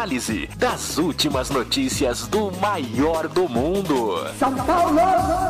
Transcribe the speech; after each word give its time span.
análise 0.00 0.48
das 0.56 0.96
últimas 0.96 1.50
notícias 1.50 2.26
do 2.26 2.50
maior 2.52 3.28
do 3.28 3.46
mundo. 3.46 4.26
São 4.38 4.56
Paulo! 4.56 4.98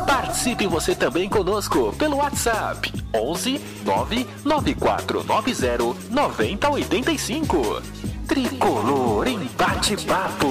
Participe 0.04 0.66
você 0.66 0.92
também 0.92 1.28
conosco 1.28 1.94
pelo 1.96 2.16
WhatsApp 2.16 2.92
11 3.14 3.60
99490 3.84 5.94
9085. 6.10 7.80
Tricolor 8.26 9.28
em 9.28 9.38
bate-papo. 9.56 10.48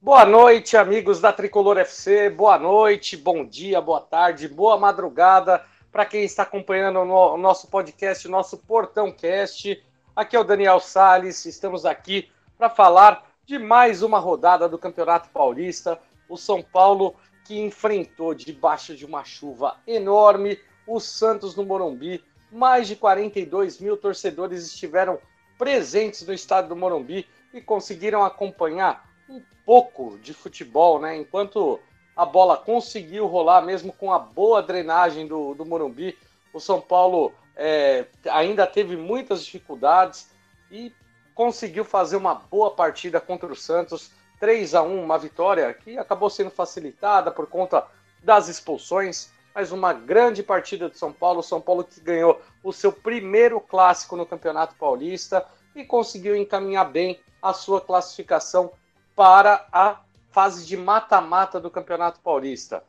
Boa 0.00 0.24
noite, 0.24 0.78
amigos 0.78 1.20
da 1.20 1.34
Tricolor 1.34 1.76
FC. 1.76 2.30
Boa 2.30 2.58
noite, 2.58 3.14
bom 3.14 3.44
dia, 3.44 3.78
boa 3.82 4.00
tarde, 4.00 4.48
boa 4.48 4.78
madrugada 4.78 5.62
para 5.96 6.04
quem 6.04 6.24
está 6.24 6.42
acompanhando 6.42 6.98
o 7.00 7.38
nosso 7.38 7.68
podcast, 7.68 8.28
o 8.28 8.30
nosso 8.30 8.58
Portão 8.58 9.10
Cast. 9.10 9.82
Aqui 10.14 10.36
é 10.36 10.38
o 10.38 10.44
Daniel 10.44 10.78
Sales. 10.78 11.46
Estamos 11.46 11.86
aqui 11.86 12.30
para 12.58 12.68
falar 12.68 13.26
de 13.46 13.58
mais 13.58 14.02
uma 14.02 14.18
rodada 14.18 14.68
do 14.68 14.76
Campeonato 14.76 15.30
Paulista. 15.30 15.98
O 16.28 16.36
São 16.36 16.62
Paulo 16.62 17.14
que 17.46 17.58
enfrentou 17.58 18.34
debaixo 18.34 18.94
de 18.94 19.06
uma 19.06 19.24
chuva 19.24 19.78
enorme 19.86 20.60
o 20.86 21.00
Santos 21.00 21.56
no 21.56 21.64
Morumbi. 21.64 22.22
Mais 22.52 22.86
de 22.86 22.94
42 22.94 23.80
mil 23.80 23.96
torcedores 23.96 24.66
estiveram 24.66 25.18
presentes 25.56 26.26
no 26.26 26.34
estado 26.34 26.68
do 26.68 26.76
Morumbi 26.76 27.26
e 27.54 27.60
conseguiram 27.62 28.22
acompanhar 28.22 29.08
um 29.30 29.40
pouco 29.64 30.18
de 30.18 30.34
futebol, 30.34 31.00
né? 31.00 31.16
Enquanto 31.16 31.80
a 32.16 32.24
bola 32.24 32.56
conseguiu 32.56 33.26
rolar, 33.26 33.60
mesmo 33.60 33.92
com 33.92 34.10
a 34.10 34.18
boa 34.18 34.62
drenagem 34.62 35.26
do, 35.26 35.54
do 35.54 35.66
Morumbi, 35.66 36.18
o 36.52 36.58
São 36.58 36.80
Paulo 36.80 37.32
é, 37.54 38.06
ainda 38.30 38.66
teve 38.66 38.96
muitas 38.96 39.44
dificuldades 39.44 40.30
e 40.70 40.92
conseguiu 41.34 41.84
fazer 41.84 42.16
uma 42.16 42.34
boa 42.34 42.70
partida 42.70 43.20
contra 43.20 43.52
o 43.52 43.54
Santos. 43.54 44.10
3 44.40 44.74
a 44.74 44.82
1 44.82 45.02
uma 45.02 45.18
vitória 45.18 45.72
que 45.72 45.98
acabou 45.98 46.30
sendo 46.30 46.50
facilitada 46.50 47.30
por 47.30 47.46
conta 47.46 47.86
das 48.22 48.48
expulsões, 48.48 49.30
mas 49.54 49.72
uma 49.72 49.92
grande 49.92 50.42
partida 50.42 50.88
do 50.88 50.96
São 50.96 51.12
Paulo. 51.12 51.40
O 51.40 51.42
São 51.42 51.60
Paulo 51.60 51.84
que 51.84 52.00
ganhou 52.00 52.40
o 52.62 52.72
seu 52.72 52.92
primeiro 52.92 53.60
clássico 53.60 54.16
no 54.16 54.26
Campeonato 54.26 54.74
Paulista 54.76 55.46
e 55.74 55.84
conseguiu 55.84 56.34
encaminhar 56.34 56.90
bem 56.90 57.20
a 57.42 57.52
sua 57.52 57.80
classificação 57.80 58.72
para 59.14 59.66
a 59.70 60.00
fase 60.36 60.66
de 60.66 60.76
mata-mata 60.76 61.58
do 61.58 61.70
Campeonato 61.70 62.20
Paulista. 62.20 62.84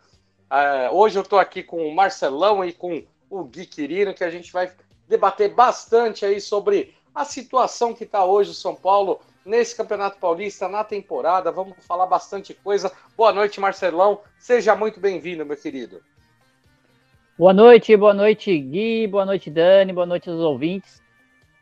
Uh, 0.51 0.93
hoje 0.93 1.17
eu 1.17 1.21
estou 1.21 1.39
aqui 1.39 1.63
com 1.63 1.87
o 1.87 1.95
Marcelão 1.95 2.65
e 2.65 2.73
com 2.73 3.01
o 3.29 3.45
Gui 3.45 3.65
Quirino, 3.65 4.13
que 4.13 4.25
a 4.25 4.29
gente 4.29 4.51
vai 4.51 4.69
debater 5.07 5.53
bastante 5.55 6.25
aí 6.25 6.41
sobre 6.41 6.93
a 7.15 7.23
situação 7.23 7.93
que 7.93 8.03
está 8.03 8.25
hoje 8.25 8.51
o 8.51 8.53
São 8.53 8.75
Paulo 8.75 9.21
nesse 9.45 9.77
Campeonato 9.77 10.19
Paulista, 10.19 10.67
na 10.67 10.83
temporada. 10.83 11.49
Vamos 11.49 11.77
falar 11.87 12.05
bastante 12.05 12.53
coisa. 12.53 12.91
Boa 13.15 13.31
noite, 13.31 13.61
Marcelão. 13.61 14.19
Seja 14.37 14.75
muito 14.75 14.99
bem-vindo, 14.99 15.45
meu 15.45 15.55
querido. 15.55 16.01
Boa 17.39 17.53
noite, 17.53 17.95
boa 17.95 18.13
noite, 18.13 18.59
Gui, 18.59 19.07
boa 19.07 19.25
noite, 19.25 19.49
Dani, 19.49 19.93
boa 19.93 20.05
noite 20.05 20.29
aos 20.29 20.41
ouvintes. 20.41 21.01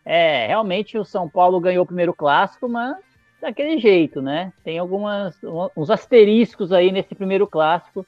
É, 0.04 0.48
realmente 0.48 0.98
o 0.98 1.06
São 1.06 1.30
Paulo 1.30 1.60
ganhou 1.60 1.84
o 1.84 1.88
primeiro 1.88 2.12
clássico, 2.12 2.68
mas 2.68 2.98
daquele 3.46 3.78
jeito, 3.78 4.22
né? 4.22 4.52
Tem 4.64 4.78
algumas 4.80 5.38
uns 5.76 5.90
asteriscos 5.90 6.72
aí 6.72 6.92
nesse 6.92 7.14
primeiro 7.14 7.48
clássico. 7.48 8.06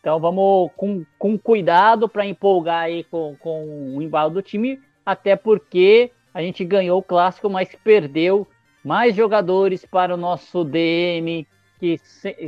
Então 0.00 0.20
vamos 0.20 0.70
com, 0.76 1.04
com 1.18 1.38
cuidado 1.38 2.08
para 2.08 2.26
empolgar 2.26 2.84
aí 2.84 3.04
com, 3.04 3.34
com 3.40 3.96
o 3.96 4.02
embalo 4.02 4.30
do 4.30 4.42
time, 4.42 4.78
até 5.04 5.34
porque 5.34 6.10
a 6.32 6.42
gente 6.42 6.62
ganhou 6.64 6.98
o 6.98 7.02
clássico, 7.02 7.48
mas 7.48 7.74
perdeu 7.82 8.46
mais 8.84 9.16
jogadores 9.16 9.86
para 9.86 10.12
o 10.12 10.18
nosso 10.18 10.62
DM, 10.62 11.46
que, 11.80 11.98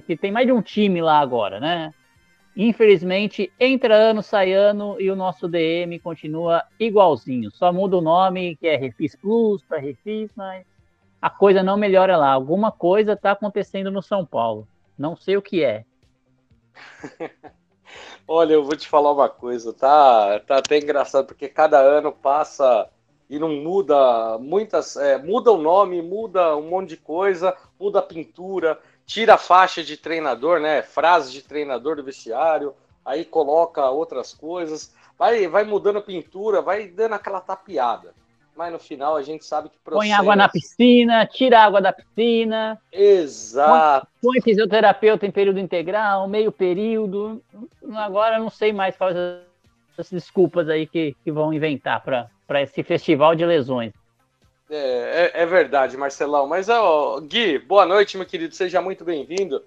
que 0.06 0.16
tem 0.16 0.30
mais 0.30 0.46
de 0.46 0.52
um 0.52 0.60
time 0.60 1.00
lá 1.00 1.18
agora, 1.18 1.58
né? 1.58 1.94
Infelizmente, 2.54 3.50
entra 3.58 3.94
ano, 3.94 4.22
sai 4.22 4.52
ano 4.52 4.96
e 5.00 5.10
o 5.10 5.16
nosso 5.16 5.48
DM 5.48 5.98
continua 5.98 6.62
igualzinho. 6.78 7.50
Só 7.50 7.72
muda 7.72 7.96
o 7.96 8.02
nome, 8.02 8.56
que 8.56 8.66
é 8.66 8.76
Refis 8.76 9.16
Plus 9.16 9.62
para 9.62 9.78
Refis, 9.78 10.30
mas 10.36 10.64
a 11.26 11.30
coisa 11.30 11.60
não 11.60 11.76
melhora 11.76 12.16
lá. 12.16 12.30
Alguma 12.30 12.70
coisa 12.70 13.14
está 13.14 13.32
acontecendo 13.32 13.90
no 13.90 14.00
São 14.00 14.24
Paulo. 14.24 14.68
Não 14.96 15.16
sei 15.16 15.36
o 15.36 15.42
que 15.42 15.64
é. 15.64 15.84
Olha, 18.28 18.52
eu 18.52 18.62
vou 18.62 18.76
te 18.76 18.86
falar 18.86 19.10
uma 19.10 19.28
coisa, 19.28 19.72
tá, 19.72 20.38
tá 20.38 20.58
até 20.58 20.78
engraçado, 20.78 21.26
porque 21.26 21.48
cada 21.48 21.80
ano 21.80 22.12
passa 22.12 22.88
e 23.28 23.40
não 23.40 23.48
muda 23.48 24.38
muitas. 24.38 24.94
É, 24.96 25.18
muda 25.18 25.50
o 25.50 25.60
nome, 25.60 26.00
muda 26.00 26.56
um 26.56 26.68
monte 26.68 26.90
de 26.90 26.96
coisa, 26.96 27.56
muda 27.76 27.98
a 27.98 28.02
pintura, 28.02 28.78
tira 29.04 29.34
a 29.34 29.38
faixa 29.38 29.82
de 29.82 29.96
treinador, 29.96 30.60
né? 30.60 30.80
Frase 30.80 31.32
de 31.32 31.42
treinador 31.42 31.96
do 31.96 32.04
vestiário, 32.04 32.72
aí 33.04 33.24
coloca 33.24 33.90
outras 33.90 34.32
coisas, 34.32 34.94
vai, 35.18 35.48
vai 35.48 35.64
mudando 35.64 35.98
a 35.98 36.02
pintura, 36.02 36.62
vai 36.62 36.86
dando 36.86 37.14
aquela 37.14 37.40
tapeada 37.40 38.14
mas 38.56 38.72
no 38.72 38.78
final 38.78 39.16
a 39.16 39.22
gente 39.22 39.44
sabe 39.44 39.68
que 39.68 39.76
Põe 39.84 40.12
água 40.12 40.34
na 40.34 40.48
piscina, 40.48 41.26
tira 41.26 41.60
água 41.60 41.80
da 41.80 41.92
piscina. 41.92 42.80
Exato. 42.90 44.08
Põe, 44.22 44.32
põe 44.32 44.42
fisioterapeuta 44.42 45.26
em 45.26 45.30
período 45.30 45.60
integral, 45.60 46.26
meio 46.26 46.50
período. 46.50 47.42
Agora 47.94 48.38
não 48.38 48.48
sei 48.48 48.72
mais 48.72 48.96
quais 48.96 49.16
as 49.98 50.10
desculpas 50.10 50.68
aí 50.68 50.86
que, 50.86 51.14
que 51.22 51.30
vão 51.30 51.52
inventar 51.52 52.02
para 52.02 52.62
esse 52.62 52.82
festival 52.82 53.34
de 53.34 53.44
lesões. 53.44 53.92
É, 54.70 55.32
é, 55.34 55.42
é 55.42 55.46
verdade, 55.46 55.96
Marcelão. 55.96 56.46
Mas, 56.46 56.68
ó, 56.68 57.20
Gui, 57.20 57.58
boa 57.58 57.86
noite, 57.86 58.16
meu 58.16 58.26
querido. 58.26 58.54
Seja 58.54 58.80
muito 58.80 59.04
bem-vindo. 59.04 59.62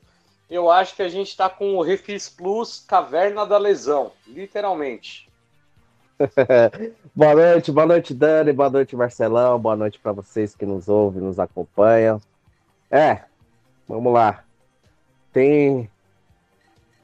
Eu 0.50 0.70
acho 0.70 0.96
que 0.96 1.04
a 1.04 1.10
gente 1.10 1.28
está 1.28 1.48
com 1.48 1.76
o 1.76 1.82
Refis 1.82 2.28
Plus 2.28 2.84
Caverna 2.88 3.46
da 3.46 3.58
Lesão, 3.58 4.12
literalmente. 4.28 5.29
boa 7.16 7.34
noite, 7.34 7.72
boa 7.72 7.85
noite, 7.85 8.13
Dani, 8.13 8.52
boa 8.52 8.69
noite, 8.69 8.96
Marcelão, 8.96 9.57
boa 9.57 9.75
noite 9.75 9.97
para 10.00 10.12
vocês 10.12 10.53
que 10.53 10.66
nos 10.66 10.90
ouvem, 10.90 11.22
nos 11.22 11.40
acompanham. 11.40 12.22
É, 12.91 13.24
vamos 13.88 14.12
lá. 14.12 14.44
Tem 15.31 15.90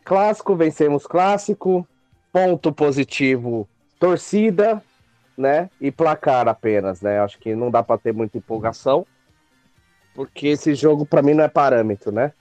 clássico, 0.04 0.56
vencemos 0.56 1.08
clássico, 1.08 1.88
ponto 2.32 2.74
positivo, 2.74 3.68
torcida, 3.98 4.84
né? 5.38 5.70
E 5.80 5.92
placar 5.92 6.50
apenas, 6.50 7.02
né? 7.02 7.20
Acho 7.20 7.40
que 7.40 7.56
não 7.56 7.72
dá 7.72 7.82
para 7.82 7.98
ter 7.98 8.14
muita 8.14 8.38
empolgação, 8.38 9.08
porque 10.14 10.48
esse 10.48 10.76
jogo 10.76 11.06
para 11.06 11.22
mim 11.22 11.34
não 11.34 11.46
é 11.46 11.48
parâmetro, 11.48 12.12
né? 12.12 12.34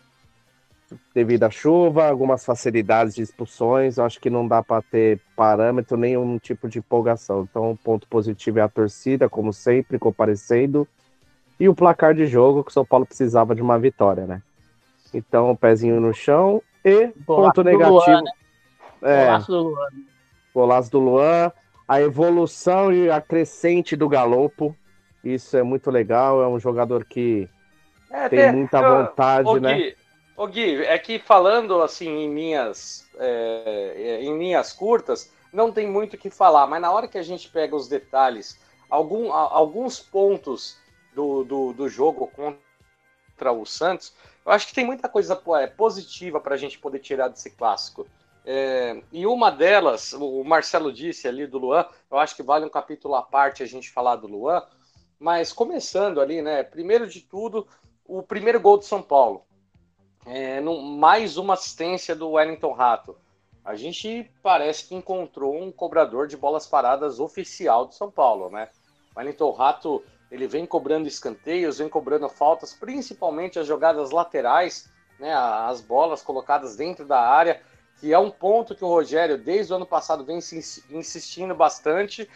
Devido 1.15 1.45
à 1.45 1.51
chuva, 1.51 2.09
algumas 2.09 2.45
facilidades 2.45 3.15
de 3.15 3.23
expulsões. 3.23 3.97
Eu 3.97 4.05
acho 4.05 4.21
que 4.21 4.31
não 4.31 4.47
dá 4.47 4.63
para 4.63 4.83
ter 4.83 5.21
parâmetro, 5.37 5.97
nenhum 5.97 6.39
tipo 6.39 6.69
de 6.69 6.79
empolgação. 6.79 7.47
Então, 7.49 7.73
o 7.73 7.77
ponto 7.77 8.07
positivo 8.09 8.59
é 8.59 8.63
a 8.63 8.69
torcida, 8.69 9.29
como 9.29 9.53
sempre, 9.53 9.99
comparecendo. 9.99 10.87
E 11.59 11.69
o 11.69 11.75
placar 11.75 12.15
de 12.15 12.27
jogo, 12.27 12.65
que 12.65 12.71
o 12.71 12.75
São 12.75 12.85
Paulo 12.85 13.07
precisava 13.07 13.55
de 13.55 13.63
uma 13.63 13.79
vitória, 13.79 14.27
né? 14.27 14.43
Então, 15.13 15.55
pezinho 15.55 16.01
no 16.01 16.13
chão 16.13 16.61
e 16.85 17.09
ponto 17.25 17.63
negativo. 17.63 17.99
Luan, 17.99 18.23
né? 18.23 18.31
É, 19.03 19.25
golaço 19.27 19.53
do 19.53 19.63
Luan. 19.63 19.89
Golaço 20.55 20.91
do 20.91 20.99
Luan. 20.99 21.53
A 21.87 22.01
evolução 22.01 22.93
e 22.93 23.11
a 23.11 23.21
crescente 23.21 23.95
do 23.95 24.09
Galopo. 24.09 24.75
Isso 25.23 25.57
é 25.57 25.63
muito 25.63 25.91
legal. 25.91 26.43
É 26.43 26.49
um 26.49 26.59
jogador 26.59 27.05
que 27.05 27.49
é, 28.11 28.29
tem 28.29 28.53
muita 28.53 28.81
vontade, 28.81 29.61
né? 29.61 29.75
Gui, 29.75 29.97
Ô 30.37 30.49
Gui, 30.49 30.83
é 30.85 30.99
que 30.99 31.19
falando 31.21 31.81
assim 31.81 32.09
em 32.09 32.35
linhas, 32.35 33.09
é, 33.19 34.19
em 34.21 34.37
linhas 34.37 34.73
curtas, 34.73 35.33
não 35.53 35.71
tem 35.71 35.87
muito 35.87 36.15
o 36.15 36.19
que 36.19 36.29
falar, 36.29 36.67
mas 36.67 36.83
na 36.83 36.91
hora 36.91 37.07
que 37.07 37.17
a 37.17 37.23
gente 37.23 37.49
pega 37.49 37.77
os 37.77 37.87
detalhes, 37.87 38.59
algum, 38.91 39.33
alguns 39.33 40.01
pontos 40.01 40.77
do, 41.15 41.45
do, 41.45 41.73
do 41.73 41.89
jogo 41.89 42.27
contra 42.27 43.53
o 43.53 43.65
Santos, 43.65 44.13
eu 44.45 44.51
acho 44.51 44.67
que 44.67 44.75
tem 44.75 44.85
muita 44.85 45.09
coisa 45.09 45.41
é, 45.61 45.69
positiva 45.69 46.41
para 46.41 46.57
a 46.57 46.59
gente 46.59 46.81
poder 46.81 46.99
tirar 46.99 47.29
desse 47.29 47.51
clássico. 47.51 48.05
É, 48.45 49.01
e 49.13 49.27
uma 49.27 49.51
delas, 49.51 50.13
o 50.13 50.43
Marcelo 50.43 50.93
disse 50.93 51.29
ali 51.29 51.47
do 51.47 51.59
Luan, 51.59 51.87
eu 52.11 52.19
acho 52.19 52.35
que 52.35 52.43
vale 52.43 52.67
um 52.67 52.71
capítulo 52.71 53.15
à 53.15 53.23
parte 53.23 53.63
a 53.63 53.67
gente 53.67 53.91
falar 53.91 54.17
do 54.17 54.27
Luan, 54.27 54.63
mas 55.19 55.53
começando 55.53 56.21
ali, 56.21 56.43
né? 56.43 56.65
Primeiro 56.65 57.07
de 57.07 57.21
tudo, 57.21 57.67
o 58.05 58.21
primeiro 58.21 58.61
gol 58.61 58.77
do 58.77 58.85
São 58.85 59.01
Paulo. 59.01 59.47
É, 60.27 60.61
no, 60.61 60.81
mais 60.81 61.37
uma 61.37 61.55
assistência 61.55 62.15
do 62.15 62.31
Wellington 62.31 62.73
Rato. 62.73 63.17
A 63.65 63.75
gente 63.75 64.31
parece 64.43 64.89
que 64.89 64.95
encontrou 64.95 65.63
um 65.63 65.73
cobrador 65.73 66.27
de 66.27 66.37
bolas 66.37 66.67
paradas 66.67 67.19
oficial 67.19 67.87
do 67.87 67.95
São 67.95 68.11
Paulo, 68.11 68.51
né? 68.51 68.69
O 69.15 69.19
Wellington 69.19 69.51
Rato 69.53 70.03
ele 70.31 70.47
vem 70.47 70.67
cobrando 70.67 71.07
escanteios, 71.07 71.79
vem 71.79 71.89
cobrando 71.89 72.29
faltas, 72.29 72.75
principalmente 72.75 73.59
as 73.59 73.67
jogadas 73.67 74.11
laterais, 74.11 74.91
né? 75.19 75.33
As 75.33 75.81
bolas 75.81 76.23
colocadas 76.23 76.77
dentro 76.77 77.07
da 77.07 77.21
área, 77.21 77.63
que 78.01 78.13
é 78.13 78.19
um 78.19 78.31
ponto 78.31 78.75
que 78.75 78.85
o 78.85 78.89
Rogério, 78.89 79.39
desde 79.39 79.73
o 79.73 79.77
ano 79.77 79.87
passado, 79.87 80.25
vem 80.25 80.39
insistindo 80.91 81.55
bastante. 81.55 82.29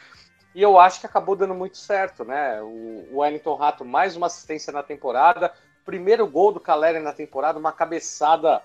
E 0.55 0.63
eu 0.63 0.79
acho 0.79 1.01
que 1.01 1.07
acabou 1.07 1.37
dando 1.37 1.55
muito 1.55 1.77
certo, 1.77 2.25
né? 2.25 2.61
O 2.63 3.19
Wellington 3.19 3.55
Rato, 3.55 3.85
mais 3.85 4.17
uma 4.17 4.29
assistência 4.29 4.73
na 4.73 4.83
temporada. 4.83 5.53
Primeiro 5.89 6.27
gol 6.27 6.53
do 6.53 6.61
Caleri 6.61 6.99
na 6.99 7.15
temporada, 7.15 7.59
uma 7.59 7.73
cabeçada 7.73 8.61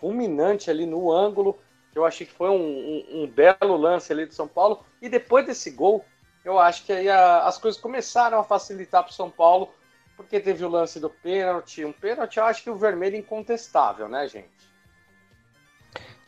fulminante 0.00 0.68
ali 0.68 0.84
no 0.84 1.12
ângulo. 1.12 1.56
Eu 1.94 2.04
achei 2.04 2.26
que 2.26 2.32
foi 2.32 2.48
um, 2.48 2.56
um, 2.56 3.22
um 3.22 3.26
belo 3.28 3.76
lance 3.76 4.12
ali 4.12 4.26
do 4.26 4.34
São 4.34 4.48
Paulo. 4.48 4.84
E 5.00 5.08
depois 5.08 5.46
desse 5.46 5.70
gol, 5.70 6.04
eu 6.44 6.58
acho 6.58 6.84
que 6.84 6.92
aí 6.92 7.08
a, 7.08 7.44
as 7.46 7.56
coisas 7.56 7.80
começaram 7.80 8.40
a 8.40 8.42
facilitar 8.42 9.04
para 9.04 9.12
o 9.12 9.14
São 9.14 9.30
Paulo, 9.30 9.68
porque 10.16 10.40
teve 10.40 10.64
o 10.64 10.68
lance 10.68 10.98
do 10.98 11.08
pênalti. 11.08 11.84
Um 11.84 11.92
pênalti, 11.92 12.38
eu 12.38 12.44
acho 12.44 12.64
que 12.64 12.70
o 12.70 12.74
vermelho 12.74 13.16
incontestável, 13.16 14.08
né, 14.08 14.26
gente? 14.26 14.50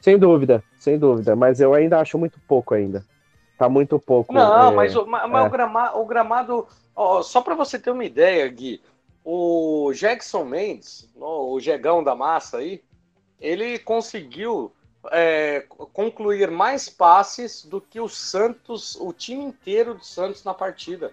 Sem 0.00 0.17
dúvida, 0.17 0.62
sem 0.76 0.96
dúvida. 0.96 1.34
Mas 1.34 1.58
eu 1.58 1.75
ainda 1.75 1.99
acho 1.99 2.17
muito 2.17 2.38
pouco 2.46 2.75
ainda. 2.75 3.05
Tá 3.58 3.69
muito 3.69 3.99
pouco. 3.99 4.32
Não, 4.32 4.70
é, 4.70 4.73
mas, 4.73 4.94
o, 4.94 5.05
mas 5.05 5.44
é. 5.44 5.49
o, 5.49 5.50
gramado, 5.50 5.99
o 5.99 6.06
gramado 6.06 6.69
ó, 6.94 7.23
só 7.23 7.41
para 7.41 7.56
você 7.56 7.76
ter 7.76 7.91
uma 7.91 8.05
ideia, 8.05 8.46
Gui, 8.46 8.81
o 9.31 9.93
Jackson 9.93 10.43
Mendes, 10.43 11.07
o 11.15 11.61
Jegão 11.61 12.03
da 12.03 12.15
massa 12.15 12.57
aí, 12.57 12.83
ele 13.39 13.79
conseguiu 13.79 14.73
é, 15.13 15.67
concluir 15.93 16.51
mais 16.51 16.89
passes 16.89 17.63
do 17.63 17.79
que 17.79 18.01
o 18.01 18.09
Santos, 18.09 18.97
o 18.99 19.13
time 19.13 19.45
inteiro 19.45 19.93
do 19.93 20.03
Santos 20.03 20.43
na 20.45 20.55
partida. 20.55 21.13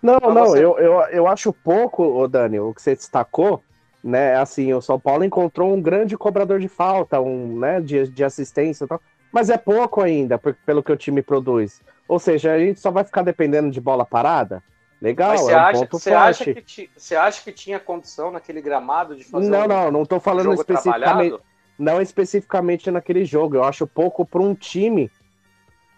Não, 0.00 0.18
pra 0.18 0.32
não, 0.32 0.46
você... 0.46 0.64
eu, 0.64 0.78
eu, 0.78 0.92
eu 1.10 1.28
acho 1.28 1.52
pouco, 1.52 2.26
Dani, 2.26 2.58
o 2.58 2.72
que 2.72 2.80
você 2.80 2.94
destacou, 2.94 3.62
né? 4.02 4.34
Assim, 4.36 4.72
o 4.72 4.80
São 4.80 4.98
Paulo 4.98 5.22
encontrou 5.22 5.74
um 5.74 5.82
grande 5.82 6.16
cobrador 6.16 6.58
de 6.58 6.68
falta, 6.68 7.20
um, 7.20 7.58
né, 7.58 7.82
de, 7.82 8.08
de 8.08 8.24
assistência 8.24 8.84
e 8.86 8.88
tal. 8.88 9.00
Mas 9.30 9.50
é 9.50 9.58
pouco 9.58 10.00
ainda, 10.00 10.38
pelo 10.38 10.82
que 10.82 10.92
o 10.92 10.96
time 10.96 11.20
produz. 11.20 11.82
Ou 12.08 12.18
seja, 12.18 12.54
a 12.54 12.58
gente 12.58 12.80
só 12.80 12.90
vai 12.90 13.04
ficar 13.04 13.20
dependendo 13.20 13.70
de 13.70 13.80
bola 13.80 14.06
parada? 14.06 14.62
Legal, 15.00 15.30
Mas 15.30 15.40
você 15.40 15.52
é 15.52 15.56
um 15.56 15.60
acha, 15.60 15.88
você. 15.90 16.14
Acha 16.14 16.54
que 16.54 16.90
você 16.96 17.16
acha 17.16 17.42
que 17.42 17.52
tinha 17.52 17.78
condição 17.78 18.30
naquele 18.30 18.62
gramado 18.62 19.14
de 19.14 19.24
fazer 19.24 19.48
Não, 19.48 19.64
um, 19.64 19.68
não, 19.68 19.90
não 19.90 20.02
estou 20.02 20.18
falando 20.18 20.52
especificamente. 20.54 21.38
Não 21.78 22.00
especificamente 22.00 22.90
naquele 22.90 23.24
jogo. 23.24 23.56
Eu 23.56 23.64
acho 23.64 23.86
pouco 23.86 24.24
para 24.24 24.40
um 24.40 24.54
time 24.54 25.10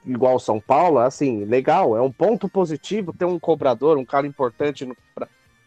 igual 0.05 0.37
o 0.37 0.41
São 0.41 0.59
Paulo, 0.59 0.99
assim, 0.99 1.45
legal, 1.45 1.97
é 1.97 2.01
um 2.01 2.11
ponto 2.11 2.49
positivo 2.49 3.13
ter 3.13 3.27
um 3.27 3.39
cobrador, 3.39 3.99
um 3.99 4.05
cara 4.05 4.27
importante. 4.27 4.85
No... 4.85 4.97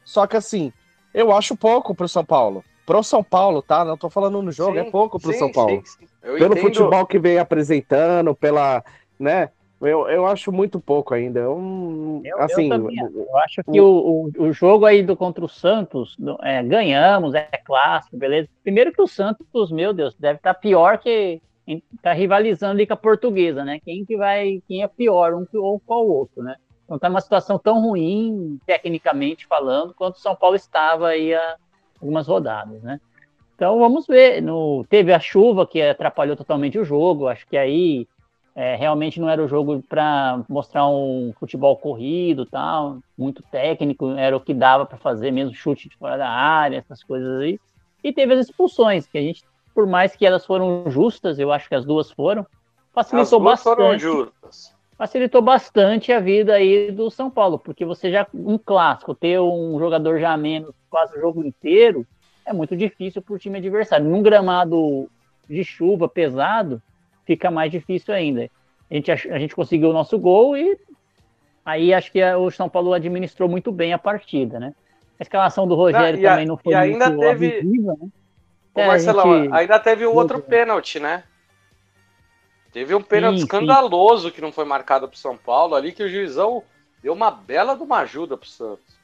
Só 0.03 0.27
que 0.27 0.35
assim, 0.35 0.73
eu 1.13 1.31
acho 1.31 1.55
pouco 1.55 1.95
para 1.95 2.05
o 2.05 2.09
São 2.09 2.25
Paulo 2.25 2.63
pro 2.91 3.03
São 3.03 3.23
Paulo, 3.23 3.61
tá? 3.61 3.85
Não 3.85 3.95
tô 3.95 4.09
falando 4.09 4.41
no 4.41 4.51
jogo, 4.51 4.77
é 4.77 4.81
sim, 4.81 4.87
é 4.87 4.91
pouco 4.91 5.19
pro 5.19 5.31
sim, 5.31 5.39
São 5.39 5.51
Paulo. 5.51 5.81
Sim, 5.85 6.05
Pelo 6.21 6.37
entendo... 6.37 6.57
futebol 6.57 7.05
que 7.05 7.19
vem 7.19 7.37
apresentando, 7.37 8.35
pela, 8.35 8.83
né? 9.17 9.49
Eu, 9.81 10.07
eu 10.07 10.27
acho 10.27 10.51
muito 10.51 10.79
pouco 10.79 11.13
ainda. 11.13 11.39
Eu, 11.39 12.21
eu 12.23 12.39
assim, 12.39 12.71
eu, 12.71 12.89
eu 12.91 13.37
acho 13.39 13.63
que 13.63 13.81
o, 13.81 14.29
o, 14.37 14.43
o, 14.43 14.53
jogo 14.53 14.85
aí 14.85 15.01
do 15.01 15.17
contra 15.17 15.43
o 15.43 15.49
Santos, 15.49 16.15
é, 16.43 16.61
ganhamos, 16.61 17.33
é 17.33 17.49
clássico, 17.65 18.15
beleza. 18.15 18.47
Primeiro 18.61 18.91
que 18.91 19.01
o 19.01 19.07
Santos, 19.07 19.71
meu 19.71 19.91
Deus, 19.91 20.15
deve 20.19 20.37
estar 20.37 20.53
tá 20.53 20.59
pior 20.59 20.99
que 20.99 21.41
tá 22.01 22.13
rivalizando 22.13 22.73
ali 22.73 22.85
com 22.85 22.93
a 22.93 22.97
portuguesa, 22.97 23.65
né? 23.65 23.79
Quem 23.83 24.05
que 24.05 24.15
vai, 24.15 24.61
quem 24.67 24.83
é 24.83 24.87
pior, 24.87 25.33
um 25.33 25.45
ou 25.53 25.79
qual 25.79 26.07
outro, 26.07 26.43
né? 26.43 26.55
Então 26.85 26.99
tá 26.99 27.09
uma 27.09 27.21
situação 27.21 27.57
tão 27.57 27.81
ruim, 27.81 28.59
tecnicamente 28.65 29.47
falando, 29.47 29.93
quanto 29.93 30.15
o 30.15 30.19
São 30.19 30.35
Paulo 30.35 30.55
estava 30.55 31.07
aí 31.07 31.33
a, 31.33 31.55
algumas 31.99 32.27
rodadas, 32.27 32.83
né? 32.83 32.99
Então 33.55 33.79
vamos 33.79 34.05
ver. 34.05 34.41
No, 34.41 34.83
teve 34.89 35.13
a 35.13 35.19
chuva 35.19 35.65
que 35.65 35.81
atrapalhou 35.81 36.35
totalmente 36.35 36.77
o 36.77 36.83
jogo. 36.83 37.27
Acho 37.27 37.47
que 37.47 37.55
aí 37.55 38.07
é, 38.55 38.75
realmente 38.75 39.19
não 39.19 39.29
era 39.29 39.43
o 39.43 39.47
jogo 39.47 39.81
para 39.87 40.43
mostrar 40.49 40.87
um 40.87 41.33
futebol 41.39 41.77
corrido, 41.77 42.45
tal, 42.45 42.99
muito 43.17 43.41
técnico. 43.43 44.11
Era 44.11 44.35
o 44.35 44.41
que 44.41 44.53
dava 44.53 44.85
para 44.85 44.97
fazer 44.97 45.31
mesmo 45.31 45.53
chute 45.55 45.87
de 45.87 45.97
fora 45.97 46.17
da 46.17 46.29
área, 46.29 46.77
essas 46.77 47.03
coisas 47.03 47.41
aí. 47.41 47.59
E 48.03 48.11
teve 48.11 48.33
as 48.33 48.47
expulsões 48.47 49.07
que 49.07 49.17
a 49.17 49.21
gente, 49.21 49.43
por 49.73 49.87
mais 49.87 50.15
que 50.15 50.25
elas 50.25 50.45
foram 50.45 50.89
justas, 50.89 51.39
eu 51.39 51.51
acho 51.51 51.69
que 51.69 51.75
as 51.75 51.85
duas 51.85 52.11
foram, 52.11 52.45
facilitou 52.93 53.21
as 53.21 53.29
duas 53.29 53.43
bastante. 53.43 53.75
Foram 53.75 53.99
justas. 53.99 54.75
Facilitou 54.97 55.41
bastante 55.41 56.11
a 56.11 56.19
vida 56.19 56.53
aí 56.53 56.91
do 56.91 57.09
São 57.09 57.29
Paulo, 57.29 57.57
porque 57.57 57.85
você 57.85 58.11
já 58.11 58.27
um 58.33 58.57
clássico 58.57 59.15
ter 59.15 59.39
um 59.39 59.79
jogador 59.79 60.19
já 60.19 60.35
menos 60.35 60.75
quase 60.89 61.17
o 61.17 61.21
jogo 61.21 61.43
inteiro, 61.43 62.05
é 62.45 62.51
muito 62.51 62.75
difícil 62.75 63.21
para 63.21 63.33
o 63.33 63.39
time 63.39 63.57
adversário. 63.57 64.05
Num 64.05 64.21
gramado 64.21 65.09
de 65.49 65.63
chuva 65.63 66.07
pesado, 66.07 66.81
fica 67.25 67.51
mais 67.51 67.71
difícil 67.71 68.13
ainda. 68.13 68.49
A 68.89 68.93
gente, 68.93 69.11
a 69.11 69.39
gente 69.39 69.55
conseguiu 69.55 69.89
o 69.89 69.93
nosso 69.93 70.19
gol 70.19 70.57
e 70.57 70.77
aí 71.65 71.93
acho 71.93 72.11
que 72.11 72.23
o 72.33 72.51
São 72.51 72.67
Paulo 72.67 72.93
administrou 72.93 73.47
muito 73.47 73.71
bem 73.71 73.93
a 73.93 73.97
partida, 73.97 74.59
né? 74.59 74.73
A 75.19 75.23
escalação 75.23 75.67
do 75.67 75.75
Rogério 75.75 76.19
não, 76.19 76.29
também 76.29 76.45
a, 76.45 76.47
não 76.47 76.57
foi 76.57 76.73
ainda 76.73 77.09
muito 77.09 77.21
teve... 77.21 77.59
Abusiva, 77.59 77.95
né? 78.01 78.09
Ô, 78.73 78.87
Marcelão, 78.87 79.43
gente... 79.43 79.53
ainda 79.53 79.79
teve 79.79 80.05
o 80.05 80.13
outro 80.13 80.41
pênalti, 80.41 80.99
né? 80.99 81.23
Teve 82.71 82.95
um 82.95 83.01
pênalti 83.01 83.37
sim, 83.37 83.43
escandaloso 83.43 84.29
sim. 84.29 84.35
que 84.35 84.41
não 84.41 84.51
foi 84.51 84.63
marcado 84.63 85.07
para 85.07 85.17
São 85.17 85.35
Paulo 85.35 85.75
ali, 85.75 85.91
que 85.91 86.03
o 86.03 86.09
juizão 86.09 86.63
deu 87.03 87.13
uma 87.13 87.29
bela 87.29 87.75
de 87.75 87.83
uma 87.83 87.99
ajuda 87.99 88.37
para 88.37 88.45
o 88.45 88.49
Santos. 88.49 88.99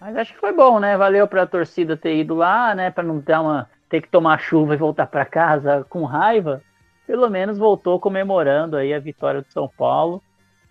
Mas 0.00 0.16
acho 0.16 0.34
que 0.34 0.40
foi 0.40 0.52
bom, 0.52 0.80
né? 0.80 0.96
Valeu 0.96 1.28
para 1.28 1.42
a 1.42 1.46
torcida 1.46 1.96
ter 1.96 2.16
ido 2.16 2.34
lá, 2.34 2.74
né? 2.74 2.90
Para 2.90 3.04
não 3.04 3.22
ter, 3.22 3.38
uma, 3.38 3.70
ter 3.92 4.00
que 4.00 4.08
tomar 4.08 4.40
chuva 4.40 4.72
e 4.72 4.78
voltar 4.78 5.06
para 5.06 5.26
casa 5.26 5.84
com 5.86 6.04
raiva. 6.04 6.62
Pelo 7.06 7.28
menos 7.28 7.58
voltou 7.58 8.00
comemorando 8.00 8.78
aí 8.78 8.94
a 8.94 8.98
vitória 8.98 9.42
do 9.42 9.52
São 9.52 9.68
Paulo. 9.68 10.22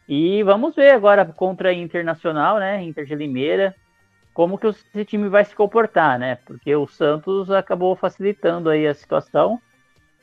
E 0.09 0.41
vamos 0.41 0.75
ver 0.75 0.89
agora 0.89 1.23
contra 1.23 1.69
a 1.69 1.73
Internacional, 1.73 2.57
né? 2.57 2.81
Inter 2.81 3.05
de 3.05 3.13
Limeira, 3.13 3.75
como 4.33 4.57
que 4.57 4.65
esse 4.65 5.05
time 5.05 5.29
vai 5.29 5.45
se 5.45 5.55
comportar, 5.55 6.17
né? 6.17 6.39
Porque 6.47 6.75
o 6.75 6.87
Santos 6.87 7.51
acabou 7.51 7.95
facilitando 7.95 8.71
aí 8.71 8.87
a 8.87 8.93
situação 8.95 9.61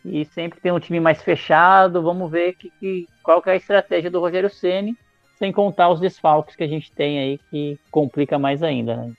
e 0.05 0.25
sempre 0.25 0.61
tem 0.61 0.73
um 0.73 0.81
time 0.81 0.99
mais 0.99 1.23
fechado. 1.23 2.03
Vamos 2.03 2.29
ver 2.29 2.55
que, 2.55 2.69
que 2.81 3.07
qual 3.23 3.41
que 3.41 3.49
é 3.49 3.53
a 3.53 3.57
estratégia 3.57 4.11
do 4.11 4.19
Rogério 4.19 4.51
Ceni 4.51 4.99
sem 5.37 5.53
contar 5.53 5.89
os 5.89 6.01
desfalques 6.01 6.57
que 6.57 6.65
a 6.65 6.69
gente 6.69 6.91
tem 6.91 7.21
aí, 7.21 7.39
que 7.49 7.79
complica 7.93 8.41
mais 8.41 8.61
ainda, 8.61 8.97
né? 8.97 9.13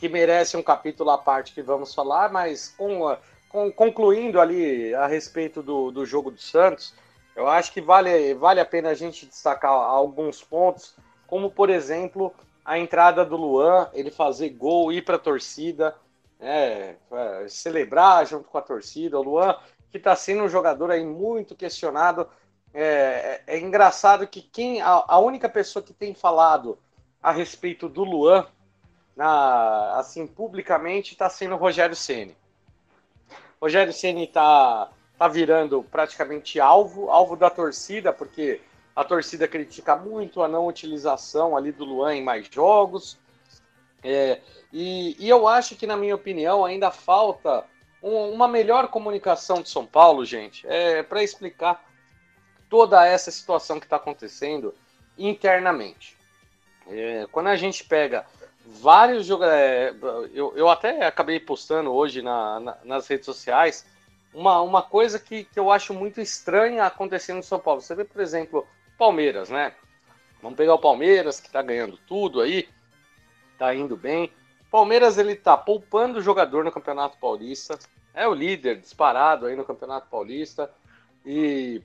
Que 0.00 0.08
merece 0.08 0.56
um 0.56 0.62
capítulo 0.62 1.10
à 1.10 1.18
parte 1.18 1.52
que 1.52 1.62
vamos 1.62 1.94
falar, 1.94 2.32
mas 2.32 2.74
com, 2.76 3.16
com, 3.48 3.70
concluindo 3.70 4.40
ali 4.40 4.94
a 4.94 5.06
respeito 5.06 5.62
do, 5.62 5.90
do 5.90 6.04
jogo 6.06 6.30
do 6.30 6.40
Santos, 6.40 6.94
eu 7.36 7.46
acho 7.46 7.72
que 7.72 7.80
vale, 7.80 8.34
vale 8.34 8.60
a 8.60 8.64
pena 8.64 8.88
a 8.88 8.94
gente 8.94 9.26
destacar 9.26 9.70
alguns 9.70 10.42
pontos, 10.42 10.96
como 11.26 11.50
por 11.50 11.70
exemplo 11.70 12.34
a 12.64 12.78
entrada 12.78 13.24
do 13.24 13.36
Luan, 13.36 13.88
ele 13.92 14.10
fazer 14.10 14.48
gol, 14.50 14.90
ir 14.90 15.04
para 15.04 15.16
a 15.16 15.18
torcida, 15.18 15.94
é, 16.40 16.94
é, 17.12 17.46
celebrar 17.48 18.26
junto 18.26 18.48
com 18.48 18.58
a 18.58 18.62
torcida. 18.62 19.18
O 19.18 19.22
Luan, 19.22 19.54
que 19.90 19.98
está 19.98 20.16
sendo 20.16 20.44
um 20.44 20.48
jogador 20.48 20.90
aí 20.90 21.04
muito 21.04 21.54
questionado 21.54 22.26
é, 22.72 23.42
é, 23.46 23.58
engraçado 23.58 24.26
que 24.26 24.40
quem 24.40 24.80
a, 24.80 25.04
a, 25.06 25.18
única 25.18 25.48
pessoa 25.48 25.82
que 25.82 25.92
tem 25.92 26.14
falado 26.14 26.78
a 27.22 27.32
respeito 27.32 27.88
do 27.88 28.04
Luan, 28.04 28.46
na, 29.20 29.98
assim 29.98 30.26
publicamente, 30.26 31.12
está 31.12 31.28
sendo 31.28 31.54
o 31.54 31.58
Rogério 31.58 31.94
Ceni. 31.94 32.34
Rogério 33.60 33.92
Ceni 33.92 34.24
está 34.24 34.90
tá 35.18 35.28
virando 35.28 35.82
praticamente 35.82 36.58
alvo, 36.58 37.10
alvo 37.10 37.36
da 37.36 37.50
torcida, 37.50 38.14
porque 38.14 38.62
a 38.96 39.04
torcida 39.04 39.46
critica 39.46 39.94
muito 39.94 40.42
a 40.42 40.48
não 40.48 40.66
utilização 40.66 41.54
ali 41.54 41.70
do 41.70 41.84
Luan 41.84 42.14
em 42.14 42.24
mais 42.24 42.48
jogos. 42.50 43.18
É, 44.02 44.40
e, 44.72 45.14
e, 45.18 45.28
eu 45.28 45.46
acho 45.46 45.76
que, 45.76 45.86
na 45.86 45.98
minha 45.98 46.14
opinião, 46.14 46.64
ainda 46.64 46.90
falta 46.90 47.66
um, 48.02 48.30
uma 48.30 48.48
melhor 48.48 48.88
comunicação 48.88 49.60
de 49.60 49.68
São 49.68 49.84
Paulo, 49.84 50.24
gente, 50.24 50.66
é, 50.66 51.02
para 51.02 51.22
explicar 51.22 51.84
toda 52.70 53.06
essa 53.06 53.30
situação 53.30 53.78
que 53.78 53.84
está 53.84 53.96
acontecendo 53.96 54.74
internamente. 55.18 56.16
É, 56.88 57.26
quando 57.30 57.48
a 57.48 57.56
gente 57.56 57.84
pega 57.84 58.24
vários 58.78 59.26
jogadores. 59.26 59.60
É, 59.60 59.94
eu, 60.32 60.52
eu 60.56 60.68
até 60.68 61.06
acabei 61.06 61.40
postando 61.40 61.92
hoje 61.92 62.22
na, 62.22 62.60
na, 62.60 62.76
nas 62.84 63.08
redes 63.08 63.26
sociais 63.26 63.84
uma, 64.32 64.60
uma 64.60 64.82
coisa 64.82 65.18
que, 65.18 65.44
que 65.44 65.58
eu 65.58 65.70
acho 65.70 65.92
muito 65.92 66.20
estranha 66.20 66.84
acontecendo 66.84 67.38
no 67.38 67.42
São 67.42 67.58
Paulo. 67.58 67.80
Você 67.80 67.94
vê, 67.94 68.04
por 68.04 68.20
exemplo, 68.20 68.66
Palmeiras, 68.96 69.50
né? 69.50 69.74
Vamos 70.42 70.56
pegar 70.56 70.74
o 70.74 70.78
Palmeiras, 70.78 71.40
que 71.40 71.48
está 71.48 71.60
ganhando 71.60 71.98
tudo 72.06 72.40
aí, 72.40 72.68
está 73.52 73.74
indo 73.74 73.96
bem. 73.96 74.32
Palmeiras 74.70 75.18
ele 75.18 75.34
tá 75.34 75.56
poupando 75.56 76.18
o 76.18 76.22
jogador 76.22 76.64
no 76.64 76.72
Campeonato 76.72 77.18
Paulista, 77.18 77.78
é 78.14 78.26
o 78.26 78.34
líder 78.34 78.80
disparado 78.80 79.46
aí 79.46 79.56
no 79.56 79.64
Campeonato 79.64 80.08
Paulista 80.08 80.70
e 81.26 81.82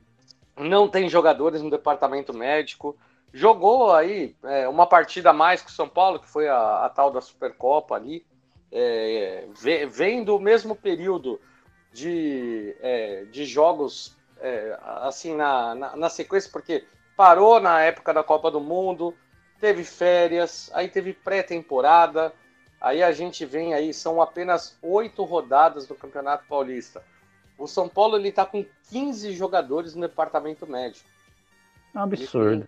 não 0.55 0.87
tem 0.87 1.09
jogadores 1.09 1.61
no 1.61 1.69
departamento 1.69 2.33
médico. 2.33 2.97
Jogou 3.35 3.93
aí 3.93 4.33
é, 4.43 4.65
uma 4.65 4.87
partida 4.87 5.31
a 5.31 5.33
mais 5.33 5.61
que 5.61 5.69
o 5.69 5.73
São 5.73 5.89
Paulo, 5.89 6.21
que 6.21 6.29
foi 6.29 6.47
a, 6.47 6.85
a 6.85 6.89
tal 6.89 7.11
da 7.11 7.19
Supercopa 7.19 7.93
ali, 7.93 8.25
é, 8.71 9.45
vem 9.89 10.23
do 10.23 10.39
mesmo 10.39 10.73
período 10.73 11.37
de, 11.91 12.73
é, 12.79 13.25
de 13.25 13.43
jogos 13.43 14.15
é, 14.39 14.79
assim 15.01 15.35
na, 15.35 15.75
na, 15.75 15.95
na, 15.97 16.09
sequência, 16.09 16.49
porque 16.49 16.85
parou 17.17 17.59
na 17.59 17.81
época 17.81 18.13
da 18.13 18.23
Copa 18.23 18.49
do 18.49 18.61
Mundo, 18.61 19.13
teve 19.59 19.83
férias, 19.83 20.71
aí 20.73 20.87
teve 20.87 21.11
pré-temporada, 21.11 22.31
aí 22.79 23.03
a 23.03 23.11
gente 23.11 23.45
vem 23.45 23.73
aí, 23.73 23.93
são 23.93 24.21
apenas 24.21 24.77
oito 24.81 25.25
rodadas 25.25 25.85
do 25.85 25.93
Campeonato 25.93 26.45
Paulista. 26.47 27.03
O 27.57 27.67
São 27.67 27.89
Paulo 27.89 28.15
ele 28.15 28.31
tá 28.31 28.45
com 28.45 28.65
15 28.89 29.33
jogadores 29.33 29.93
no 29.93 30.07
departamento 30.07 30.65
médico. 30.65 31.09
É 31.93 31.99
absurdo. 31.99 32.65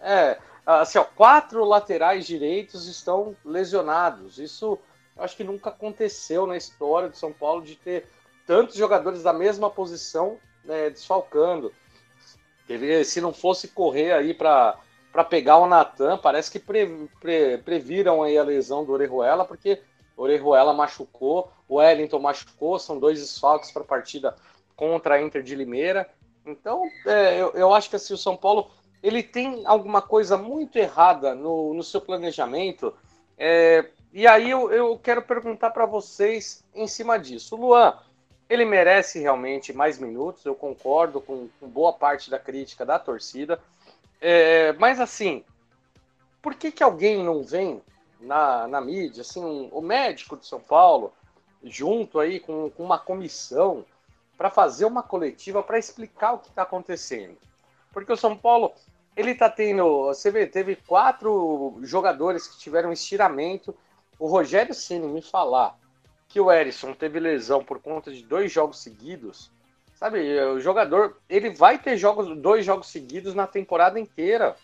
É, 0.00 0.38
assim, 0.64 0.98
ó, 0.98 1.04
quatro 1.04 1.64
laterais 1.64 2.26
direitos 2.26 2.86
estão 2.86 3.36
lesionados. 3.44 4.38
Isso 4.38 4.78
acho 5.16 5.36
que 5.36 5.44
nunca 5.44 5.70
aconteceu 5.70 6.46
na 6.46 6.56
história 6.56 7.08
do 7.08 7.16
São 7.16 7.32
Paulo 7.32 7.62
de 7.62 7.76
ter 7.76 8.06
tantos 8.46 8.76
jogadores 8.76 9.22
da 9.22 9.32
mesma 9.32 9.70
posição 9.70 10.38
né, 10.64 10.90
desfalcando. 10.90 11.72
Se 13.04 13.20
não 13.20 13.32
fosse 13.32 13.68
correr 13.68 14.12
aí 14.12 14.34
para 14.34 14.76
pegar 15.30 15.58
o 15.58 15.66
Natan, 15.66 16.18
parece 16.18 16.50
que 16.50 16.58
pre, 16.58 17.08
pre, 17.20 17.58
previram 17.58 18.22
aí 18.22 18.36
a 18.36 18.42
lesão 18.42 18.84
do 18.84 18.92
Orejuela, 18.92 19.44
porque 19.44 19.80
o 20.16 20.22
Orejuela 20.22 20.72
machucou, 20.72 21.52
o 21.68 21.76
Wellington 21.76 22.18
machucou, 22.18 22.78
são 22.78 22.98
dois 22.98 23.20
desfalques 23.20 23.70
para 23.70 23.82
a 23.82 23.86
partida 23.86 24.36
contra 24.74 25.14
a 25.14 25.22
Inter 25.22 25.42
de 25.42 25.54
Limeira. 25.54 26.08
Então, 26.44 26.82
é, 27.06 27.40
eu, 27.40 27.52
eu, 27.52 27.72
acho 27.72 27.88
que 27.88 27.96
assim, 27.96 28.14
o 28.14 28.18
São 28.18 28.36
Paulo 28.36 28.70
ele 29.06 29.22
tem 29.22 29.64
alguma 29.66 30.02
coisa 30.02 30.36
muito 30.36 30.76
errada 30.76 31.32
no, 31.32 31.72
no 31.72 31.82
seu 31.84 32.00
planejamento. 32.00 32.92
É, 33.38 33.88
e 34.12 34.26
aí 34.26 34.50
eu, 34.50 34.72
eu 34.72 34.98
quero 34.98 35.22
perguntar 35.22 35.70
para 35.70 35.86
vocês 35.86 36.64
em 36.74 36.88
cima 36.88 37.16
disso. 37.16 37.54
O 37.54 37.60
Luan, 37.60 37.96
ele 38.50 38.64
merece 38.64 39.20
realmente 39.20 39.72
mais 39.72 39.96
minutos, 39.96 40.44
eu 40.44 40.56
concordo 40.56 41.20
com, 41.20 41.48
com 41.60 41.68
boa 41.68 41.92
parte 41.92 42.28
da 42.28 42.36
crítica 42.36 42.84
da 42.84 42.98
torcida. 42.98 43.60
É, 44.20 44.72
mas 44.72 44.98
assim, 44.98 45.44
por 46.42 46.56
que, 46.56 46.72
que 46.72 46.82
alguém 46.82 47.22
não 47.22 47.44
vem 47.44 47.80
na, 48.20 48.66
na 48.66 48.80
mídia, 48.80 49.20
assim, 49.20 49.44
um, 49.44 49.68
o 49.70 49.80
médico 49.80 50.36
de 50.36 50.46
São 50.46 50.58
Paulo, 50.58 51.12
junto 51.62 52.18
aí 52.18 52.40
com, 52.40 52.70
com 52.70 52.82
uma 52.82 52.98
comissão, 52.98 53.84
para 54.36 54.50
fazer 54.50 54.84
uma 54.84 55.04
coletiva 55.04 55.62
para 55.62 55.78
explicar 55.78 56.32
o 56.32 56.38
que 56.38 56.48
está 56.48 56.62
acontecendo? 56.62 57.36
Porque 57.92 58.12
o 58.12 58.16
São 58.16 58.36
Paulo, 58.36 58.74
ele 59.16 59.30
está 59.30 59.48
tendo, 59.48 60.04
você 60.04 60.30
vê, 60.30 60.46
teve 60.46 60.76
quatro 60.76 61.78
jogadores 61.82 62.46
que 62.46 62.58
tiveram 62.58 62.92
estiramento. 62.92 63.74
O 64.18 64.26
Rogério 64.26 64.74
Ceni 64.74 65.06
me 65.06 65.22
falar 65.22 65.78
que 66.28 66.38
o 66.38 66.52
Erisson 66.52 66.92
teve 66.92 67.18
lesão 67.18 67.64
por 67.64 67.80
conta 67.80 68.12
de 68.12 68.22
dois 68.22 68.52
jogos 68.52 68.82
seguidos, 68.82 69.50
sabe? 69.94 70.38
O 70.40 70.60
jogador, 70.60 71.16
ele 71.30 71.48
vai 71.50 71.78
ter 71.78 71.96
jogos, 71.96 72.36
dois 72.36 72.64
jogos 72.64 72.88
seguidos 72.88 73.34
na 73.34 73.46
temporada 73.46 73.98
inteira. 73.98 74.54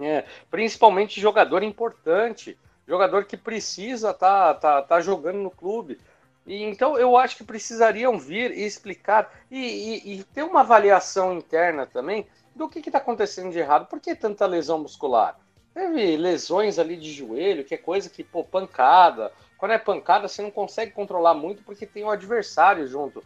É, 0.00 0.24
principalmente 0.50 1.20
jogador 1.20 1.62
importante, 1.62 2.56
jogador 2.86 3.24
que 3.24 3.36
precisa 3.36 4.14
tá, 4.14 4.54
tá, 4.54 4.82
tá 4.82 5.00
jogando 5.00 5.38
no 5.38 5.50
clube. 5.50 5.98
E, 6.46 6.62
então 6.62 6.98
eu 6.98 7.16
acho 7.16 7.36
que 7.36 7.44
precisariam 7.44 8.18
vir 8.18 8.50
e 8.50 8.64
explicar 8.64 9.32
e, 9.50 9.58
e, 9.58 10.14
e 10.20 10.24
ter 10.24 10.42
uma 10.42 10.60
avaliação 10.60 11.32
interna 11.36 11.86
também 11.86 12.26
do 12.54 12.68
que 12.68 12.80
está 12.80 12.98
acontecendo 12.98 13.50
de 13.50 13.58
errado. 13.58 13.86
Por 13.86 14.00
que 14.00 14.14
tanta 14.14 14.46
lesão 14.46 14.78
muscular? 14.78 15.38
Teve 15.72 16.16
lesões 16.16 16.78
ali 16.78 16.96
de 16.96 17.12
joelho, 17.12 17.64
que 17.64 17.74
é 17.74 17.78
coisa 17.78 18.10
que, 18.10 18.24
pô, 18.24 18.42
pancada, 18.42 19.32
quando 19.56 19.72
é 19.72 19.78
pancada, 19.78 20.26
você 20.26 20.42
não 20.42 20.50
consegue 20.50 20.92
controlar 20.92 21.34
muito 21.34 21.62
porque 21.62 21.86
tem 21.86 22.02
um 22.02 22.10
adversário 22.10 22.86
junto. 22.86 23.22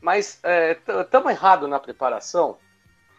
Mas 0.00 0.40
estamos 1.00 1.30
é, 1.30 1.34
errado 1.34 1.66
na 1.66 1.80
preparação. 1.80 2.58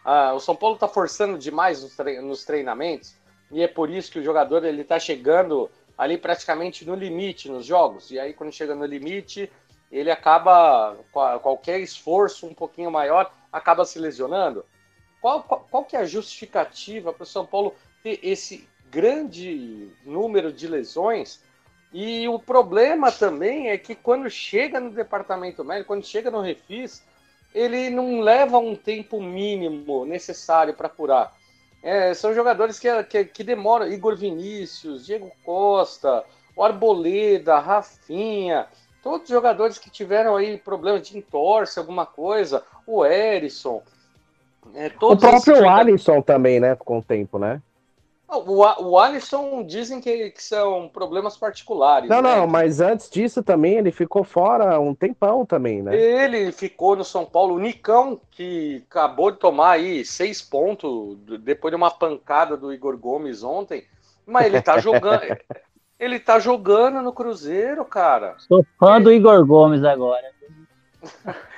Ah, 0.04 0.32
o 0.32 0.40
São 0.40 0.56
Paulo 0.56 0.76
está 0.76 0.88
forçando 0.88 1.36
demais 1.36 1.82
nos, 1.82 1.96
nos, 2.22 2.44
treinamentos 2.44 3.14
e 3.50 3.62
é 3.62 3.68
por 3.68 3.90
isso 3.90 4.10
que 4.10 4.18
o 4.18 4.24
jogador 4.24 4.64
ele 4.64 4.80
está 4.80 4.98
chegando 4.98 5.70
ali 5.98 6.16
praticamente 6.16 6.86
no 6.86 6.94
limite 6.94 7.50
nos 7.50 7.66
jogos. 7.66 8.10
E 8.10 8.18
aí 8.18 8.32
quando 8.32 8.52
chega 8.52 8.74
no 8.74 8.86
limite, 8.86 9.52
ele 9.92 10.10
acaba 10.10 10.96
qualquer 11.42 11.80
esforço 11.80 12.46
um 12.46 12.54
pouquinho 12.54 12.90
maior 12.90 13.30
acaba 13.52 13.84
se 13.84 13.98
lesionando. 13.98 14.64
Qual, 15.20 15.42
qual, 15.42 15.66
qual 15.70 15.84
que 15.84 15.96
é 15.96 16.00
a 16.00 16.04
justificativa 16.04 17.12
para 17.12 17.22
o 17.22 17.26
São 17.26 17.44
Paulo 17.44 17.74
ter 18.02 18.18
esse 18.22 18.68
grande 18.90 19.88
número 20.04 20.52
de 20.52 20.66
lesões 20.66 21.40
e 21.92 22.28
o 22.28 22.38
problema 22.38 23.10
também 23.10 23.68
é 23.68 23.76
que 23.76 23.94
quando 23.94 24.30
chega 24.30 24.78
no 24.78 24.90
departamento 24.90 25.64
médico, 25.64 25.88
quando 25.88 26.06
chega 26.06 26.30
no 26.30 26.40
refis, 26.40 27.02
ele 27.52 27.90
não 27.90 28.20
leva 28.20 28.58
um 28.58 28.76
tempo 28.76 29.20
mínimo 29.20 30.04
necessário 30.04 30.72
para 30.74 30.88
curar. 30.88 31.36
É, 31.82 32.14
são 32.14 32.32
jogadores 32.32 32.78
que, 32.78 33.02
que, 33.04 33.24
que, 33.24 33.42
demoram. 33.42 33.88
Igor 33.88 34.16
Vinícius, 34.16 35.06
Diego 35.06 35.32
Costa, 35.44 36.24
Arboleda, 36.56 37.58
Rafinha, 37.58 38.68
todos 39.02 39.22
os 39.22 39.30
jogadores 39.30 39.78
que 39.78 39.90
tiveram 39.90 40.36
aí 40.36 40.58
problemas 40.58 41.08
de 41.08 41.18
entorse, 41.18 41.78
alguma 41.78 42.06
coisa, 42.06 42.62
o 42.86 43.04
Erisson. 43.04 43.82
É, 44.74 44.90
o 45.00 45.16
próprio 45.16 45.68
Alisson 45.68 46.20
também, 46.20 46.60
né? 46.60 46.76
Com 46.76 46.98
o 46.98 47.02
tempo, 47.02 47.38
né? 47.38 47.60
O, 48.28 48.90
o 48.90 48.98
Alisson 48.98 49.64
dizem 49.64 50.00
que, 50.00 50.30
que, 50.30 50.42
são 50.42 50.88
problemas 50.88 51.36
particulares. 51.36 52.08
Não, 52.08 52.22
né? 52.22 52.36
não, 52.36 52.46
mas 52.46 52.80
antes 52.80 53.10
disso 53.10 53.42
também 53.42 53.74
ele 53.74 53.90
ficou 53.90 54.22
fora 54.22 54.78
um 54.78 54.94
tempão 54.94 55.44
também, 55.44 55.82
né? 55.82 55.96
Ele 55.96 56.52
ficou 56.52 56.94
no 56.94 57.04
São 57.04 57.24
Paulo. 57.24 57.56
O 57.56 57.58
Nicão, 57.58 58.20
que 58.30 58.84
acabou 58.88 59.32
de 59.32 59.38
tomar 59.38 59.72
aí 59.72 60.04
seis 60.04 60.40
pontos 60.40 61.18
depois 61.40 61.72
de 61.72 61.76
uma 61.76 61.90
pancada 61.90 62.56
do 62.56 62.72
Igor 62.72 62.96
Gomes 62.96 63.42
ontem, 63.42 63.84
mas 64.24 64.46
ele 64.46 64.62
tá 64.62 64.78
jogando. 64.78 65.22
ele 65.98 66.20
tá 66.20 66.38
jogando 66.38 67.02
no 67.02 67.12
Cruzeiro, 67.12 67.84
cara. 67.84 68.36
Sou 68.38 68.64
fã 68.78 69.00
do 69.00 69.12
Igor 69.12 69.44
Gomes 69.44 69.82
agora. 69.82 70.30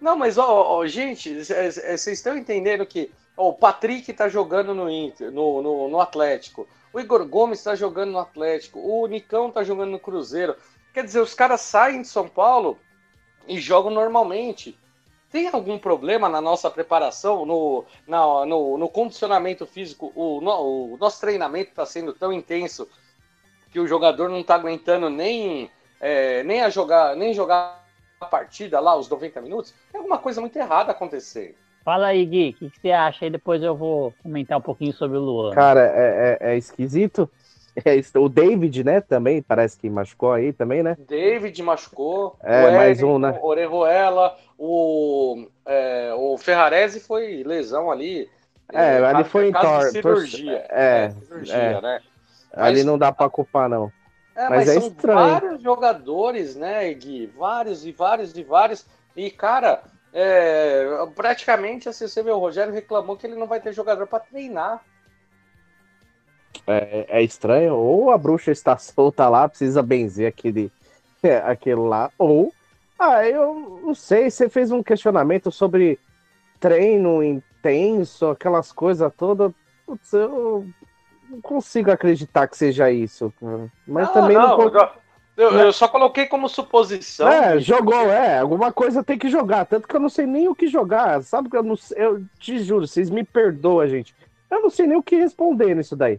Não, 0.00 0.16
mas, 0.16 0.38
ó, 0.38 0.78
ó 0.78 0.86
gente, 0.86 1.44
vocês 1.44 2.06
estão 2.06 2.36
entendendo 2.36 2.84
que 2.86 3.10
o 3.36 3.52
Patrick 3.52 4.12
tá 4.12 4.28
jogando 4.28 4.74
no 4.74 4.90
Inter, 4.90 5.30
no, 5.30 5.60
no, 5.60 5.88
no 5.88 6.00
Atlético. 6.00 6.66
O 6.92 6.98
Igor 7.00 7.26
Gomes 7.26 7.58
está 7.58 7.74
jogando 7.74 8.12
no 8.12 8.18
Atlético. 8.18 8.80
O 8.80 9.06
Nicão 9.06 9.50
tá 9.50 9.62
jogando 9.62 9.90
no 9.90 9.98
Cruzeiro. 9.98 10.56
Quer 10.94 11.04
dizer, 11.04 11.20
os 11.20 11.34
caras 11.34 11.60
saem 11.60 12.00
de 12.00 12.08
São 12.08 12.26
Paulo 12.26 12.78
e 13.46 13.60
jogam 13.60 13.90
normalmente. 13.90 14.78
Tem 15.30 15.48
algum 15.48 15.78
problema 15.78 16.28
na 16.28 16.40
nossa 16.40 16.70
preparação, 16.70 17.44
no, 17.44 17.84
na, 18.06 18.46
no, 18.46 18.78
no 18.78 18.88
condicionamento 18.88 19.66
físico? 19.66 20.10
O, 20.14 20.40
no, 20.40 20.94
o 20.94 20.96
nosso 20.96 21.20
treinamento 21.20 21.70
está 21.70 21.84
sendo 21.84 22.14
tão 22.14 22.32
intenso 22.32 22.88
que 23.70 23.78
o 23.78 23.86
jogador 23.86 24.30
não 24.30 24.40
está 24.40 24.54
aguentando 24.54 25.10
nem, 25.10 25.70
é, 26.00 26.42
nem 26.44 26.62
a 26.62 26.70
jogar, 26.70 27.14
nem 27.14 27.34
jogar 27.34 27.85
partida 28.20 28.80
lá, 28.80 28.96
os 28.96 29.08
90 29.08 29.40
minutos? 29.42 29.74
Tem 29.92 29.98
alguma 29.98 30.18
coisa 30.18 30.40
muito 30.40 30.56
errada 30.56 30.92
acontecendo. 30.92 31.54
Fala 31.84 32.08
aí, 32.08 32.24
Gui, 32.24 32.50
o 32.50 32.52
que, 32.54 32.70
que, 32.70 32.80
você 32.80 32.90
acha? 32.90 33.26
E 33.26 33.30
depois 33.30 33.62
eu 33.62 33.76
vou 33.76 34.12
comentar 34.22 34.58
um 34.58 34.62
pouquinho 34.62 34.92
sobre 34.92 35.18
o 35.18 35.20
Luan. 35.20 35.52
Cara, 35.52 35.80
é, 35.80 36.38
é, 36.40 36.52
é 36.52 36.56
esquisito. 36.56 37.28
É, 37.84 38.00
o 38.18 38.26
David, 38.26 38.82
né, 38.82 39.02
também, 39.02 39.42
parece 39.42 39.78
que 39.78 39.90
machucou 39.90 40.32
aí 40.32 40.50
também, 40.50 40.82
né? 40.82 40.96
David 41.06 41.62
machucou. 41.62 42.34
É, 42.42 42.70
mais 42.70 43.02
um, 43.02 43.18
né? 43.18 43.38
O 43.38 43.46
Orejuela, 43.46 44.34
o, 44.56 45.46
é, 45.66 46.10
o 46.16 46.38
Ferrarese 46.38 47.00
foi 47.00 47.42
lesão 47.44 47.90
ali. 47.90 48.30
É, 48.72 48.96
ali 49.04 49.24
foi 49.24 49.50
em 49.50 49.52
tor 49.52 49.82
cirurgia. 49.90 50.64
É, 50.70 51.04
é, 51.04 51.10
cirurgia, 51.10 51.54
é. 51.54 51.80
né? 51.82 52.00
Ali 52.54 52.82
não 52.82 52.96
dá 52.96 53.12
pra 53.12 53.28
culpar, 53.28 53.68
não. 53.68 53.92
É, 54.36 54.48
mas, 54.50 54.50
mas 54.50 54.68
é 54.68 54.80
são 54.80 54.88
estranho. 54.88 55.18
vários 55.18 55.62
jogadores, 55.62 56.54
né, 56.54 56.92
Gui? 56.92 57.26
Vários 57.26 57.86
e 57.86 57.92
vários 57.92 58.36
e 58.36 58.42
vários. 58.42 58.86
E, 59.16 59.30
cara, 59.30 59.82
é, 60.12 60.84
praticamente, 61.14 61.88
assim, 61.88 62.06
você 62.06 62.22
vê, 62.22 62.30
o 62.30 62.38
Rogério 62.38 62.72
reclamou 62.72 63.16
que 63.16 63.26
ele 63.26 63.34
não 63.34 63.46
vai 63.46 63.60
ter 63.60 63.72
jogador 63.72 64.06
para 64.06 64.20
treinar. 64.20 64.84
É, 66.66 67.06
é, 67.08 67.22
estranho, 67.22 67.74
ou 67.74 68.10
a 68.10 68.18
bruxa 68.18 68.50
está 68.50 68.76
solta 68.76 69.28
lá, 69.28 69.48
precisa 69.48 69.82
benzer 69.82 70.28
aquele, 70.28 70.70
é, 71.22 71.38
aquele 71.38 71.80
lá, 71.80 72.10
ou. 72.18 72.52
Ah, 72.98 73.26
eu 73.26 73.80
não 73.82 73.94
sei, 73.94 74.30
você 74.30 74.48
fez 74.48 74.70
um 74.70 74.82
questionamento 74.82 75.50
sobre 75.50 75.98
treino 76.58 77.22
intenso, 77.22 78.28
aquelas 78.28 78.72
coisas 78.72 79.12
todas. 79.14 79.52
Putz, 79.84 80.12
eu 80.14 80.66
não 81.30 81.40
consigo 81.40 81.90
acreditar 81.90 82.46
que 82.48 82.56
seja 82.56 82.90
isso. 82.90 83.32
Mas 83.86 84.06
não, 84.08 84.12
também 84.14 84.36
não. 84.36 84.58
não... 84.58 84.90
Eu, 85.36 85.50
eu, 85.50 85.72
só 85.72 85.86
coloquei 85.86 86.24
como 86.26 86.48
suposição. 86.48 87.28
É, 87.28 87.60
jogou, 87.60 88.10
é. 88.10 88.38
Alguma 88.38 88.72
coisa 88.72 89.04
tem 89.04 89.18
que 89.18 89.28
jogar. 89.28 89.66
Tanto 89.66 89.86
que 89.86 89.94
eu 89.94 90.00
não 90.00 90.08
sei 90.08 90.26
nem 90.26 90.48
o 90.48 90.54
que 90.54 90.66
jogar. 90.66 91.22
Sabe 91.22 91.50
que 91.50 91.56
eu 91.56 91.62
não 91.62 91.76
Eu 91.94 92.24
te 92.38 92.58
juro, 92.60 92.86
vocês 92.86 93.10
me 93.10 93.22
perdoam, 93.22 93.86
gente. 93.86 94.14
Eu 94.50 94.62
não 94.62 94.70
sei 94.70 94.86
nem 94.86 94.96
o 94.96 95.02
que 95.02 95.16
responder 95.16 95.74
nisso 95.74 95.94
daí. 95.94 96.18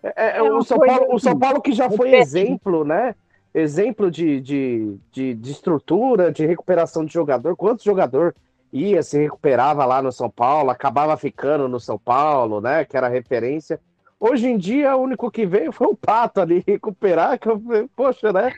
É, 0.00 0.12
é, 0.16 0.36
é 0.38 0.42
o, 0.42 0.62
São 0.62 0.78
Paulo, 0.78 1.14
o 1.14 1.18
São 1.18 1.36
Paulo 1.36 1.60
que 1.60 1.72
já 1.72 1.90
foi 1.90 2.14
exemplo, 2.14 2.84
né? 2.84 3.16
Exemplo 3.52 4.10
de, 4.10 4.40
de, 4.40 4.96
de, 5.10 5.34
de 5.34 5.50
estrutura, 5.50 6.30
de 6.30 6.46
recuperação 6.46 7.04
de 7.04 7.12
jogador. 7.12 7.56
Quantos 7.56 7.84
jogador 7.84 8.32
ia, 8.72 9.02
se 9.02 9.18
recuperava 9.18 9.84
lá 9.84 10.00
no 10.00 10.12
São 10.12 10.30
Paulo, 10.30 10.70
acabava 10.70 11.16
ficando 11.16 11.68
no 11.68 11.80
São 11.80 11.98
Paulo, 11.98 12.60
né? 12.60 12.84
Que 12.84 12.96
era 12.96 13.08
referência. 13.08 13.80
Hoje 14.18 14.46
em 14.46 14.56
dia, 14.56 14.96
o 14.96 15.02
único 15.02 15.30
que 15.30 15.44
veio 15.44 15.70
foi 15.72 15.86
o 15.88 15.96
Pato 15.96 16.40
ali 16.40 16.64
recuperar, 16.66 17.38
que 17.38 17.48
eu 17.48 17.60
falei, 17.60 17.88
poxa, 17.94 18.32
né? 18.32 18.54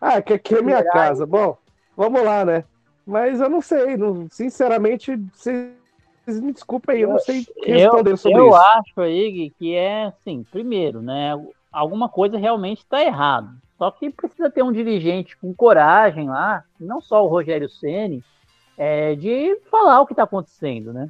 ah, 0.00 0.20
que 0.20 0.34
aqui 0.34 0.54
é 0.54 0.62
minha 0.62 0.84
casa. 0.84 1.24
Bom, 1.24 1.56
vamos 1.96 2.22
lá, 2.22 2.44
né? 2.44 2.64
Mas 3.06 3.40
eu 3.40 3.48
não 3.48 3.62
sei, 3.62 3.96
não, 3.96 4.26
sinceramente, 4.30 5.16
vocês 5.32 5.70
me 6.26 6.52
desculpem 6.52 6.96
aí, 6.96 7.02
eu 7.02 7.10
não 7.10 7.18
sei 7.18 7.46
responder 7.64 8.12
eu, 8.12 8.16
sobre 8.16 8.38
eu 8.38 8.46
isso. 8.48 8.54
Eu 8.54 8.56
acho 8.56 9.00
aí 9.00 9.52
que 9.58 9.74
é, 9.74 10.06
assim, 10.06 10.44
primeiro, 10.50 11.00
né? 11.00 11.32
Alguma 11.72 12.08
coisa 12.08 12.36
realmente 12.36 12.78
está 12.78 13.02
errado. 13.02 13.50
Só 13.78 13.90
que 13.90 14.10
precisa 14.10 14.50
ter 14.50 14.62
um 14.62 14.72
dirigente 14.72 15.36
com 15.36 15.54
coragem 15.54 16.28
lá, 16.28 16.64
não 16.80 17.00
só 17.00 17.24
o 17.24 17.28
Rogério 17.28 17.68
Ceni, 17.68 18.24
é, 18.76 19.14
de 19.14 19.58
falar 19.70 20.00
o 20.00 20.06
que 20.06 20.12
está 20.12 20.24
acontecendo, 20.24 20.92
né? 20.92 21.08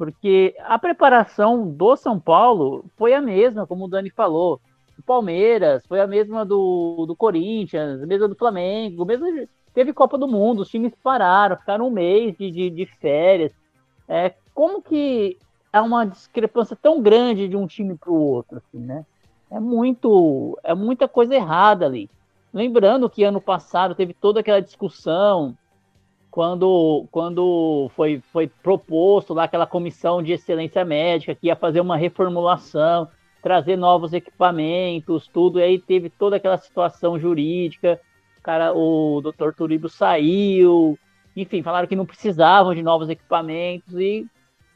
Porque 0.00 0.56
a 0.60 0.78
preparação 0.78 1.68
do 1.68 1.94
São 1.94 2.18
Paulo 2.18 2.86
foi 2.96 3.12
a 3.12 3.20
mesma, 3.20 3.66
como 3.66 3.84
o 3.84 3.88
Dani 3.88 4.08
falou. 4.08 4.58
O 4.98 5.02
Palmeiras 5.02 5.84
foi 5.86 6.00
a 6.00 6.06
mesma 6.06 6.42
do, 6.42 7.04
do 7.06 7.14
Corinthians, 7.14 8.02
a 8.02 8.06
mesma 8.06 8.26
do 8.26 8.34
Flamengo, 8.34 9.04
mesmo 9.04 9.26
teve 9.74 9.92
Copa 9.92 10.16
do 10.16 10.26
Mundo, 10.26 10.60
os 10.62 10.70
times 10.70 10.94
pararam, 11.02 11.54
ficaram 11.54 11.88
um 11.88 11.90
mês 11.90 12.34
de, 12.38 12.50
de, 12.50 12.70
de 12.70 12.86
férias. 12.86 13.52
É, 14.08 14.32
como 14.54 14.80
que 14.80 15.36
há 15.70 15.82
uma 15.82 16.06
discrepância 16.06 16.74
tão 16.74 17.02
grande 17.02 17.46
de 17.46 17.54
um 17.54 17.66
time 17.66 17.94
para 17.94 18.10
o 18.10 18.14
outro, 18.14 18.56
assim, 18.56 18.78
né? 18.82 19.04
É 19.50 19.60
muito, 19.60 20.58
é 20.64 20.74
muita 20.74 21.06
coisa 21.08 21.34
errada 21.34 21.84
ali. 21.84 22.08
Lembrando 22.54 23.10
que 23.10 23.22
ano 23.22 23.38
passado 23.38 23.94
teve 23.94 24.14
toda 24.14 24.40
aquela 24.40 24.62
discussão 24.62 25.54
quando, 26.30 27.06
quando 27.10 27.90
foi, 27.94 28.22
foi 28.32 28.46
proposto 28.46 29.34
lá 29.34 29.44
aquela 29.44 29.66
comissão 29.66 30.22
de 30.22 30.32
excelência 30.32 30.84
médica 30.84 31.34
que 31.34 31.48
ia 31.48 31.56
fazer 31.56 31.80
uma 31.80 31.96
reformulação, 31.96 33.08
trazer 33.42 33.76
novos 33.76 34.12
equipamentos, 34.12 35.26
tudo, 35.26 35.58
e 35.58 35.62
aí 35.62 35.78
teve 35.78 36.08
toda 36.08 36.36
aquela 36.36 36.56
situação 36.56 37.18
jurídica, 37.18 38.00
o 38.38 38.42
cara, 38.42 38.72
o 38.72 39.20
doutor 39.20 39.54
Turibo 39.54 39.88
saiu, 39.88 40.98
enfim, 41.36 41.62
falaram 41.62 41.88
que 41.88 41.96
não 41.96 42.06
precisavam 42.06 42.74
de 42.74 42.82
novos 42.82 43.08
equipamentos 43.08 43.94
e 43.98 44.26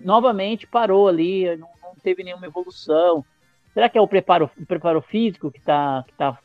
novamente 0.00 0.66
parou 0.66 1.08
ali, 1.08 1.56
não, 1.56 1.68
não 1.82 1.94
teve 2.02 2.24
nenhuma 2.24 2.46
evolução. 2.46 3.24
Será 3.72 3.88
que 3.88 3.98
é 3.98 4.00
o 4.00 4.08
preparo, 4.08 4.50
o 4.60 4.66
preparo 4.66 5.00
físico 5.00 5.50
que 5.50 5.58
está 5.58 6.04
que 6.06 6.14
tá 6.14 6.38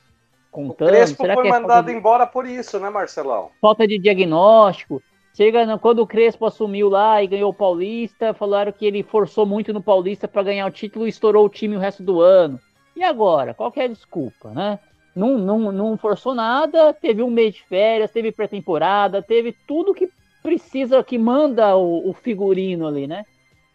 contando. 0.51 0.87
O 0.87 0.91
Crespo 0.91 1.21
Será 1.21 1.33
foi 1.33 1.47
é 1.47 1.51
mandado 1.51 1.85
de... 1.85 1.93
embora 1.93 2.25
por 2.25 2.45
isso, 2.45 2.79
né, 2.79 2.89
Marcelão? 2.89 3.49
Falta 3.61 3.87
de 3.87 3.97
diagnóstico. 3.97 5.01
Chega 5.35 5.77
quando 5.77 5.99
o 5.99 6.07
Crespo 6.07 6.45
assumiu 6.45 6.89
lá 6.89 7.23
e 7.23 7.27
ganhou 7.27 7.51
o 7.51 7.53
Paulista, 7.53 8.33
falaram 8.33 8.71
que 8.71 8.85
ele 8.85 9.03
forçou 9.03 9.45
muito 9.45 9.71
no 9.71 9.81
Paulista 9.81 10.27
para 10.27 10.43
ganhar 10.43 10.65
o 10.65 10.71
título 10.71 11.05
e 11.05 11.09
estourou 11.09 11.45
o 11.45 11.49
time 11.49 11.75
o 11.75 11.79
resto 11.79 12.03
do 12.03 12.19
ano. 12.19 12.59
E 12.95 13.03
agora? 13.03 13.53
Qual 13.53 13.71
que 13.71 13.79
é 13.79 13.85
a 13.85 13.87
desculpa, 13.87 14.49
né? 14.49 14.79
Não, 15.15 15.37
não, 15.37 15.71
não 15.71 15.97
forçou 15.97 16.35
nada, 16.35 16.93
teve 16.93 17.23
um 17.23 17.29
mês 17.29 17.55
de 17.55 17.63
férias, 17.63 18.11
teve 18.11 18.31
pré-temporada, 18.31 19.21
teve 19.21 19.55
tudo 19.67 19.93
que 19.93 20.09
precisa, 20.43 21.03
que 21.03 21.17
manda 21.17 21.75
o, 21.75 22.09
o, 22.09 22.13
figurino 22.13 22.87
ali, 22.87 23.07
né? 23.07 23.25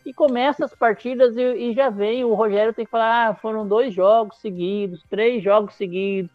E 0.05 0.13
começa 0.13 0.65
as 0.65 0.75
partidas 0.75 1.37
e, 1.37 1.41
e 1.41 1.75
já 1.75 1.89
vem, 1.89 2.25
o 2.25 2.35
Rogério 2.35 2.75
tem 2.75 2.85
que 2.85 2.91
falar, 2.91 3.29
ah, 3.29 3.35
foram 3.35 3.67
dois 3.67 3.95
jogos 3.95 4.39
seguidos, 4.39 5.03
três 5.09 5.43
jogos 5.43 5.75
seguidos, 5.75 6.31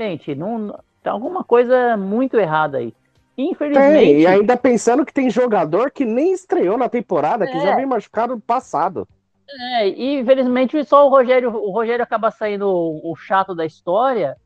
Gente, 0.00 0.34
não, 0.34 0.78
tá 1.02 1.10
alguma 1.10 1.44
coisa 1.44 1.94
muito 1.94 2.38
errada 2.38 2.78
aí. 2.78 2.94
Infelizmente. 3.36 3.92
Tem, 3.92 4.20
e 4.20 4.26
ainda 4.26 4.56
pensando 4.56 5.04
que 5.04 5.12
tem 5.12 5.28
jogador 5.28 5.90
que 5.90 6.06
nem 6.06 6.32
estreou 6.32 6.78
na 6.78 6.88
temporada, 6.88 7.44
é. 7.44 7.48
que 7.48 7.60
já 7.60 7.72
é. 7.72 7.76
vem 7.76 7.84
machucado 7.84 8.34
no 8.34 8.40
passado. 8.40 9.06
É, 9.46 9.88
e 9.88 10.20
infelizmente 10.20 10.82
só 10.84 11.06
o 11.06 11.10
Rogério, 11.10 11.54
o 11.54 11.70
Rogério 11.70 12.02
acaba 12.02 12.30
saindo 12.30 12.66
o, 12.66 13.12
o 13.12 13.14
chato 13.14 13.54
da 13.54 13.66
história, 13.66 14.38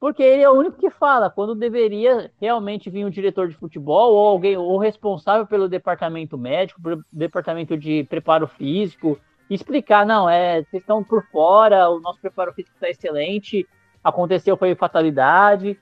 porque 0.00 0.22
ele 0.22 0.42
é 0.42 0.48
o 0.48 0.54
único 0.54 0.78
que 0.78 0.88
fala 0.88 1.28
quando 1.28 1.54
deveria 1.54 2.30
realmente 2.40 2.88
vir 2.88 3.04
um 3.04 3.10
diretor 3.10 3.48
de 3.48 3.54
futebol 3.54 4.14
ou 4.14 4.26
alguém 4.26 4.56
ou 4.56 4.78
responsável 4.78 5.46
pelo 5.46 5.68
departamento 5.68 6.38
médico, 6.38 6.80
pelo 6.80 7.02
departamento 7.12 7.76
de 7.76 8.04
preparo 8.04 8.46
físico, 8.46 9.18
explicar, 9.50 10.06
não, 10.06 10.26
é, 10.26 10.62
vocês 10.62 10.82
estão 10.82 11.04
por 11.04 11.22
fora, 11.26 11.90
o 11.90 12.00
nosso 12.00 12.18
preparo 12.18 12.54
físico 12.54 12.74
está 12.76 12.88
excelente, 12.88 13.66
aconteceu 14.06 14.56
foi 14.56 14.74
fatalidade, 14.74 15.76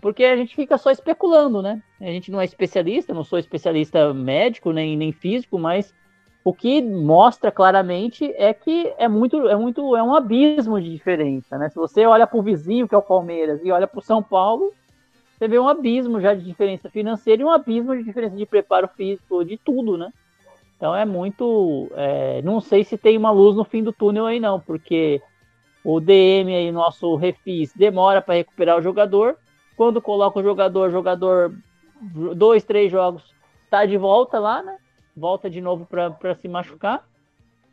porque 0.00 0.24
a 0.24 0.36
gente 0.36 0.54
fica 0.54 0.76
só 0.76 0.90
especulando, 0.90 1.62
né? 1.62 1.80
A 2.00 2.06
gente 2.06 2.30
não 2.30 2.40
é 2.40 2.44
especialista, 2.44 3.14
não 3.14 3.24
sou 3.24 3.38
especialista 3.38 4.12
médico 4.12 4.72
nem, 4.72 4.96
nem 4.96 5.12
físico, 5.12 5.58
mas 5.58 5.94
o 6.44 6.52
que 6.52 6.82
mostra 6.82 7.50
claramente 7.50 8.32
é 8.36 8.52
que 8.52 8.92
é 8.98 9.08
muito, 9.08 9.48
é 9.48 9.56
muito, 9.56 9.96
é 9.96 10.02
um 10.02 10.14
abismo 10.14 10.80
de 10.80 10.90
diferença, 10.90 11.56
né? 11.58 11.68
Se 11.68 11.76
você 11.76 12.04
olha 12.06 12.26
para 12.26 12.38
o 12.38 12.42
vizinho 12.42 12.88
que 12.88 12.94
é 12.94 12.98
o 12.98 13.02
Palmeiras 13.02 13.60
e 13.64 13.70
olha 13.70 13.86
para 13.86 13.98
o 13.98 14.02
São 14.02 14.22
Paulo, 14.22 14.72
você 15.36 15.46
vê 15.46 15.58
um 15.58 15.68
abismo 15.68 16.20
já 16.20 16.34
de 16.34 16.44
diferença 16.44 16.90
financeira 16.90 17.42
e 17.42 17.44
um 17.44 17.50
abismo 17.50 17.96
de 17.96 18.02
diferença 18.02 18.34
de 18.34 18.46
preparo 18.46 18.88
físico, 18.88 19.44
de 19.44 19.56
tudo, 19.56 19.96
né? 19.96 20.12
Então 20.76 20.94
é 20.94 21.04
muito, 21.04 21.90
é, 21.96 22.40
não 22.42 22.60
sei 22.60 22.84
se 22.84 22.96
tem 22.96 23.16
uma 23.16 23.32
luz 23.32 23.56
no 23.56 23.64
fim 23.64 23.82
do 23.82 23.92
túnel 23.92 24.26
aí 24.26 24.38
não, 24.38 24.60
porque 24.60 25.20
o 25.84 26.00
DM 26.00 26.54
aí, 26.54 26.72
nosso 26.72 27.14
refis, 27.16 27.72
demora 27.74 28.20
para 28.20 28.34
recuperar 28.34 28.78
o 28.78 28.82
jogador. 28.82 29.36
Quando 29.76 30.02
coloca 30.02 30.40
o 30.40 30.42
jogador, 30.42 30.90
jogador, 30.90 31.54
dois, 32.34 32.64
três 32.64 32.90
jogos, 32.90 33.22
tá 33.70 33.86
de 33.86 33.96
volta 33.96 34.38
lá, 34.38 34.62
né? 34.62 34.76
Volta 35.16 35.48
de 35.48 35.60
novo 35.60 35.86
para 35.86 36.34
se 36.34 36.48
machucar. 36.48 37.06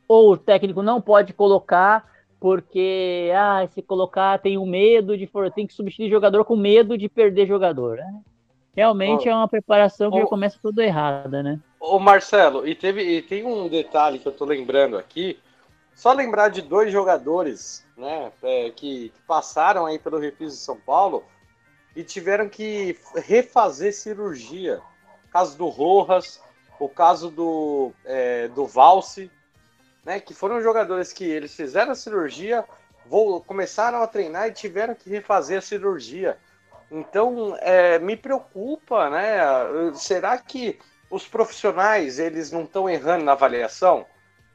Ou 0.08 0.34
o 0.34 0.38
técnico 0.38 0.84
não 0.84 1.02
pode 1.02 1.34
colocar 1.34 2.08
porque, 2.40 3.32
ah, 3.36 3.66
se 3.68 3.82
colocar 3.82 4.38
tem 4.40 4.58
um 4.58 4.66
medo 4.68 5.18
de, 5.18 5.28
tem 5.56 5.66
que 5.66 5.74
substituir 5.74 6.10
jogador 6.10 6.46
com 6.46 6.56
medo 6.56 6.98
de 6.98 7.10
perder 7.10 7.48
jogador, 7.48 7.98
né? 7.98 8.22
Realmente 8.76 9.28
oh, 9.28 9.32
é 9.32 9.36
uma 9.36 9.48
preparação 9.48 10.12
que 10.12 10.18
oh, 10.18 10.22
já 10.22 10.28
começa 10.28 10.60
tudo 10.62 10.82
errada, 10.82 11.42
né? 11.42 11.60
Ô 11.80 11.98
Marcelo, 11.98 12.68
e 12.68 12.76
teve 12.76 13.02
e 13.02 13.22
tem 13.22 13.46
um 13.46 13.70
detalhe 13.70 14.20
que 14.20 14.28
eu 14.28 14.34
tô 14.34 14.44
lembrando 14.44 14.98
aqui, 14.98 15.40
só 15.96 16.12
lembrar 16.12 16.50
de 16.50 16.62
dois 16.62 16.92
jogadores 16.92 17.86
né, 17.98 18.32
é, 18.44 18.70
que, 18.70 19.10
que, 19.10 19.22
passaram 19.26 19.86
aí 19.86 19.98
pelo 19.98 20.20
Refis 20.20 20.52
de 20.52 20.60
São 20.60 20.76
Paulo 20.76 21.24
e 21.96 22.04
tiveram 22.04 22.50
que 22.50 23.00
refazer 23.16 23.94
cirurgia. 23.94 24.82
O 25.26 25.30
caso 25.30 25.58
do 25.58 25.70
Rojas, 25.70 26.42
o 26.78 26.90
caso 26.90 27.32
do, 27.32 27.94
é, 28.04 28.50
do 28.50 28.68
Valse, 28.68 29.32
né, 30.04 30.20
que 30.20 30.34
foram 30.34 30.62
jogadores 30.62 31.14
que 31.14 31.24
eles 31.24 31.56
fizeram 31.56 31.94
a 31.94 31.96
cirurgia, 31.96 32.66
vou, 33.06 33.42
começaram 33.42 34.04
a 34.04 34.08
treinar 34.08 34.50
e 34.50 34.54
tiveram 34.54 34.94
que 34.94 35.10
refazer 35.10 35.58
a 35.58 35.62
cirurgia. 35.62 36.38
Então, 36.92 37.58
é, 37.62 37.98
me 38.00 38.16
preocupa, 38.16 39.10
né? 39.10 39.40
Será 39.96 40.38
que 40.38 40.78
os 41.10 41.28
profissionais 41.28 42.20
eles 42.20 42.52
não 42.52 42.64
estão 42.64 42.90
errando 42.90 43.26
na 43.26 43.32
avaliação? 43.32 44.06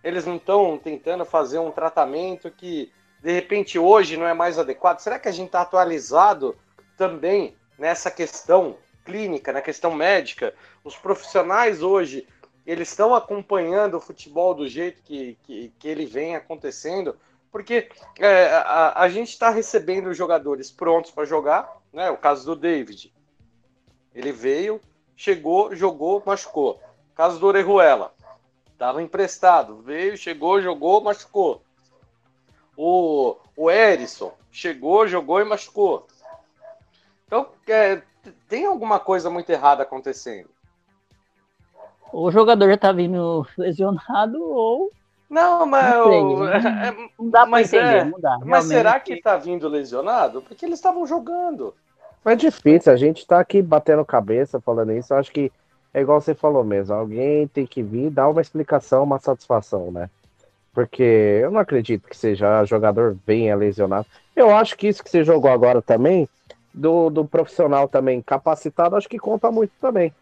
Eles 0.03 0.25
não 0.25 0.37
estão 0.37 0.79
tentando 0.79 1.25
fazer 1.25 1.59
um 1.59 1.71
tratamento 1.71 2.51
que 2.51 2.93
de 3.23 3.33
repente 3.33 3.79
hoje 3.79 4.17
não 4.17 4.27
é 4.27 4.35
mais 4.35 4.59
adequado? 4.59 5.01
Será 5.01 5.19
que 5.19 5.29
a 5.29 5.33
gente 5.33 5.47
está 5.47 5.61
atualizado 5.61 6.57
também 6.97 7.55
nessa 7.79 8.11
questão 8.11 8.77
clínica, 9.05 9.53
na 9.53 9.61
questão 9.61 9.95
médica? 9.95 10.55
Os 10.83 10.97
profissionais 10.97 11.83
hoje 11.83 12.27
eles 12.67 12.89
estão 12.89 13.15
acompanhando 13.15 13.97
o 13.97 14.01
futebol 14.01 14.55
do 14.55 14.69
jeito 14.69 15.03
que, 15.03 15.37
que, 15.43 15.73
que 15.79 15.89
ele 15.89 16.07
vem 16.07 16.37
acontecendo? 16.37 17.17
Porque 17.51 17.89
é, 18.19 18.47
a, 18.47 19.03
a 19.03 19.09
gente 19.09 19.31
está 19.31 19.51
recebendo 19.51 20.15
jogadores 20.15 20.71
prontos 20.71 21.11
para 21.11 21.25
jogar, 21.25 21.69
né? 21.93 22.11
O 22.11 22.17
caso 22.17 22.47
do 22.47 22.55
David. 22.55 23.13
Ele 24.15 24.31
veio, 24.31 24.81
chegou, 25.17 25.75
jogou, 25.75 26.23
machucou. 26.25 26.81
Caso 27.15 27.39
do 27.41 27.47
Orejuela. 27.47 28.15
Estava 28.81 29.03
emprestado, 29.03 29.83
veio, 29.83 30.17
chegou, 30.17 30.59
jogou, 30.63 31.03
machucou. 31.03 31.61
O, 32.75 33.37
o 33.55 33.71
Erisson 33.71 34.33
chegou, 34.51 35.07
jogou 35.07 35.39
e 35.39 35.45
machucou. 35.45 36.07
Então, 37.27 37.49
é, 37.69 38.01
tem 38.49 38.65
alguma 38.65 38.99
coisa 38.99 39.29
muito 39.29 39.51
errada 39.51 39.83
acontecendo. 39.83 40.49
O 42.11 42.31
jogador 42.31 42.71
já 42.71 42.79
tá 42.79 42.91
vindo 42.91 43.47
lesionado 43.59 44.43
ou 44.43 44.91
Não, 45.29 45.67
mas. 45.67 45.95
Não, 45.95 46.37
não, 46.39 46.49
é- 46.49 47.11
não 47.19 47.29
dá 47.29 47.41
pra 47.41 47.51
mas 47.51 47.71
entender, 47.75 47.97
é, 47.99 48.05
não 48.05 48.19
dá. 48.19 48.39
mas 48.43 48.65
será 48.65 48.99
que 48.99 49.21
tá 49.21 49.37
vindo 49.37 49.69
lesionado? 49.69 50.41
Porque 50.41 50.65
eles 50.65 50.79
estavam 50.79 51.07
jogando. 51.07 51.75
É 52.25 52.35
difícil, 52.35 52.91
a 52.95 52.97
gente 52.97 53.27
tá 53.27 53.41
aqui 53.41 53.61
batendo 53.61 54.03
cabeça 54.07 54.59
falando 54.59 54.93
isso. 54.93 55.13
Eu 55.13 55.19
acho 55.19 55.31
que 55.31 55.53
é 55.93 56.01
igual 56.01 56.21
você 56.21 56.35
falou 56.35 56.65
mesmo. 56.65 56.95
Alguém 56.95 57.47
tem 57.49 57.67
que 57.67 57.83
vir 57.83 58.11
dar 58.11 58.29
uma 58.29 58.41
explicação, 58.41 59.05
uma 59.05 59.19
satisfação, 59.19 59.91
né? 59.91 60.09
Porque 60.73 61.03
eu 61.03 61.51
não 61.51 61.61
acredito 61.61 62.09
que 62.09 62.17
seja 62.17 62.65
jogador 62.65 63.17
venha 63.27 63.57
lesionado. 63.57 64.07
Eu 64.37 64.55
acho 64.55 64.77
que 64.77 64.89
isso 64.89 65.03
que 65.03 65.11
você 65.11 65.25
jogou 65.25 65.51
agora 65.51 65.83
também, 65.83 66.29
do, 66.73 67.11
do 67.11 67.25
profissional 67.25 67.89
também 67.89 68.23
capacitado, 68.23 68.97
acho 68.97 69.09
que 69.09 69.19
conta 69.19 69.51
muito 69.51 69.73
também. 69.81 70.13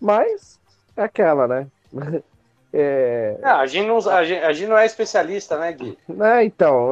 Mas 0.00 0.60
é 0.96 1.02
aquela, 1.02 1.48
né? 1.48 1.66
É, 2.70 3.38
Ah, 3.42 3.60
a, 3.60 3.66
gente 3.66 3.86
não, 3.86 3.96
a, 3.96 4.22
gente, 4.24 4.44
a 4.44 4.52
gente 4.52 4.68
não 4.68 4.76
é 4.76 4.84
especialista, 4.84 5.58
né, 5.58 5.72
Gui? 5.72 5.98
né, 6.06 6.44
então, 6.44 6.90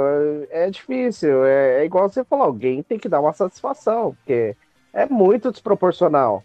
é, 0.50 0.64
é 0.66 0.70
difícil. 0.70 1.44
É, 1.44 1.83
é 1.83 1.85
igual 1.85 2.09
você 2.09 2.24
falou, 2.24 2.46
alguém 2.46 2.83
tem 2.83 2.98
que 2.98 3.11
dar 3.11 3.20
uma 3.20 3.35
satisfação, 3.35 4.14
porque 4.14 4.57
é 4.92 5.05
muito 5.05 5.52
desproporcional. 5.52 6.42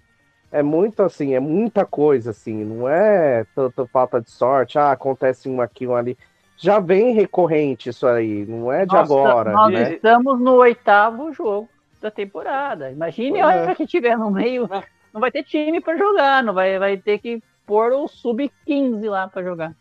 É 0.52 0.62
muito 0.62 1.02
assim, 1.02 1.34
é 1.34 1.40
muita 1.40 1.86
coisa 1.86 2.32
assim, 2.32 2.64
não 2.66 2.88
é 2.90 3.46
tanto 3.56 3.88
falta 3.88 4.20
de 4.20 4.30
sorte, 4.30 4.78
ah, 4.78 4.92
acontece 4.92 5.48
um 5.48 5.62
aqui, 5.62 5.88
um 5.88 5.96
ali. 5.96 6.18
Já 6.58 6.80
vem 6.80 7.14
recorrente 7.14 7.90
isso 7.90 8.06
aí, 8.06 8.46
não 8.46 8.72
é 8.72 8.86
de 8.86 8.94
nós, 8.94 9.10
agora, 9.10 9.52
nós 9.52 9.74
né? 9.74 9.94
estamos 9.94 10.40
no 10.40 10.56
oitavo 10.56 11.32
jogo 11.34 11.70
da 12.02 12.12
temporada. 12.12 12.92
Imagine 12.92 13.40
Pois 13.40 13.44
a 13.46 13.54
é. 13.54 13.62
hora 13.62 13.76
que 13.76 13.88
tiver 13.88 14.18
no 14.18 14.30
meio, 14.30 14.68
É. 14.72 14.84
não 15.14 15.22
vai 15.22 15.32
ter 15.32 15.44
time 15.44 15.80
para 15.80 15.96
jogar, 15.98 16.44
não 16.44 16.54
vai, 16.54 16.78
vai 16.78 16.98
ter 16.98 17.18
que 17.20 17.42
pôr 17.66 17.94
o 17.94 18.08
sub-15 18.08 19.10
lá 19.10 19.28
para 19.28 19.44
jogar. 19.44 19.74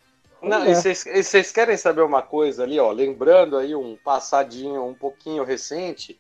Não, 0.42 0.62
é. 0.62 0.70
e 0.70 0.74
vocês- 0.76 1.04
e 1.04 1.22
vocês 1.22 1.50
querem 1.50 1.76
saber 1.76 2.02
uma 2.02 2.22
coisa 2.22 2.62
ali, 2.62 2.78
ó? 2.78 2.90
Lembrando 2.92 3.56
aí 3.58 3.74
um 3.74 3.96
passadinho 4.02 4.84
um 4.86 4.94
pouquinho 4.94 5.42
recente, 5.44 6.18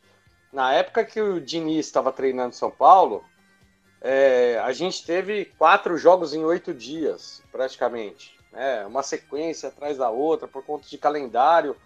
na 0.52 0.72
época 0.74 1.04
que 1.04 1.20
o 1.20 1.40
Diniz 1.40 1.86
estava 1.86 2.10
treinando 2.12 2.54
São 2.54 2.70
Paulo, 2.70 3.22
é, 4.00 4.58
a 4.64 4.72
gente 4.72 5.04
teve 5.04 5.46
quatro 5.58 5.96
jogos 5.96 6.32
em 6.34 6.44
oito 6.44 6.72
dias, 6.72 7.42
praticamente. 7.52 8.34
Né? 8.52 8.84
Uma 8.86 9.02
sequência 9.02 9.68
atrás 9.68 9.98
da 9.98 10.10
outra, 10.10 10.48
por 10.48 10.64
conta 10.64 10.88
de 10.88 10.98
calendário. 10.98 11.76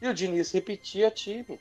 E 0.00 0.08
o 0.08 0.14
Diniz 0.14 0.52
repetia 0.52 1.10
time. 1.10 1.58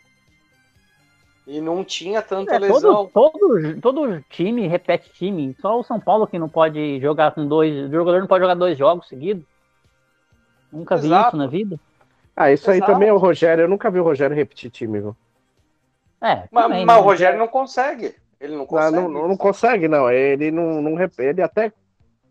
E 1.46 1.60
não 1.60 1.84
tinha 1.84 2.22
tanta 2.22 2.56
É, 2.56 2.60
lesão. 2.60 3.06
todo, 3.08 3.60
todo, 3.60 3.82
todo 3.82 4.22
time 4.30 4.66
repete 4.68 5.12
time. 5.12 5.56
Só 5.62 5.78
o 5.80 5.84
São 5.84 6.00
Paulo 6.00 6.26
que 6.26 6.40
não 6.40 6.48
pode 6.48 7.00
jogar 7.02 7.32
com 7.34 7.46
dois. 7.46 7.90
O 7.90 7.92
jogador 7.92 8.20
não 8.22 8.28
pode 8.28 8.44
jogar 8.44 8.56
dois 8.56 8.78
jogos 8.78 9.08
seguidos. 9.10 9.44
Nunca 10.72 10.96
vi 10.96 11.08
Exato. 11.08 11.28
isso 11.30 11.38
na 11.38 11.48
vida. 11.48 11.80
Ah, 12.36 12.52
isso 12.52 12.70
aí 12.72 12.78
Exato. 12.78 12.94
também 12.94 13.10
é 13.10 13.14
o 13.14 13.18
Rogério, 13.18 13.64
eu 13.64 13.68
nunca 13.70 13.92
vi 13.92 14.00
o 14.00 14.04
Rogério 14.04 14.36
repetir 14.36 14.72
time, 14.72 15.00
viu? 15.00 15.16
É, 16.20 16.48
Mas, 16.50 16.64
também, 16.64 16.86
mas 16.86 16.96
né? 16.96 17.02
o 17.02 17.06
Rogério 17.06 17.38
não 17.38 17.48
consegue. 17.48 18.16
Ele 18.44 18.52
não 18.54 18.60
Não, 18.60 18.68
consegue. 18.68 18.96
não, 18.98 19.28
não 19.30 19.38
consegue, 19.38 19.88
não. 19.88 20.12
Ele 20.12 20.52
não, 20.52 20.82
não 20.82 20.98
ele 21.18 21.42
até 21.42 21.72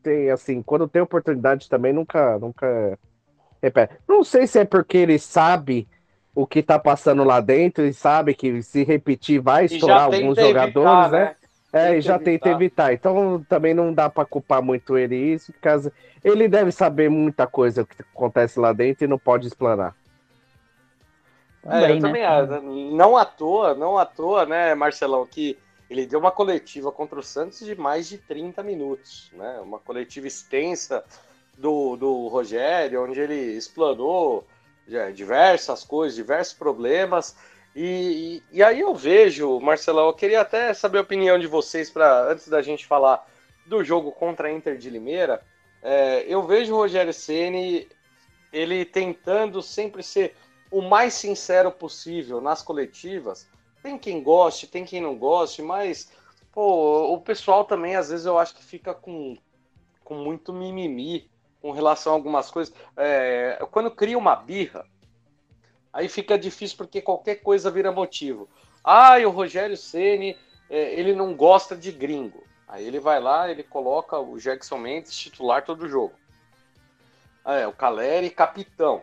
tem 0.03 0.31
assim, 0.31 0.62
quando 0.62 0.87
tem 0.87 1.01
oportunidade 1.01 1.68
também 1.70 1.92
nunca, 1.92 2.38
nunca 2.38 2.98
repete. 3.62 3.94
Não 4.07 4.22
sei 4.22 4.46
se 4.46 4.59
é 4.59 4.64
porque 4.64 4.98
ele 4.98 5.18
sabe 5.18 5.88
o 6.35 6.46
que 6.46 6.62
tá 6.62 6.79
passando 6.79 7.25
lá 7.25 7.40
dentro 7.40 7.87
e 7.87 7.94
sabe 7.94 8.35
que 8.35 8.62
se 8.62 8.85
repetir 8.85 9.40
vai 9.40 9.64
estourar 9.64 10.05
alguns 10.05 10.37
jogadores, 10.37 10.77
evitar, 10.77 11.11
né? 11.11 11.37
É, 11.72 11.85
Tenta 11.85 11.96
e 11.96 12.01
já 12.03 12.18
tenta 12.18 12.48
evitar. 12.51 12.92
Então 12.92 13.42
também 13.48 13.72
não 13.72 13.94
dá 13.94 14.11
pra 14.11 14.27
culpar 14.27 14.61
muito 14.61 14.98
ele 14.98 15.16
isso, 15.16 15.51
porque 15.53 15.90
ele 16.22 16.46
deve 16.46 16.70
saber 16.72 17.09
muita 17.09 17.46
coisa 17.46 17.87
que 17.87 18.03
acontece 18.03 18.61
lá 18.61 18.75
dentro 18.75 19.05
e 19.05 19.09
não 19.09 19.18
pode 19.18 19.46
explanar. 19.46 19.94
É, 21.64 21.68
Também, 21.70 21.88
eu 21.88 21.94
né? 21.94 22.01
também 22.01 22.25
acho. 22.25 22.62
Não 22.94 23.16
à 23.16 23.25
toa, 23.25 23.75
não 23.75 23.96
à 23.96 24.05
toa, 24.05 24.44
né, 24.44 24.75
Marcelão, 24.75 25.25
que 25.25 25.57
ele 25.92 26.07
deu 26.07 26.18
uma 26.18 26.31
coletiva 26.31 26.90
contra 26.90 27.18
o 27.18 27.22
Santos 27.22 27.61
de 27.61 27.74
mais 27.74 28.09
de 28.09 28.16
30 28.16 28.62
minutos, 28.62 29.31
né? 29.35 29.61
Uma 29.61 29.78
coletiva 29.78 30.26
extensa 30.26 31.05
do, 31.57 31.96
do 31.96 32.28
Rogério, 32.28 33.05
onde 33.05 33.20
ele 33.20 33.35
explanou 33.35 34.46
já, 34.88 35.11
diversas 35.11 35.85
coisas, 35.85 36.16
diversos 36.16 36.55
problemas. 36.55 37.37
E, 37.76 38.42
e, 38.50 38.59
e 38.59 38.62
aí 38.62 38.81
eu 38.81 38.94
vejo, 38.94 39.61
Marcelão, 39.61 40.07
eu 40.07 40.14
queria 40.14 40.40
até 40.40 40.72
saber 40.72 40.96
a 40.96 41.02
opinião 41.02 41.38
de 41.38 41.46
vocês 41.46 41.90
para 41.90 42.22
antes 42.31 42.48
da 42.48 42.62
gente 42.62 42.87
falar 42.87 43.28
do 43.66 43.85
jogo 43.85 44.11
contra 44.12 44.48
a 44.48 44.52
Inter 44.52 44.78
de 44.78 44.88
Limeira. 44.88 45.42
É, 45.83 46.24
eu 46.26 46.42
vejo 46.42 46.72
o 46.72 46.78
Rogério 46.78 47.12
Ceni 47.12 47.87
ele 48.50 48.87
tentando 48.87 49.61
sempre 49.61 50.02
ser 50.02 50.35
o 50.70 50.81
mais 50.81 51.12
sincero 51.12 51.70
possível 51.70 52.40
nas 52.40 52.62
coletivas. 52.62 53.46
Tem 53.83 53.99
quem 53.99 54.23
goste, 54.23 54.66
tem 54.66 54.85
quem 54.85 55.01
não 55.01 55.16
goste, 55.16 55.61
mas 55.62 56.11
pô, 56.53 57.12
o 57.12 57.21
pessoal 57.21 57.64
também 57.64 57.97
às 57.97 58.11
vezes 58.11 58.27
eu 58.27 58.38
acho 58.38 58.55
que 58.55 58.62
fica 58.64 58.95
com, 58.95 59.37
com 60.05 60.14
muito 60.14 60.53
mimimi 60.53 61.29
com 61.61 61.71
relação 61.73 62.12
a 62.12 62.16
algumas 62.16 62.51
coisas. 62.51 62.75
É, 62.97 63.59
quando 63.71 63.90
cria 63.90 64.18
uma 64.18 64.37
birra, 64.37 64.87
aí 65.92 66.09
fica 66.09 66.38
difícil 66.38 66.77
porque 66.77 67.01
qualquer 67.01 67.37
coisa 67.37 67.71
vira 67.71 67.90
motivo. 67.90 68.49
Ah, 68.85 69.16
o 69.27 69.31
Rogério 69.31 69.77
Ceni 69.77 70.37
é, 70.71 70.95
ele 70.95 71.14
não 71.14 71.35
gosta 71.35 71.77
de 71.77 71.90
gringo. 71.92 72.45
Aí 72.66 72.87
ele 72.87 72.99
vai 72.99 73.21
lá, 73.21 73.51
ele 73.51 73.62
coloca 73.62 74.18
o 74.18 74.38
Jackson 74.38 74.79
Mendes 74.79 75.14
titular 75.14 75.64
todo 75.64 75.88
jogo. 75.88 76.14
É, 77.45 77.66
o 77.66 77.73
Caleri 77.73 78.31
capitão. 78.31 79.03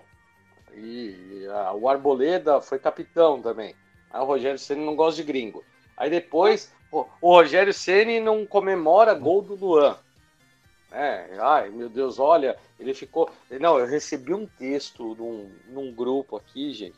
E 0.73 1.45
a- 1.51 1.73
o 1.73 1.87
Arboleda 1.87 2.61
foi 2.61 2.79
capitão 2.79 3.41
também. 3.41 3.75
Aí 4.11 4.21
o 4.21 4.25
Rogério 4.25 4.59
Ceni 4.59 4.85
não 4.85 4.95
gosta 4.95 5.21
de 5.21 5.27
gringo. 5.27 5.63
Aí 5.95 6.09
depois 6.09 6.73
o, 6.91 7.05
Rogério 7.21 7.73
Ceni 7.73 8.19
não 8.19 8.45
comemora 8.45 9.13
gol 9.13 9.41
do 9.41 9.55
Luan. 9.55 9.97
É, 10.91 11.37
ai 11.39 11.69
meu 11.69 11.87
Deus, 11.87 12.17
olha, 12.17 12.57
ele 12.79 12.93
ficou. 12.93 13.29
Não, 13.59 13.77
eu 13.77 13.85
recebi 13.85 14.33
um 14.33 14.47
texto 14.47 15.15
num, 15.15 15.51
num 15.67 15.93
grupo 15.93 16.35
aqui, 16.35 16.73
gente. 16.73 16.97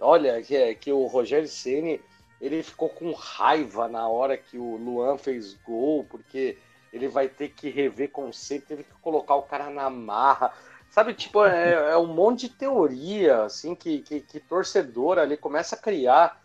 Olha, 0.00 0.40
que, 0.42 0.56
é- 0.56 0.74
que 0.74 0.90
o 0.90 1.06
Rogério 1.06 1.48
Ceni 1.48 2.00
ele 2.40 2.62
ficou 2.62 2.88
com 2.88 3.12
raiva 3.12 3.88
na 3.88 4.08
hora 4.08 4.36
que 4.36 4.58
o 4.58 4.76
Luan 4.76 5.16
fez 5.16 5.54
gol, 5.64 6.04
porque 6.04 6.58
ele 6.92 7.08
vai 7.08 7.28
ter 7.28 7.48
que 7.50 7.68
rever 7.68 8.10
conceito, 8.10 8.66
teve 8.66 8.84
que 8.84 8.92
colocar 9.00 9.34
o 9.36 9.42
cara 9.42 9.70
na 9.70 9.88
marra. 9.90 10.52
Sabe, 10.90 11.12
tipo, 11.14 11.44
é, 11.44 11.92
é 11.92 11.96
um 11.96 12.06
monte 12.06 12.48
de 12.48 12.54
teoria, 12.54 13.42
assim, 13.42 13.74
que, 13.74 14.00
que, 14.00 14.20
que 14.20 14.40
torcedor 14.40 15.18
ali 15.18 15.36
começa 15.36 15.76
a 15.76 15.78
criar 15.78 16.40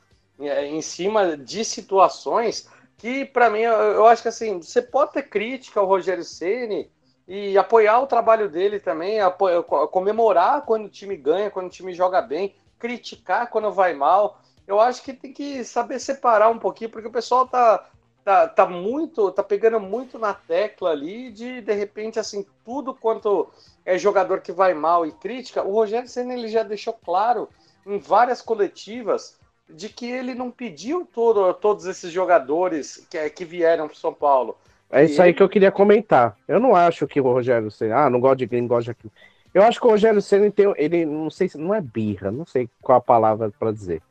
em 0.48 0.82
cima 0.82 1.38
de 1.38 1.64
situações 1.66 2.68
que, 2.98 3.26
para 3.26 3.50
mim, 3.50 3.62
eu, 3.62 4.06
acho 4.08 4.22
que, 4.22 4.28
assim, 4.28 4.62
você 4.62 4.82
pode 4.82 5.14
ter 5.14 5.24
crítica 5.24 5.80
ao 5.80 5.88
Rogério 5.88 6.24
Ceni 6.24 6.90
e 7.28 7.58
apoiar 7.58 8.00
o 8.00 8.08
trabalho 8.08 8.50
dele 8.50 8.80
também, 8.80 9.20
apo- 9.20 9.64
comemorar 9.88 10.64
quando 10.66 10.86
o 10.86 10.90
time 10.90 11.16
ganha, 11.18 11.50
quando 11.50 11.68
o 11.68 11.70
time 11.70 11.94
joga 11.94 12.22
bem, 12.22 12.54
criticar 12.78 13.50
quando 13.50 13.72
vai 13.72 13.94
mal. 13.94 14.40
Eu 14.68 14.80
acho 14.80 15.02
que 15.04 15.14
tem 15.14 15.34
que 15.34 15.64
saber 15.64 16.00
separar 16.00 16.50
um 16.50 16.60
pouquinho, 16.60 16.92
porque 16.92 17.08
o 17.08 17.12
pessoal 17.12 17.48
tá, 17.48 17.84
tá, 18.24 18.48
tá 18.48 18.66
muito, 18.68 19.32
tá 19.32 19.44
pegando 19.44 19.80
muito 19.80 20.20
na 20.20 20.34
tecla 20.34 20.92
ali 20.92 21.32
de, 21.32 21.62
de 21.62 21.74
repente, 21.74 22.20
assim, 22.20 22.46
tudo 22.64 22.94
quanto 22.94 23.52
é 23.86 23.98
jogador 23.98 24.42
que 24.42 24.52
vai 24.52 24.74
mal 24.74 25.06
e 25.06 25.12
crítica, 25.12 25.64
o 25.64 25.74
Rogério 25.74 26.08
Senna 26.08 26.34
ele 26.34 26.48
já 26.48 26.64
deixou 26.64 26.94
claro 26.94 27.50
em 27.86 27.98
várias 27.98 28.42
coletivas 28.42 29.40
de 29.76 29.90
que 29.90 30.10
ele 30.10 30.34
não 30.34 30.52
pediu 30.52 31.08
todo, 31.12 31.54
todos 31.54 31.86
esses 31.86 32.12
jogadores 32.12 33.06
que, 33.10 33.30
que 33.30 33.46
vieram 33.46 33.88
para 33.88 33.98
São 33.98 34.14
Paulo. 34.14 34.58
É 34.92 35.06
isso 35.06 35.22
aí 35.22 35.34
que 35.34 35.42
eu 35.42 35.48
queria 35.48 35.72
comentar. 35.72 36.36
Eu 36.48 36.60
não 36.60 36.76
acho 36.76 37.08
que 37.08 37.22
o 37.22 37.24
Rogério 37.24 37.72
Senna, 37.72 38.06
ah, 38.06 38.10
não 38.10 38.20
gosta 38.20 38.38
de 38.38 38.46
gringo, 38.46 38.68
gosta 38.68 38.86
de 38.86 38.92
aquilo. 38.92 39.12
Eu 39.54 39.64
acho 39.64 39.80
que 39.80 39.88
o 39.88 39.90
Rogério 39.90 40.22
Senna 40.22 40.52
tem, 40.52 40.74
ele 40.78 41.06
não 41.06 41.30
sei 41.30 41.48
se 41.48 41.58
não 41.58 41.74
é 41.74 41.82
birra, 41.82 42.32
não 42.32 42.46
sei 42.46 42.70
qual 42.82 42.98
a 42.98 43.02
palavra 43.02 43.52
para 43.58 43.72
dizer. 43.72 44.02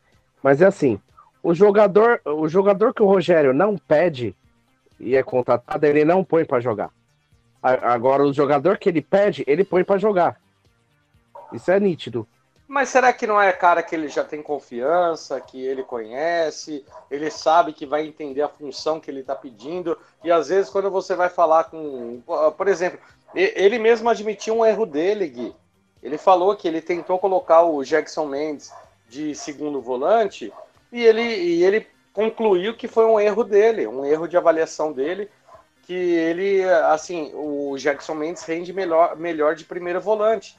Mas 0.42 0.62
é 0.62 0.66
assim, 0.66 0.98
o 1.42 1.54
jogador, 1.54 2.20
o 2.24 2.48
jogador 2.48 2.94
que 2.94 3.02
o 3.02 3.06
Rogério 3.06 3.52
não 3.52 3.76
pede 3.76 4.34
e 4.98 5.16
é 5.16 5.22
contratado, 5.22 5.84
ele 5.86 6.04
não 6.04 6.24
põe 6.24 6.44
para 6.44 6.60
jogar. 6.60 6.90
Agora 7.62 8.22
o 8.22 8.32
jogador 8.32 8.78
que 8.78 8.88
ele 8.88 9.02
pede, 9.02 9.44
ele 9.46 9.64
põe 9.64 9.84
para 9.84 9.98
jogar. 9.98 10.40
Isso 11.52 11.70
é 11.70 11.78
nítido. 11.78 12.26
Mas 12.70 12.88
será 12.88 13.12
que 13.12 13.26
não 13.26 13.42
é 13.42 13.52
cara 13.52 13.82
que 13.82 13.96
ele 13.96 14.06
já 14.06 14.22
tem 14.22 14.40
confiança, 14.40 15.40
que 15.40 15.60
ele 15.60 15.82
conhece, 15.82 16.84
ele 17.10 17.28
sabe 17.28 17.72
que 17.72 17.84
vai 17.84 18.06
entender 18.06 18.42
a 18.42 18.48
função 18.48 19.00
que 19.00 19.10
ele 19.10 19.22
está 19.22 19.34
pedindo? 19.34 19.98
E 20.22 20.30
às 20.30 20.50
vezes, 20.50 20.70
quando 20.70 20.88
você 20.88 21.16
vai 21.16 21.28
falar 21.28 21.64
com. 21.64 22.22
Por 22.56 22.68
exemplo, 22.68 23.00
ele 23.34 23.76
mesmo 23.76 24.08
admitiu 24.08 24.56
um 24.56 24.64
erro 24.64 24.86
dele, 24.86 25.26
Gui. 25.26 25.52
Ele 26.00 26.16
falou 26.16 26.54
que 26.54 26.68
ele 26.68 26.80
tentou 26.80 27.18
colocar 27.18 27.64
o 27.64 27.82
Jackson 27.82 28.26
Mendes 28.26 28.72
de 29.08 29.34
segundo 29.34 29.80
volante 29.80 30.52
e 30.92 31.04
ele, 31.04 31.22
e 31.22 31.64
ele 31.64 31.88
concluiu 32.12 32.76
que 32.76 32.86
foi 32.86 33.04
um 33.04 33.18
erro 33.18 33.42
dele, 33.42 33.88
um 33.88 34.04
erro 34.04 34.28
de 34.28 34.36
avaliação 34.36 34.92
dele, 34.92 35.28
que 35.82 35.92
ele, 35.92 36.62
assim, 36.84 37.32
o 37.34 37.76
Jackson 37.76 38.14
Mendes 38.14 38.44
rende 38.44 38.72
melhor, 38.72 39.16
melhor 39.16 39.56
de 39.56 39.64
primeiro 39.64 40.00
volante. 40.00 40.56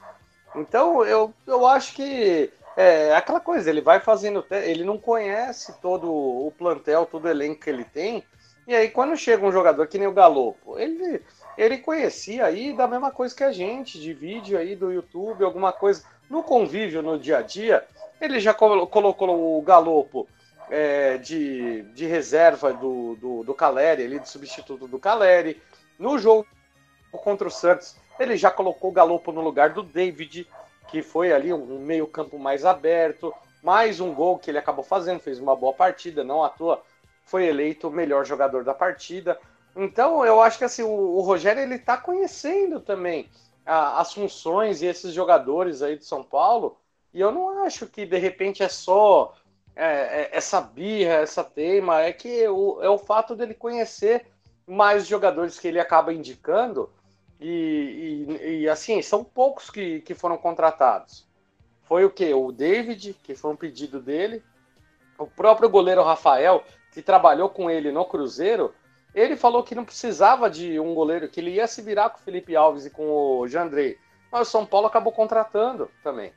Então, 0.56 1.04
eu, 1.06 1.34
eu 1.48 1.66
acho 1.66 1.94
que 1.94 2.52
é 2.76 3.14
aquela 3.16 3.40
coisa, 3.40 3.70
ele 3.70 3.82
vai 3.82 4.00
fazendo, 4.00 4.46
ele 4.50 4.84
não 4.84 4.98
conhece 4.98 5.74
todo 5.82 6.10
o 6.10 6.54
plantel, 6.58 7.06
todo 7.06 7.26
o 7.26 7.30
elenco 7.30 7.62
que 7.62 7.70
ele 7.70 7.84
tem, 7.84 8.24
e 8.68 8.76
aí 8.76 8.90
quando 8.90 9.18
chega 9.18 9.46
um 9.46 9.52
jogador 9.52 9.88
que 9.88 9.98
nem 9.98 10.08
o 10.08 10.14
Galopo, 10.14 10.80
ele, 10.80 11.22
ele 11.58 11.78
conhecia 11.78 12.46
aí 12.46 12.74
da 12.74 12.88
mesma 12.88 13.12
coisa 13.12 13.36
que 13.36 13.44
a 13.44 13.52
gente, 13.52 14.00
de 14.00 14.14
vídeo 14.14 14.58
aí 14.58 14.76
do 14.76 14.92
YouTube, 14.92 15.44
alguma 15.44 15.74
coisa, 15.74 16.04
no 16.30 16.44
convívio, 16.44 17.02
no 17.02 17.20
dia 17.20 17.40
a 17.40 17.42
dia, 17.42 17.86
ele 18.20 18.40
já 18.40 18.54
colocou 18.54 19.58
o 19.58 19.62
Galopo 19.62 20.28
é, 20.70 21.18
de, 21.18 21.82
de 21.94 22.06
reserva 22.06 22.72
do, 22.72 23.16
do, 23.16 23.44
do 23.44 23.54
Caleri, 23.54 24.04
ele 24.04 24.20
de 24.20 24.30
substituto 24.30 24.88
do 24.88 25.00
Caleri, 25.00 25.62
no 26.00 26.18
jogo 26.18 26.48
contra 27.12 27.48
o 27.48 27.52
Santos, 27.52 27.96
ele 28.22 28.38
já 28.38 28.52
colocou 28.52 28.90
o 28.90 28.94
Galopo 28.94 29.32
no 29.32 29.42
lugar 29.42 29.70
do 29.70 29.84
David, 29.84 30.48
que 30.88 31.02
foi 31.02 31.32
ali 31.32 31.52
um 31.54 31.80
meio 31.80 32.08
campo 32.08 32.38
mais 32.38 32.66
aberto, 32.66 33.34
mais 33.64 34.00
um 34.00 34.14
gol 34.14 34.38
que 34.38 34.52
ele 34.52 34.58
acabou 34.58 34.84
fazendo, 34.84 35.20
fez 35.20 35.40
uma 35.40 35.56
boa 35.56 35.74
partida, 35.74 36.24
não 36.24 36.44
à 36.44 36.50
toa 36.50 36.82
foi 37.26 37.46
eleito 37.46 37.88
o 37.88 37.92
melhor 37.92 38.26
jogador 38.26 38.64
da 38.64 38.74
partida. 38.74 39.40
Então 39.76 40.26
eu 40.26 40.42
acho 40.42 40.58
que 40.58 40.66
assim, 40.66 40.84
o, 40.84 40.90
o 40.90 41.22
Rogério 41.22 41.62
ele 41.62 41.76
está 41.76 41.96
conhecendo 41.96 42.80
também 42.80 43.30
a, 43.66 44.02
as 44.02 44.14
funções 44.14 44.82
e 44.82 44.86
esses 44.86 45.14
jogadores 45.14 45.82
aí 45.82 45.98
de 45.98 46.06
São 46.06 46.24
Paulo, 46.24 46.78
e 47.14 47.22
eu 47.22 47.32
não 47.32 47.64
acho 47.64 47.88
que 47.88 48.06
de 48.06 48.18
repente 48.18 48.64
é 48.64 48.70
só 48.70 49.34
é, 49.76 49.86
é, 49.86 50.30
essa 50.34 50.60
birra, 50.60 51.14
essa 51.14 51.44
teima, 51.44 52.02
é 52.02 52.12
que 52.12 52.48
o, 52.48 52.82
é 52.82 52.90
o 52.90 52.98
fato 52.98 53.36
dele 53.36 53.54
conhecer 53.54 54.26
mais 54.68 55.08
jogadores 55.08 55.60
que 55.60 55.68
ele 55.68 55.80
acaba 55.80 56.14
indicando 56.14 56.90
e, 57.42 58.28
e, 58.40 58.60
e, 58.60 58.70
assim, 58.70 59.02
são 59.02 59.24
poucos 59.24 59.70
que, 59.70 60.02
que 60.02 60.14
foram 60.14 60.38
contratados. 60.38 61.28
Foi 61.84 62.06
o 62.06 62.10
que? 62.10 62.32
O 62.34 62.52
David, 62.52 63.16
que 63.24 63.34
foi 63.34 63.52
um 63.52 63.56
pedido 63.56 64.00
dele, 64.00 64.44
o 65.18 65.26
próprio 65.26 65.68
goleiro 65.68 66.04
Rafael, 66.04 66.64
que 66.92 67.02
trabalhou 67.02 67.50
com 67.50 67.70
ele 67.70 67.92
no 67.92 68.06
Cruzeiro, 68.06 68.74
ele 69.14 69.36
falou 69.36 69.64
que 69.64 69.76
não 69.76 69.84
precisava 69.84 70.50
de 70.50 70.80
um 70.80 70.94
goleiro, 70.94 71.28
que 71.28 71.40
ele 71.40 71.52
ia 71.52 71.68
se 71.68 71.82
virar 71.82 72.12
com 72.12 72.20
o 72.20 72.22
Felipe 72.22 72.56
Alves 72.56 72.86
e 72.86 72.92
com 72.92 73.40
o 73.40 73.48
Jandrei. 73.48 73.98
Mas 74.32 74.48
o 74.48 74.52
São 74.52 74.66
Paulo 74.66 74.88
acabou 74.88 75.12
contratando 75.12 75.90
também. 76.04 76.32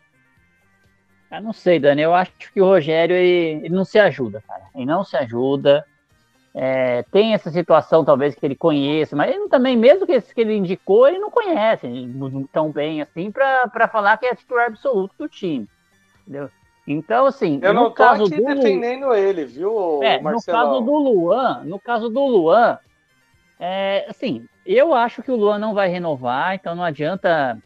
Eu 1.31 1.43
não 1.43 1.53
sei, 1.53 1.79
Dani. 1.79 2.03
Eu 2.03 2.15
acho 2.15 2.33
que 2.53 2.61
o 2.61 2.65
Rogério 2.65 3.15
ele, 3.15 3.67
ele 3.67 3.75
não 3.75 3.85
se 3.85 3.99
ajuda, 3.99 4.43
cara. 4.47 4.65
Ele 4.75 4.87
não 4.87 5.05
se 5.05 5.17
ajuda. 5.17 5.87
É, 6.57 7.03
tem 7.11 7.35
essa 7.35 7.51
situação, 7.51 8.05
talvez, 8.05 8.37
que 8.37 8.47
ele 8.47 8.55
conheça, 8.55 9.17
mas 9.17 9.35
ele 9.35 9.49
também, 9.49 9.77
mesmo 9.77 10.07
que 10.07 10.13
esse 10.13 10.33
que 10.33 10.41
ele 10.41 10.55
indicou, 10.55 11.09
ele 11.09 11.19
não 11.19 11.31
conhece 11.31 11.89
tão 12.53 12.71
bem 12.71 13.03
assim 13.03 13.31
para 13.33 13.89
falar 13.89 14.17
que 14.19 14.27
é 14.27 14.35
titular 14.37 14.69
absoluto 14.69 15.15
do 15.19 15.29
time. 15.29 15.69
Entendeu? 16.23 16.49
Então, 16.87 17.27
assim. 17.27 17.59
Eu 17.61 17.75
não 17.75 17.87
tô 17.87 17.93
caso 17.93 18.27
aqui 18.27 18.37
do... 18.37 18.55
defendendo 18.55 19.13
ele, 19.15 19.45
viu, 19.45 20.01
é, 20.03 20.21
No 20.21 20.41
caso 20.41 20.81
do 20.81 20.97
Luan, 20.97 21.65
no 21.65 21.81
caso 21.81 22.09
do 22.09 22.25
Luan, 22.25 22.79
é, 23.59 24.07
assim, 24.09 24.47
eu 24.65 24.95
acho 24.95 25.23
que 25.23 25.33
o 25.33 25.37
Luan 25.37 25.59
não 25.59 25.75
vai 25.75 25.89
renovar, 25.89 26.55
então 26.55 26.75
não 26.75 26.85
adianta. 26.85 27.59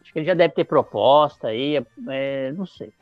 Acho 0.00 0.12
que 0.12 0.20
ele 0.20 0.26
já 0.26 0.34
deve 0.34 0.54
ter 0.54 0.64
proposta 0.64 1.48
aí, 1.48 1.84
é, 2.08 2.52
não 2.52 2.66
sei. 2.66 2.92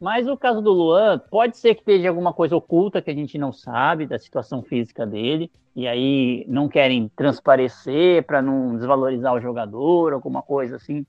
Mas 0.00 0.28
o 0.28 0.36
caso 0.36 0.62
do 0.62 0.72
Luan, 0.72 1.18
pode 1.18 1.56
ser 1.56 1.74
que 1.74 1.80
esteja 1.80 2.08
alguma 2.08 2.32
coisa 2.32 2.54
oculta 2.54 3.02
que 3.02 3.10
a 3.10 3.14
gente 3.14 3.36
não 3.36 3.52
sabe 3.52 4.06
da 4.06 4.18
situação 4.18 4.62
física 4.62 5.04
dele, 5.04 5.50
e 5.74 5.88
aí 5.88 6.44
não 6.48 6.68
querem 6.68 7.08
transparecer 7.16 8.24
para 8.24 8.40
não 8.40 8.76
desvalorizar 8.76 9.34
o 9.34 9.40
jogador, 9.40 10.12
alguma 10.12 10.40
coisa 10.40 10.76
assim. 10.76 11.04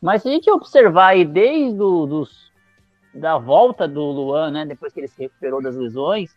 Mas 0.00 0.22
se 0.22 0.28
a 0.28 0.32
gente 0.32 0.50
observar 0.50 1.08
aí 1.08 1.24
desde 1.24 1.80
o, 1.80 2.04
dos, 2.06 2.52
da 3.14 3.38
volta 3.38 3.88
do 3.88 4.02
Luan, 4.02 4.50
né, 4.50 4.66
depois 4.66 4.92
que 4.92 5.00
ele 5.00 5.08
se 5.08 5.22
recuperou 5.22 5.62
das 5.62 5.74
lesões, 5.74 6.36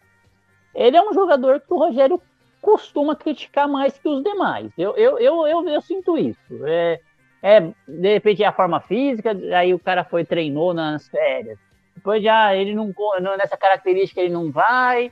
ele 0.73 0.95
é 0.95 1.01
um 1.01 1.13
jogador 1.13 1.59
que 1.59 1.73
o 1.73 1.77
Rogério 1.77 2.21
costuma 2.61 3.13
criticar 3.13 3.67
mais 3.67 3.97
que 3.97 4.07
os 4.07 4.23
demais. 4.23 4.71
Eu, 4.77 4.95
eu, 4.95 5.19
eu, 5.19 5.47
eu, 5.47 5.67
eu 5.67 5.81
sinto 5.81 6.17
isso. 6.17 6.65
É, 6.65 7.01
é, 7.41 7.59
de 7.85 8.13
repente 8.13 8.41
é 8.41 8.47
a 8.47 8.53
forma 8.53 8.79
física, 8.79 9.31
aí 9.53 9.73
o 9.73 9.79
cara 9.79 10.05
foi 10.05 10.23
treinou 10.23 10.73
nas 10.73 11.07
férias 11.09 11.59
depois 11.99 12.23
já 12.23 12.55
ele 12.55 12.73
não, 12.73 12.93
nessa 13.37 13.57
característica 13.57 14.21
ele 14.21 14.33
não 14.33 14.49
vai. 14.49 15.11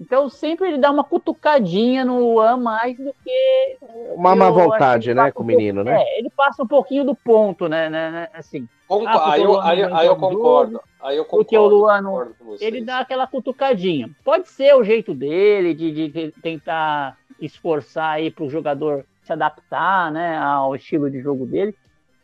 Então 0.00 0.28
sempre 0.28 0.68
ele 0.68 0.78
dá 0.78 0.90
uma 0.92 1.02
cutucadinha 1.02 2.04
no 2.04 2.20
Luan 2.20 2.58
mais 2.58 2.96
do 2.96 3.12
que. 3.24 3.78
Uma 4.14 4.36
má 4.36 4.48
vontade, 4.50 5.12
né, 5.12 5.32
com 5.32 5.42
o 5.42 5.46
menino, 5.46 5.82
né? 5.82 6.00
É, 6.00 6.18
ele 6.18 6.30
passa 6.30 6.62
um 6.62 6.66
pouquinho 6.68 7.04
do 7.04 7.16
ponto, 7.16 7.68
né? 7.68 7.90
né, 7.90 8.10
né 8.10 8.28
assim. 8.32 8.68
ah, 8.88 9.32
aí, 9.32 9.42
eu, 9.42 9.60
aí, 9.60 9.82
aí 9.82 10.06
eu 10.06 10.16
concordo. 10.16 10.80
Aí 11.00 11.16
eu 11.16 11.24
concordo. 11.24 11.44
Porque 11.44 11.58
o 11.58 11.66
Luan, 11.66 12.28
ele 12.60 12.84
dá 12.84 13.00
aquela 13.00 13.26
cutucadinha. 13.26 14.08
Pode 14.22 14.48
ser 14.48 14.74
o 14.76 14.84
jeito 14.84 15.12
dele 15.12 15.74
de, 15.74 16.08
de 16.08 16.32
tentar 16.42 17.16
esforçar 17.40 18.10
aí 18.10 18.30
para 18.30 18.44
o 18.44 18.50
jogador 18.50 19.04
se 19.24 19.32
adaptar, 19.32 20.10
né, 20.12 20.38
ao 20.38 20.74
estilo 20.76 21.10
de 21.10 21.20
jogo 21.20 21.44
dele. 21.44 21.74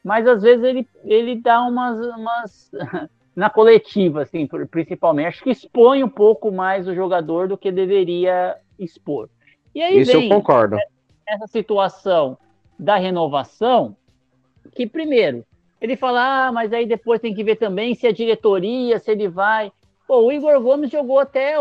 Mas 0.03 0.27
às 0.27 0.43
vezes 0.43 0.62
ele, 0.62 0.88
ele 1.05 1.37
dá 1.37 1.62
umas, 1.62 1.99
umas 2.17 2.71
na 3.35 3.51
coletiva, 3.51 4.23
assim, 4.23 4.47
principalmente. 4.70 5.27
Acho 5.27 5.44
que 5.44 5.51
expõe 5.51 6.05
um 6.05 6.09
pouco 6.09 6.53
mais 6.53 6.87
o 6.87 6.94
jogador 6.94 7.49
do 7.49 7.59
que 7.59 7.73
deveria 7.73 8.57
expor. 8.79 9.29
E 9.75 9.83
aí 9.83 10.01
Isso 10.01 10.12
vem 10.12 10.31
eu 10.31 10.37
concordo. 10.37 10.77
essa 11.27 11.47
situação 11.49 12.38
da 12.79 12.97
renovação, 12.97 13.97
que 14.73 14.87
primeiro, 14.87 15.44
ele 15.81 15.97
fala, 15.97 16.47
ah, 16.47 16.53
mas 16.53 16.73
aí 16.73 16.87
depois 16.87 17.20
tem 17.20 17.35
que 17.35 17.44
ver 17.44 17.57
também 17.57 17.94
se 17.94 18.07
a 18.07 18.12
diretoria, 18.12 18.99
se 18.99 19.11
ele 19.11 19.29
vai. 19.29 19.73
Pô, 20.07 20.20
o 20.20 20.33
Igor 20.33 20.61
Gomes 20.61 20.90
jogou 20.90 21.18
até 21.18 21.57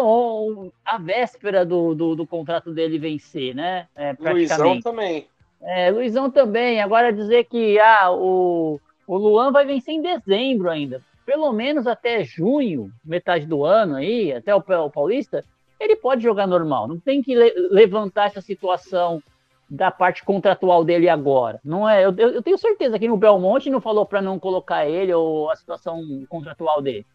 a 0.85 0.97
véspera 0.97 1.65
do, 1.65 1.95
do, 1.95 2.15
do 2.15 2.27
contrato 2.27 2.71
dele 2.71 2.99
vencer, 2.99 3.55
né? 3.55 3.87
É, 3.95 4.13
Luizão 4.19 4.79
também. 4.81 5.27
É, 5.61 5.89
Luizão 5.89 6.29
também. 6.29 6.81
Agora 6.81 7.11
dizer 7.11 7.45
que 7.45 7.79
ah, 7.79 8.11
o, 8.11 8.79
o 9.07 9.17
Luan 9.17 9.51
vai 9.51 9.65
vencer 9.65 9.93
em 9.93 10.01
dezembro 10.01 10.69
ainda 10.69 11.01
pelo 11.25 11.51
menos 11.51 11.87
até 11.87 12.23
junho, 12.23 12.91
metade 13.03 13.45
do 13.45 13.63
ano 13.63 13.95
aí, 13.95 14.33
até 14.33 14.53
o, 14.53 14.61
Paulista, 14.61 15.43
ele 15.79 15.95
pode 15.95 16.23
jogar 16.23 16.47
normal. 16.47 16.87
Não 16.87 16.99
tem 16.99 17.21
que 17.21 17.35
le 17.35 17.53
levantar 17.71 18.27
essa 18.27 18.41
situação 18.41 19.21
da 19.69 19.89
parte 19.89 20.23
contratual 20.23 20.83
dele 20.83 21.09
agora. 21.09 21.59
Não 21.63 21.89
é? 21.89 22.05
Eu, 22.05 22.15
eu 22.15 22.41
tenho 22.41 22.57
certeza 22.57 22.99
que 22.99 23.07
no 23.07 23.17
Belmonte 23.17 23.69
não 23.69 23.81
falou 23.81 24.05
para 24.05 24.21
não 24.21 24.37
colocar 24.37 24.85
ele 24.85 25.13
ou 25.13 25.49
a 25.49 25.55
situação 25.55 26.01
contratual 26.29 26.81
dele. 26.81 27.05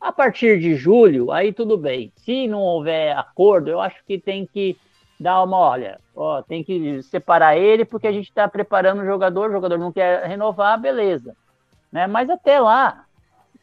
A 0.00 0.10
partir 0.10 0.58
de 0.58 0.74
julho, 0.74 1.30
aí 1.30 1.52
tudo 1.52 1.76
bem. 1.76 2.10
Se 2.16 2.48
não 2.48 2.60
houver 2.60 3.16
acordo, 3.16 3.70
eu 3.70 3.80
acho 3.80 4.02
que 4.06 4.18
tem 4.18 4.46
que 4.46 4.76
dar 5.20 5.42
uma 5.42 5.58
olha, 5.58 6.00
ó, 6.16 6.40
tem 6.40 6.64
que 6.64 7.02
separar 7.02 7.54
ele 7.54 7.84
porque 7.84 8.06
a 8.06 8.12
gente 8.12 8.30
está 8.30 8.48
preparando 8.48 9.02
o 9.02 9.04
jogador, 9.04 9.50
o 9.50 9.52
jogador 9.52 9.78
não 9.78 9.92
quer 9.92 10.24
renovar, 10.26 10.80
beleza. 10.80 11.36
Né? 11.92 12.06
Mas 12.06 12.30
até 12.30 12.58
lá, 12.58 13.04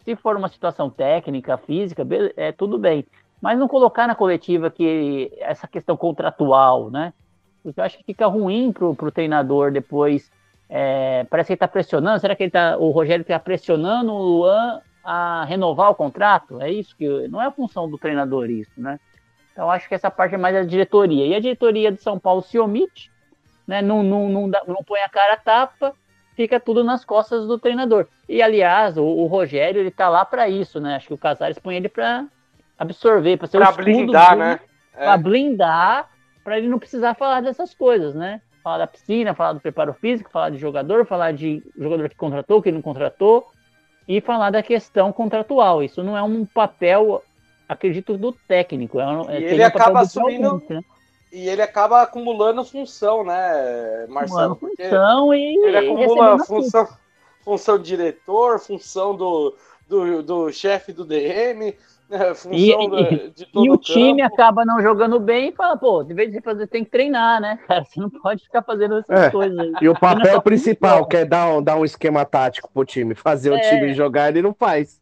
se 0.08 0.15
for 0.15 0.38
uma 0.38 0.48
situação 0.48 0.89
técnica, 0.89 1.58
física, 1.58 2.08
é 2.38 2.54
tudo 2.54 2.80
bem. 2.80 3.06
Mas 3.41 3.60
não 3.60 3.67
colocar 3.67 4.08
na 4.08 4.15
coletiva 4.15 4.72
que 4.72 5.30
essa 5.38 5.67
questão 5.67 5.98
contratual, 5.98 6.89
né? 6.89 7.13
Porque 7.62 7.78
eu 7.78 7.84
acho 7.84 7.98
que 7.98 8.06
fica 8.06 8.26
ruim 8.26 8.72
pro, 8.72 8.96
pro 8.96 9.12
treinador 9.12 9.70
depois. 9.70 10.32
É, 10.70 11.26
parece 11.30 11.48
que 11.48 11.54
ele 11.54 11.58
está 11.58 11.67
pressionando. 11.67 12.22
Será 12.22 12.38
que 12.38 12.43
ele 12.43 12.52
tá, 12.52 12.78
o 12.78 12.89
Rogério 12.91 13.22
está 13.22 13.38
pressionando 13.38 14.13
o 14.13 14.22
Luan 14.22 14.82
a 15.04 15.43
renovar 15.43 15.91
o 15.91 15.96
contrato? 15.96 16.62
É 16.62 16.72
isso 16.72 16.96
que 16.96 17.28
não 17.28 17.41
é 17.41 17.48
a 17.48 17.52
função 17.52 17.89
do 17.89 17.98
treinador 17.98 18.50
isso, 18.50 18.72
né? 18.78 18.98
Então 19.52 19.70
acho 19.70 19.89
que 19.89 19.96
essa 19.96 20.10
parte 20.10 20.36
é 20.36 20.38
mais 20.38 20.56
da 20.56 20.63
diretoria. 20.63 21.28
E 21.28 21.36
a 21.36 21.41
diretoria 21.41 21.91
de 21.91 22.02
São 22.02 22.17
Paulo 22.17 22.41
se 22.41 22.58
omite, 22.58 23.12
né? 23.67 23.82
Não, 23.82 24.02
não, 24.02 24.30
não, 24.30 24.50
dá, 24.50 24.63
não 24.65 24.82
põe 24.86 25.02
a 25.02 25.10
cara 25.10 25.34
a 25.34 25.38
tapa 25.38 25.93
fica 26.38 26.60
tudo 26.60 26.84
nas 26.84 27.04
costas 27.04 27.47
do 27.47 27.58
treinador. 27.58 28.06
E 28.30 28.43
aliás, 28.43 28.95
o, 28.95 29.04
o 29.04 29.26
Rogério 29.26 29.82
ele 29.82 29.89
tá 29.89 30.08
lá 30.08 30.23
para 30.23 30.47
isso, 30.47 30.80
né? 30.80 30.95
Acho 30.95 31.08
que 31.08 31.13
o 31.15 31.17
Casares 31.17 31.58
põe 31.58 31.76
ele 31.76 31.89
para 31.89 32.28
absorver, 32.78 33.38
para 33.38 33.47
ser 33.47 33.58
pra 33.58 33.71
o 33.71 33.76
blindar, 33.76 34.30
dele, 34.30 34.41
né? 34.41 34.60
É. 34.95 35.06
Para 35.06 35.17
blindar, 35.17 36.10
para 36.43 36.60
ele 36.60 36.67
não 36.67 36.78
precisar 36.78 37.15
falar 37.15 37.41
dessas 37.41 37.73
coisas, 37.73 38.13
né? 38.13 38.39
Falar 38.63 38.78
da 38.78 38.88
piscina, 38.88 39.34
falar 39.34 39.54
do 39.54 39.60
preparo 39.60 39.93
físico, 39.95 40.30
falar 40.30 40.52
de 40.52 40.60
jogador, 40.60 41.08
falar 41.08 41.34
de 41.34 41.63
jogador 41.76 42.08
que 42.08 42.15
contratou, 42.15 42.62
que 42.62 42.71
não 42.71 42.84
contratou 42.84 43.47
e 44.08 44.21
falar 44.21 44.52
da 44.52 44.62
questão 44.62 45.12
contratual. 45.12 45.82
Isso 45.82 46.04
não 46.04 46.15
é 46.15 46.21
um 46.21 46.45
papel, 46.45 47.23
acredito, 47.67 48.15
do 48.15 48.32
técnico. 48.32 49.00
É, 49.00 49.38
é 49.38 49.41
ele 49.41 49.63
acaba 49.63 50.02
assumindo. 50.02 50.62
Né? 50.69 50.82
E 51.32 51.48
ele 51.50 51.62
acaba 51.62 52.02
acumulando 52.02 52.63
função, 52.63 53.24
né, 53.24 54.08
Marcelo? 54.08 54.56
Função 54.56 55.34
e 55.34 55.66
ele 55.66 55.78
acumula 55.78 56.40
função, 56.46 56.88
função 57.42 57.78
diretor, 57.78 58.60
função 58.60 59.16
do, 59.16 59.56
do, 59.88 60.24
do 60.24 60.52
chefe 60.52 60.94
do 60.94 61.04
DM, 61.04 61.76
né, 62.10 62.34
função 62.34 62.58
E- 62.58 62.90
da- 62.90 63.02
e- 63.12 63.30
de 63.32 63.46
todo 63.46 63.66
E 63.66 63.70
o 63.70 63.78
time 63.78 64.22
acaba 64.22 64.66
não 64.66 64.82
jogando 64.82 65.20
bem 65.20 65.50
e 65.50 65.52
fala, 65.52 65.76
pô, 65.76 66.04
de 66.04 66.13
vez 66.13 66.34
em 66.34 66.40
quando 66.40 66.66
tem 66.66 66.86
que 66.86 66.90
treinar, 66.90 67.42
né, 67.42 67.60
cara? 67.68 67.84
Você 67.84 68.00
não 68.00 68.10
pode 68.10 68.44
ficar 68.44 68.62
fazendo 68.63 68.98
essas 68.98 69.24
É. 69.24 69.30
coisas 69.30 69.58
aí. 69.60 69.74
E 69.82 69.90
o 69.90 70.00
papel 70.00 70.42
principal, 70.42 71.06
que 71.06 71.18
é 71.18 71.26
dar 71.26 71.50
um, 71.50 71.62
dar 71.62 71.76
um 71.76 71.84
esquema 71.84 72.24
tático 72.24 72.70
pro 72.74 72.86
time, 72.86 73.13
fazer 73.16 73.52
o 73.52 73.56
É. 73.56 73.60
time 73.60 73.94
jogar, 73.94 74.30
ele 74.30 74.42
não 74.42 74.54
faz. 74.54 75.02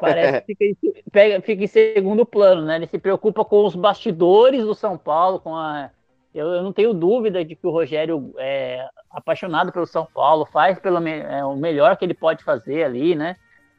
Parece 0.00 0.40
que 0.46 0.54
fica, 0.54 0.64
em- 0.64 1.02
pega, 1.10 1.40
fica 1.40 1.64
em 1.64 1.66
segundo 1.66 2.24
plano, 2.26 2.62
né? 2.62 2.76
Ele 2.76 2.86
se 2.86 2.98
preocupa 2.98 3.44
com 3.44 3.64
os 3.64 3.74
bastidores 3.74 4.64
do 4.64 4.74
São 4.74 4.96
Paulo, 4.96 5.40
com 5.40 5.54
a. 5.54 5.90
Eu, 6.34 6.48
eu 6.48 6.62
não 6.62 6.72
tenho 6.72 6.92
dúvida 6.92 7.44
de 7.44 7.54
que 7.54 7.66
o 7.66 7.70
Rogério 7.70 8.34
é 8.38 8.84
apaixonado 9.10 9.70
pelo 9.70 9.86
São 9.86 10.04
Paulo, 10.04 10.44
faz 10.46 10.78
pelo 10.80 11.00
me- 11.00 11.20
é, 11.20 11.44
o 11.44 11.54
melhor 11.56 11.96
que 11.96 12.04
ele 12.04 12.14
pode 12.14 12.42
fazer 12.42 12.82
ali, 12.82 13.14
né? 13.14 13.36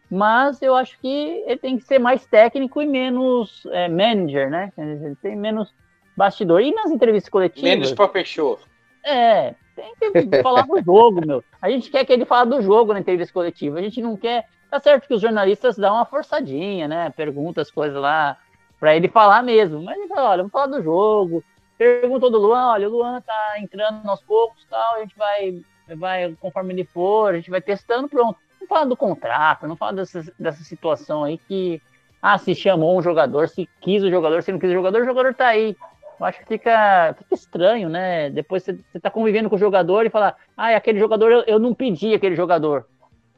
Mas 0.10 0.62
eu 0.62 0.76
acho 0.76 0.98
que 1.00 1.44
ele 1.46 1.58
tem 1.58 1.78
que 1.78 1.84
ser 1.84 2.00
mais 2.00 2.26
técnico 2.26 2.82
e 2.82 2.86
menos 2.86 3.66
é, 3.72 3.90
manager, 3.90 4.50
né? 4.50 4.72
Ele 4.78 5.16
tem 5.16 5.36
menos 5.36 5.74
bastidor. 6.16 6.62
E 6.62 6.72
nas 6.72 6.92
entrevistas 6.92 7.30
coletivas. 7.30 7.70
Menos 7.70 7.94
para 7.94 8.08
fechou. 8.10 8.60
É, 9.04 9.54
tem 9.76 10.30
que 10.30 10.42
falar 10.42 10.64
do 10.66 10.82
jogo, 10.82 11.26
meu. 11.26 11.44
A 11.62 11.70
gente 11.70 11.90
quer 11.92 12.06
que 12.06 12.14
ele 12.14 12.26
fale 12.26 12.50
do 12.50 12.62
jogo 12.62 12.94
na 12.94 13.00
entrevista 13.00 13.34
coletiva. 13.34 13.80
A 13.80 13.82
gente 13.82 14.02
não 14.02 14.16
quer. 14.16 14.46
Tá 14.70 14.80
certo 14.80 15.08
que 15.08 15.14
os 15.14 15.22
jornalistas 15.22 15.78
dão 15.78 15.96
uma 15.96 16.06
forçadinha, 16.06 16.88
né? 16.88 17.10
Pergunta 17.12 17.62
as 17.62 17.72
coisas 17.72 18.00
lá 18.00 18.38
pra 18.80 18.96
ele 18.96 19.08
falar 19.08 19.42
mesmo. 19.44 19.82
Mas 19.82 19.98
ele 19.98 20.08
fala, 20.08 20.30
olha, 20.30 20.38
vamos 20.38 20.52
falar 20.52 20.68
do 20.68 20.84
jogo. 20.84 21.44
Perguntou 21.78 22.32
do 22.32 22.38
Luan, 22.38 22.68
olha, 22.68 22.88
o 22.88 22.92
Luan 22.92 23.22
tá 23.22 23.56
entrando 23.60 24.08
aos 24.10 24.22
poucos 24.22 24.66
tal, 24.70 24.96
a 24.96 25.00
gente 25.00 25.16
vai, 25.18 25.62
vai, 25.96 26.34
conforme 26.40 26.74
ele 26.74 26.86
for, 26.86 27.34
a 27.34 27.38
gente 27.38 27.50
vai 27.50 27.62
testando, 27.62 28.08
pronto. 28.08 28.40
Não 28.62 28.68
fala 28.68 28.86
do 28.86 28.96
contrato, 28.96 29.68
não 29.68 29.76
fala 29.76 29.94
dessa, 29.94 30.24
dessa 30.40 30.64
situação 30.64 31.24
aí 31.24 31.38
que, 31.38 31.82
ah, 32.22 32.38
se 32.38 32.56
chamou 32.56 32.98
um 32.98 33.02
jogador, 33.02 33.50
se 33.50 33.70
quis 33.82 34.02
o 34.04 34.10
jogador, 34.10 34.42
se 34.42 34.52
não 34.54 34.60
quis 34.60 34.70
o 34.70 34.74
jogador, 34.74 35.02
o 35.02 35.06
jogador 35.06 35.34
tá 35.34 35.48
aí. 35.48 35.76
Eu 36.18 36.26
acho 36.26 36.40
que 36.40 36.46
fica, 36.46 37.14
fica 37.18 37.36
estranho, 37.36 37.90
né? 37.90 38.30
Depois 38.30 38.64
você, 38.64 38.80
você 38.90 39.00
tá 39.00 39.12
convivendo 39.12 39.50
com 39.50 39.58
o 39.58 39.60
jogador 39.60 40.06
e 40.06 40.10
falar, 40.10 40.38
ah, 40.56 40.74
aquele 40.76 40.98
jogador, 40.98 41.30
eu, 41.30 41.42
eu 41.42 41.60
não 41.60 41.74
pedi 41.74 42.14
aquele 42.14 42.38
jogador. 42.38 42.88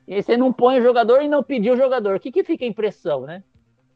E 0.07 0.21
você 0.21 0.37
não 0.37 0.53
põe 0.53 0.79
o 0.79 0.83
jogador 0.83 1.21
e 1.21 1.27
não 1.27 1.43
pediu 1.43 1.73
o 1.73 1.77
jogador. 1.77 2.15
O 2.15 2.19
que, 2.19 2.31
que 2.31 2.43
fica 2.43 2.63
a 2.63 2.67
impressão, 2.67 3.21
né? 3.21 3.43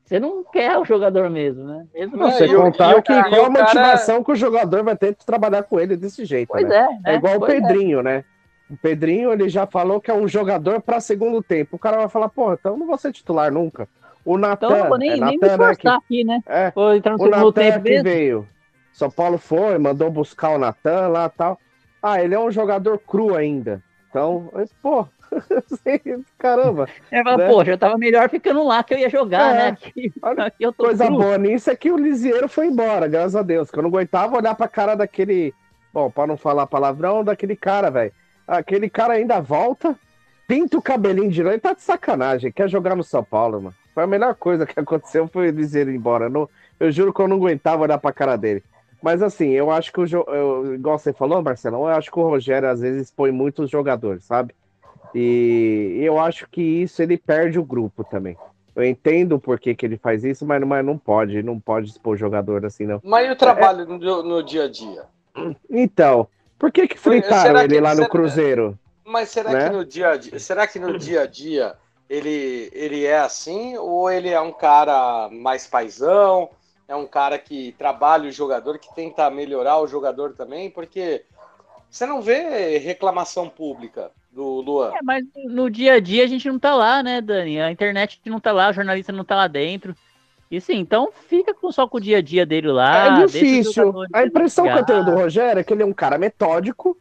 Você 0.04 0.20
não 0.20 0.44
quer 0.44 0.78
o 0.78 0.84
jogador 0.84 1.30
mesmo, 1.30 1.64
né? 1.64 1.86
Mesmo 1.94 2.18
Não, 2.18 2.30
Você 2.32 2.46
o- 2.54 2.62
contar 2.62 2.92
e 2.92 2.96
o 2.96 3.02
que 3.02 3.14
cara- 3.14 3.30
qual 3.30 3.46
a 3.46 3.48
o 3.48 3.54
cara- 3.54 3.64
motivação 3.64 4.24
que 4.24 4.32
o 4.32 4.36
jogador 4.36 4.84
vai 4.84 4.98
ter 4.98 5.16
de 5.16 5.26
trabalhar 5.26 5.64
com 5.64 5.80
ele 5.80 5.96
desse 5.96 6.26
jeito, 6.26 6.50
Pois 6.50 6.68
né? 6.68 6.76
é, 6.76 6.88
né? 6.90 7.00
É 7.06 7.16
igual 7.16 7.38
o 7.38 7.40
Pois 7.40 7.54
é. 7.54 7.62
Pedrinho, 7.62 8.02
né? 8.04 8.26
O 8.70 8.76
Pedrinho, 8.76 9.32
ele 9.32 9.48
já 9.48 9.66
falou 9.66 10.02
que 10.02 10.12
é 10.12 10.14
um 10.14 10.28
jogador 10.28 10.82
para 10.82 11.00
segundo 11.00 11.42
tempo. 11.42 11.76
O 11.76 11.80
cara 11.80 11.98
vai 11.98 12.10
falar, 12.10 12.28
pô, 12.30 12.52
então 12.54 12.74
eu 12.74 12.78
não 12.78 12.88
vou 12.88 12.98
ser 12.98 13.14
titular 13.14 13.52
nunca. 13.52 13.88
O 14.26 14.38
Então 14.38 14.50
Natan, 14.50 14.68
eu 14.70 14.78
não 14.80 14.90
vou 14.90 14.98
nem, 14.98 15.10
é 15.12 15.16
nem 15.18 15.20
me 15.20 15.38
Natan, 15.38 15.48
né, 15.48 15.48
que- 15.48 15.72
esforçar 15.72 15.98
aqui, 15.98 16.24
né? 16.26 16.44
é, 16.46 16.72
Vou 16.72 16.94
entrar 16.94 17.12
no 17.12 17.16
o 17.16 17.20
segundo 17.20 17.36
Natan 17.46 17.52
tempo 17.54 17.84
que 17.84 17.90
mesmo. 17.90 18.04
veio. 18.04 18.48
São 18.92 19.10
Paulo 19.10 19.38
foi, 19.38 19.78
mandou 19.78 20.12
buscar 20.12 20.50
o 20.50 20.58
Natan 20.58 21.08
lá 21.08 21.26
e 21.34 21.38
tal. 21.38 21.58
Ah, 22.04 22.22
ele 22.22 22.36
é 22.36 22.40
um 22.40 22.52
jogador 22.52 22.98
cru 23.00 23.36
ainda. 23.36 23.82
Então, 24.10 24.50
pô, 24.82 25.08
caramba, 26.38 26.88
Aí 27.12 27.24
fala, 27.24 27.38
né? 27.38 27.48
poxa, 27.50 27.72
eu 27.72 27.78
tava 27.78 27.98
melhor 27.98 28.30
ficando 28.30 28.64
lá 28.64 28.84
que 28.84 28.94
eu 28.94 28.98
ia 29.00 29.10
jogar, 29.10 29.54
É. 29.54 29.58
né? 29.58 29.68
Aqui, 29.70 30.14
Olha 30.22 30.46
aqui 30.46 30.64
eu 30.64 30.74
tô 30.74 30.86
coisa 30.86 31.06
cru. 31.06 31.18
boa 31.18 31.38
nisso 31.38 31.70
é 31.70 31.76
que 31.76 31.92
o 31.92 31.98
Lisieiro 31.98 32.48
foi 32.48 32.68
embora, 32.68 33.08
graças 33.08 33.36
a 33.36 33.42
Deus. 33.42 33.70
Que 33.72 33.78
eu 33.80 33.84
não 33.84 33.90
aguentava 33.90 34.38
olhar 34.38 34.56
pra 34.56 34.68
cara 34.68 34.96
daquele. 34.96 35.54
Bom, 35.94 36.10
pra 36.10 36.26
não 36.26 36.38
falar 36.38 36.68
palavrão, 36.68 37.24
daquele 37.24 37.56
cara, 37.56 37.90
velho. 37.90 38.12
Aquele 38.48 38.90
cara 38.90 39.14
ainda 39.14 39.40
volta, 39.42 39.96
pinta 40.48 40.78
o 40.78 40.82
cabelinho 40.82 41.30
de 41.30 41.42
novo. 41.44 41.54
Ele 41.54 41.62
tá 41.62 41.74
de 41.74 41.82
sacanagem, 41.82 42.52
quer 42.52 42.70
jogar 42.70 42.96
no 42.96 43.04
São 43.04 43.24
Paulo, 43.24 43.62
mano. 43.62 43.76
Foi 43.94 44.04
a 44.04 44.08
melhor 44.08 44.34
coisa 44.36 44.66
que 44.66 44.78
aconteceu 44.80 45.28
foi 45.28 45.50
o 45.50 45.52
Lisieiro 45.52 45.92
ir 45.92 45.96
embora. 45.96 46.26
Eu, 46.26 46.30
não- 46.30 46.50
eu 46.80 46.92
juro 46.92 47.14
que 47.14 47.22
eu 47.22 47.28
não 47.28 47.36
aguentava 47.38 47.84
olhar 47.84 47.98
pra 47.98 48.12
cara 48.14 48.38
dele. 48.38 48.64
Mas 49.04 49.22
assim, 49.24 49.50
eu 49.50 49.72
acho 49.72 49.92
que 49.92 50.00
o 50.00 50.06
jo- 50.06 50.26
eu, 50.28 50.76
igual 50.76 50.98
você 50.98 51.12
falou, 51.12 51.42
Marcelão, 51.42 51.82
eu 51.90 51.96
acho 51.96 52.12
que 52.12 52.20
o 52.20 52.24
Rogério 52.30 52.70
às 52.70 52.82
vezes 52.82 53.04
expõe 53.08 53.32
muitos 53.32 53.68
jogadores, 53.70 54.24
sabe? 54.24 54.54
E 55.14 56.00
eu 56.02 56.20
acho 56.20 56.48
que 56.50 56.62
isso 56.62 57.02
ele 57.02 57.18
perde 57.18 57.60
o 57.60 57.64
grupo 57.64 58.04
também. 58.04 58.38
Eu 58.76 58.86
entendo 58.86 59.38
por 59.38 59.60
que, 59.60 59.76
que 59.76 59.86
ele 59.86 59.98
faz 59.98 60.24
isso, 60.24 60.46
mas, 60.46 60.62
mas 60.66 60.86
não 60.86 60.98
pode, 60.98 61.44
não 61.44 61.60
pode 61.60 61.90
expor 61.90 62.16
jogador 62.18 62.66
assim, 62.66 62.86
não. 62.86 63.02
Mas 63.04 63.28
e 63.28 63.32
o 63.32 63.36
trabalho 63.36 63.86
no, 63.86 64.24
no 64.24 64.42
dia 64.44 64.64
a 64.64 64.68
dia? 64.70 65.04
Então, 65.70 66.28
por 66.58 66.72
que 66.72 66.88
que 66.88 66.98
fritaram 66.98 67.42
Será 67.42 67.64
ele 67.66 67.76
que- 67.76 67.82
lá 67.82 67.90
no 67.92 67.96
será- 67.98 68.10
Cruzeiro? 68.10 68.80
Mas 69.06 69.30
será 69.30 69.52
Né? 69.52 69.68
que 69.70 69.76
no 69.76 69.84
dia 69.84 70.10
a 70.12 70.18
dia, 70.18 70.40
será 70.40 70.66
que 70.68 70.80
no 70.80 70.98
dia 70.98 71.24
a 71.24 71.26
dia 71.26 71.76
ele, 72.10 72.70
ele 72.72 73.04
é 73.06 73.20
assim 73.20 73.76
ou 73.78 74.10
ele 74.10 74.30
é 74.30 74.40
um 74.40 74.54
cara 74.54 75.28
mais 75.30 75.68
paisão? 75.68 76.50
É 76.88 76.96
um 76.96 77.08
cara 77.08 77.38
que 77.38 77.74
trabalha 77.78 78.30
o 78.30 78.32
jogador, 78.32 78.78
que 78.80 78.94
tenta 78.96 79.30
melhorar 79.30 79.80
o 79.80 79.88
jogador 79.88 80.34
também? 80.34 80.70
Porque 80.70 81.24
você 81.90 82.06
não 82.06 82.22
vê 82.22 82.78
reclamação 82.78 83.50
pública 83.50 84.12
do 84.32 84.62
Luan. 84.62 84.92
É, 84.94 85.00
mas 85.04 85.24
no 85.46 85.70
dia 85.70 85.94
a 85.94 86.00
dia 86.00 86.24
a 86.24 86.28
gente 86.28 86.48
não 86.50 86.58
tá 86.60 86.74
lá, 86.74 87.04
né, 87.04 87.22
Dani? 87.22 87.60
A 87.60 87.72
internet 87.72 88.20
não 88.26 88.40
tá 88.40 88.52
lá, 88.52 88.70
o 88.70 88.74
jornalista 88.74 89.12
não 89.12 89.26
tá 89.26 89.36
lá 89.36 89.48
dentro. 89.48 89.96
E 90.50 90.60
sim, 90.60 90.80
então 90.80 91.10
fica 91.30 91.54
com, 91.54 91.72
só 91.72 91.88
com 91.88 91.98
o 91.98 92.02
dia 92.02 92.18
a 92.18 92.22
dia 92.22 92.46
dele 92.46 92.68
lá. 92.68 93.22
é 93.22 93.26
difícil. 93.26 93.94
A 94.12 94.26
impressão 94.26 94.66
que 94.66 94.78
eu 94.78 94.86
tenho 94.86 95.06
do. 95.06 95.12
Rogério 95.12 95.62
é 95.62 95.64
que 95.64 95.74
ele 95.74 95.84
é 95.84 95.86
um 95.86 95.94
cara 95.94 96.18
metódico, 96.18 96.98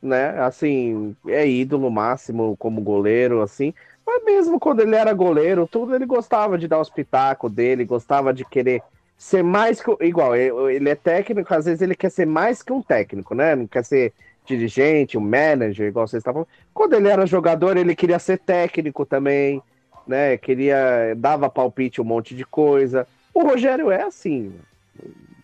né? 0.00 0.38
Assim, 0.40 1.14
é 1.28 1.46
ídolo 1.46 1.90
máximo 1.90 2.56
como 2.56 2.80
goleiro, 2.80 3.42
assim. 3.42 3.74
Mas 4.06 4.24
mesmo 4.24 4.58
quando 4.58 4.80
ele 4.80 4.96
era 4.96 5.12
goleiro, 5.12 5.68
tudo 5.70 5.94
ele 5.94 6.06
gostava 6.06 6.56
de 6.56 6.66
dar 6.66 6.80
os 6.80 6.88
pitacos 6.88 7.52
dele, 7.52 7.84
gostava 7.84 8.32
de 8.32 8.46
querer 8.46 8.82
ser 9.18 9.44
mais 9.44 9.82
que. 9.82 9.94
Igual, 10.00 10.34
ele 10.34 10.74
ele 10.74 10.88
é 10.88 10.94
técnico, 10.94 11.52
às 11.54 11.66
vezes 11.66 11.82
ele 11.82 11.94
quer 11.94 12.10
ser 12.10 12.26
mais 12.26 12.62
que 12.62 12.72
um 12.72 12.82
técnico, 12.82 13.34
né? 13.34 13.54
Não 13.54 13.66
quer 13.66 13.84
ser 13.84 14.12
dirigente, 14.56 15.18
um 15.18 15.20
manager, 15.20 15.86
igual 15.88 16.06
vocês 16.06 16.20
estavam. 16.20 16.46
Quando 16.72 16.94
ele 16.94 17.08
era 17.08 17.26
jogador, 17.26 17.76
ele 17.76 17.94
queria 17.96 18.18
ser 18.18 18.38
técnico 18.38 19.04
também, 19.06 19.62
né? 20.06 20.36
Queria. 20.36 21.14
dava 21.16 21.48
palpite 21.50 22.00
um 22.00 22.04
monte 22.04 22.34
de 22.34 22.44
coisa. 22.44 23.06
O 23.34 23.42
Rogério 23.42 23.90
é 23.90 24.02
assim. 24.02 24.52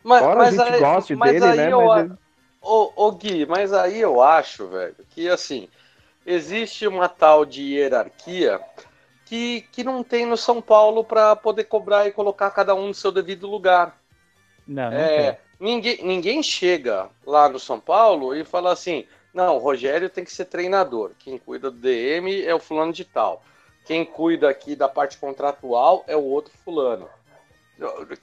Mas, 0.04 0.20
Fora 0.20 0.38
mas 0.38 0.58
a 0.58 0.64
gente 0.64 0.72
aí, 0.74 0.80
goste 0.80 1.16
mas 1.16 1.32
dele, 1.32 1.46
aí 1.46 1.58
né? 1.58 1.70
eu, 1.70 1.86
Mas 1.86 2.04
ele- 2.06 2.14
Ô, 2.60 2.92
ô 3.06 3.12
Gui, 3.12 3.46
mas 3.46 3.72
aí 3.72 4.00
eu 4.00 4.20
acho, 4.20 4.66
velho, 4.68 4.96
que 5.10 5.28
assim, 5.28 5.68
existe 6.26 6.86
uma 6.86 7.08
tal 7.08 7.44
de 7.44 7.62
hierarquia 7.62 8.60
que, 9.26 9.62
que 9.72 9.84
não 9.84 10.02
tem 10.02 10.26
no 10.26 10.36
São 10.36 10.60
Paulo 10.60 11.04
para 11.04 11.36
poder 11.36 11.64
cobrar 11.64 12.06
e 12.06 12.12
colocar 12.12 12.50
cada 12.50 12.74
um 12.74 12.88
no 12.88 12.94
seu 12.94 13.12
devido 13.12 13.46
lugar. 13.48 13.96
Não, 14.66 14.90
não 14.90 14.98
É, 14.98 15.32
tem. 15.32 15.38
Ninguém, 15.58 15.98
ninguém 16.02 16.42
chega 16.42 17.08
lá 17.26 17.48
no 17.48 17.58
São 17.58 17.78
Paulo 17.80 18.34
e 18.34 18.44
fala 18.44 18.72
assim: 18.72 19.06
não, 19.32 19.56
o 19.56 19.60
Rogério 19.60 20.10
tem 20.10 20.24
que 20.24 20.32
ser 20.32 20.46
treinador. 20.46 21.12
Quem 21.18 21.38
cuida 21.38 21.70
do 21.70 21.78
DM 21.78 22.42
é 22.42 22.54
o 22.54 22.60
fulano 22.60 22.92
de 22.92 23.04
tal. 23.04 23.42
Quem 23.84 24.04
cuida 24.04 24.48
aqui 24.48 24.76
da 24.76 24.88
parte 24.88 25.16
contratual 25.16 26.04
é 26.06 26.16
o 26.16 26.22
outro 26.22 26.52
fulano. 26.64 27.08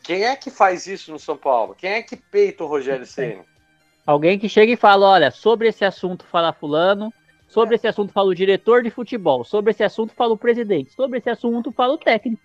Quem 0.03 0.25
é 0.25 0.35
que 0.35 0.51
faz 0.51 0.85
isso 0.85 1.11
no 1.11 1.17
São 1.17 1.37
Paulo? 1.37 1.73
Quem 1.73 1.91
é 1.91 2.03
que 2.03 2.15
peita 2.15 2.63
o 2.63 2.67
Rogério 2.67 3.05
Ceni? 3.05 3.43
Alguém 4.05 4.37
que 4.37 4.49
chega 4.49 4.73
e 4.73 4.77
fala, 4.77 5.07
olha, 5.07 5.31
sobre 5.31 5.69
esse 5.69 5.83
assunto 5.83 6.25
fala 6.25 6.53
fulano, 6.53 7.11
sobre 7.47 7.75
esse 7.75 7.87
assunto 7.87 8.11
fala 8.11 8.29
o 8.29 8.35
diretor 8.35 8.83
de 8.83 8.91
futebol, 8.91 9.43
sobre 9.43 9.71
esse 9.71 9.83
assunto 9.83 10.13
fala 10.13 10.33
o 10.33 10.37
presidente, 10.37 10.93
sobre 10.93 11.17
esse 11.17 11.29
assunto 11.29 11.71
fala 11.71 11.93
o 11.93 11.97
técnico. 11.97 12.43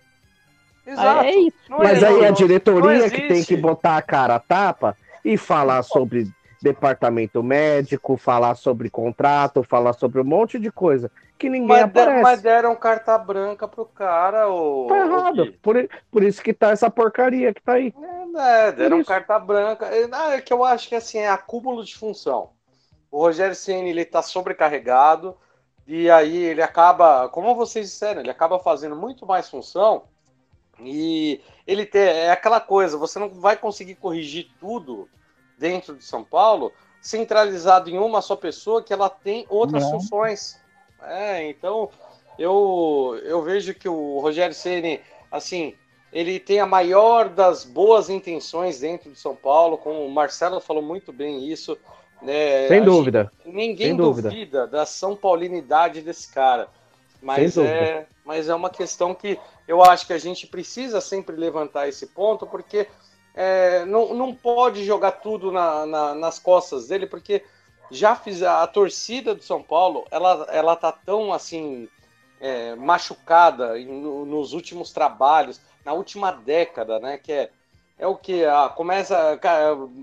Exato. 0.85 1.25
É 1.25 1.35
isso. 1.35 1.57
Não 1.69 1.77
Mas 1.79 2.01
é- 2.03 2.07
aí 2.07 2.13
não- 2.19 2.27
a 2.27 2.31
diretoria 2.31 3.09
que 3.09 3.27
tem 3.27 3.43
que 3.43 3.55
botar 3.55 3.97
a 3.97 4.01
cara 4.01 4.35
a 4.35 4.39
tapa 4.39 4.97
e 5.23 5.37
falar 5.37 5.83
sobre 5.83 6.27
departamento 6.61 7.41
médico, 7.41 8.17
falar 8.17 8.55
sobre 8.55 8.89
contrato, 8.89 9.63
falar 9.63 9.93
sobre 9.93 10.21
um 10.21 10.23
monte 10.23 10.59
de 10.59 10.71
coisa 10.71 11.11
que 11.37 11.49
ninguém 11.49 11.67
Mas, 11.69 11.83
aparece. 11.85 12.21
mas 12.21 12.41
deram 12.41 12.75
carta 12.75 13.17
branca 13.17 13.67
pro 13.67 13.83
cara, 13.85 14.47
o. 14.47 14.85
Tá 14.87 14.97
errado. 14.99 15.53
Por, 15.61 15.89
por 16.11 16.23
isso 16.23 16.41
que 16.41 16.53
tá 16.53 16.69
essa 16.69 16.89
porcaria 16.89 17.51
que 17.51 17.61
tá 17.61 17.73
aí. 17.73 17.91
É, 18.37 18.71
deram 18.71 18.99
isso. 18.99 19.07
carta 19.07 19.39
branca. 19.39 19.87
É, 19.87 20.07
não, 20.07 20.31
É 20.31 20.39
que 20.39 20.53
eu 20.53 20.63
acho 20.63 20.87
que 20.87 20.93
assim, 20.95 21.17
é 21.17 21.29
acúmulo 21.29 21.83
de 21.83 21.95
função. 21.97 22.51
O 23.09 23.17
Rogério 23.19 23.55
Ceni 23.55 23.89
ele 23.89 24.05
tá 24.05 24.21
sobrecarregado 24.21 25.35
e 25.87 26.09
aí 26.11 26.37
ele 26.37 26.61
acaba, 26.61 27.27
como 27.29 27.55
vocês 27.55 27.89
disseram, 27.89 28.21
ele 28.21 28.29
acaba 28.29 28.59
fazendo 28.59 28.95
muito 28.95 29.25
mais 29.25 29.49
função 29.49 30.03
e 30.85 31.41
ele 31.67 31.85
tem, 31.85 32.01
é 32.01 32.31
aquela 32.31 32.59
coisa, 32.59 32.97
você 32.97 33.19
não 33.19 33.29
vai 33.29 33.55
conseguir 33.57 33.95
corrigir 33.95 34.49
tudo 34.59 35.07
dentro 35.57 35.95
de 35.95 36.03
São 36.03 36.23
Paulo 36.23 36.71
centralizado 37.01 37.89
em 37.89 37.97
uma 37.97 38.21
só 38.21 38.35
pessoa 38.35 38.83
que 38.83 38.93
ela 38.93 39.09
tem 39.09 39.45
outras 39.49 39.83
Não. 39.83 39.91
funções. 39.91 40.59
É, 41.03 41.49
então 41.49 41.89
eu, 42.37 43.19
eu 43.23 43.41
vejo 43.41 43.73
que 43.73 43.89
o 43.89 44.19
Rogério 44.19 44.53
Ceni 44.53 45.01
assim, 45.31 45.73
ele 46.11 46.39
tem 46.39 46.59
a 46.59 46.65
maior 46.65 47.29
das 47.29 47.63
boas 47.63 48.09
intenções 48.09 48.79
dentro 48.81 49.09
de 49.11 49.17
São 49.17 49.35
Paulo, 49.35 49.77
como 49.77 50.05
o 50.05 50.11
Marcelo 50.11 50.59
falou 50.59 50.83
muito 50.83 51.11
bem 51.13 51.49
isso. 51.49 51.77
Né? 52.21 52.67
Sem 52.67 52.83
dúvida. 52.83 53.31
gente- 53.45 53.55
ninguém 53.55 53.87
sem 53.87 53.95
dúvida. 53.95 54.29
duvida 54.29 54.67
da 54.67 54.85
São 54.85 55.15
Paulinidade 55.15 56.01
desse 56.01 56.31
cara. 56.31 56.67
Mas 57.21 57.57
é, 57.57 58.05
mas 58.25 58.49
é 58.49 58.55
uma 58.55 58.69
questão 58.69 59.13
que 59.13 59.39
eu 59.67 59.83
acho 59.83 60.05
que 60.05 60.13
a 60.13 60.17
gente 60.17 60.47
precisa 60.47 61.01
sempre 61.01 61.35
levantar 61.35 61.87
esse 61.87 62.07
ponto, 62.07 62.45
porque 62.45 62.87
é, 63.33 63.85
não, 63.85 64.13
não 64.13 64.33
pode 64.35 64.83
jogar 64.83 65.11
tudo 65.13 65.51
na, 65.51 65.85
na, 65.85 66.15
nas 66.15 66.39
costas 66.39 66.87
dele, 66.87 67.07
porque 67.07 67.43
já 67.89 68.15
fiz 68.15 68.41
a, 68.41 68.63
a, 68.63 68.67
torcida 68.67 69.35
do 69.35 69.43
São 69.43 69.61
Paulo, 69.61 70.05
ela, 70.11 70.47
ela 70.49 70.75
tá 70.75 70.91
tão 70.91 71.33
assim 71.33 71.89
é, 72.39 72.75
machucada 72.75 73.79
em, 73.79 73.85
nos 73.85 74.53
últimos 74.53 74.91
trabalhos, 74.91 75.59
na 75.85 75.93
última 75.93 76.31
década, 76.31 76.99
né? 76.99 77.17
Que 77.17 77.33
é, 77.33 77.51
é 77.99 78.07
o 78.07 78.15
que? 78.15 78.45
Ah, 78.45 78.69
começa. 78.69 79.39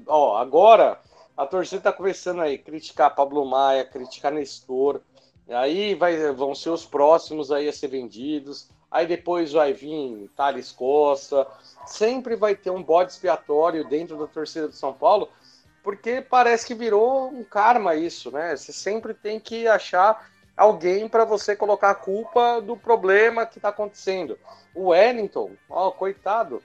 Ó, 0.07 0.37
agora 0.37 1.01
a 1.37 1.47
torcida 1.47 1.81
tá 1.83 1.93
começando 1.93 2.41
aí 2.41 2.59
criticar 2.59 3.15
Pablo 3.15 3.45
Maia, 3.45 3.85
criticar 3.85 4.33
Nestor. 4.33 5.01
Aí 5.49 5.95
vai, 5.95 6.33
vão 6.33 6.55
ser 6.55 6.71
os 6.71 6.85
próximos 6.85 7.51
aí 7.51 7.69
a 7.69 7.73
ser 7.73 7.89
vendidos. 7.89 8.69
Aí 8.91 9.07
depois 9.07 9.53
vai 9.53 9.73
vir 9.73 10.31
Thales 10.37 10.73
Costa. 10.73 11.47
Sempre 11.87 12.37
vai 12.37 12.55
ter 12.55 12.71
um 12.71 12.83
bode 12.83 13.13
expiatório 13.13 13.89
dentro 13.89 14.19
da 14.19 14.27
torcida 14.27 14.69
do 14.69 14.75
São 14.75 14.93
Paulo, 14.93 15.29
porque 15.83 16.21
parece 16.21 16.67
que 16.67 16.75
virou 16.75 17.29
um 17.29 17.45
karma 17.45 17.95
isso, 17.95 18.31
né? 18.31 18.55
Você 18.57 18.73
sempre 18.73 19.15
tem 19.15 19.41
que 19.41 19.67
achar 19.67 20.31
alguém 20.57 21.09
para 21.09 21.25
você 21.25 21.55
colocar 21.55 21.91
a 21.91 21.95
culpa 21.95 22.61
do 22.61 22.77
problema 22.77 23.47
que 23.47 23.59
está 23.59 23.69
acontecendo. 23.69 24.39
O 24.75 24.89
Wellington, 24.89 25.53
ó, 25.71 25.91
coitado, 25.91 26.63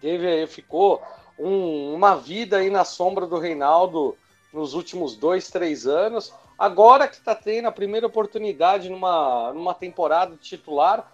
teve, 0.00 0.46
ficou 0.46 1.02
um, 1.38 1.94
uma 1.94 2.16
vida 2.16 2.56
aí 2.56 2.70
na 2.70 2.84
sombra 2.84 3.26
do 3.26 3.38
Reinaldo 3.38 4.16
nos 4.52 4.74
últimos 4.74 5.14
dois, 5.16 5.50
três 5.50 5.86
anos. 5.86 6.32
Agora 6.60 7.08
que 7.08 7.14
está 7.14 7.34
tendo 7.34 7.68
a 7.68 7.72
primeira 7.72 8.06
oportunidade 8.06 8.90
numa, 8.90 9.50
numa 9.54 9.72
temporada 9.72 10.36
titular, 10.36 11.10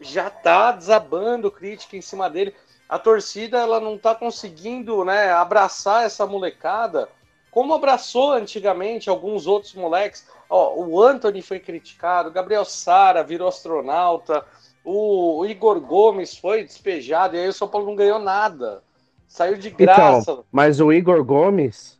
já 0.00 0.28
está 0.28 0.70
desabando 0.70 1.50
crítica 1.50 1.96
em 1.96 2.00
cima 2.00 2.30
dele. 2.30 2.54
A 2.88 2.96
torcida 2.96 3.58
ela 3.58 3.80
não 3.80 3.96
está 3.96 4.14
conseguindo 4.14 5.04
né, 5.04 5.32
abraçar 5.32 6.06
essa 6.06 6.24
molecada 6.24 7.08
como 7.50 7.74
abraçou 7.74 8.32
antigamente 8.32 9.10
alguns 9.10 9.48
outros 9.48 9.74
moleques. 9.74 10.28
Ó, 10.48 10.74
o 10.76 11.02
Anthony 11.02 11.42
foi 11.42 11.58
criticado, 11.58 12.28
o 12.28 12.32
Gabriel 12.32 12.64
Sara 12.64 13.24
virou 13.24 13.48
astronauta, 13.48 14.44
o, 14.84 15.38
o 15.40 15.46
Igor 15.46 15.80
Gomes 15.80 16.36
foi 16.36 16.62
despejado, 16.62 17.34
e 17.34 17.40
aí 17.40 17.48
o 17.48 17.52
São 17.52 17.66
Paulo 17.66 17.88
não 17.88 17.96
ganhou 17.96 18.20
nada. 18.20 18.80
Saiu 19.26 19.56
de 19.56 19.68
então, 19.68 19.86
graça. 19.86 20.32
Então, 20.32 20.44
mas 20.52 20.80
o 20.80 20.92
Igor 20.92 21.24
Gomes, 21.24 21.98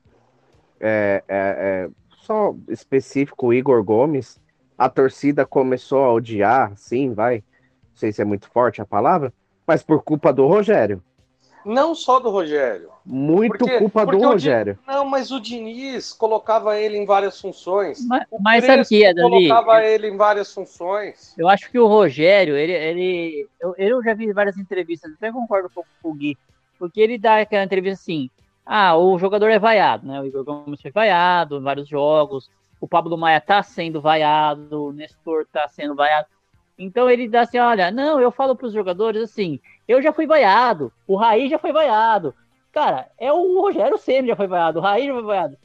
é, 0.81 1.25
é, 1.27 1.89
é 1.89 2.04
só 2.25 2.55
específico, 2.68 3.49
o 3.49 3.55
Igor 3.55 3.83
Gomes, 3.85 4.41
a 4.77 4.89
torcida 4.89 5.47
começou 5.47 6.05
a 6.05 6.12
odiar, 6.12 6.72
sim, 6.77 7.12
vai. 7.12 7.37
Não 7.37 7.97
sei 7.97 8.12
se 8.12 8.22
é 8.22 8.25
muito 8.25 8.51
forte 8.51 8.81
a 8.81 8.87
palavra, 8.87 9.33
mas 9.66 9.83
por 9.83 10.03
culpa 10.03 10.33
do 10.33 10.47
Rogério. 10.47 11.03
Não 11.64 11.95
só 11.95 12.20
do 12.20 12.29
Rogério. 12.29 12.91
Muito 13.07 13.59
porque, 13.59 13.79
culpa 13.79 14.05
porque 14.05 14.18
do 14.18 14.29
Rogério. 14.29 14.79
Não, 14.87 15.05
mas 15.07 15.31
o 15.31 15.41
Diniz 15.41 16.12
colocava 16.12 16.79
ele 16.79 16.99
em 16.99 17.07
várias 17.07 17.41
funções. 17.41 18.07
Mas, 18.07 18.27
mas 18.39 18.64
sabe 18.64 18.83
o 18.83 18.87
que 18.87 19.05
é, 19.05 19.14
Dani? 19.14 19.49
Colocava 19.49 19.83
ele 19.83 20.09
em 20.09 20.16
várias 20.16 20.53
funções. 20.53 21.35
Eu 21.39 21.49
acho 21.49 21.70
que 21.70 21.79
o 21.79 21.87
Rogério, 21.87 22.57
ele. 22.57 22.72
ele 22.72 23.49
eu, 23.59 23.75
eu 23.79 24.03
já 24.03 24.12
vi 24.12 24.31
várias 24.33 24.59
entrevistas, 24.59 25.12
até 25.12 25.33
concordo 25.33 25.68
um 25.68 25.70
pouco 25.70 25.89
com 26.03 26.11
o 26.11 26.14
Gui, 26.14 26.37
porque 26.79 27.01
ele 27.01 27.16
dá 27.16 27.41
aquela 27.41 27.64
entrevista 27.64 28.03
assim: 28.03 28.31
ah, 28.67 28.97
o 28.97 29.19
jogador 29.19 29.51
é 29.51 29.59
vaiado, 29.59 30.07
né? 30.07 30.21
O 30.21 30.27
Igor 30.27 30.45
Gomes 30.45 30.81
foi 30.81 30.91
vaiado 30.91 31.59
em 31.59 31.62
vários 31.62 31.89
jogos, 31.89 32.51
o 32.81 32.89
Pablo 32.89 33.17
Maia 33.17 33.41
tá 33.41 33.62
sendo 33.62 34.01
vaiado, 34.01 34.87
o 34.87 34.93
Nestor 34.93 35.47
tá 35.53 35.69
sendo 35.69 35.95
vaiado. 35.95 36.27
Então 36.79 37.09
ele 37.09 37.29
dá 37.29 37.43
assim, 37.43 37.59
olha, 37.59 37.91
não, 37.91 38.21
eu 38.21 38.31
falo 38.31 38.57
para 38.57 38.67
os 38.67 38.73
jogadores 38.73 39.23
assim, 39.23 39.61
eu 39.87 40.03
já 40.03 40.12
fui 40.12 40.27
vaiado, 40.27 40.93
o 41.07 41.17
Raí 41.17 41.49
já 41.49 41.59
foi 41.59 41.73
vaiado. 41.73 42.35
Cara, 42.73 43.09
é 43.19 43.33
o 43.33 43.61
Rogério 43.61 43.99
Senna 43.99 44.29
já 44.29 44.37
foi 44.37 44.47
vaiado, 44.47 44.81
o 44.81 44.83
Raí 44.83 45.07
já 45.07 45.12
foi 45.12 45.23
vaiado. 45.23 45.57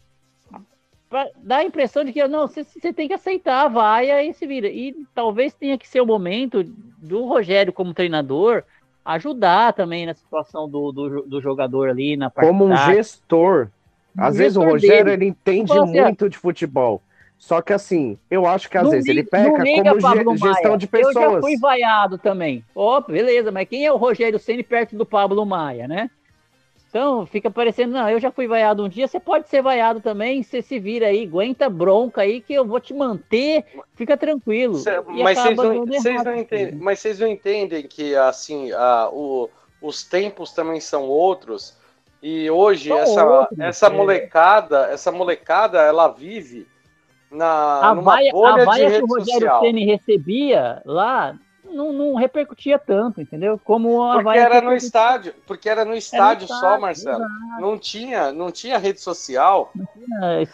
Pra 1.10 1.28
dar 1.38 1.58
a 1.58 1.64
impressão 1.64 2.04
de 2.04 2.14
que 2.14 2.28
não, 2.28 2.48
você, 2.48 2.64
tem 2.94 3.08
que 3.08 3.14
aceitar 3.16 3.66
a 3.66 3.68
vaia 3.68 4.24
e 4.24 4.32
se 4.32 4.46
vira. 4.46 4.68
E 4.68 4.96
talvez 5.16 5.56
tenha 5.56 5.76
que 5.76 5.88
ser 5.88 6.02
o 6.02 6.06
momento 6.06 6.64
do 6.64 7.26
Rogério 7.26 7.74
como 7.74 7.96
treinador 7.96 8.64
ajudar 9.04 9.74
também 9.74 10.06
na 10.06 10.14
situação 10.14 10.70
do, 10.70 10.92
do, 10.92 11.22
do 11.24 11.42
jogador 11.42 11.90
ali 11.90 12.16
na 12.16 12.30
parte 12.30 12.48
Como 12.48 12.66
um 12.66 12.76
gestor. 12.76 13.70
Às 14.18 14.38
vezes 14.38 14.58
o 14.58 14.64
Rogério 14.64 15.06
dele. 15.06 15.26
ele 15.26 15.26
entende 15.28 15.72
assim, 15.72 16.02
muito 16.02 16.30
de 16.30 16.38
futebol. 16.38 17.02
Só 17.38 17.62
que 17.62 17.72
assim, 17.72 18.18
eu 18.30 18.46
acho 18.46 18.70
que 18.70 18.78
às 18.78 18.90
vezes 18.90 19.08
liga, 19.08 19.22
ele 19.22 19.24
peca 19.24 20.24
como 20.26 20.36
ge 20.36 20.44
gestão 20.46 20.78
de 20.78 20.88
pessoas. 20.88 21.16
Eu 21.16 21.32
já 21.32 21.40
fui 21.40 21.58
vaiado 21.58 22.18
também. 22.18 22.66
Ó, 22.76 22.98
oh, 22.98 23.02
beleza, 23.02 23.50
mas 23.50 23.68
quem 23.68 23.86
é 23.86 23.92
o 23.92 23.98
Rogério 23.98 24.38
Ceni 24.38 24.62
perto 24.62 24.98
do 24.98 25.06
Pablo 25.06 25.46
Maia, 25.46 25.88
né? 25.88 26.12
Então 26.90 27.24
fica 27.28 27.52
parecendo, 27.52 27.94
não, 27.94 28.10
eu 28.10 28.20
já 28.20 28.32
fui 28.32 28.48
vaiado 28.48 28.84
um 28.84 28.90
dia, 28.90 29.08
você 29.08 29.20
pode 29.20 29.48
ser 29.48 29.62
vaiado 29.62 30.02
também, 30.02 30.42
você 30.42 30.60
se 30.60 30.80
vira 30.80 31.06
aí, 31.06 31.24
aguenta 31.24 31.70
bronca 31.70 32.22
aí 32.22 32.42
que 32.42 32.52
eu 32.52 32.66
vou 32.66 32.80
te 32.80 32.96
manter, 32.96 33.64
fica 33.94 34.18
tranquilo. 34.18 34.74
Cê, 34.74 35.00
mas 35.02 35.38
vocês 35.38 35.56
não, 35.56 35.86
vocês 35.86 36.24
não 36.24 36.36
entendem, 36.36 36.76
mas 36.80 37.00
vocês 37.00 37.20
não 37.20 37.28
entendem 37.28 37.84
que 37.84 38.16
assim, 38.16 38.72
a, 38.72 39.08
o, 39.12 39.52
os 39.80 40.04
tempos 40.04 40.52
também 40.52 40.80
são 40.80 41.04
outros 41.04 41.78
e 42.24 42.50
hoje 42.50 42.90
são 42.90 42.98
essa, 42.98 43.26
outros, 43.26 43.60
essa 43.60 43.86
é. 43.86 43.90
molecada, 43.92 44.88
essa 44.88 45.12
molecada, 45.12 45.80
ela 45.84 46.08
vive 46.08 46.68
na 47.30 47.90
a 47.90 47.94
numa 47.94 48.14
vaia, 48.14 48.32
bolha 48.32 48.64
a 48.64 48.66
vaia 48.66 48.92
que 48.92 49.04
o 49.04 49.06
Rogério 49.06 49.60
Ceni 49.60 49.86
recebia 49.86 50.82
lá 50.84 51.38
não, 51.70 51.94
não, 51.94 52.16
repercutia 52.16 52.78
tanto, 52.78 53.22
entendeu? 53.22 53.60
Como 53.64 54.04
a 54.04 54.22
porque 54.22 54.40
era 54.40 54.62
no 54.62 54.74
estádio, 54.74 55.34
porque 55.46 55.70
era 55.70 55.86
no 55.86 55.96
estádio, 55.96 56.46
era 56.46 56.54
no 56.54 56.60
só, 56.60 56.80
Marcelo. 56.80 57.24
Exato. 57.24 57.62
Não 57.62 57.78
tinha, 57.78 58.32
não 58.32 58.52
tinha 58.52 58.78
rede 58.78 59.00
social. 59.00 59.72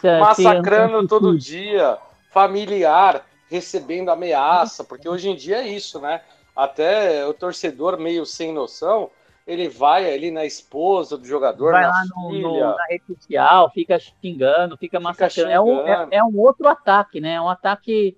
Tinha 0.00 0.20
massacrando 0.20 1.06
todo 1.06 1.36
dia, 1.36 1.98
familiar, 2.30 3.24
recebendo 3.50 4.10
ameaça, 4.10 4.84
porque 4.84 5.08
hoje 5.08 5.28
em 5.28 5.36
dia 5.36 5.58
é 5.58 5.68
isso, 5.68 6.00
né? 6.00 6.20
Até 6.54 7.26
o 7.26 7.34
torcedor 7.34 7.98
meio 7.98 8.24
sem 8.24 8.52
noção, 8.52 9.10
ele 9.46 9.68
vai 9.68 10.12
ali 10.12 10.30
na 10.30 10.44
esposa 10.44 11.16
do 11.16 11.24
jogador, 11.24 11.72
vai 11.72 11.86
lá 11.86 12.02
no, 12.14 12.32
no, 12.32 12.60
na 12.60 12.84
rede 12.88 13.04
social, 13.06 13.70
fica 13.70 13.98
xingando, 13.98 14.76
fica 14.76 14.98
massacrando. 14.98 15.50
É, 15.50 15.60
um, 15.60 15.86
é, 15.86 16.08
é, 16.12 16.24
um 16.24 16.38
outro 16.38 16.66
ataque, 16.66 17.20
né? 17.20 17.34
É 17.34 17.40
um 17.40 17.48
ataque 17.48 18.16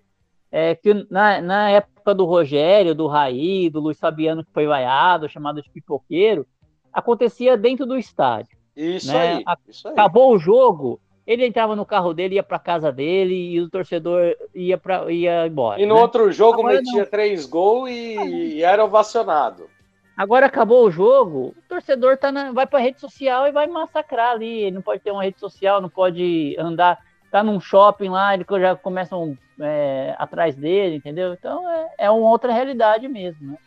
é, 0.51 0.75
que 0.75 1.07
na, 1.11 1.41
na 1.41 1.71
época 1.71 2.15
do 2.15 2.25
Rogério, 2.25 2.95
do 2.95 3.07
Raí, 3.07 3.69
do 3.71 3.81
Luiz 3.81 3.99
Fabiano, 3.99 4.45
que 4.45 4.53
foi 4.53 4.67
vaiado, 4.67 5.29
chamado 5.29 5.63
de 5.63 5.71
pipoqueiro, 5.71 6.47
acontecia 6.93 7.57
dentro 7.57 7.87
do 7.87 7.97
estádio. 7.97 8.57
Isso, 8.77 9.13
né? 9.13 9.37
aí, 9.37 9.45
isso 9.69 9.89
aí. 9.89 9.93
Acabou 9.93 10.35
o 10.35 10.39
jogo, 10.39 11.01
ele 11.27 11.45
entrava 11.45 11.77
no 11.77 11.85
carro 11.85 12.15
dele, 12.15 12.37
ia 12.37 12.43
para 12.43 12.59
casa 12.59 12.91
dele 12.91 13.35
e 13.35 13.61
o 13.61 13.69
torcedor 13.69 14.35
ia, 14.55 14.79
pra, 14.79 15.13
ia 15.13 15.47
embora. 15.47 15.81
E 15.81 15.85
no 15.85 15.97
né? 15.97 16.01
outro 16.01 16.33
jogo 16.33 16.61
Agora 16.61 16.77
metia 16.77 17.03
não. 17.03 17.11
três 17.11 17.45
gols 17.45 17.91
e, 17.91 18.17
e 18.57 18.63
era 18.63 18.85
ovacionado. 18.85 19.69
Agora 20.17 20.47
acabou 20.47 20.85
o 20.85 20.91
jogo, 20.91 21.55
o 21.57 21.69
torcedor 21.69 22.17
tá 22.17 22.33
na, 22.33 22.51
vai 22.51 22.67
para 22.67 22.81
rede 22.81 22.99
social 22.99 23.47
e 23.47 23.53
vai 23.53 23.69
massacrar 23.69 24.33
ali. 24.33 24.63
Ele 24.63 24.77
não 24.77 24.83
pode 24.83 25.01
ter 25.01 25.13
uma 25.13 25.23
rede 25.23 25.39
social, 25.39 25.81
não 25.81 25.89
pode 25.89 26.57
andar, 26.59 26.99
tá 27.31 27.43
num 27.43 27.61
shopping 27.61 28.09
lá, 28.09 28.35
eles 28.35 28.47
já 28.49 28.77
começam 28.77 29.37
é, 29.61 30.15
atrás 30.19 30.55
dele, 30.55 30.97
entendeu? 30.97 31.33
Então 31.33 31.69
é, 31.69 31.95
é 31.99 32.11
uma 32.11 32.29
outra 32.29 32.53
realidade 32.53 33.07
mesmo, 33.09 33.53
né? 33.53 33.59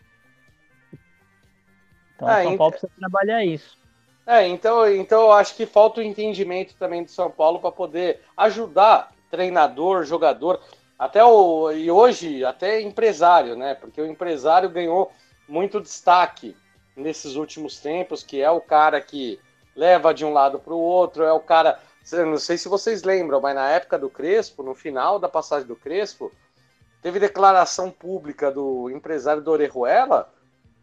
Então 2.16 2.30
é, 2.30 2.44
São 2.44 2.58
Paulo 2.58 2.72
precisa 2.72 2.92
trabalhar 3.00 3.44
isso. 3.44 3.78
É, 4.26 4.48
então, 4.48 4.88
então 4.90 5.22
eu 5.22 5.32
acho 5.32 5.56
que 5.56 5.66
falta 5.66 6.00
o 6.00 6.04
entendimento 6.04 6.76
também 6.76 7.04
do 7.04 7.12
São 7.12 7.30
Paulo 7.30 7.60
para 7.60 7.72
poder 7.72 8.22
ajudar 8.38 9.12
treinador, 9.30 10.04
jogador, 10.04 10.62
até 10.98 11.24
o 11.24 11.72
e 11.72 11.90
hoje 11.90 12.46
até 12.46 12.80
empresário, 12.82 13.56
né? 13.56 13.74
Porque 13.74 14.00
o 14.00 14.06
empresário 14.06 14.70
ganhou 14.70 15.12
muito 15.48 15.82
destaque 15.82 16.56
nesses 16.96 17.36
últimos 17.36 17.80
tempos, 17.80 18.24
que 18.24 18.42
é 18.42 18.52
o 18.52 18.62
cara 18.62 19.02
que 19.02 19.40
leva 19.76 20.14
de 20.14 20.24
um 20.24 20.32
lado 20.32 20.60
para 20.60 20.74
o 20.74 20.80
outro, 20.80 21.24
é 21.24 21.34
o 21.34 21.40
cara. 21.40 21.80
Não 22.12 22.38
sei 22.38 22.58
se 22.58 22.68
vocês 22.68 23.04
lembram, 23.04 23.40
mas 23.40 23.56
na 23.56 23.70
época 23.70 23.98
do 23.98 24.10
Crespo, 24.10 24.64
no 24.64 24.74
final 24.74 25.20
da 25.20 25.30
passagem 25.30 25.68
do 25.68 25.76
Crespo, 25.76 26.32
teve 27.02 27.20
declaração 27.20 27.92
pública 27.92 28.52
do 28.52 28.90
empresário 28.90 29.42
do 29.42 29.52
Orejuela 29.52 30.32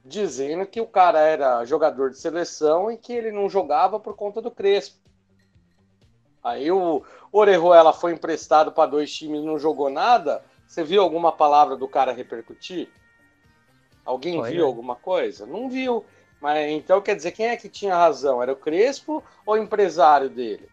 dizendo 0.05 0.65
que 0.65 0.81
o 0.81 0.87
cara 0.87 1.21
era 1.21 1.65
jogador 1.65 2.11
de 2.11 2.19
seleção 2.19 2.91
e 2.91 2.97
que 2.97 3.13
ele 3.13 3.31
não 3.31 3.49
jogava 3.49 4.01
por 4.01 4.17
conta 4.17 4.41
do 4.41 4.51
Crespo. 4.51 4.97
Aí 6.43 6.71
o 6.71 7.05
Orejuela 7.31 7.93
foi 7.93 8.13
emprestado 8.13 8.73
para 8.73 8.91
dois 8.91 9.15
times 9.15 9.43
e 9.43 9.45
não 9.45 9.59
jogou 9.59 9.91
nada. 9.91 10.43
Você 10.67 10.83
viu 10.83 11.03
alguma 11.03 11.33
palavra 11.33 11.77
do 11.77 11.87
cara 11.87 12.13
repercutir? 12.13 12.89
Alguém 14.05 14.39
Foi, 14.39 14.53
viu 14.53 14.65
alguma 14.65 14.97
coisa? 14.97 15.45
Não 15.45 15.69
viu. 15.69 16.05
Mas 16.41 16.71
então 16.71 17.03
quer 17.03 17.17
dizer, 17.17 17.33
quem 17.33 17.49
é 17.49 17.57
que 17.57 17.69
tinha 17.69 17.97
razão? 17.97 18.43
Era 18.43 18.53
o 18.53 18.57
Crespo 18.57 19.23
ou 19.45 19.55
o 19.55 19.59
empresário 19.59 20.31
dele? 20.31 20.69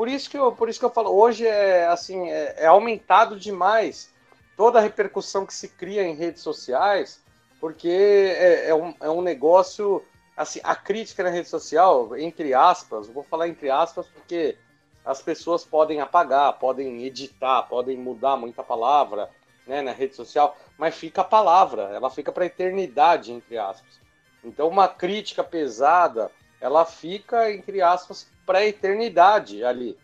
Por 0.00 0.08
isso 0.08 0.30
que 0.30 0.38
eu, 0.38 0.50
por 0.50 0.70
isso 0.70 0.78
que 0.78 0.84
eu 0.86 0.90
falo, 0.90 1.10
hoje 1.14 1.46
é 1.46 1.86
assim, 1.86 2.30
é, 2.30 2.54
é 2.56 2.66
aumentado 2.66 3.38
demais 3.38 4.10
toda 4.56 4.78
a 4.78 4.82
repercussão 4.82 5.44
que 5.44 5.52
se 5.52 5.68
cria 5.68 6.02
em 6.02 6.14
redes 6.14 6.40
sociais, 6.40 7.22
porque 7.60 7.86
é, 7.86 8.70
é, 8.70 8.74
um, 8.74 8.94
é 8.98 9.10
um 9.10 9.20
negócio, 9.20 10.02
assim, 10.34 10.58
a 10.64 10.74
crítica 10.74 11.22
na 11.22 11.28
rede 11.28 11.50
social, 11.50 12.16
entre 12.16 12.54
aspas, 12.54 13.08
vou 13.08 13.22
falar 13.22 13.46
entre 13.48 13.68
aspas 13.68 14.06
porque 14.06 14.56
as 15.04 15.20
pessoas 15.20 15.66
podem 15.66 16.00
apagar, 16.00 16.54
podem 16.54 17.04
editar, 17.04 17.64
podem 17.64 17.98
mudar 17.98 18.38
muita 18.38 18.62
palavra 18.62 19.28
né, 19.66 19.82
na 19.82 19.92
rede 19.92 20.16
social, 20.16 20.56
mas 20.78 20.94
fica 20.94 21.20
a 21.20 21.24
palavra, 21.24 21.90
ela 21.92 22.08
fica 22.08 22.32
para 22.32 22.44
a 22.44 22.46
eternidade, 22.46 23.32
entre 23.32 23.58
aspas. 23.58 24.00
Então, 24.42 24.66
uma 24.66 24.88
crítica 24.88 25.44
pesada, 25.44 26.32
ela 26.58 26.86
fica, 26.86 27.52
entre 27.52 27.82
aspas, 27.82 28.30
para 28.50 28.66
eternidade 28.66 29.62
ali. 29.62 29.96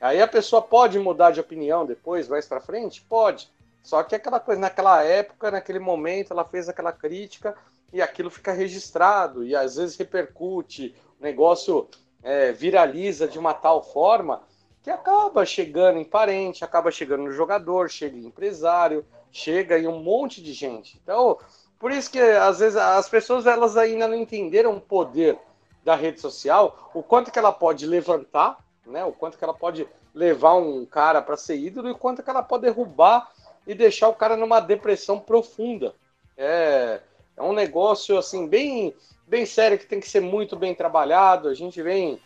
Aí 0.00 0.20
a 0.20 0.26
pessoa 0.26 0.60
pode 0.60 0.98
mudar 0.98 1.30
de 1.30 1.38
opinião 1.38 1.86
depois, 1.86 2.26
mais 2.26 2.48
para 2.48 2.60
frente? 2.60 3.00
Pode. 3.00 3.48
Só 3.80 4.02
que 4.02 4.16
aquela 4.16 4.40
coisa, 4.40 4.60
naquela 4.60 5.04
época, 5.04 5.52
naquele 5.52 5.78
momento, 5.78 6.32
ela 6.32 6.44
fez 6.44 6.68
aquela 6.68 6.90
crítica 6.90 7.56
e 7.92 8.02
aquilo 8.02 8.28
fica 8.28 8.50
registrado 8.50 9.44
e 9.44 9.54
às 9.54 9.76
vezes 9.76 9.96
repercute, 9.96 10.96
o 11.20 11.22
negócio 11.22 11.88
é, 12.24 12.50
viraliza 12.50 13.28
de 13.28 13.38
uma 13.38 13.54
tal 13.54 13.84
forma 13.84 14.42
que 14.82 14.90
acaba 14.90 15.46
chegando 15.46 16.00
em 16.00 16.04
parente, 16.04 16.64
acaba 16.64 16.90
chegando 16.90 17.22
no 17.22 17.30
jogador, 17.30 17.88
chega 17.88 18.16
em 18.16 18.26
empresário, 18.26 19.06
chega 19.30 19.78
em 19.78 19.86
um 19.86 20.02
monte 20.02 20.42
de 20.42 20.52
gente. 20.52 21.00
Então, 21.00 21.38
por 21.78 21.92
isso 21.92 22.10
que 22.10 22.18
às 22.18 22.58
vezes 22.58 22.76
as 22.76 23.08
pessoas 23.08 23.46
elas 23.46 23.76
ainda 23.76 24.08
não 24.08 24.16
entenderam 24.16 24.74
o 24.74 24.80
poder 24.80 25.38
da 25.84 25.94
rede 25.94 26.20
social, 26.20 26.90
o 26.94 27.02
quanto 27.02 27.30
que 27.30 27.38
ela 27.38 27.52
pode 27.52 27.86
levantar, 27.86 28.58
né? 28.86 29.04
O 29.04 29.12
quanto 29.12 29.36
que 29.36 29.44
ela 29.44 29.54
pode 29.54 29.86
levar 30.14 30.54
um 30.54 30.84
cara 30.84 31.22
para 31.22 31.36
ser 31.36 31.56
ídolo 31.56 31.88
e 31.88 31.92
o 31.92 31.98
quanto 31.98 32.22
que 32.22 32.30
ela 32.30 32.42
pode 32.42 32.64
derrubar 32.64 33.30
e 33.66 33.74
deixar 33.74 34.08
o 34.08 34.14
cara 34.14 34.36
numa 34.36 34.60
depressão 34.60 35.18
profunda. 35.18 35.94
É, 36.36 37.00
é 37.36 37.42
um 37.42 37.52
negócio 37.52 38.16
assim 38.18 38.46
bem 38.46 38.94
bem 39.26 39.46
sério 39.46 39.78
que 39.78 39.86
tem 39.86 40.00
que 40.00 40.08
ser 40.08 40.20
muito 40.20 40.56
bem 40.56 40.74
trabalhado. 40.74 41.48
A 41.48 41.54
gente 41.54 41.80
vem 41.82 42.20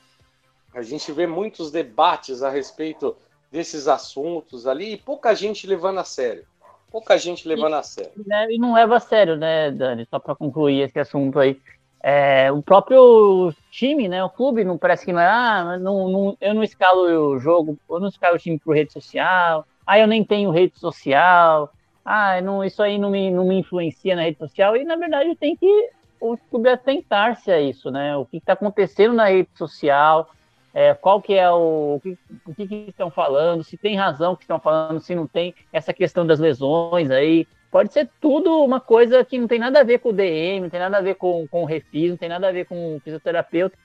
a 0.75 0.83
gente 0.83 1.11
vê 1.13 1.27
muitos 1.27 1.71
debates 1.71 2.43
a 2.43 2.51
respeito 2.51 3.17
desses 3.51 3.89
assuntos 3.89 4.67
ali 4.67 4.93
e 4.93 4.97
pouca 4.97 5.35
gente 5.35 5.67
levando 5.67 5.99
a 5.99 6.05
sério. 6.05 6.45
Pouca 6.91 7.17
gente 7.19 7.49
levando 7.49 7.73
e, 7.73 7.77
a 7.77 7.83
sério. 7.83 8.13
Né, 8.27 8.47
e 8.51 8.59
não 8.59 8.75
leva 8.75 8.97
a 8.97 9.01
sério, 9.01 9.37
né, 9.37 9.71
Dani? 9.71 10.07
Só 10.11 10.19
para 10.19 10.35
concluir 10.35 10.83
esse 10.83 10.99
assunto 10.99 11.39
aí. 11.39 11.61
É, 12.09 12.53
o 12.53 12.63
próprio 12.63 13.53
time, 13.69 14.09
né? 14.09 14.23
O 14.23 14.31
clube 14.31 14.63
não 14.63 14.79
parece 14.79 15.05
que 15.05 15.13
não 15.13 15.19
é, 15.19 15.27
ah, 15.27 15.77
não, 15.77 16.09
não, 16.09 16.37
eu 16.41 16.55
não 16.55 16.63
escalo 16.63 17.33
o 17.33 17.41
jogo, 17.41 17.77
eu 17.91 17.99
não 17.99 18.07
escalo 18.07 18.37
o 18.37 18.39
time 18.39 18.61
por 18.61 18.77
rede 18.77 18.93
social, 18.93 19.67
ah, 19.85 19.99
eu 19.99 20.07
nem 20.07 20.23
tenho 20.23 20.53
rede 20.53 20.79
social, 20.79 21.69
ah, 22.05 22.41
não, 22.41 22.65
isso 22.65 22.81
aí 22.81 22.97
não 22.97 23.11
me, 23.11 23.29
não 23.33 23.45
me 23.45 23.59
influencia 23.59 24.15
na 24.15 24.23
rede 24.23 24.39
social, 24.39 24.77
e 24.77 24.85
na 24.85 24.95
verdade 24.95 25.35
tem 25.35 25.57
que 25.57 25.91
o 26.21 26.37
clube 26.37 26.69
atentar-se 26.69 27.51
a 27.51 27.61
isso, 27.61 27.91
né? 27.91 28.17
O 28.17 28.25
que 28.25 28.37
está 28.37 28.53
acontecendo 28.53 29.13
na 29.13 29.27
rede 29.27 29.49
social, 29.57 30.31
é, 30.73 30.95
qual 30.95 31.21
que 31.21 31.35
é 31.35 31.51
o, 31.51 31.97
o, 31.97 32.01
que, 32.01 32.19
o 32.47 32.55
que, 32.55 32.69
que 32.69 32.87
estão 32.89 33.11
falando, 33.11 33.65
se 33.65 33.77
tem 33.77 33.97
razão 33.97 34.37
que 34.37 34.45
estão 34.45 34.61
falando, 34.61 35.01
se 35.01 35.13
não 35.13 35.27
tem, 35.27 35.53
essa 35.73 35.93
questão 35.93 36.25
das 36.25 36.39
lesões 36.39 37.11
aí, 37.11 37.49
pode 37.77 37.93
ser 37.93 38.09
tudo 38.23 38.65
uma 38.65 38.81
coisa 38.81 39.23
que 39.23 39.39
não 39.39 39.47
tem 39.47 39.59
nada 39.59 39.81
a 39.81 39.85
ver 39.85 39.99
com 39.99 40.09
o 40.09 40.13
DM, 40.13 40.63
não 40.63 40.71
tem 40.71 40.81
nada 40.81 40.97
a 40.97 41.03
ver 41.03 41.17
com, 41.17 41.47
com 41.47 41.63
o 41.63 41.67
refis, 41.67 42.09
não 42.09 42.17
tem 42.17 42.27
nada 42.27 42.49
a 42.49 42.53
ver 42.53 42.65
com 42.65 42.97
o 42.97 43.01
fisioterapeuta, 43.01 43.77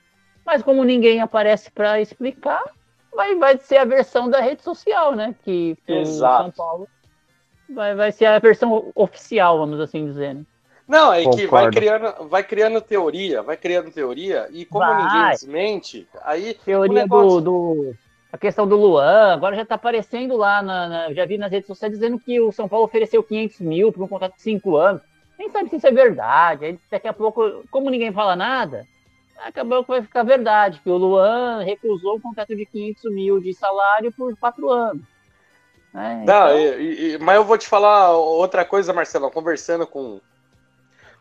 mas 0.45 0.63
como 0.63 0.85
ninguém 0.85 1.19
aparece 1.19 1.69
para 1.69 1.99
explicar, 1.99 2.63
vai, 3.13 3.35
vai 3.35 3.57
ser 3.57 3.79
a 3.79 3.83
versão 3.83 4.29
da 4.29 4.39
rede 4.39 4.63
social, 4.63 5.13
né? 5.13 5.35
Que, 5.43 5.77
que 5.85 5.91
o 5.91 6.05
São 6.05 6.51
Paulo 6.51 6.87
vai, 7.69 7.93
vai 7.93 8.13
ser 8.13 8.27
a 8.27 8.39
versão 8.39 8.93
oficial, 8.95 9.57
vamos 9.57 9.77
assim 9.81 10.05
dizer. 10.05 10.35
Né? 10.35 10.45
Não, 10.87 11.11
é 11.11 11.23
Concordo. 11.23 11.41
que 11.41 11.47
vai 11.47 11.69
criando, 11.69 12.29
vai 12.29 12.43
criando 12.43 12.79
teoria, 12.79 13.41
vai 13.41 13.57
criando 13.57 13.91
teoria, 13.91 14.47
e 14.51 14.63
como 14.63 14.85
vai. 14.85 15.03
ninguém 15.03 15.31
desmente, 15.31 16.07
aí. 16.23 16.53
Teoria 16.63 17.01
negócio... 17.01 17.41
do, 17.41 17.83
do, 17.83 17.95
A 18.31 18.37
questão 18.37 18.65
do 18.65 18.77
Luan, 18.77 19.33
agora 19.33 19.55
já 19.55 19.65
tá 19.65 19.75
aparecendo 19.75 20.37
lá, 20.37 20.61
na, 20.61 20.87
na, 20.87 21.13
já 21.13 21.25
vi 21.25 21.37
nas 21.37 21.51
redes 21.51 21.67
sociais 21.67 21.93
dizendo 21.93 22.17
que 22.17 22.39
o 22.39 22.51
São 22.51 22.67
Paulo 22.67 22.85
ofereceu 22.85 23.21
500 23.21 23.59
mil 23.59 23.91
por 23.91 24.03
um 24.03 24.07
contrato 24.07 24.35
de 24.35 24.41
5 24.41 24.77
anos. 24.77 25.01
Nem 25.37 25.49
sabe 25.49 25.69
se 25.69 25.75
isso 25.75 25.87
é 25.87 25.91
verdade. 25.91 26.65
Aí 26.65 26.79
daqui 26.89 27.07
a 27.07 27.13
pouco, 27.13 27.63
como 27.69 27.89
ninguém 27.89 28.13
fala 28.13 28.35
nada, 28.35 28.87
acabou 29.43 29.83
que 29.83 29.89
vai 29.89 30.01
ficar 30.01 30.23
verdade, 30.23 30.79
que 30.81 30.89
o 30.89 30.95
Luan 30.95 31.61
recusou 31.63 32.15
um 32.15 32.21
contrato 32.21 32.55
de 32.55 32.65
500 32.65 33.11
mil 33.11 33.39
de 33.41 33.53
salário 33.53 34.13
por 34.13 34.35
quatro 34.37 34.69
anos. 34.69 35.03
É, 35.93 36.23
então... 36.23 36.25
Não, 36.25 36.57
e, 36.57 37.15
e, 37.15 37.17
mas 37.17 37.35
eu 37.35 37.43
vou 37.43 37.57
te 37.57 37.67
falar 37.67 38.11
outra 38.11 38.63
coisa, 38.63 38.93
Marcelo, 38.93 39.29
conversando 39.29 39.85
com, 39.85 40.21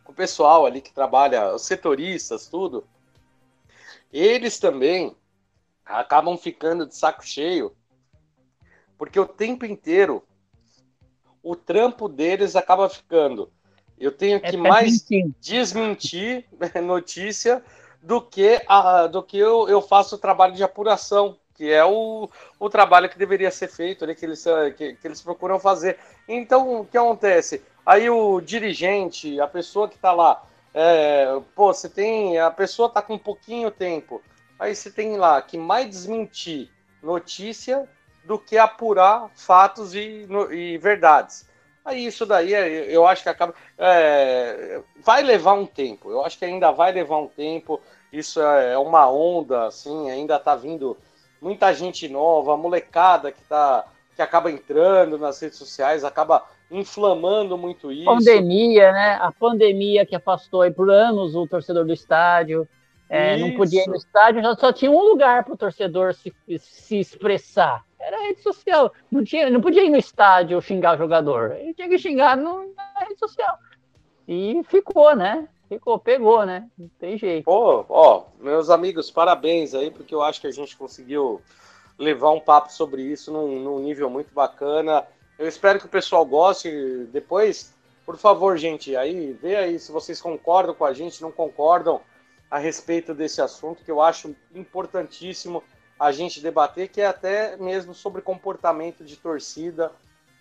com 0.05 0.13
o 0.13 0.15
pessoal 0.15 0.65
ali 0.65 0.81
que 0.81 0.93
trabalha, 0.93 1.55
os 1.55 1.63
setoristas, 1.63 2.47
tudo, 2.47 2.85
eles 4.13 4.61
também 4.61 5.17
acabam 5.91 6.37
ficando 6.37 6.87
de 6.87 6.97
saco 6.97 7.27
cheio, 7.27 7.75
porque 8.97 9.19
o 9.19 9.27
tempo 9.27 9.65
inteiro 9.65 10.23
o 11.43 11.57
trampo 11.57 12.09
deles 12.09 12.55
acaba 12.55 12.89
ficando. 12.89 13.51
Eu 13.99 14.13
tenho 14.13 14.37
é 14.37 14.41
que 14.41 14.57
é 14.57 14.59
mais 14.59 15.05
desmentir 15.41 16.47
notícia 16.83 17.63
do 18.03 18.21
que, 18.21 18.63
a, 18.67 19.07
do 19.07 19.23
que 19.23 19.39
eu, 19.39 19.69
eu 19.69 19.83
faço 19.83 20.17
o 20.17 20.19
trabalho 20.19 20.55
de 20.55 20.63
apuração, 20.63 21.37
que 21.55 21.71
é 21.71 21.85
o, 21.85 22.29
o 22.59 22.71
trabalho 22.71 23.11
que 23.11 23.19
deveria 23.19 23.51
ser 23.51 23.69
feito, 23.69 24.07
né, 24.07 24.15
que, 24.15 24.25
eles, 24.25 24.43
que, 24.77 24.95
que 24.95 25.07
eles 25.07 25.21
procuram 25.21 25.59
fazer. 25.59 25.99
Então, 26.27 26.81
o 26.81 26.87
que 26.87 26.97
acontece? 26.97 27.63
Aí 27.85 28.09
o 28.09 28.41
dirigente, 28.41 29.39
a 29.41 29.47
pessoa 29.47 29.89
que 29.89 29.97
está 29.97 30.13
lá, 30.13 30.43
é, 30.73 31.41
pô, 31.55 31.73
você 31.73 31.89
tem. 31.89 32.39
A 32.39 32.51
pessoa 32.51 32.89
está 32.89 33.03
com 33.03 33.19
pouquinho 33.19 33.71
tempo. 33.71 34.23
Aí 34.61 34.75
você 34.75 34.91
tem 34.91 35.17
lá 35.17 35.41
que 35.41 35.57
mais 35.57 35.89
desmentir 35.89 36.71
notícia 37.03 37.89
do 38.23 38.39
que 38.39 38.59
apurar 38.59 39.31
fatos 39.35 39.95
e, 39.95 40.27
no, 40.29 40.53
e 40.53 40.77
verdades. 40.77 41.49
Aí 41.83 42.05
isso 42.05 42.27
daí 42.27 42.53
é, 42.53 42.95
eu 42.95 43.07
acho 43.07 43.23
que 43.23 43.31
acaba. 43.31 43.55
É, 43.79 44.83
vai 45.03 45.23
levar 45.23 45.55
um 45.55 45.65
tempo. 45.65 46.11
Eu 46.11 46.23
acho 46.23 46.39
que 46.39 46.45
ainda 46.45 46.71
vai 46.71 46.93
levar 46.93 47.17
um 47.17 47.27
tempo. 47.27 47.81
Isso 48.13 48.39
é, 48.39 48.75
é 48.75 48.79
uma 48.79 49.11
onda, 49.11 49.65
assim, 49.65 50.11
ainda 50.11 50.39
tá 50.39 50.55
vindo 50.55 50.95
muita 51.41 51.73
gente 51.73 52.07
nova, 52.07 52.55
molecada 52.55 53.33
que 53.33 53.43
tá. 53.45 53.87
que 54.15 54.21
acaba 54.21 54.51
entrando 54.51 55.17
nas 55.17 55.41
redes 55.41 55.57
sociais, 55.57 56.05
acaba 56.05 56.45
inflamando 56.71 57.57
muito 57.57 57.91
isso. 57.91 58.05
Pandemia, 58.05 58.93
né? 58.93 59.19
A 59.23 59.33
pandemia 59.33 60.05
que 60.05 60.15
afastou 60.15 60.61
aí 60.61 60.71
por 60.71 60.91
anos 60.91 61.35
o 61.35 61.47
torcedor 61.47 61.87
do 61.87 61.95
estádio. 61.95 62.69
É, 63.13 63.37
não 63.37 63.57
podia 63.57 63.83
ir 63.83 63.89
no 63.89 63.97
estádio, 63.97 64.41
só 64.55 64.73
tinha 64.73 64.89
um 64.89 65.03
lugar 65.03 65.43
para 65.43 65.53
o 65.53 65.57
torcedor 65.57 66.15
se, 66.15 66.33
se 66.61 67.01
expressar. 67.01 67.85
Era 67.99 68.17
a 68.17 68.21
rede 68.21 68.41
social. 68.41 68.93
Não, 69.11 69.25
tinha, 69.25 69.51
não 69.51 69.61
podia 69.61 69.83
ir 69.83 69.91
no 69.91 69.97
estádio 69.97 70.63
xingar 70.63 70.95
o 70.95 70.99
jogador. 70.99 71.57
Ele 71.57 71.75
tinha 71.75 71.89
que 71.89 71.99
xingar 71.99 72.37
no, 72.37 72.73
na 72.73 73.01
rede 73.01 73.19
social. 73.19 73.59
E 74.29 74.63
ficou, 74.69 75.17
né? 75.17 75.49
Ficou, 75.69 75.99
pegou, 75.99 76.47
né? 76.47 76.69
Não 76.79 76.89
tem 77.01 77.19
jeito. 77.19 77.47
Pô, 77.47 77.85
ó, 77.89 78.27
meus 78.39 78.71
amigos, 78.71 79.11
parabéns 79.11 79.75
aí, 79.75 79.91
porque 79.91 80.15
eu 80.15 80.23
acho 80.23 80.41
que 80.41 80.47
a 80.47 80.53
gente 80.53 80.77
conseguiu 80.77 81.43
levar 81.99 82.31
um 82.31 82.41
papo 82.41 82.73
sobre 82.73 83.03
isso 83.03 83.33
num, 83.33 83.59
num 83.59 83.81
nível 83.81 84.09
muito 84.09 84.33
bacana. 84.33 85.05
Eu 85.37 85.49
espero 85.49 85.81
que 85.81 85.87
o 85.87 85.91
pessoal 85.91 86.25
goste. 86.25 87.09
Depois, 87.13 87.75
por 88.07 88.17
favor, 88.17 88.57
gente, 88.57 88.95
aí 88.95 89.33
vê 89.33 89.57
aí 89.57 89.81
se 89.81 89.91
vocês 89.91 90.21
concordam 90.21 90.77
com 90.77 90.85
a 90.85 90.93
gente, 90.93 91.21
não 91.21 91.33
concordam 91.33 92.01
a 92.51 92.59
respeito 92.59 93.15
desse 93.15 93.41
assunto 93.41 93.85
que 93.85 93.91
eu 93.91 94.01
acho 94.01 94.35
importantíssimo 94.55 95.63
a 95.99 96.11
gente 96.13 96.41
debater, 96.41 96.89
que 96.89 97.01
é 97.01 97.07
até 97.07 97.57
mesmo 97.57 97.95
sobre 97.95 98.23
comportamento 98.23 99.05
de 99.05 99.17
torcida. 99.17 99.93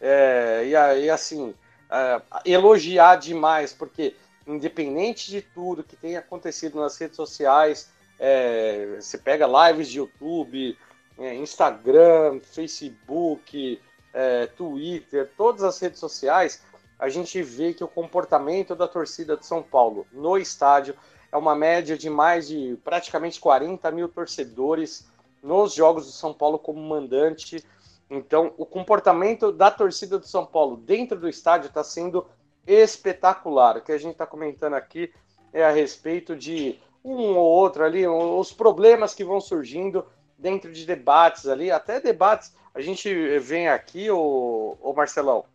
É, 0.01 0.63
e, 0.65 1.03
e, 1.03 1.09
assim 1.09 1.53
é, 1.91 2.21
elogiar 2.45 3.17
demais, 3.17 3.73
porque 3.73 4.15
independente 4.47 5.29
de 5.29 5.41
tudo 5.41 5.83
que 5.83 5.95
tem 5.95 6.15
acontecido 6.15 6.79
nas 6.79 6.97
redes 6.97 7.15
sociais, 7.15 7.91
é, 8.17 8.95
você 8.99 9.17
pega 9.17 9.69
lives 9.69 9.89
de 9.89 9.97
YouTube, 9.97 10.77
é, 11.17 11.35
Instagram, 11.35 12.39
Facebook, 12.41 13.81
é, 14.13 14.47
Twitter, 14.47 15.29
todas 15.37 15.63
as 15.63 15.79
redes 15.79 15.99
sociais, 15.99 16.63
a 16.97 17.09
gente 17.09 17.41
vê 17.41 17.73
que 17.73 17.83
o 17.83 17.87
comportamento 17.87 18.75
da 18.75 18.87
torcida 18.87 19.37
de 19.37 19.45
São 19.45 19.61
Paulo 19.63 20.05
no 20.11 20.37
estádio 20.37 20.95
é 21.31 21.37
uma 21.37 21.55
média 21.55 21.97
de 21.97 22.09
mais 22.09 22.47
de 22.47 22.77
praticamente 22.83 23.39
40 23.39 23.91
mil 23.91 24.09
torcedores 24.09 25.07
nos 25.41 25.73
jogos 25.73 26.05
do 26.05 26.11
São 26.11 26.33
Paulo 26.33 26.59
como 26.59 26.81
mandante. 26.81 27.63
Então, 28.09 28.53
o 28.57 28.65
comportamento 28.65 29.51
da 29.51 29.69
torcida 29.69 30.17
do 30.17 30.27
São 30.27 30.45
Paulo 30.45 30.77
dentro 30.77 31.19
do 31.19 31.29
estádio 31.29 31.67
está 31.67 31.83
sendo 31.83 32.25
espetacular. 32.65 33.77
O 33.77 33.81
que 33.81 33.91
a 33.91 33.97
gente 33.97 34.13
está 34.13 34.25
comentando 34.25 34.73
aqui 34.73 35.13
é 35.53 35.63
a 35.63 35.71
respeito 35.71 36.35
de 36.35 36.79
um 37.03 37.37
ou 37.37 37.45
outro 37.45 37.83
ali, 37.83 38.07
os 38.07 38.51
problemas 38.51 39.13
que 39.13 39.23
vão 39.23 39.39
surgindo 39.39 40.05
dentro 40.37 40.71
de 40.71 40.85
debates 40.85 41.47
ali, 41.47 41.71
até 41.71 41.99
debates. 41.99 42.53
A 42.73 42.81
gente 42.81 43.39
vem 43.39 43.67
aqui, 43.67 44.09
o, 44.11 44.93
Marcelão, 44.95 45.45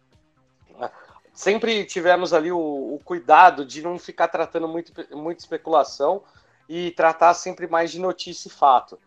sempre 1.34 1.84
tivemos 1.84 2.32
ali 2.32 2.50
o, 2.50 2.58
o, 2.58 3.00
cuidado 3.04 3.66
de 3.66 3.82
não 3.82 3.98
ficar 3.98 4.28
tratando 4.28 4.66
muito, 4.66 4.92
especulação 5.36 6.22
e 6.68 6.92
tratar 6.92 7.34
sempre 7.34 7.66
mais 7.66 7.90
de 7.90 8.00
notícia 8.00 8.48
e 8.48 8.52
fato. 8.52 8.98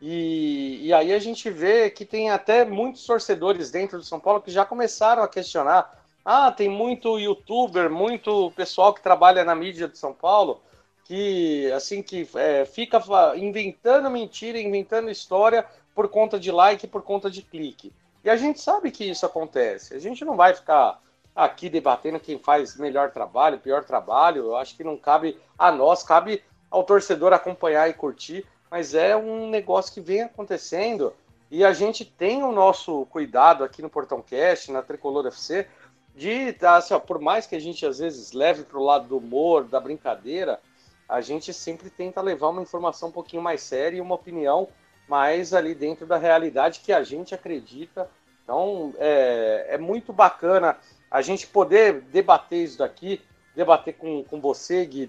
E, 0.00 0.86
e 0.86 0.92
aí 0.92 1.12
a 1.12 1.18
gente 1.18 1.48
vê 1.50 1.88
que 1.90 2.04
tem 2.04 2.30
até 2.30 2.64
muitos 2.64 3.06
torcedores 3.06 3.70
dentro 3.70 3.98
do 3.98 4.04
São 4.04 4.18
Paulo 4.18 4.42
que 4.42 4.50
já 4.50 4.64
começaram 4.64 5.22
a 5.22 5.28
questionar. 5.28 6.02
Ah, 6.24 6.50
tem 6.50 6.68
muito 6.68 7.18
youtuber, 7.18 7.88
muito 7.90 8.50
pessoal 8.56 8.92
que 8.92 9.02
trabalha 9.02 9.44
na 9.44 9.54
mídia 9.54 9.86
de 9.86 9.98
São 9.98 10.12
Paulo 10.12 10.60
que 11.04 11.70
assim 11.72 12.02
que 12.02 12.28
é, 12.34 12.64
fica 12.64 13.02
inventando 13.36 14.10
mentira, 14.10 14.58
inventando 14.58 15.10
história 15.10 15.64
por 15.94 16.08
conta 16.08 16.40
de 16.40 16.50
like, 16.50 16.86
por 16.86 17.02
conta 17.02 17.30
de 17.30 17.42
clique. 17.42 17.92
E 18.24 18.30
a 18.30 18.36
gente 18.36 18.60
sabe 18.60 18.90
que 18.90 19.04
isso 19.04 19.24
acontece. 19.24 19.94
A 19.94 19.98
gente 19.98 20.24
não 20.24 20.34
vai 20.34 20.54
ficar 20.54 21.00
aqui 21.34 21.68
debatendo 21.68 22.20
quem 22.20 22.38
faz 22.38 22.76
melhor 22.76 23.10
trabalho, 23.10 23.58
pior 23.58 23.84
trabalho. 23.84 24.44
Eu 24.44 24.56
acho 24.56 24.76
que 24.76 24.84
não 24.84 24.96
cabe 24.96 25.38
a 25.58 25.72
nós, 25.72 26.02
cabe 26.02 26.42
ao 26.70 26.84
torcedor 26.84 27.32
acompanhar 27.32 27.88
e 27.88 27.94
curtir. 27.94 28.46
Mas 28.70 28.94
é 28.94 29.16
um 29.16 29.48
negócio 29.48 29.92
que 29.92 30.00
vem 30.00 30.22
acontecendo 30.22 31.12
e 31.50 31.64
a 31.64 31.72
gente 31.72 32.04
tem 32.04 32.42
o 32.42 32.50
nosso 32.50 33.06
cuidado 33.06 33.62
aqui 33.62 33.80
no 33.80 33.88
Portão 33.88 34.20
Cast, 34.20 34.72
na 34.72 34.82
Tricolor 34.82 35.26
FC, 35.26 35.68
de, 36.14 36.56
assim, 36.62 36.94
ó, 36.94 36.98
por 36.98 37.20
mais 37.20 37.46
que 37.46 37.54
a 37.54 37.60
gente 37.60 37.84
às 37.86 37.98
vezes 37.98 38.32
leve 38.32 38.64
para 38.64 38.78
o 38.78 38.84
lado 38.84 39.06
do 39.06 39.18
humor, 39.18 39.64
da 39.64 39.78
brincadeira, 39.78 40.60
a 41.08 41.20
gente 41.20 41.52
sempre 41.52 41.90
tenta 41.90 42.20
levar 42.20 42.48
uma 42.48 42.62
informação 42.62 43.08
um 43.08 43.12
pouquinho 43.12 43.42
mais 43.42 43.62
séria 43.62 43.98
e 43.98 44.00
uma 44.00 44.14
opinião 44.14 44.68
mais 45.08 45.52
ali 45.52 45.74
dentro 45.74 46.06
da 46.06 46.16
realidade 46.16 46.80
que 46.80 46.92
a 46.92 47.04
gente 47.04 47.34
acredita. 47.34 48.08
Então 48.42 48.92
é, 48.98 49.66
é 49.70 49.78
muito 49.78 50.12
bacana 50.12 50.76
a 51.14 51.22
gente 51.22 51.46
poder 51.46 52.00
debater 52.12 52.64
isso 52.64 52.78
daqui, 52.78 53.20
debater 53.54 53.94
com, 53.94 54.24
com 54.24 54.40
você, 54.40 54.84
Gui, 54.84 55.06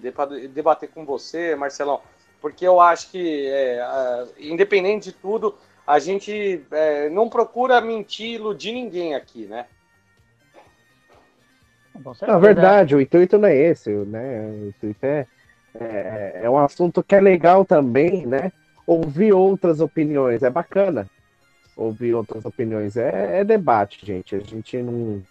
debater 0.52 0.88
com 0.90 1.04
você, 1.04 1.56
Marcelão, 1.56 2.00
porque 2.40 2.66
eu 2.66 2.80
acho 2.80 3.10
que, 3.10 3.46
é, 3.48 4.24
independente 4.38 5.06
de 5.06 5.12
tudo, 5.12 5.56
a 5.84 5.98
gente 5.98 6.64
é, 6.70 7.08
não 7.08 7.28
procura 7.28 7.80
mentir, 7.80 8.34
iludir 8.34 8.72
ninguém 8.72 9.14
aqui, 9.14 9.46
né? 9.46 9.66
Na 12.22 12.38
verdade, 12.38 12.94
o 12.94 13.00
intuito 13.00 13.38
não 13.38 13.48
é 13.48 13.56
esse, 13.56 13.90
né? 13.90 14.46
O 14.46 14.68
intuito 14.68 15.04
é 15.04 15.26
é, 15.80 16.40
é 16.44 16.50
um 16.50 16.58
assunto 16.58 17.02
que 17.02 17.14
é 17.14 17.20
legal 17.20 17.64
também, 17.64 18.26
né? 18.26 18.52
Ouvir 18.86 19.32
outras 19.32 19.80
opiniões, 19.80 20.42
é 20.42 20.50
bacana. 20.50 21.08
Ouvir 21.76 22.14
outras 22.14 22.44
opiniões. 22.44 22.96
É, 22.96 23.40
é 23.40 23.44
debate, 23.44 24.04
gente. 24.04 24.34
A 24.34 24.40
gente 24.40 24.76
não. 24.78 25.22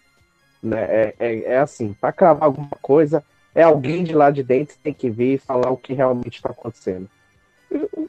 Né, 0.66 0.82
é, 0.82 1.16
é, 1.20 1.44
é 1.44 1.58
assim, 1.60 1.94
para 1.94 2.12
cravar 2.12 2.46
alguma 2.46 2.78
coisa, 2.82 3.24
é 3.54 3.62
alguém 3.62 4.04
de 4.04 4.14
lá 4.14 4.32
de 4.32 4.42
dentro 4.42 4.76
que 4.76 4.82
tem 4.82 4.94
que 4.94 5.12
vir 5.12 5.36
e 5.36 5.38
falar 5.38 5.70
o 5.70 5.78
que 5.78 5.94
realmente 5.94 6.38
está 6.38 6.50
acontecendo. 6.50 7.08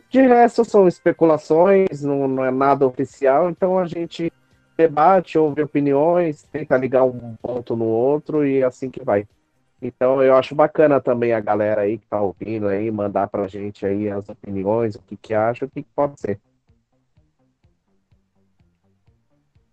De 0.09 0.23
resto, 0.23 0.65
são 0.65 0.89
especulações, 0.89 2.03
não, 2.03 2.27
não 2.27 2.45
é 2.45 2.51
nada 2.51 2.87
oficial, 2.87 3.51
então 3.51 3.79
a 3.79 3.87
gente 3.87 4.33
debate, 4.77 5.39
ouve 5.39 5.63
opiniões, 5.63 6.45
tenta 6.45 6.77
ligar 6.79 7.05
um 7.05 7.37
ponto 7.43 7.77
no 7.77 7.85
outro 7.85 8.47
e 8.47 8.59
é 8.59 8.65
assim 8.65 8.91
que 8.91 9.05
vai. 9.05 9.27
Então 9.81 10.23
eu 10.23 10.35
acho 10.35 10.55
bacana 10.55 10.99
também 10.99 11.35
a 11.35 11.41
galera 11.41 11.83
aí 11.83 11.99
que 11.99 12.07
tá 12.07 12.21
ouvindo 12.21 12.69
aí, 12.69 12.91
mandar 12.91 13.29
pra 13.29 13.47
gente 13.49 13.85
aí 13.85 14.09
as 14.09 14.29
opiniões, 14.29 14.95
o 14.95 15.03
que 15.03 15.17
que 15.17 15.35
acha, 15.35 15.67
o 15.67 15.71
que, 15.71 15.83
que 15.83 15.89
pode 15.95 16.19
ser. 16.19 16.41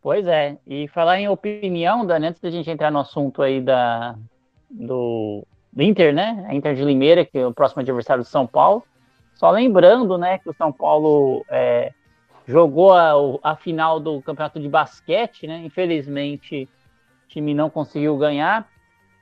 Pois 0.04 0.28
é, 0.28 0.58
e 0.68 0.86
falar 0.90 1.18
em 1.18 1.30
opinião, 1.30 2.06
Dani, 2.06 2.28
antes 2.28 2.42
da 2.42 2.50
gente 2.50 2.70
entrar 2.70 2.92
no 2.92 3.00
assunto 3.00 3.42
aí 3.42 3.62
da, 3.62 4.18
do, 4.70 5.48
do 5.72 5.82
Inter, 5.82 6.14
né? 6.14 6.46
A 6.50 6.54
Inter 6.54 6.76
de 6.76 6.84
Limeira, 6.84 7.24
que 7.24 7.38
é 7.38 7.48
o 7.48 7.54
próximo 7.54 7.82
adversário 7.82 8.22
do 8.22 8.28
São 8.28 8.46
Paulo. 8.46 8.84
Só 9.34 9.50
lembrando, 9.50 10.18
né, 10.18 10.40
que 10.40 10.50
o 10.50 10.54
São 10.54 10.74
Paulo 10.74 11.46
é, 11.50 11.94
jogou 12.46 12.94
a, 12.94 13.14
a 13.42 13.56
final 13.56 13.98
do 13.98 14.22
campeonato 14.22 14.60
de 14.60 14.68
basquete, 14.68 15.48
né? 15.48 15.62
Infelizmente, 15.64 16.68
o 17.26 17.28
time 17.30 17.54
não 17.54 17.70
conseguiu 17.70 18.18
ganhar. 18.18 18.68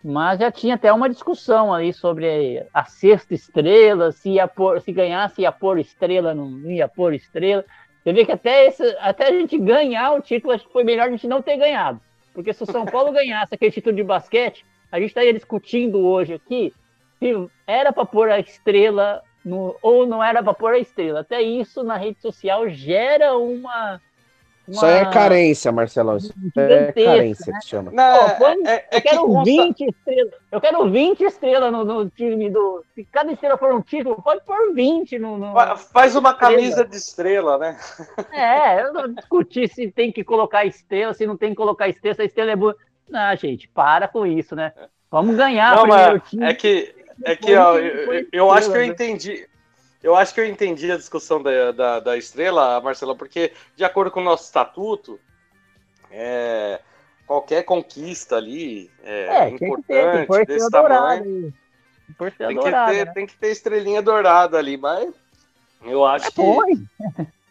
Mas 0.04 0.40
já 0.40 0.52
tinha 0.52 0.74
até 0.74 0.92
uma 0.92 1.08
discussão 1.08 1.72
aí 1.72 1.94
sobre 1.94 2.66
a 2.74 2.86
sexta 2.86 3.36
estrela, 3.36 4.12
se 4.12 4.32
ia 4.32 4.48
pôr, 4.48 4.82
se 4.82 4.92
ganhasse 4.92 5.44
ia 5.44 5.52
pôr 5.52 5.78
estrela, 5.78 6.34
não 6.34 6.50
ia 6.72 6.88
pôr 6.88 7.14
estrela. 7.14 7.64
Você 8.04 8.14
vê 8.14 8.26
que 8.26 8.32
até, 8.32 8.68
esse, 8.68 8.84
até 9.00 9.28
a 9.28 9.32
gente 9.32 9.58
ganhar 9.58 10.14
o 10.14 10.22
título, 10.22 10.54
acho 10.54 10.66
que 10.66 10.74
foi 10.74 10.84
melhor 10.84 11.08
a 11.08 11.12
gente 11.12 11.28
não 11.28 11.42
ter 11.42 11.58
ganhado. 11.58 12.02
Porque 12.34 12.54
se 12.54 12.64
o 12.64 12.66
São 12.66 12.86
Paulo 12.86 13.12
ganhasse 13.14 13.54
aquele 13.54 13.72
título 13.72 13.96
de 13.96 14.04
basquete, 14.04 14.66
a 14.92 15.00
gente 15.00 15.10
estaria 15.10 15.34
discutindo 15.34 16.00
hoje 16.00 16.34
aqui 16.34 16.74
se 17.20 17.34
era 17.68 17.94
para 17.94 18.06
pôr 18.06 18.30
a 18.30 18.40
estrela 18.40 19.22
no, 19.46 19.76
ou 19.82 20.08
não 20.08 20.24
era 20.24 20.42
para 20.42 20.54
pôr 20.54 20.74
a 20.74 20.80
estrela. 20.80 21.20
Até 21.20 21.42
isso 21.42 21.84
na 21.84 21.96
rede 21.96 22.20
social 22.20 22.68
gera 22.70 23.38
uma, 23.38 24.02
isso 24.68 24.86
é 24.86 25.06
carência, 25.12 25.72
Marcelão. 25.72 26.18
Isso 26.18 26.34
é 26.56 26.92
carência 26.92 27.52
né? 27.52 27.60
que 27.60 27.68
chama. 27.68 27.92
Não, 27.92 28.30
Pô, 28.38 28.48
é, 28.48 28.56
é, 28.66 28.86
é 28.92 28.98
eu 28.98 29.02
quero 29.02 29.44
que 29.44 29.52
20 29.52 29.82
estrelas. 29.86 30.34
Eu 30.52 30.62
quero 30.62 30.90
20 30.90 31.24
estrelas 31.24 31.72
no, 31.72 31.84
no, 31.84 32.10
time 32.10 32.50
do. 32.50 32.84
Se 32.94 33.04
cada 33.06 33.32
estrela 33.32 33.58
for 33.58 33.74
um 33.74 33.82
título, 33.82 34.22
pode 34.22 34.44
pôr 34.46 34.74
20 34.74 35.20
no. 35.20 35.38
no 35.38 35.54
Faz 35.78 36.16
uma 36.16 36.34
camisa 36.34 36.86
de 36.86 36.96
estrela, 36.96 37.58
né? 37.58 37.78
É, 38.32 38.82
eu 38.82 38.94
não 38.94 39.14
discuti 39.14 39.68
se 39.68 39.92
tem 39.92 40.12
que 40.12 40.24
colocar 40.24 40.66
estrela, 40.66 41.14
se 41.14 41.26
não 41.26 41.36
tem 41.36 41.50
que 41.50 41.56
colocar 41.56 41.90
estrela, 41.90 42.16
se 42.16 42.22
a 42.22 42.26
estrela 42.26 42.52
é 42.52 42.56
boa. 42.56 42.76
Não, 43.10 43.36
gente, 43.36 43.68
para 43.68 44.08
com 44.08 44.26
isso, 44.26 44.56
né? 44.56 44.74
Vamos 45.10 45.36
ganhar 45.36 45.76
não, 45.76 45.84
primeiro 45.84 46.20
time. 46.20 46.46
É 46.46 46.54
que, 46.54 46.96
é 47.26 47.36
que 47.36 47.56
ó, 47.56 47.78
eu, 47.78 48.28
eu 48.32 48.52
acho 48.52 48.72
que 48.72 48.78
eu 48.78 48.86
entendi. 48.86 49.46
Eu 50.04 50.16
acho 50.16 50.34
que 50.34 50.42
eu 50.42 50.46
entendi 50.46 50.92
a 50.92 50.98
discussão 50.98 51.42
da, 51.42 51.72
da, 51.72 52.00
da 52.00 52.18
estrela, 52.18 52.82
Marcelo, 52.82 53.16
porque, 53.16 53.54
de 53.76 53.84
acordo 53.84 54.10
com 54.10 54.20
o 54.20 54.24
nosso 54.24 54.46
estatuto, 54.46 55.20
é, 56.10 56.80
qualquer 57.28 57.64
conquista 57.64 58.36
ali 58.36 58.90
é, 59.04 59.26
é 59.26 59.50
importante 59.50 60.28
ter, 60.28 60.46
desse 60.46 60.70
tamanho. 60.70 61.54
Tem 62.18 62.30
que, 62.30 62.64
ter, 62.64 62.72
né? 62.72 63.06
tem 63.14 63.26
que 63.26 63.38
ter 63.38 63.52
estrelinha 63.52 64.02
dourada 64.02 64.58
ali, 64.58 64.76
mas 64.76 65.14
eu 65.84 66.04
acho 66.04 66.28
é 66.28 66.32
que. 66.32 67.32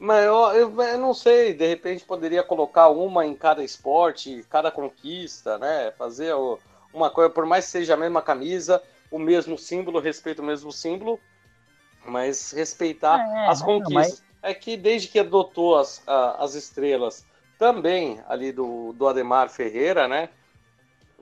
Mas 0.00 0.24
eu, 0.24 0.34
eu, 0.52 0.80
eu, 0.80 0.98
não 0.98 1.12
sei, 1.12 1.52
de 1.52 1.66
repente 1.66 2.04
poderia 2.04 2.44
colocar 2.44 2.88
uma 2.88 3.26
em 3.26 3.34
cada 3.34 3.64
esporte, 3.64 4.46
cada 4.48 4.70
conquista, 4.70 5.58
né? 5.58 5.90
Fazer 5.98 6.32
uma 6.94 7.10
coisa, 7.10 7.28
por 7.28 7.44
mais 7.44 7.64
que 7.64 7.72
seja 7.72 7.94
a 7.94 7.96
mesma 7.96 8.22
camisa, 8.22 8.80
o 9.10 9.18
mesmo 9.18 9.58
símbolo, 9.58 9.98
respeito 9.98 10.40
o 10.40 10.44
mesmo 10.44 10.70
símbolo, 10.70 11.18
mas 12.08 12.52
respeitar 12.52 13.20
é, 13.20 13.48
as 13.48 13.62
conquistas. 13.62 14.20
Mas... 14.20 14.28
É 14.40 14.54
que 14.54 14.76
desde 14.76 15.08
que 15.08 15.18
adotou 15.18 15.76
as, 15.76 16.02
as 16.06 16.54
estrelas 16.54 17.26
também 17.58 18.20
ali 18.28 18.52
do, 18.52 18.92
do 18.92 19.08
Ademar 19.08 19.50
Ferreira, 19.50 20.06
né? 20.06 20.28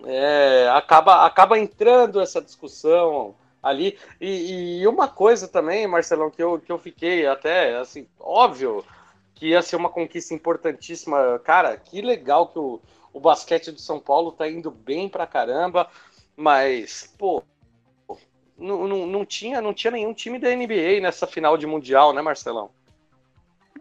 É, 0.05 0.69
acaba, 0.75 1.25
acaba 1.25 1.59
entrando 1.59 2.21
essa 2.21 2.43
discussão 2.43 3.35
ali. 3.63 3.99
E, 4.21 4.81
e, 4.81 4.87
uma 4.87 5.09
coisa 5.09 5.49
também, 5.49 5.87
Marcelão, 5.87 6.31
que 6.31 6.43
eu, 6.43 6.61
que 6.61 6.71
eu 6.71 6.79
fiquei 6.79 7.27
até 7.27 7.77
assim, 7.77 8.07
óbvio 8.21 8.85
que 9.35 9.49
ia 9.49 9.63
ser 9.63 9.77
uma 9.77 9.89
conquista 9.89 10.35
importantíssima. 10.35 11.41
Cara, 11.43 11.77
que 11.77 12.01
legal 12.03 12.49
que 12.49 12.59
o, 12.59 12.81
o 13.13 13.21
basquete 13.21 13.71
do 13.71 13.81
São 13.81 13.99
Paulo 13.99 14.33
tá 14.33 14.49
indo 14.49 14.71
bem 14.71 15.09
pra 15.09 15.27
caramba, 15.27 15.89
mas, 16.37 17.13
pô, 17.19 17.43
não, 18.59 18.87
não, 18.87 19.07
não, 19.07 19.25
tinha, 19.25 19.61
não 19.61 19.75
tinha 19.75 19.91
nenhum 19.91 20.15
time 20.15 20.39
da 20.39 20.55
NBA 20.55 21.01
nessa 21.01 21.27
final 21.27 21.57
de 21.57 21.67
Mundial, 21.67 22.13
né, 22.13 22.23
Marcelão? 22.23 22.71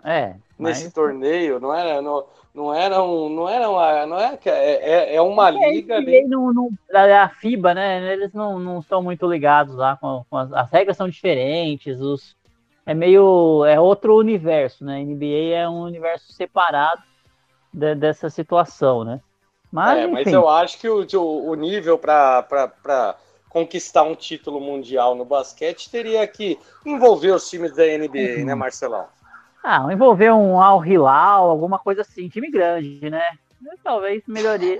É. 0.03 0.36
Nesse 0.57 0.86
mas... 0.86 0.93
torneio, 0.93 1.59
não 1.59 1.73
era, 1.73 2.01
não, 2.01 2.26
não 2.53 2.73
era 2.73 3.03
um, 3.03 3.30
não 3.30 3.49
era 3.49 3.69
uma, 3.69 4.05
não 4.05 4.19
é, 4.19 4.39
é, 4.45 4.51
é, 4.51 5.15
é 5.15 5.21
uma 5.21 5.49
é, 5.49 5.71
liga 5.71 5.95
ali. 5.95 6.23
Não, 6.26 6.69
a 6.91 7.28
FIBA, 7.28 7.73
né? 7.73 8.13
Eles 8.13 8.34
não, 8.34 8.59
não 8.59 8.80
estão 8.80 9.01
muito 9.01 9.30
ligados 9.30 9.76
lá 9.76 9.97
com, 9.97 10.23
com 10.30 10.38
as, 10.38 10.53
as, 10.53 10.71
regras 10.71 10.95
são 10.95 11.09
diferentes, 11.09 11.99
os 11.99 12.36
é 12.86 12.93
meio 12.93 13.65
é 13.65 13.80
outro 13.80 14.15
universo, 14.15 14.86
né? 14.86 15.03
NBA 15.03 15.55
é 15.55 15.67
um 15.67 15.82
universo 15.82 16.32
separado 16.32 17.01
de, 17.73 17.95
dessa 17.95 18.30
situação, 18.30 19.03
né? 19.03 19.19
Mas, 19.71 19.97
é, 19.97 20.07
mas 20.07 20.28
eu 20.28 20.47
acho 20.47 20.80
que 20.80 20.88
o, 20.88 21.05
o 21.19 21.55
nível 21.55 21.97
para 21.97 23.17
conquistar 23.55 24.03
um 24.03 24.15
título 24.15 24.59
mundial 24.59 25.15
no 25.15 25.23
basquete, 25.23 25.89
teria 25.89 26.27
que 26.27 26.59
envolver 26.85 27.31
os 27.31 27.49
times 27.49 27.73
da 27.73 27.85
NBA, 27.85 28.39
uhum. 28.39 28.45
né, 28.47 28.53
Marcelão? 28.53 29.05
Ah, 29.63 29.87
envolver 29.89 30.29
um 30.33 30.59
Al 30.59 30.85
Hilal, 30.85 31.49
alguma 31.49 31.79
coisa 31.79 32.01
assim, 32.01 32.27
time 32.27 32.51
grande, 32.51 33.09
né? 33.09 33.23
Talvez 33.81 34.21
melhoria 34.27 34.77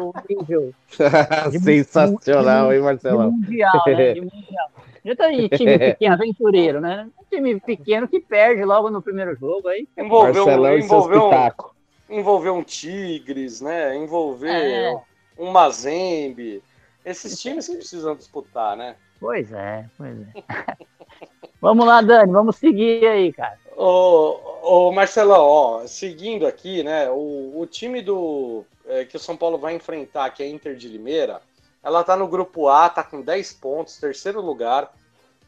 o 0.00 0.12
nível. 0.30 0.72
Sensacional, 1.60 2.72
hein, 2.72 2.82
Marcelão? 2.82 3.30
De 3.30 3.36
mundial, 3.36 3.82
né? 3.84 4.12
De 4.12 4.20
mundial. 4.22 4.70
Já 5.04 5.16
tá 5.16 5.24
aí, 5.24 5.48
time 5.48 5.76
pequeno, 5.76 6.14
aventureiro, 6.14 6.80
né? 6.80 7.10
Um 7.20 7.24
time 7.24 7.58
pequeno 7.58 8.06
que 8.06 8.20
perde 8.20 8.64
logo 8.64 8.90
no 8.90 9.02
primeiro 9.02 9.34
jogo 9.34 9.66
aí. 9.66 9.88
Envolveu, 9.98 10.46
um, 10.46 10.78
envolveu, 10.78 11.30
um, 11.30 12.16
envolveu 12.16 12.54
um 12.54 12.62
Tigres, 12.62 13.60
né? 13.60 13.96
Envolver. 13.96 14.50
É 14.50 14.96
um 15.36 15.50
Mazembe. 15.50 16.62
Esses 17.04 17.40
times 17.40 17.66
que 17.66 17.76
precisam 17.76 18.16
disputar, 18.16 18.76
né? 18.76 18.96
Pois 19.20 19.52
é, 19.52 19.88
pois 19.96 20.16
é. 20.20 20.76
vamos 21.60 21.86
lá, 21.86 22.00
Dani, 22.00 22.32
vamos 22.32 22.56
seguir 22.56 23.06
aí, 23.06 23.32
cara. 23.32 23.58
Ô, 23.76 24.38
ô 24.62 24.92
Marcelão, 24.92 25.42
ó, 25.42 25.86
seguindo 25.86 26.46
aqui, 26.46 26.82
né? 26.82 27.10
O, 27.10 27.60
o 27.60 27.66
time 27.66 28.00
do 28.00 28.64
é, 28.86 29.04
que 29.04 29.16
o 29.16 29.20
São 29.20 29.36
Paulo 29.36 29.58
vai 29.58 29.74
enfrentar, 29.74 30.30
que 30.30 30.42
é 30.42 30.46
a 30.46 30.48
Inter 30.48 30.76
de 30.76 30.88
Limeira, 30.88 31.42
ela 31.82 32.02
tá 32.02 32.16
no 32.16 32.26
grupo 32.26 32.68
A, 32.68 32.88
tá 32.88 33.02
com 33.02 33.20
10 33.20 33.52
pontos, 33.54 33.98
terceiro 33.98 34.40
lugar. 34.40 34.90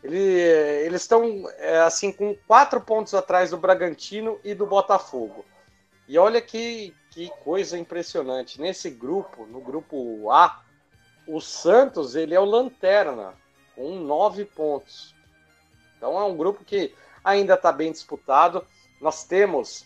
Ele, 0.03 0.19
eles 0.19 1.03
estão 1.03 1.45
é, 1.59 1.79
assim 1.79 2.13
com 2.13 2.37
quatro 2.47 2.81
pontos 2.81 3.15
atrás 3.15 3.51
do 3.51 3.57
Bragantino 3.57 4.39
e 4.45 4.55
do 4.55 4.67
Botafogo. 4.67 5.45
E 6.07 6.19
olha 6.19 6.41
que, 6.41 6.95
que 7.11 7.31
coisa 7.43 7.79
impressionante. 7.79 8.61
Nesse 8.61 8.91
grupo, 8.91 9.47
no 9.47 9.61
grupo 9.61 10.31
A, 10.31 10.63
o 11.27 11.41
Santos 11.41 12.15
ele 12.15 12.35
é 12.35 12.41
o 12.41 12.45
lanterna 12.45 13.35
com 13.75 13.97
nove 13.97 14.45
pontos. 14.45 15.15
Então 15.97 16.19
é 16.19 16.25
um 16.25 16.37
grupo 16.37 16.65
que 16.65 16.95
ainda 17.25 17.55
está 17.55 17.73
bem 17.73 17.91
disputado. 17.91 18.65
Nós 19.01 19.25
temos 19.25 19.85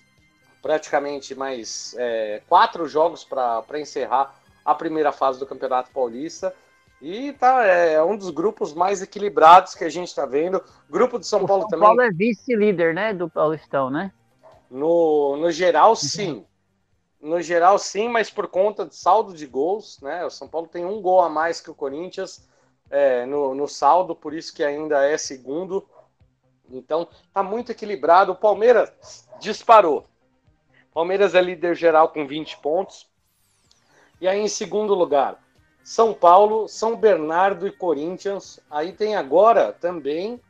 praticamente 0.63 1.35
mais 1.35 1.95
é, 1.99 2.43
quatro 2.49 2.87
jogos 2.87 3.25
para 3.25 3.81
encerrar 3.81 4.35
a 4.65 4.75
primeira 4.75 5.11
fase 5.11 5.39
do 5.39 5.47
Campeonato 5.47 5.91
Paulista. 5.91 6.55
E 7.01 7.33
tá, 7.33 7.65
é 7.65 8.03
um 8.03 8.15
dos 8.15 8.29
grupos 8.29 8.75
mais 8.75 9.01
equilibrados 9.01 9.75
que 9.75 9.85
a 9.85 9.89
gente 9.89 10.09
está 10.09 10.27
vendo. 10.27 10.63
Grupo 10.89 11.19
de 11.19 11.27
São 11.27 11.45
o 11.45 11.47
Paulo 11.47 11.63
São 11.63 11.71
também. 11.71 11.87
Paulo 11.87 12.03
é 12.03 12.11
vice-líder, 12.11 12.93
né, 12.93 13.15
do 13.15 13.29
Paulistão, 13.29 13.89
né? 13.89 14.13
No, 14.71 15.37
no 15.39 15.51
geral, 15.51 15.97
sim. 15.97 16.45
No 17.21 17.41
geral, 17.43 17.79
sim, 17.79 18.09
mas 18.09 18.31
por 18.31 18.49
conta 18.49 18.87
de 18.87 18.97
saldo 18.97 19.35
de 19.35 19.47
gols, 19.47 20.01
né? 20.01 20.25
O 20.25 20.31
São 20.31 20.49
Paulo 20.49 20.67
tem 20.67 20.87
um 20.87 21.03
gol 21.03 21.21
a 21.21 21.29
mais 21.29 21.61
que 21.61 21.71
o 21.71 21.75
Corinthians 21.75 22.49
é, 22.91 23.27
no, 23.27 23.55
no 23.55 23.69
saldo, 23.69 24.17
por 24.17 24.33
isso 24.33 24.55
que 24.55 24.65
ainda 24.65 25.05
é 25.05 25.19
segundo. 25.19 25.87
Então, 26.71 27.07
tá 27.33 27.43
muito 27.43 27.73
equilibrado. 27.73 28.33
O 28.33 28.37
Palmeiras 28.37 29.29
disparou. 29.39 30.07
Palmeiras 30.95 31.35
é 31.35 31.43
líder 31.43 31.75
geral 31.75 32.09
com 32.09 32.27
20 32.27 32.59
pontos. 32.59 33.09
E 34.21 34.27
aí, 34.27 34.41
em 34.41 34.49
segundo 34.49 34.95
lugar, 34.95 35.43
São 35.85 36.15
Paulo, 36.15 36.69
São 36.69 36.97
Bernardo 36.97 37.67
e 37.67 37.73
Corinthians. 37.73 38.61
Aí 38.71 38.93
tem 38.93 39.15
agora 39.15 39.73
também 39.73 40.41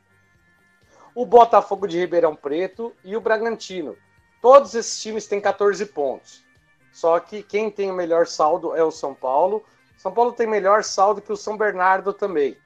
o 1.13 1.25
Botafogo 1.25 1.87
de 1.87 1.99
Ribeirão 1.99 2.35
Preto 2.35 2.93
e 3.03 3.15
o 3.15 3.21
Bragantino. 3.21 3.97
Todos 4.41 4.73
esses 4.73 5.01
times 5.01 5.27
têm 5.27 5.39
14 5.41 5.85
pontos. 5.87 6.43
Só 6.91 7.19
que 7.19 7.41
quem 7.41 7.69
tem 7.69 7.89
o 7.89 7.95
melhor 7.95 8.27
saldo 8.27 8.75
é 8.75 8.83
o 8.83 8.91
São 8.91 9.13
Paulo. 9.13 9.63
São 9.97 10.11
Paulo 10.11 10.33
tem 10.33 10.47
melhor 10.47 10.83
saldo 10.83 11.21
que 11.21 11.31
o 11.31 11.37
São 11.37 11.57
Bernardo 11.57 12.13
também. 12.13 12.57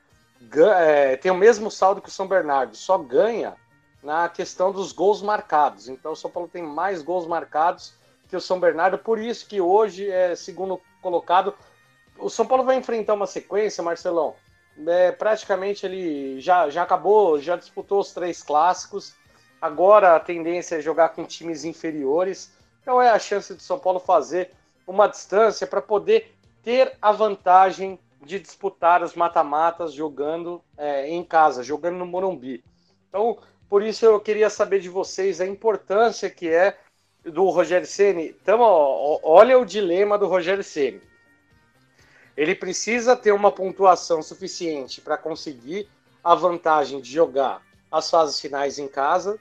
É, 0.77 1.17
tem 1.17 1.31
o 1.31 1.35
mesmo 1.35 1.69
saldo 1.71 2.01
que 2.01 2.09
o 2.09 2.11
São 2.11 2.27
Bernardo, 2.27 2.75
só 2.75 2.97
ganha 2.97 3.55
na 4.03 4.29
questão 4.29 4.71
dos 4.71 4.91
gols 4.91 5.21
marcados. 5.21 5.89
Então 5.89 6.11
o 6.11 6.15
São 6.15 6.29
Paulo 6.29 6.47
tem 6.47 6.63
mais 6.63 7.01
gols 7.01 7.27
marcados 7.27 7.93
que 8.29 8.35
o 8.35 8.41
São 8.41 8.59
Bernardo, 8.59 8.97
por 8.97 9.19
isso 9.19 9.47
que 9.47 9.59
hoje 9.61 10.09
é 10.09 10.35
segundo 10.35 10.79
colocado. 11.01 11.53
O 12.17 12.29
São 12.29 12.45
Paulo 12.45 12.63
vai 12.63 12.77
enfrentar 12.77 13.13
uma 13.13 13.27
sequência, 13.27 13.83
Marcelão. 13.83 14.35
É, 14.87 15.11
praticamente 15.11 15.85
ele 15.85 16.39
já, 16.39 16.69
já 16.69 16.83
acabou, 16.83 17.39
já 17.39 17.55
disputou 17.55 17.99
os 17.99 18.13
três 18.13 18.43
clássicos. 18.43 19.13
Agora 19.61 20.15
a 20.15 20.19
tendência 20.19 20.75
é 20.75 20.81
jogar 20.81 21.09
com 21.09 21.25
times 21.25 21.63
inferiores. 21.63 22.54
Então 22.85 23.01
é 23.01 23.09
a 23.09 23.17
chance 23.17 23.51
do 23.51 23.63
São 23.63 23.79
Paulo 23.79 23.99
fazer 23.99 24.51
uma 24.85 25.07
distância 25.07 25.65
para 25.65 25.81
poder 25.81 26.35
ter 26.63 26.95
a 27.01 27.11
vantagem 27.11 27.97
de 28.23 28.39
disputar 28.39 29.01
os 29.01 29.15
mata-matas 29.15 29.91
jogando 29.91 30.61
é, 30.77 31.09
em 31.09 31.23
casa, 31.23 31.63
jogando 31.63 31.95
no 31.95 32.05
Morumbi. 32.05 32.63
Então, 33.09 33.39
por 33.67 33.81
isso 33.81 34.05
eu 34.05 34.19
queria 34.19 34.51
saber 34.51 34.81
de 34.81 34.87
vocês 34.87 35.41
a 35.41 35.47
importância 35.47 36.29
que 36.29 36.47
é 36.47 36.77
do 37.23 37.49
Rogério 37.49 37.87
Ceni. 37.87 38.35
Então, 38.39 38.59
ó, 38.59 39.19
olha 39.23 39.57
o 39.57 39.65
dilema 39.65 40.15
do 40.15 40.27
Rogério 40.27 40.63
Ceni. 40.63 41.01
Ele 42.37 42.53
precisa 42.53 43.15
ter 43.15 43.31
uma 43.31 43.51
pontuação 43.51 44.21
suficiente 44.21 45.01
para 45.01 45.17
conseguir 45.17 45.89
a 46.23 46.35
vantagem 46.35 47.01
de 47.01 47.11
jogar 47.11 47.63
as 47.91 48.11
fases 48.11 48.39
finais 48.39 48.77
em 48.77 48.87
casa 48.87 49.39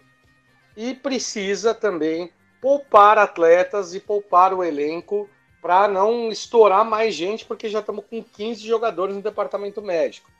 e 0.74 0.95
precisa 0.95 1.74
também 1.74 2.32
poupar 2.64 3.18
atletas 3.18 3.92
e 3.92 4.00
poupar 4.00 4.54
o 4.54 4.64
elenco 4.64 5.28
para 5.60 5.86
não 5.86 6.32
estourar 6.32 6.82
mais 6.82 7.14
gente, 7.14 7.44
porque 7.44 7.68
já 7.68 7.80
estamos 7.80 8.06
com 8.08 8.24
15 8.24 8.66
jogadores 8.66 9.14
no 9.14 9.20
departamento 9.20 9.82
médico. 9.82 10.30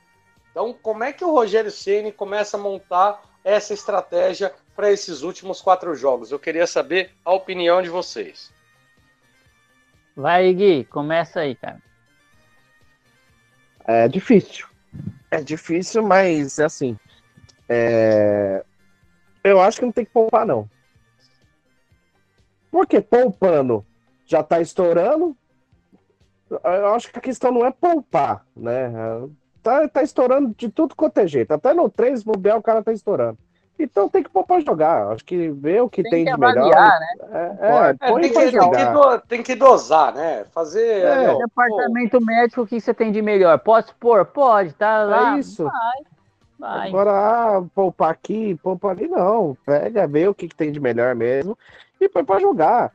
Então, 0.49 0.73
como 0.73 1.03
é 1.03 1.13
que 1.13 1.23
o 1.23 1.29
Rogério 1.29 1.69
Ceni 1.69 2.11
começa 2.11 2.57
a 2.57 2.59
montar 2.59 3.21
essa 3.43 3.75
estratégia 3.75 4.51
para 4.75 4.91
esses 4.91 5.21
últimos 5.21 5.61
quatro 5.61 5.93
jogos? 5.93 6.31
Eu 6.31 6.39
queria 6.39 6.65
saber 6.65 7.11
a 7.23 7.31
opinião 7.31 7.79
de 7.79 7.89
vocês. 7.89 8.51
Vai, 10.15 10.51
Gui, 10.51 10.83
começa 10.85 11.41
aí, 11.41 11.53
cara. 11.53 11.79
É 13.85 14.07
difícil. 14.07 14.65
É 15.29 15.43
difícil, 15.43 16.01
mas 16.01 16.59
assim. 16.59 16.97
É... 17.69 18.65
Eu 19.43 19.61
acho 19.61 19.77
que 19.77 19.85
não 19.85 19.91
tem 19.91 20.05
que 20.05 20.11
poupar, 20.11 20.43
não. 20.43 20.67
Porque 22.75 22.99
poupando 22.99 23.85
já 24.25 24.41
está 24.41 24.59
estourando. 24.59 25.33
Eu 26.51 26.93
acho 26.93 27.09
que 27.09 27.17
a 27.17 27.21
questão 27.21 27.49
não 27.49 27.65
é 27.65 27.71
poupar, 27.71 28.45
né? 28.53 28.91
Tá, 29.63 29.87
tá 29.87 30.03
estourando 30.03 30.53
de 30.57 30.67
tudo 30.67 30.93
quanto 30.93 31.17
é 31.19 31.25
jeito. 31.25 31.53
Até 31.53 31.73
no 31.73 31.89
3, 31.89 32.21
bobear, 32.21 32.57
o 32.57 32.61
cara 32.61 32.83
tá 32.83 32.91
estourando. 32.91 33.37
Então 33.79 34.09
tem 34.09 34.21
que 34.21 34.29
pôr 34.29 34.43
pra 34.43 34.59
jogar. 34.59 35.07
Acho 35.13 35.23
que 35.23 35.49
ver 35.51 35.83
o 35.83 35.89
que 35.89 36.03
tem, 36.03 36.11
tem 36.11 36.25
que 36.25 36.31
de 36.33 36.37
melhor. 36.37 36.69
Né? 36.69 37.07
É, 37.31 37.37
é, 37.61 37.89
é 37.89 37.93
tem, 37.93 38.21
que, 38.29 38.29
tem, 38.33 38.51
que 38.51 38.85
do, 38.85 39.19
tem, 39.21 39.43
que 39.43 39.55
dosar, 39.55 40.13
né? 40.13 40.43
Fazer. 40.53 41.05
É. 41.05 41.27
Meu, 41.27 41.37
departamento 41.37 42.19
pô. 42.19 42.25
médico, 42.25 42.61
o 42.63 42.67
que 42.67 42.81
você 42.81 42.93
tem 42.93 43.09
de 43.09 43.21
melhor? 43.21 43.57
Pode 43.59 43.93
pôr? 43.95 44.25
Pode, 44.25 44.73
tá 44.73 45.01
lá. 45.01 45.37
É 45.37 45.39
isso. 45.39 45.63
Vai, 45.63 46.03
vai. 46.59 46.89
Agora, 46.89 47.11
ah, 47.11 47.63
poupar 47.73 48.11
aqui, 48.11 48.59
poupar 48.61 48.91
ali, 48.91 49.07
não. 49.07 49.57
Pega, 49.65 50.05
vê 50.05 50.27
o 50.27 50.35
que, 50.35 50.49
que 50.49 50.55
tem 50.55 50.73
de 50.73 50.79
melhor 50.81 51.15
mesmo 51.15 51.57
e 52.05 52.09
põe 52.09 52.23
pra 52.23 52.39
jogar. 52.39 52.91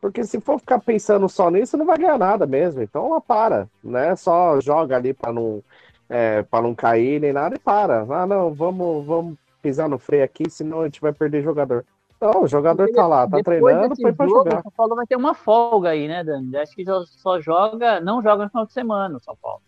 Porque 0.00 0.24
se 0.24 0.40
for 0.40 0.58
ficar 0.58 0.78
pensando 0.78 1.28
só 1.28 1.50
nisso, 1.50 1.76
não 1.76 1.84
vai 1.84 1.98
ganhar 1.98 2.18
nada 2.18 2.46
mesmo. 2.46 2.82
Então 2.82 3.06
ela 3.06 3.20
para, 3.20 3.68
né? 3.84 4.16
Só 4.16 4.60
joga 4.60 4.96
ali 4.96 5.12
para 5.12 5.32
não, 5.32 5.62
é, 6.08 6.42
para 6.42 6.62
não 6.62 6.74
cair 6.74 7.20
nem 7.20 7.32
nada 7.32 7.56
e 7.56 7.58
para. 7.58 8.06
Ah, 8.08 8.26
não, 8.26 8.52
vamos, 8.52 9.04
vamos 9.04 9.36
pisar 9.60 9.88
no 9.88 9.98
freio 9.98 10.24
aqui, 10.24 10.48
senão 10.48 10.80
a 10.80 10.84
gente 10.84 11.00
vai 11.00 11.12
perder 11.12 11.42
jogador. 11.42 11.84
Não, 12.20 12.42
o 12.42 12.48
jogador 12.48 12.90
tá 12.92 13.06
lá, 13.06 13.26
tá 13.26 13.42
treinando, 13.42 13.96
foi 13.96 14.12
pra 14.12 14.26
jogo, 14.26 14.38
jogar. 14.38 14.58
O 14.58 14.62
São 14.62 14.72
Paulo 14.72 14.94
vai 14.94 15.06
ter 15.06 15.16
uma 15.16 15.34
folga 15.34 15.90
aí, 15.90 16.06
né, 16.06 16.22
Dani? 16.22 16.54
Acho 16.56 16.74
que 16.74 16.84
só 17.06 17.40
joga, 17.40 17.98
não 18.00 18.22
joga 18.22 18.44
no 18.44 18.50
final 18.50 18.66
de 18.66 18.72
semana 18.74 19.16
o 19.16 19.20
São 19.20 19.36
Paulo. 19.40 19.62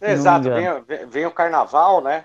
Exato, 0.00 0.48
vem, 0.50 1.06
vem, 1.06 1.26
o 1.26 1.30
carnaval, 1.30 2.00
né? 2.00 2.24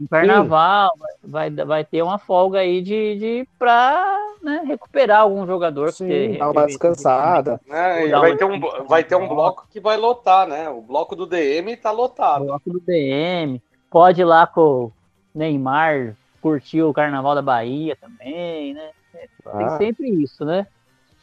O 0.00 0.08
carnaval, 0.08 0.92
vai, 1.22 1.50
vai 1.50 1.84
ter 1.84 2.02
uma 2.02 2.18
folga 2.18 2.60
aí 2.60 2.80
de, 2.80 3.18
de 3.18 3.48
pra 3.58 4.16
né, 4.42 4.62
recuperar 4.64 5.22
algum 5.22 5.46
jogador. 5.46 5.92
Sim, 5.92 6.06
porque, 6.06 6.38
dar 6.38 6.50
uma 6.50 6.66
descansada. 6.66 7.60
É, 7.68 8.08
vai, 8.08 8.36
ter 8.36 8.44
um, 8.44 8.60
vai 8.86 9.04
ter 9.04 9.16
um 9.16 9.28
bloco 9.28 9.66
que 9.70 9.80
vai 9.80 9.96
lotar, 9.96 10.46
né? 10.46 10.68
O 10.68 10.80
bloco 10.80 11.16
do 11.16 11.26
DM 11.26 11.76
tá 11.76 11.90
lotado. 11.90 12.42
O 12.42 12.46
bloco 12.46 12.70
do 12.70 12.80
DM. 12.80 13.60
Pode 13.90 14.20
ir 14.20 14.24
lá 14.24 14.46
com 14.46 14.60
o 14.60 14.92
Neymar 15.34 16.14
curtir 16.40 16.82
o 16.82 16.92
Carnaval 16.92 17.34
da 17.34 17.42
Bahia 17.42 17.96
também, 17.96 18.74
né? 18.74 18.90
Tem 19.12 19.28
ah. 19.64 19.78
sempre 19.78 20.08
isso, 20.08 20.44
né? 20.44 20.66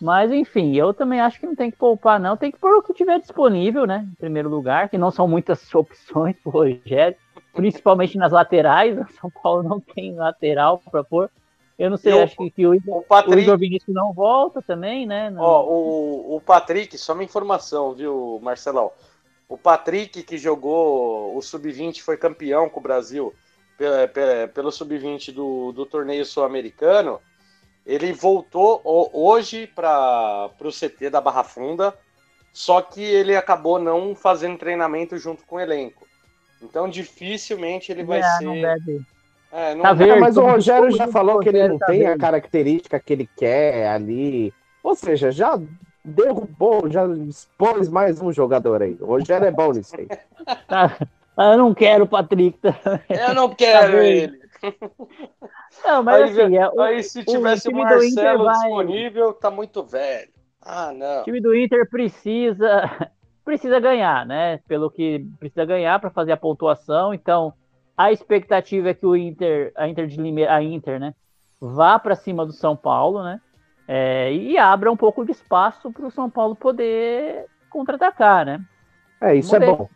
Mas 0.02 0.32
enfim, 0.32 0.76
eu 0.76 0.94
também 0.94 1.22
acho 1.22 1.40
que 1.40 1.46
não 1.46 1.56
tem 1.56 1.72
que 1.72 1.78
poupar, 1.78 2.20
não. 2.20 2.36
Tem 2.36 2.52
que 2.52 2.60
pôr 2.60 2.76
o 2.76 2.84
que 2.84 2.94
tiver 2.94 3.20
disponível, 3.20 3.86
né? 3.86 4.06
Em 4.12 4.16
primeiro 4.16 4.50
lugar, 4.50 4.90
que 4.90 4.98
não 4.98 5.12
são 5.12 5.28
muitas 5.28 5.62
opções 5.74 6.36
pro 6.42 6.52
Rogério, 6.52 7.18
principalmente 7.54 8.18
nas 8.18 8.32
laterais. 8.32 8.98
São 9.20 9.30
Paulo 9.30 9.64
não 9.64 9.80
tem 9.80 10.16
lateral 10.16 10.82
para 10.92 11.04
pôr. 11.04 11.30
Eu 11.78 11.90
não 11.90 11.98
sei, 11.98 12.14
eu, 12.14 12.24
acho 12.24 12.38
que, 12.38 12.50
que 12.52 12.66
o, 12.66 12.74
o, 12.88 13.02
Patrick, 13.02 13.38
o 13.38 13.40
Igor 13.40 13.58
Vinícius 13.58 13.94
não 13.94 14.14
volta 14.14 14.62
também, 14.62 15.06
né? 15.06 15.30
Não... 15.30 15.42
Ó, 15.42 15.66
o, 15.66 16.36
o 16.38 16.42
Patrick, 16.42 16.98
só 16.98 17.14
uma 17.14 17.24
informação, 17.24 17.94
viu, 17.94 18.40
Marcelão? 18.42 18.92
O 19.48 19.58
Patrick, 19.58 20.24
que 20.24 20.38
jogou 20.38 21.36
o 21.36 21.42
Sub-20, 21.42 22.02
foi 22.02 22.18
campeão 22.18 22.70
com 22.70 22.80
o 22.80 22.84
Brasil 22.84 23.34
pelo, 23.78 23.96
pelo 24.54 24.72
Sub-20 24.72 25.34
do, 25.34 25.74
do 25.74 25.86
torneio 25.86 26.26
sul-americano. 26.26 27.20
Ele 27.86 28.12
voltou 28.14 28.82
hoje 29.14 29.68
para 29.68 30.50
o 30.60 30.70
CT 30.70 31.10
da 31.10 31.22
Barra 31.22 31.44
Funda, 31.44 31.94
só 32.52 32.82
que 32.82 33.02
ele 33.04 33.36
acabou 33.36 33.78
não 33.78 34.16
fazendo 34.16 34.58
treinamento 34.58 35.18
junto 35.18 35.46
com 35.46 35.58
o 35.58 35.60
elenco. 35.60 36.08
Então, 36.62 36.90
dificilmente 36.90 37.92
ele 37.92 38.04
vai 38.04 38.20
é, 38.20 38.24
ser. 38.24 38.46
Não 38.46 38.60
deve 38.60 39.06
é, 39.56 39.74
não... 39.74 39.84
tá 39.84 39.94
verde, 39.94 40.20
mas 40.20 40.36
o 40.36 40.42
Rogério 40.42 40.92
já 40.92 41.08
falou 41.08 41.40
que 41.40 41.48
ele 41.48 41.66
não 41.66 41.78
tá 41.78 41.86
tem 41.86 42.00
verde. 42.00 42.14
a 42.14 42.18
característica 42.18 43.00
que 43.00 43.14
ele 43.14 43.30
quer 43.38 43.88
ali. 43.88 44.54
Ou 44.84 44.94
seja, 44.96 45.32
já 45.32 45.58
derrubou, 46.04 46.92
já 46.92 47.08
expôs 47.30 47.88
mais 47.88 48.22
um 48.22 48.34
jogador 48.34 48.82
aí. 48.82 48.98
O 49.00 49.06
Rogério 49.06 49.48
é 49.48 49.52
bom 49.52 49.72
nisso 49.72 49.96
aí. 49.98 50.08
Tá, 50.68 50.96
eu 51.54 51.58
não 51.58 51.74
quero 51.74 52.04
o 52.04 52.08
Patrick. 52.08 52.60
Eu 53.10 53.34
não 53.34 53.50
quero 53.50 53.94
Tá 53.94 54.04
ele. 54.04 54.40
Não, 55.84 56.04
mas 56.04 56.38
Aí, 56.38 56.42
assim, 56.44 56.58
é, 56.58 56.70
o, 56.70 56.82
Aí 56.82 57.04
se 57.04 57.24
tivesse 57.24 57.68
o 57.68 57.72
time 57.72 57.86
do 57.86 58.04
Inter 58.04 58.26
Marcelo 58.26 58.44
vai- 58.46 58.54
disponível, 58.60 59.34
tá 59.34 59.52
muito 59.52 59.84
velho. 59.84 60.30
Ah, 60.62 60.92
não. 60.94 61.22
o 61.22 61.24
time 61.24 61.40
do 61.42 61.56
Inter 61.56 61.88
precisa 61.90 63.10
precisa 63.44 63.80
ganhar, 63.80 64.26
né? 64.26 64.60
Pelo 64.68 64.90
que 64.90 65.24
precisa 65.40 65.64
ganhar 65.66 66.00
para 66.00 66.10
fazer 66.10 66.32
a 66.32 66.38
pontuação. 66.38 67.14
Então, 67.14 67.54
a 67.96 68.12
expectativa 68.12 68.90
é 68.90 68.94
que 68.96 69.06
o 69.06 69.16
Inter, 69.16 69.72
a 69.76 69.88
Inter 69.88 70.08
de 70.08 70.20
Limeira, 70.20 70.56
a 70.56 70.64
Inter, 70.64 71.00
né, 71.00 71.14
vá 71.62 72.00
para 72.00 72.16
cima 72.16 72.44
do 72.46 72.52
São 72.52 72.76
Paulo, 72.76 73.24
né? 73.24 73.40
É, 73.88 74.34
e 74.34 74.58
abra 74.58 74.92
um 74.92 74.98
pouco 74.98 75.24
de 75.24 75.32
espaço 75.32 75.92
para 75.92 76.08
o 76.08 76.12
São 76.12 76.28
Paulo 76.28 76.56
poder 76.56 77.46
contra-atacar, 77.70 78.44
né? 78.46 78.60
É, 79.22 79.36
isso 79.36 79.56
é 79.56 79.60
bom. 79.60 79.88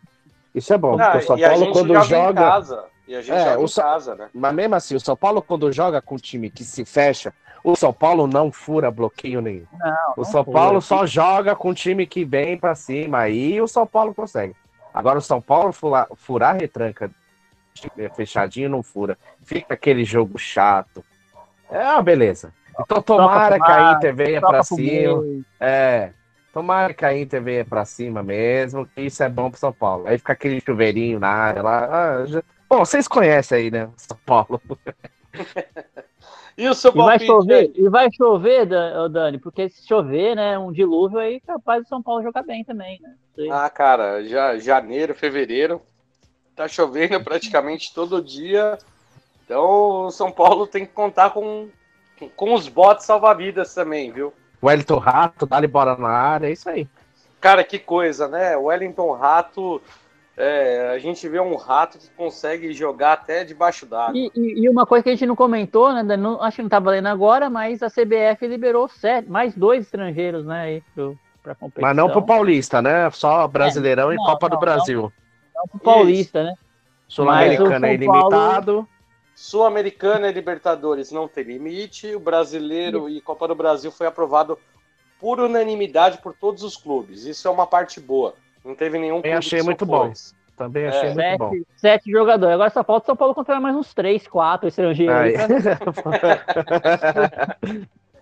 Isso 0.54 0.72
é 0.72 0.78
bom, 0.78 0.94
Ah, 1.00 1.04
porque 1.10 1.18
o 1.18 1.22
São 1.22 1.36
e 1.38 1.44
a 1.44 1.48
Paulo 1.48 1.64
gente 1.64 1.72
quando 1.72 1.88
joga, 1.94 2.04
em 2.04 2.08
joga. 2.08 2.32
casa. 2.40 2.84
E 3.10 3.16
a 3.16 3.20
gente 3.22 3.32
É, 3.36 3.44
joga 3.44 3.58
o 3.60 3.64
em 3.64 3.68
Sa- 3.68 3.82
casa, 3.82 4.14
né? 4.14 4.28
Mas 4.32 4.54
mesmo 4.54 4.74
assim, 4.76 4.94
o 4.94 5.00
São 5.00 5.16
Paulo, 5.16 5.42
quando 5.42 5.72
joga 5.72 6.00
com 6.00 6.14
um 6.14 6.18
time 6.18 6.48
que 6.48 6.62
se 6.62 6.84
fecha, 6.84 7.34
o 7.64 7.74
São 7.74 7.92
Paulo 7.92 8.28
não 8.28 8.52
fura 8.52 8.88
bloqueio 8.88 9.40
nenhum. 9.40 9.64
Não, 9.72 9.88
O 10.16 10.18
não 10.18 10.24
São 10.24 10.44
foi. 10.44 10.54
Paulo 10.54 10.80
só 10.80 11.04
joga 11.04 11.56
com 11.56 11.70
um 11.70 11.74
time 11.74 12.06
que 12.06 12.24
vem 12.24 12.56
pra 12.56 12.76
cima, 12.76 13.18
aí 13.18 13.60
o 13.60 13.66
São 13.66 13.84
Paulo 13.84 14.14
consegue. 14.14 14.54
Agora 14.94 15.18
o 15.18 15.22
São 15.22 15.40
Paulo 15.42 15.72
furar, 15.72 16.06
furar 16.14 16.56
retranca 16.56 17.10
fechadinho 18.14 18.68
não 18.68 18.82
fura. 18.82 19.18
Fica 19.42 19.74
aquele 19.74 20.04
jogo 20.04 20.38
chato. 20.38 21.04
É 21.68 21.82
uma 21.92 22.02
beleza. 22.02 22.52
Então 22.78 23.02
tomara 23.02 23.58
Toca 23.58 23.66
que 23.66 23.72
a 23.72 23.92
Inter 23.92 24.14
venha 24.14 24.40
pro 24.40 24.62
cima. 24.64 25.22
É. 25.58 26.10
Tomara 26.52 26.94
que 26.94 27.04
a 27.04 27.16
Inter 27.16 27.42
venha 27.42 27.64
pra 27.64 27.84
cima 27.84 28.22
mesmo, 28.22 28.86
que 28.86 29.02
isso 29.02 29.20
é 29.22 29.28
bom 29.28 29.50
pro 29.50 29.58
São 29.58 29.72
Paulo. 29.72 30.06
Aí 30.06 30.16
fica 30.18 30.32
aquele 30.32 30.60
chuveirinho 30.60 31.18
na 31.18 31.28
área 31.28 31.62
lá. 31.62 31.88
Ah, 32.20 32.26
já- 32.26 32.42
Bom, 32.70 32.84
vocês 32.84 33.08
conhecem 33.08 33.58
aí, 33.58 33.70
né? 33.70 33.90
São 33.96 34.16
Paulo. 34.24 34.62
E 36.58 36.68
o 36.68 36.74
seu 36.74 36.90
E 36.90 36.94
vai 36.94 37.06
palpite 37.06 37.26
chover, 37.26 37.72
e 37.74 37.88
vai 37.88 38.08
chover, 38.12 38.66
Dani, 38.66 39.38
porque 39.38 39.70
se 39.70 39.86
chover, 39.86 40.34
né, 40.36 40.58
um 40.58 40.70
dilúvio 40.70 41.18
aí, 41.18 41.40
capaz 41.40 41.84
do 41.84 41.88
São 41.88 42.02
Paulo 42.02 42.22
jogar 42.22 42.42
bem 42.42 42.62
também, 42.64 43.00
né? 43.00 43.14
Ah, 43.50 43.70
cara, 43.70 44.22
já 44.24 44.58
janeiro, 44.58 45.14
fevereiro, 45.14 45.80
tá 46.54 46.68
chovendo 46.68 47.18
praticamente 47.24 47.94
todo 47.94 48.22
dia. 48.22 48.76
Então 49.42 50.06
o 50.06 50.10
São 50.10 50.30
Paulo 50.30 50.66
tem 50.66 50.84
que 50.84 50.92
contar 50.92 51.30
com, 51.30 51.70
com 52.36 52.52
os 52.52 52.68
botes 52.68 53.06
salva-vidas 53.06 53.72
também, 53.72 54.12
viu? 54.12 54.30
Wellington 54.62 54.98
Rato, 54.98 55.46
dá-lhe 55.46 55.66
bola 55.66 55.96
na 55.96 56.10
área, 56.10 56.48
é 56.48 56.52
isso 56.52 56.68
aí. 56.68 56.86
Cara, 57.40 57.64
que 57.64 57.78
coisa, 57.78 58.28
né? 58.28 58.54
O 58.58 58.64
Wellington 58.64 59.12
Rato, 59.12 59.80
é, 60.36 60.90
a 60.94 60.98
gente 60.98 61.28
vê 61.28 61.38
um 61.40 61.56
rato 61.56 61.98
que 61.98 62.08
consegue 62.10 62.72
jogar 62.72 63.12
até 63.14 63.44
debaixo 63.44 63.84
d'água. 63.86 64.16
E, 64.16 64.30
e- 64.34 64.64
e 64.64 64.68
uma 64.68 64.86
coisa 64.86 65.02
que 65.02 65.10
a 65.10 65.12
gente 65.12 65.26
não 65.26 65.36
comentou, 65.36 65.92
né, 65.92 66.16
não- 66.16 66.40
acho 66.42 66.56
que 66.56 66.62
não 66.62 66.68
tá 66.68 66.78
valendo 66.78 67.06
agora, 67.08 67.50
mas 67.50 67.82
a 67.82 67.90
CBF 67.90 68.46
liberou 68.46 68.88
sete, 68.88 69.28
mais 69.28 69.54
dois 69.54 69.84
estrangeiros, 69.84 70.44
né, 70.46 70.60
aí 70.62 70.82
pro, 70.94 71.18
pra 71.42 71.54
competição. 71.54 71.88
Mas 71.88 71.96
não 71.96 72.08
pro 72.10 72.22
Paulista, 72.24 72.80
né? 72.80 73.10
Só 73.10 73.46
Brasileirão 73.48 74.12
e 74.12 74.16
não, 74.16 74.24
Copa 74.24 74.48
não, 74.48 74.56
do 74.56 74.60
Brasil. 74.60 75.12
Não 75.54 75.66
pro 75.68 75.78
Paulista, 75.80 76.42
né? 76.44 76.54
Sul-Americana 77.08 77.88
é 77.88 77.96
Mas 77.96 78.00
o 78.00 78.04
São 78.04 78.10
Paulo- 78.12 78.28
ilimitado. 78.30 78.88
Sul-Americana 79.34 80.28
e 80.28 80.32
Libertadores 80.32 81.10
não 81.10 81.26
tem 81.26 81.44
limite. 81.44 82.14
O 82.14 82.20
brasileiro 82.20 83.08
e 83.08 83.20
Copa 83.20 83.48
do 83.48 83.54
Brasil 83.54 83.90
foi 83.90 84.06
aprovado 84.06 84.58
por 85.18 85.40
unanimidade 85.40 86.18
por 86.18 86.34
todos 86.34 86.62
os 86.62 86.76
clubes. 86.76 87.24
Isso 87.24 87.48
é 87.48 87.50
uma 87.50 87.66
parte 87.66 87.98
boa. 88.00 88.34
Não 88.64 88.74
teve 88.74 88.98
nenhum 88.98 89.16
Eu 89.16 89.22
clube 89.22 89.36
achei 89.36 89.62
muito 89.62 89.84
sofôs. 89.86 90.34
Também 90.56 90.86
achei 90.86 91.10
É. 91.10 91.14
muito 91.14 91.38
bom. 91.38 91.50
Sete, 91.50 91.66
sete 91.76 92.10
jogadores. 92.10 92.54
Agora 92.54 92.70
só 92.70 92.84
falta 92.84 93.04
o 93.04 93.06
São 93.06 93.16
Paulo 93.16 93.34
contratar 93.34 93.62
mais 93.62 93.74
uns 93.74 93.94
três, 93.94 94.26
quatro 94.28 94.68
estrangeiros. 94.68 95.16
Aí, 95.16 95.34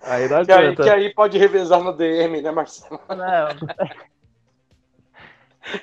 aí 0.03 0.29
não 0.29 0.45
Que 0.45 0.53
aí, 0.53 0.77
que 0.77 0.89
aí 0.89 1.15
pode 1.15 1.39
revezar 1.39 1.83
no 1.83 1.93
DM, 1.93 2.41
né, 2.43 2.51
Marcelo? 2.51 3.01
Não. 3.09 3.19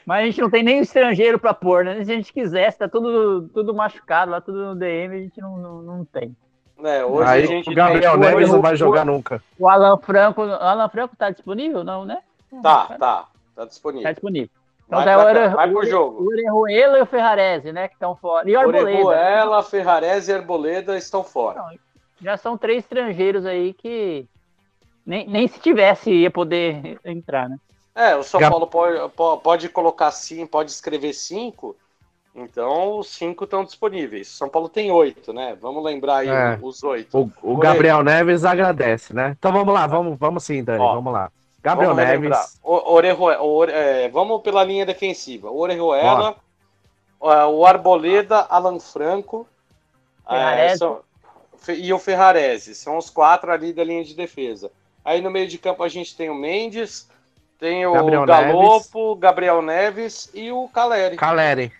Mas 0.05 0.23
a 0.23 0.25
gente 0.25 0.41
não 0.41 0.49
tem 0.49 0.63
nem 0.63 0.79
estrangeiro 0.79 1.37
pra 1.37 1.53
pôr, 1.53 1.85
né? 1.85 2.03
Se 2.03 2.11
a 2.11 2.15
gente 2.15 2.33
quisesse, 2.33 2.79
tá 2.79 2.87
tudo, 2.89 3.47
tudo 3.53 3.73
machucado 3.73 4.31
lá, 4.31 4.41
tudo 4.41 4.73
no 4.73 4.75
DM, 4.75 5.15
a 5.15 5.19
gente 5.19 5.39
não, 5.39 5.57
não, 5.57 5.81
não 5.81 6.05
tem. 6.05 6.35
É, 6.83 7.05
hoje 7.05 7.29
Aí 7.29 7.43
a 7.43 7.45
gente 7.45 7.69
o 7.69 7.75
Gabriel 7.75 8.11
tem... 8.13 8.19
Neves 8.21 8.49
não 8.49 8.59
o- 8.59 8.61
vai 8.61 8.75
jogar 8.75 9.05
nunca. 9.05 9.41
O 9.59 9.67
Alan 9.69 9.97
Franco, 9.99 10.41
o 10.41 10.51
Alan 10.53 10.89
Franco 10.89 11.15
tá 11.15 11.29
disponível? 11.29 11.83
Não, 11.83 12.03
né? 12.03 12.17
Tá, 12.63 12.85
tá. 12.97 13.25
Tá 13.55 13.61
Tá 13.61 13.65
disponível. 13.67 14.11
disponível. 14.11 14.49
Então 14.85 14.99
Vai, 14.99 15.05
tá 15.15 15.19
pra 15.23 15.29
Ore- 15.45 15.55
vai 15.55 15.69
pro 15.69 15.79
o- 15.79 15.85
jogo. 15.85 16.23
O 16.23 16.27
Orejuela 16.27 16.99
e 16.99 17.01
o 17.01 17.05
Ferrarese, 17.05 17.71
né? 17.71 17.87
Que 17.87 17.95
estão 17.95 18.15
fora. 18.15 18.47
E 18.49 18.55
o 18.55 18.59
Arboleda. 18.59 18.85
né? 18.85 18.91
Orejuela, 19.03 19.63
Ferrarese 19.63 20.31
e 20.31 20.33
Arboleda 20.35 20.97
estão 20.97 21.23
fora. 21.23 21.63
Já 22.21 22.37
são 22.37 22.57
três 22.57 22.79
estrangeiros 22.83 23.45
aí 23.45 23.73
que 23.73 24.27
nem, 25.05 25.27
nem 25.27 25.47
se 25.47 25.59
tivesse 25.59 26.11
ia 26.11 26.29
poder 26.29 26.99
entrar, 27.03 27.49
né? 27.49 27.57
É, 27.95 28.15
o 28.15 28.23
São 28.23 28.39
Gab- 28.39 28.51
Paulo 28.51 28.67
pode, 28.67 29.09
po- 29.13 29.37
pode 29.37 29.69
colocar 29.69 30.11
sim, 30.11 30.45
pode 30.45 30.69
escrever 30.69 31.13
cinco. 31.13 31.75
Então, 32.35 32.99
os 32.99 33.07
cinco 33.07 33.45
estão 33.45 33.63
disponíveis. 33.63 34.27
São 34.27 34.49
Paulo 34.49 34.67
tem 34.67 34.91
oito, 34.91 35.31
né? 35.31 35.57
Vamos 35.61 35.81
lembrar 35.83 36.17
aí 36.17 36.27
É. 36.27 36.59
os 36.61 36.83
oito. 36.83 37.31
O, 37.41 37.53
o 37.53 37.57
Gabriel 37.57 38.03
Neves 38.03 38.43
agradece, 38.43 39.13
né? 39.13 39.35
Então 39.39 39.51
vamos 39.53 39.73
lá, 39.73 39.87
vamos, 39.87 40.19
vamos 40.19 40.43
sim, 40.43 40.61
Dani, 40.63 40.79
Ó, 40.81 40.93
vamos 40.95 41.13
lá. 41.13 41.31
Gabriel 41.65 41.95
Vamos. 41.95 42.09
Neves, 42.11 42.59
O, 42.63 42.93
Orejuela, 42.93 43.41
o 43.41 43.55
Ore- 43.55 43.71
é, 43.73 44.07
vamos 44.09 44.41
pela 44.43 44.63
linha 44.63 44.85
defensiva. 44.85 45.49
O 45.49 45.57
Orejuela, 45.57 46.35
ó, 47.19 47.47
o 47.49 47.65
Arboleda, 47.65 48.41
Alan 48.47 48.79
Franco 48.79 49.47
é, 50.29 50.77
são- 50.77 51.01
e 51.69 51.91
o 51.91 51.97
Ferrarese. 51.97 52.75
São 52.75 52.97
os 52.99 53.09
quatro 53.09 53.51
ali 53.51 53.73
da 53.73 53.83
linha 53.83 54.03
de 54.03 54.13
defesa. 54.13 54.71
Aí 55.03 55.21
no 55.21 55.31
meio 55.31 55.47
de 55.47 55.57
campo 55.57 55.81
a 55.81 55.89
gente 55.89 56.15
tem 56.15 56.29
o 56.29 56.35
Mendes, 56.35 57.09
tem 57.57 57.83
o 57.87 57.93
Gabriel 57.93 58.25
Galopo, 58.27 59.15
Gabriel 59.15 59.61
Neves 59.63 60.29
e 60.35 60.51
o 60.51 60.69
Caleri. 60.69 61.17
Caleri. 61.17 61.71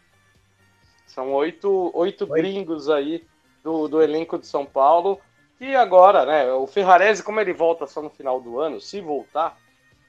São 1.05 1.31
oito, 1.31 1.91
oito 1.93 2.25
gringos 2.25 2.89
aí 2.89 3.23
do, 3.63 3.87
do 3.87 4.01
elenco 4.01 4.39
de 4.39 4.47
São 4.47 4.65
Paulo. 4.65 5.19
E 5.61 5.75
agora, 5.75 6.25
né? 6.25 6.51
O 6.53 6.65
Ferrarese, 6.67 7.23
como 7.23 7.39
ele 7.39 7.53
volta 7.53 7.85
só 7.87 8.01
no 8.01 8.09
final 8.09 8.41
do 8.41 8.59
ano, 8.59 8.81
se 8.81 8.99
voltar, 8.99 9.57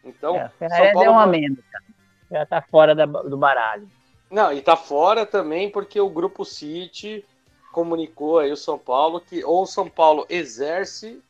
então. 0.06 0.36
É, 0.36 0.46
o 0.46 0.50
Ferrarese 0.58 0.92
Paulo 0.92 1.08
é 1.08 1.10
uma 1.10 1.22
amenda, 1.22 1.62
cara. 1.70 1.84
Já 2.30 2.46
tá 2.46 2.62
fora 2.62 2.94
da- 2.94 3.06
do 3.06 3.36
baralho. 3.36 3.88
Não, 4.30 4.52
e 4.52 4.60
tá 4.60 4.76
fora 4.76 5.24
também 5.24 5.70
porque 5.70 6.00
o 6.00 6.08
Grupo 6.08 6.44
City 6.44 7.24
comunicou 7.72 8.38
aí 8.38 8.50
o 8.50 8.56
São 8.56 8.78
Paulo 8.78 9.20
que 9.20 9.44
ou 9.44 9.62
o 9.62 9.66
São 9.66 9.88
Paulo 9.88 10.26
exerce 10.28 11.22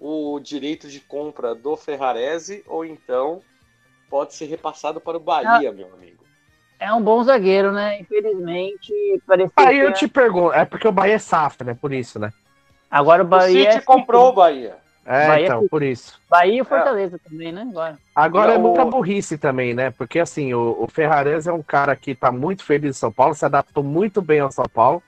o 0.00 0.38
direito 0.40 0.88
de 0.88 1.00
compra 1.00 1.54
do 1.54 1.76
Ferrarese 1.76 2.64
ou 2.66 2.84
então 2.84 3.40
pode 4.10 4.34
ser 4.34 4.46
repassado 4.46 5.00
para 5.00 5.16
o 5.16 5.20
Bahia, 5.20 5.72
meu 5.72 5.92
amigo. 5.94 6.24
É 6.78 6.92
um 6.92 7.00
bom 7.02 7.22
zagueiro, 7.22 7.72
né? 7.72 8.00
Infelizmente, 8.00 8.92
parecia. 9.26 9.52
Aí 9.56 9.76
que 9.78 9.84
eu 9.84 9.92
te 9.94 10.08
pergunto, 10.08 10.52
é 10.52 10.64
porque 10.64 10.86
o 10.86 10.92
Bahia 10.92 11.14
é 11.14 11.18
safra, 11.18 11.66
né? 11.68 11.78
Por 11.80 11.92
isso, 11.92 12.18
né? 12.18 12.30
Agora 12.90 13.22
o 13.22 13.26
O 13.26 13.28
Bahia. 13.28 13.70
City 13.72 13.78
é- 13.78 13.80
comprou 13.80 14.28
o 14.28 14.32
Bahia. 14.32 14.76
É, 15.06 15.28
Bahia 15.28 15.44
então, 15.46 15.64
é- 15.64 15.68
por 15.68 15.82
isso. 15.82 16.20
Bahia 16.28 16.54
e 16.54 16.60
o 16.60 16.64
Fortaleza 16.64 17.18
também, 17.18 17.52
né? 17.52 17.62
Agora. 17.70 17.98
Agora 18.14 18.54
é 18.54 18.58
muita 18.58 18.84
o- 18.84 18.90
burrice 18.90 19.38
também, 19.38 19.72
né? 19.72 19.90
Porque 19.92 20.18
assim, 20.18 20.52
o, 20.52 20.76
o 20.80 20.88
Ferrarese 20.88 21.48
é 21.48 21.52
um 21.52 21.62
cara 21.62 21.94
que 21.94 22.14
tá 22.14 22.32
muito 22.32 22.64
feliz 22.64 22.96
em 22.96 22.98
São 22.98 23.12
Paulo, 23.12 23.34
se 23.34 23.44
adaptou 23.44 23.84
muito 23.84 24.20
bem 24.20 24.40
ao 24.40 24.50
São 24.50 24.64
Paulo. 24.72 25.02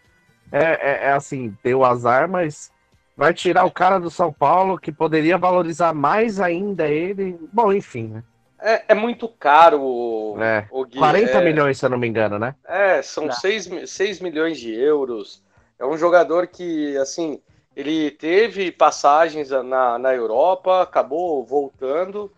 É, 0.52 0.62
é- 0.64 1.04
é 1.08 1.12
assim, 1.12 1.54
deu 1.64 1.84
azar, 1.84 2.28
mas 2.28 2.70
vai 3.16 3.34
tirar 3.34 3.64
o 3.64 3.70
cara 3.72 3.98
do 3.98 4.08
São 4.10 4.32
Paulo, 4.32 4.78
que 4.78 4.92
poderia 4.92 5.36
valorizar 5.36 5.92
mais 5.92 6.40
ainda 6.40 6.86
ele. 6.86 7.36
Bom, 7.52 7.72
enfim, 7.72 8.04
né? 8.08 8.22
É, 8.60 8.84
é 8.88 8.94
muito 8.94 9.28
caro 9.28 9.80
o, 9.80 10.36
É. 10.42 10.66
o 10.70 10.84
Gui. 10.84 10.98
40 10.98 11.38
é, 11.38 11.44
milhões, 11.44 11.76
se 11.78 11.84
eu 11.84 11.90
não 11.90 11.98
me 11.98 12.06
engano, 12.08 12.38
né? 12.38 12.54
É, 12.66 13.02
são 13.02 13.26
Tá. 13.28 13.34
6, 13.34 14.20
milhões 14.20 14.58
de 14.58 14.72
euros. 14.74 15.42
É 15.78 15.84
um 15.86 15.96
jogador 15.96 16.46
que, 16.48 16.96
assim, 16.98 17.40
ele 17.78 18.10
teve 18.10 18.72
passagens 18.72 19.50
na, 19.50 20.00
na 20.00 20.12
Europa, 20.12 20.82
acabou 20.82 21.44
voltando 21.44 22.28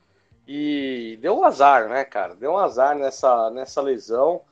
e 0.46 1.18
deu 1.22 1.38
um 1.38 1.44
azar, 1.44 1.88
né, 1.88 2.04
cara? 2.04 2.34
Deu 2.34 2.52
um 2.52 2.58
azar 2.58 2.94
nessa, 2.94 3.48
nessa 3.48 3.80
lesão. 3.80 4.42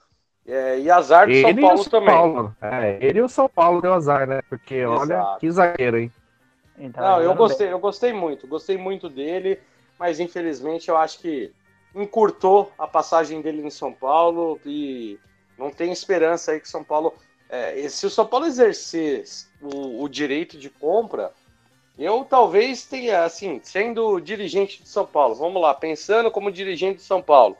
É, 0.46 0.80
e 0.80 0.90
azar 0.90 1.26
do 1.26 1.34
São 1.34 1.50
Ele 1.50 1.60
e 1.60 1.62
Paulo 1.62 1.78
o 1.78 1.82
São 1.82 1.90
também. 1.90 2.14
Paulo. 2.14 2.56
É, 2.62 2.98
ele 3.02 3.18
e 3.18 3.22
o 3.22 3.28
São 3.28 3.50
Paulo 3.50 3.82
deu 3.82 3.92
azar, 3.92 4.26
né? 4.26 4.40
Porque, 4.48 4.82
olha, 4.86 5.12
Exato. 5.12 5.40
que 5.40 5.50
zagueiro, 5.50 5.98
hein? 5.98 6.12
Então, 6.78 7.04
Não, 7.04 7.20
eu 7.20 7.34
gostei, 7.34 7.70
eu 7.70 7.78
gostei 7.78 8.12
muito, 8.14 8.46
gostei 8.46 8.78
muito 8.78 9.10
dele, 9.10 9.60
mas 9.98 10.18
infelizmente 10.18 10.88
eu 10.88 10.96
acho 10.96 11.18
que 11.18 11.52
encurtou 11.94 12.72
a 12.78 12.86
passagem 12.86 13.42
dele 13.42 13.60
em 13.60 13.68
São 13.68 13.92
Paulo 13.92 14.58
e 14.64 15.20
não 15.58 15.70
tem 15.70 15.92
esperança 15.92 16.52
aí 16.52 16.60
que 16.60 16.68
São 16.68 16.82
Paulo. 16.82 17.12
É, 17.48 17.88
se 17.88 18.06
o 18.06 18.10
São 18.10 18.26
Paulo 18.26 18.46
exercer 18.46 19.24
o, 19.60 20.02
o 20.02 20.08
direito 20.08 20.58
de 20.58 20.68
compra, 20.70 21.32
Eu 21.98 22.24
talvez 22.24 22.86
tenha, 22.86 23.24
assim, 23.24 23.60
sendo 23.64 24.20
dirigente 24.20 24.82
de 24.82 24.88
São 24.88 25.04
Paulo, 25.04 25.34
vamos 25.34 25.60
lá, 25.60 25.74
pensando 25.74 26.30
como 26.30 26.52
dirigente 26.52 26.98
de 26.98 27.02
São 27.02 27.20
Paulo, 27.20 27.56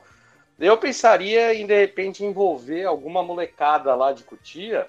eu 0.59 0.77
pensaria 0.77 1.53
em, 1.53 1.65
de 1.65 1.77
repente, 1.77 2.23
envolver 2.23 2.85
alguma 2.85 3.21
molecada 3.21 3.93
lá 3.95 4.13
de 4.13 4.23
Cutia 4.23 4.87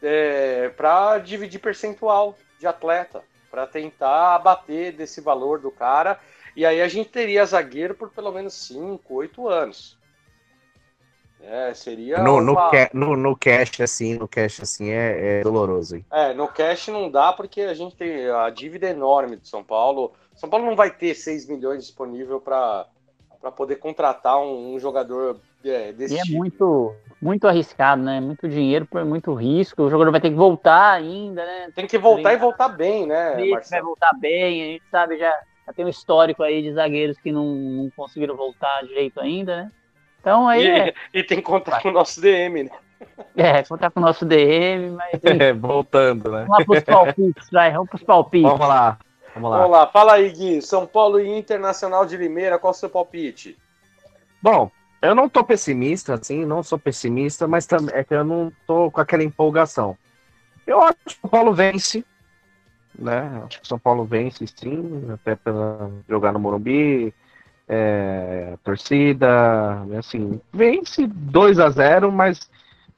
é, 0.00 0.68
para 0.70 1.18
dividir 1.18 1.60
percentual 1.60 2.38
de 2.58 2.66
atleta, 2.66 3.22
para 3.50 3.66
tentar 3.66 4.36
abater 4.36 4.92
desse 4.92 5.20
valor 5.20 5.60
do 5.60 5.70
cara. 5.70 6.20
E 6.54 6.64
aí 6.64 6.80
a 6.80 6.88
gente 6.88 7.10
teria 7.10 7.46
zagueiro 7.46 7.94
por 7.94 8.10
pelo 8.10 8.32
menos 8.32 8.54
5, 8.54 9.12
8 9.12 9.48
anos. 9.48 9.97
É, 11.42 11.72
seria. 11.72 12.22
No, 12.22 12.40
no, 12.40 12.54
ca 12.54 12.90
no, 12.92 13.16
no, 13.16 13.36
cash, 13.36 13.80
assim, 13.80 14.14
no 14.14 14.28
cash, 14.28 14.60
assim, 14.60 14.90
é, 14.90 15.38
é, 15.38 15.42
doloroso. 15.42 15.96
Hein? 15.96 16.04
É, 16.10 16.34
no 16.34 16.48
cash 16.48 16.88
não 16.88 17.10
dá 17.10 17.32
porque 17.32 17.62
a 17.62 17.74
gente 17.74 17.96
tem 17.96 18.28
a 18.28 18.50
dívida 18.50 18.88
enorme 18.88 19.36
de 19.36 19.48
São 19.48 19.62
Paulo. 19.62 20.12
São 20.34 20.48
Paulo 20.48 20.66
não 20.66 20.76
vai 20.76 20.90
ter 20.90 21.14
6 21.14 21.48
milhões 21.48 21.84
disponível 21.84 22.40
para 22.40 22.86
poder 23.56 23.76
contratar 23.76 24.38
um, 24.38 24.74
um 24.74 24.78
jogador 24.78 25.40
é, 25.64 25.92
desse 25.92 26.14
e 26.14 26.18
tipo. 26.18 26.34
é 26.34 26.38
muito, 26.38 26.94
muito 27.20 27.48
arriscado, 27.48 28.02
né? 28.02 28.20
Muito 28.20 28.48
dinheiro 28.48 28.86
por 28.86 29.04
muito 29.04 29.32
risco. 29.34 29.82
O 29.82 29.90
jogador 29.90 30.10
vai 30.10 30.20
ter 30.20 30.30
que 30.30 30.36
voltar 30.36 30.92
ainda, 30.92 31.44
né? 31.44 31.70
Tem 31.74 31.86
que 31.86 31.98
voltar 31.98 32.32
e 32.32 32.36
voltar 32.36 32.68
bem, 32.68 33.06
né? 33.06 33.36
Vai 33.70 33.82
voltar 33.82 34.12
bem, 34.18 34.62
a 34.62 34.66
gente 34.66 34.84
sabe, 34.90 35.18
já, 35.18 35.32
já 35.66 35.72
tem 35.72 35.84
um 35.84 35.88
histórico 35.88 36.42
aí 36.42 36.62
de 36.62 36.72
zagueiros 36.72 37.18
que 37.18 37.32
não, 37.32 37.54
não 37.54 37.90
conseguiram 37.96 38.36
voltar 38.36 38.82
direito 38.82 39.20
ainda, 39.20 39.64
né? 39.64 39.72
Então 40.20 40.48
aí. 40.48 40.64
E, 40.64 40.68
é... 40.68 40.94
e 41.14 41.22
tem 41.22 41.38
que 41.38 41.44
contar 41.44 41.80
com 41.80 41.88
o 41.88 41.92
nosso 41.92 42.20
DM, 42.20 42.64
né? 42.64 42.70
É, 43.36 43.62
contar 43.62 43.90
com 43.90 44.00
o 44.00 44.02
nosso 44.02 44.24
DM, 44.24 44.90
mas. 44.90 45.20
É, 45.22 45.52
voltando, 45.52 46.30
né? 46.30 46.44
Vamos 46.48 46.58
lá 46.58 46.64
pros 46.64 46.84
palpites, 46.84 47.50
vai, 47.50 47.72
vamos 47.72 47.88
pros 47.88 48.02
palpites. 48.02 48.50
Vamos 48.50 48.68
lá. 48.68 48.98
Vamos 49.34 49.50
lá. 49.50 49.58
Vamos 49.58 49.70
lá, 49.72 49.86
fala 49.86 50.14
aí, 50.14 50.30
Gui. 50.30 50.62
São 50.62 50.86
Paulo 50.86 51.20
e 51.20 51.28
Internacional 51.28 52.04
de 52.04 52.16
Limeira, 52.16 52.58
qual 52.58 52.72
o 52.72 52.74
seu 52.74 52.90
palpite? 52.90 53.56
Bom, 54.42 54.70
eu 55.00 55.14
não 55.14 55.28
tô 55.28 55.44
pessimista, 55.44 56.14
assim, 56.14 56.44
não 56.44 56.62
sou 56.62 56.78
pessimista, 56.78 57.46
mas 57.46 57.66
também 57.66 57.94
é 57.94 58.02
que 58.02 58.14
eu 58.14 58.24
não 58.24 58.52
tô 58.66 58.90
com 58.90 59.00
aquela 59.00 59.22
empolgação. 59.22 59.96
Eu 60.66 60.82
acho 60.82 60.96
que 61.04 61.10
o 61.10 61.20
São 61.20 61.30
Paulo 61.30 61.54
vence, 61.54 62.04
né? 62.98 63.42
Acho 63.46 63.60
que 63.60 63.64
o 63.64 63.68
São 63.68 63.78
Paulo 63.78 64.04
vence, 64.04 64.44
sim, 64.46 65.08
até 65.12 65.36
pela 65.36 65.90
jogar 66.08 66.32
no 66.32 66.40
Morumbi, 66.40 67.14
é, 67.68 68.56
torcida, 68.64 69.82
assim, 69.98 70.40
vence 70.52 71.06
2 71.06 71.58
a 71.58 71.68
0 71.68 72.10
mas 72.10 72.50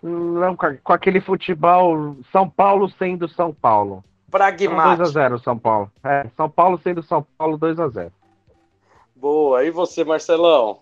não 0.03 0.57
com 0.57 0.93
aquele 0.93 1.21
futebol 1.21 2.17
São 2.31 2.49
Paulo 2.49 2.89
sendo 2.91 3.29
São 3.29 3.53
Paulo. 3.53 4.05
Pragmático. 4.31 4.97
2 4.97 5.01
a 5.01 5.13
0 5.13 5.39
São 5.41 5.59
Paulo. 5.59 5.91
É, 6.05 6.27
São 6.37 6.49
Paulo 6.49 6.79
sendo 6.83 7.03
São 7.03 7.27
Paulo 7.37 7.59
2 7.59 7.81
a 7.81 7.89
0 7.89 8.13
Boa. 9.17 9.65
E 9.65 9.71
você, 9.71 10.05
Marcelão? 10.05 10.81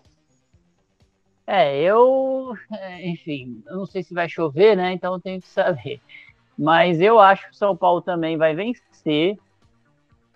É, 1.45 1.81
eu, 1.81 2.53
enfim, 3.01 3.63
eu 3.67 3.77
não 3.77 3.85
sei 3.87 4.03
se 4.03 4.13
vai 4.13 4.29
chover, 4.29 4.77
né? 4.77 4.93
Então 4.93 5.13
eu 5.13 5.19
tenho 5.19 5.41
que 5.41 5.47
saber. 5.47 5.99
Mas 6.57 7.01
eu 7.01 7.19
acho 7.19 7.45
que 7.45 7.51
o 7.51 7.57
São 7.57 7.75
Paulo 7.75 8.01
também 8.01 8.37
vai 8.37 8.53
vencer. 8.53 9.37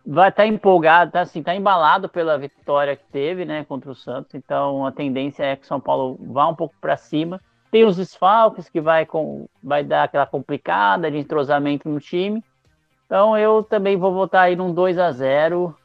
Vai 0.06 0.30
estar 0.30 0.44
tá 0.44 0.48
empolgado, 0.48 1.12
tá 1.12 1.22
assim, 1.22 1.42
tá 1.42 1.56
embalado 1.56 2.10
pela 2.10 2.38
vitória 2.38 2.96
que 2.96 3.06
teve, 3.06 3.46
né, 3.46 3.64
contra 3.64 3.90
o 3.90 3.96
Santos. 3.96 4.36
Então 4.36 4.86
a 4.86 4.92
tendência 4.92 5.44
é 5.44 5.56
que 5.56 5.64
o 5.64 5.68
São 5.68 5.80
Paulo 5.80 6.18
vá 6.20 6.48
um 6.48 6.56
pouco 6.56 6.76
para 6.82 6.98
cima. 6.98 7.40
Tem 7.72 7.86
os 7.86 7.98
desfalques 7.98 8.70
que 8.70 8.82
vai 8.82 9.06
com 9.06 9.48
vai 9.64 9.84
dar 9.84 10.04
aquela 10.04 10.26
complicada 10.26 11.10
de 11.10 11.18
entrosamento 11.18 11.88
no 11.88 12.00
time. 12.00 12.44
Então 13.06 13.38
eu 13.38 13.64
também 13.64 13.96
vou 13.96 14.14
votar 14.14 14.46
aí 14.46 14.56
num 14.56 14.74
2 14.74 14.98
a 15.00 15.12
0 15.12 15.76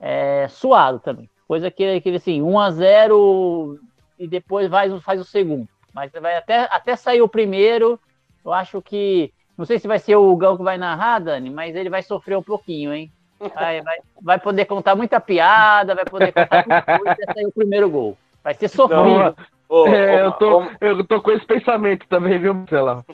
é, 0.00 0.48
suado 0.48 0.98
também. 0.98 1.28
Coisa 1.46 1.70
que, 1.70 2.00
que 2.00 2.10
assim, 2.10 2.42
1 2.42 2.58
a 2.58 2.70
0 2.70 3.78
e 4.18 4.26
depois 4.28 4.68
vai, 4.68 4.90
faz 5.00 5.20
o 5.20 5.24
segundo. 5.24 5.68
Mas 5.92 6.12
vai 6.12 6.36
até, 6.36 6.68
até 6.70 6.96
sair 6.96 7.22
o 7.22 7.28
primeiro. 7.28 7.98
Eu 8.44 8.52
acho 8.52 8.80
que. 8.80 9.32
Não 9.56 9.64
sei 9.64 9.78
se 9.78 9.86
vai 9.86 9.98
ser 9.98 10.16
o 10.16 10.36
Gão 10.36 10.56
que 10.56 10.62
vai 10.62 10.78
narrar, 10.78 11.18
Dani, 11.18 11.50
mas 11.50 11.76
ele 11.76 11.90
vai 11.90 12.02
sofrer 12.02 12.38
um 12.38 12.42
pouquinho, 12.42 12.94
hein? 12.94 13.12
Vai, 13.54 13.80
vai, 13.80 13.98
vai 14.20 14.38
poder 14.38 14.66
contar 14.66 14.94
muita 14.94 15.18
piada, 15.18 15.94
vai 15.94 16.04
poder 16.04 16.32
contar 16.32 16.66
muita 16.66 16.82
coisa 16.98 17.12
até 17.12 17.32
sair 17.32 17.46
o 17.46 17.52
primeiro 17.52 17.88
gol. 17.88 18.16
Vai 18.44 18.54
ser 18.54 18.68
sofrido. 18.68 19.00
Não, 19.00 19.34
oh, 19.68 19.86
é, 19.86 20.22
eu, 20.22 20.32
tô, 20.32 20.62
eu 20.80 21.04
tô 21.04 21.22
com 21.22 21.30
esse 21.30 21.46
pensamento 21.46 22.06
também, 22.06 22.38
viu, 22.38 22.54
Marcelo? 22.54 23.04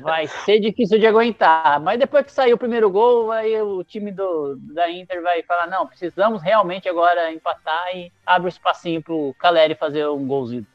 Vai 0.00 0.26
ser 0.26 0.58
difícil 0.60 0.98
de 0.98 1.06
aguentar. 1.06 1.80
Mas 1.80 1.98
depois 1.98 2.24
que 2.24 2.32
sair 2.32 2.52
o 2.52 2.58
primeiro 2.58 2.90
gol, 2.90 3.30
aí 3.30 3.60
o 3.60 3.84
time 3.84 4.10
do, 4.10 4.56
da 4.56 4.90
Inter 4.90 5.22
vai 5.22 5.42
falar: 5.42 5.66
não, 5.68 5.86
precisamos 5.86 6.42
realmente 6.42 6.88
agora 6.88 7.32
empatar 7.32 7.96
e 7.96 8.12
abre 8.24 8.42
o 8.42 8.46
um 8.46 8.48
espacinho 8.48 9.02
pro 9.02 9.34
Caleri 9.38 9.74
fazer 9.74 10.06
um 10.08 10.26
golzinho. 10.26 10.66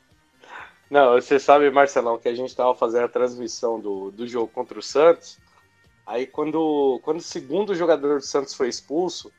Não, 0.89 1.13
você 1.13 1.39
sabe, 1.39 1.69
Marcelão, 1.71 2.17
que 2.17 2.27
a 2.27 2.35
gente 2.35 2.49
estava 2.49 2.75
fazendo 2.75 3.05
a 3.05 3.09
transmissão 3.09 3.79
do, 3.79 4.11
do 4.11 4.27
jogo 4.27 4.47
contra 4.47 4.77
o 4.77 4.81
Santos. 4.81 5.39
Aí 6.11 6.27
quando, 6.27 6.99
quando 7.03 7.17
o 7.17 7.23
segundo 7.23 7.73
jogador 7.73 8.19
do 8.19 8.25
Santos 8.25 8.53
foi 8.53 8.67
expulso, 8.67 9.31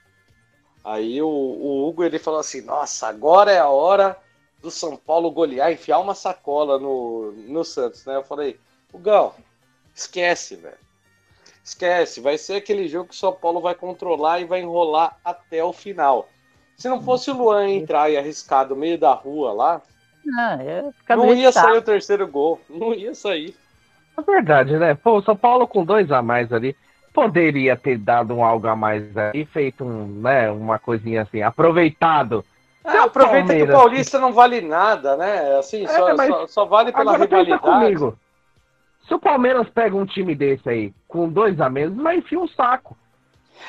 aí 0.82 1.20
o, 1.20 1.28
o 1.28 1.88
Hugo 1.88 2.02
ele 2.02 2.18
falou 2.18 2.40
assim: 2.40 2.62
nossa, 2.62 3.08
agora 3.08 3.52
é 3.52 3.58
a 3.58 3.68
hora 3.68 4.16
do 4.60 4.70
São 4.70 4.96
Paulo 4.96 5.30
golear, 5.30 5.72
enfiar 5.72 5.98
uma 5.98 6.14
sacola 6.14 6.78
no, 6.78 7.32
no 7.32 7.64
Santos, 7.64 8.04
né? 8.04 8.16
Eu 8.16 8.22
falei, 8.22 8.58
Hugão, 8.92 9.34
Esquece, 9.94 10.56
velho. 10.56 10.76
Esquece. 11.64 12.20
Vai 12.20 12.38
ser 12.38 12.54
aquele 12.54 12.88
jogo 12.88 13.10
que 13.10 13.14
o 13.14 13.18
São 13.18 13.32
Paulo 13.32 13.60
vai 13.60 13.74
controlar 13.74 14.40
e 14.40 14.44
vai 14.44 14.62
enrolar 14.62 15.18
até 15.24 15.62
o 15.62 15.72
final. 15.72 16.28
Se 16.76 16.88
não 16.88 17.02
fosse 17.02 17.30
o 17.30 17.36
Luan 17.36 17.68
entrar 17.68 18.10
e 18.10 18.16
arriscar 18.16 18.66
do 18.66 18.74
meio 18.74 18.98
da 18.98 19.12
rua 19.12 19.52
lá, 19.52 19.82
ah, 20.36 20.58
não 21.10 21.34
ia 21.34 21.52
sair 21.52 21.78
o 21.78 21.82
terceiro 21.82 22.26
gol. 22.26 22.60
Não 22.68 22.94
ia 22.94 23.14
sair. 23.14 23.56
É 24.18 24.22
verdade, 24.22 24.76
né? 24.76 24.94
Pô, 24.94 25.18
o 25.18 25.22
São 25.22 25.36
Paulo 25.36 25.66
com 25.66 25.84
dois 25.84 26.10
a 26.10 26.22
mais 26.22 26.52
ali 26.52 26.76
poderia 27.12 27.76
ter 27.76 27.98
dado 27.98 28.34
um 28.34 28.44
algo 28.44 28.66
a 28.66 28.74
mais 28.74 29.16
aí, 29.16 29.44
feito 29.44 29.84
um, 29.84 30.06
né, 30.06 30.50
uma 30.50 30.78
coisinha 30.78 31.22
assim, 31.22 31.42
aproveitado. 31.42 32.44
É, 32.84 32.98
aproveita 32.98 33.48
Palmeiras. 33.48 33.68
que 33.68 33.74
o 33.74 33.78
Paulista 33.78 34.18
não 34.18 34.32
vale 34.32 34.60
nada, 34.60 35.16
né? 35.16 35.56
Assim, 35.58 35.84
é, 35.84 35.88
só, 35.88 36.16
só, 36.16 36.46
só, 36.46 36.64
vale 36.64 36.90
pela 36.90 37.16
rivalidade. 37.16 37.62
Comigo. 37.62 38.18
Se 39.06 39.14
o 39.14 39.20
Palmeiras 39.20 39.68
pega 39.68 39.96
um 39.96 40.06
time 40.06 40.34
desse 40.34 40.68
aí, 40.68 40.94
com 41.06 41.28
dois 41.28 41.60
a 41.60 41.68
menos, 41.68 41.96
vai 42.02 42.16
enfiar 42.16 42.40
um 42.40 42.48
saco. 42.48 42.96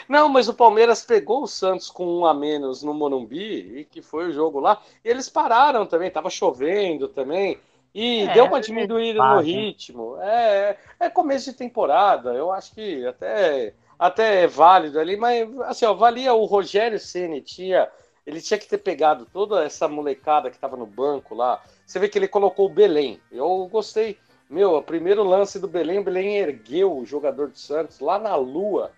Não, 0.07 0.29
mas 0.29 0.47
o 0.47 0.53
Palmeiras 0.53 1.03
pegou 1.03 1.43
o 1.43 1.47
Santos 1.47 1.89
com 1.89 2.05
um 2.05 2.25
a 2.25 2.33
menos 2.33 2.81
no 2.81 2.93
Morumbi, 2.93 3.79
e 3.79 3.85
que 3.85 4.01
foi 4.01 4.29
o 4.29 4.33
jogo 4.33 4.59
lá, 4.59 4.81
e 5.03 5.09
eles 5.09 5.29
pararam 5.29 5.85
também, 5.85 6.09
tava 6.09 6.29
chovendo 6.29 7.07
também, 7.07 7.59
e 7.93 8.23
é, 8.23 8.33
deu 8.33 8.45
uma 8.45 8.59
diminuída 8.59 9.19
é 9.19 9.35
no 9.35 9.39
ritmo. 9.39 10.17
É, 10.19 10.77
é 10.99 11.09
começo 11.09 11.51
de 11.51 11.57
temporada, 11.57 12.33
eu 12.33 12.51
acho 12.51 12.73
que 12.73 13.05
até, 13.05 13.73
até 13.99 14.43
é 14.43 14.47
válido 14.47 14.99
ali, 14.99 15.15
mas 15.15 15.47
assim, 15.61 15.85
ó, 15.85 15.93
valia 15.93 16.33
o 16.33 16.45
Rogério 16.45 16.99
Ceni 16.99 17.41
tinha. 17.41 17.87
Ele 18.25 18.41
tinha 18.41 18.57
que 18.57 18.67
ter 18.67 18.77
pegado 18.77 19.25
toda 19.25 19.65
essa 19.65 19.85
molecada 19.85 20.49
que 20.49 20.57
tava 20.57 20.77
no 20.77 20.85
banco 20.85 21.35
lá. 21.35 21.61
Você 21.85 21.99
vê 21.99 22.07
que 22.07 22.17
ele 22.17 22.27
colocou 22.27 22.67
o 22.67 22.73
Belém. 22.73 23.19
Eu 23.29 23.67
gostei. 23.69 24.17
Meu, 24.49 24.75
o 24.75 24.81
primeiro 24.81 25.23
lance 25.25 25.59
do 25.59 25.67
Belém, 25.67 25.99
o 25.99 26.03
Belém 26.03 26.37
ergueu 26.37 26.97
o 26.97 27.05
jogador 27.05 27.49
do 27.49 27.57
Santos 27.57 27.99
lá 27.99 28.17
na 28.17 28.33
lua. 28.35 28.91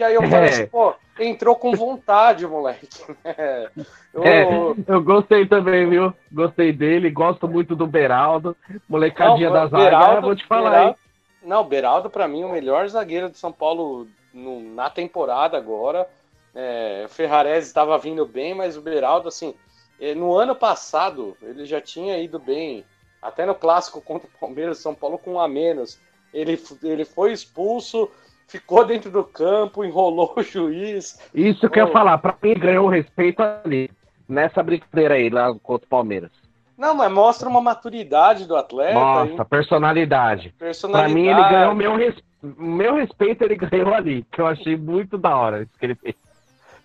Que 0.00 0.04
aí 0.04 0.14
eu 0.14 0.22
falei 0.22 0.48
é. 0.48 0.48
assim, 0.48 0.66
pô, 0.66 0.94
entrou 1.18 1.54
com 1.54 1.72
vontade, 1.72 2.46
moleque. 2.46 2.88
eu... 4.14 4.24
É, 4.24 4.46
eu 4.88 5.02
gostei 5.02 5.44
também, 5.44 5.90
viu? 5.90 6.14
Gostei 6.32 6.72
dele, 6.72 7.10
gosto 7.10 7.46
muito 7.46 7.76
do 7.76 7.86
Beraldo, 7.86 8.56
molecadinha 8.88 9.50
das 9.50 9.70
áreas, 9.74 10.22
vou 10.22 10.34
te 10.34 10.46
falar 10.46 10.70
Beraldo, 10.70 10.96
aí. 11.42 11.46
Não, 11.46 11.68
Beraldo, 11.68 12.08
para 12.08 12.26
mim, 12.26 12.44
o 12.44 12.48
melhor 12.48 12.88
zagueiro 12.88 13.28
de 13.28 13.36
São 13.36 13.52
Paulo 13.52 14.08
no, 14.32 14.58
na 14.72 14.88
temporada 14.88 15.58
agora. 15.58 16.08
É, 16.54 17.04
Ferrarese 17.10 17.66
estava 17.66 17.98
vindo 17.98 18.24
bem, 18.24 18.54
mas 18.54 18.78
o 18.78 18.80
Beraldo, 18.80 19.28
assim, 19.28 19.54
é, 20.00 20.14
no 20.14 20.34
ano 20.34 20.56
passado, 20.56 21.36
ele 21.42 21.66
já 21.66 21.78
tinha 21.78 22.16
ido 22.16 22.38
bem 22.38 22.86
até 23.20 23.44
no 23.44 23.54
clássico 23.54 24.00
contra 24.00 24.26
o 24.26 24.40
Palmeiras, 24.40 24.78
São 24.78 24.94
Paulo 24.94 25.18
com 25.18 25.34
um 25.34 25.40
a 25.40 25.46
menos. 25.46 25.98
Ele, 26.32 26.58
ele 26.82 27.04
foi 27.04 27.34
expulso, 27.34 28.10
ficou 28.50 28.84
dentro 28.84 29.10
do 29.10 29.22
campo, 29.22 29.84
enrolou 29.84 30.34
o 30.36 30.42
juiz. 30.42 31.18
Isso 31.32 31.70
que 31.70 31.80
eu 31.80 31.86
ia 31.86 31.92
falar, 31.92 32.18
para 32.18 32.34
mim 32.42 32.54
ganhou 32.54 32.88
respeito 32.88 33.40
ali, 33.40 33.88
nessa 34.28 34.62
brincadeira 34.62 35.14
aí, 35.14 35.30
lá 35.30 35.54
contra 35.62 35.86
o 35.86 35.88
Palmeiras. 35.88 36.30
Não, 36.76 36.94
mas 36.94 37.12
mostra 37.12 37.48
uma 37.48 37.60
maturidade 37.60 38.46
do 38.46 38.56
atleta. 38.56 38.94
Nossa, 38.94 39.44
personalidade. 39.44 40.54
personalidade. 40.58 41.12
Pra 41.12 41.22
mim, 41.22 41.28
ele 41.28 41.48
ganhou 41.48 41.74
meu, 41.74 41.94
res... 41.94 42.16
meu 42.42 42.94
respeito, 42.94 43.44
ele 43.44 43.54
ganhou 43.54 43.94
ali, 43.94 44.24
que 44.32 44.40
eu 44.40 44.46
achei 44.46 44.76
muito 44.76 45.16
da 45.16 45.36
hora 45.36 45.62
isso 45.62 45.78
que 45.78 45.86
ele 45.86 45.94
fez. 45.94 46.16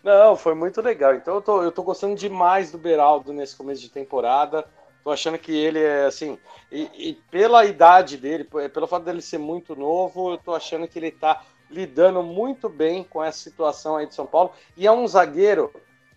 Não, 0.04 0.36
foi 0.36 0.54
muito 0.54 0.82
legal. 0.82 1.16
Então 1.16 1.36
eu 1.36 1.42
tô, 1.42 1.64
eu 1.64 1.72
tô 1.72 1.82
gostando 1.82 2.14
demais 2.14 2.72
do 2.72 2.78
Beraldo 2.78 3.34
nesse 3.34 3.58
começo 3.58 3.82
de 3.82 3.90
temporada 3.90 4.66
Tô 5.06 5.12
achando 5.12 5.38
que 5.38 5.56
ele 5.56 5.80
é 5.80 6.06
assim, 6.06 6.36
e, 6.72 6.90
e, 6.98 7.14
pela 7.30 7.64
idade 7.64 8.18
dele, 8.18 8.44
pelo 8.44 8.88
fato 8.88 9.04
dele 9.04 9.22
ser 9.22 9.38
muito 9.38 9.76
novo, 9.76 10.32
eu 10.32 10.38
tô 10.40 10.56
achando 10.56 10.88
que 10.88 10.98
ele 10.98 11.12
tá 11.12 11.44
lidando 11.76 12.24
muito 12.24 12.70
bem 12.70 13.04
com 13.04 13.24
essa 13.24 13.38
situação 13.38 13.98
aí 13.98 14.08
de 14.08 14.16
São 14.16 14.26
Paulo. 14.26 14.52
E 14.78 14.88
é 14.88 14.92
um 14.92 15.08
zagueiro 15.08 15.74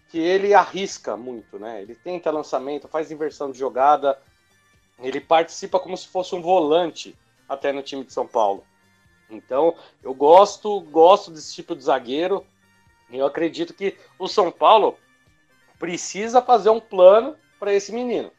que 0.09 0.19
ele 0.19 0.55
arrisca 0.55 1.17
muito, 1.17 1.59
né? 1.59 1.83
Ele 1.83 1.95
tenta 1.95 2.31
lançamento, 2.31 2.89
faz 2.89 3.11
inversão 3.11 3.51
de 3.51 3.59
jogada, 3.59 4.19
ele 4.99 5.21
participa 5.21 5.79
como 5.79 5.97
se 5.97 6.09
fosse 6.09 6.35
um 6.35 6.41
volante 6.41 7.17
até 7.49 7.73
no 7.73 7.83
time 7.83 8.05
de 8.05 8.13
São 8.13 8.27
Paulo. 8.27 8.65
Então, 9.29 9.75
eu 10.03 10.15
gosto, 10.15 10.81
gosto 10.81 11.31
desse 11.31 11.55
tipo 11.55 11.75
de 11.77 11.85
zagueiro. 11.85 12.47
Eu 13.11 13.27
acredito 13.27 13.75
que 13.75 13.97
o 14.19 14.29
São 14.29 14.51
Paulo 14.51 14.97
precisa 15.79 16.41
fazer 16.41 16.71
um 16.71 16.81
plano 16.81 17.37
para 17.59 17.75
esse 17.75 17.93
menino 17.93 18.31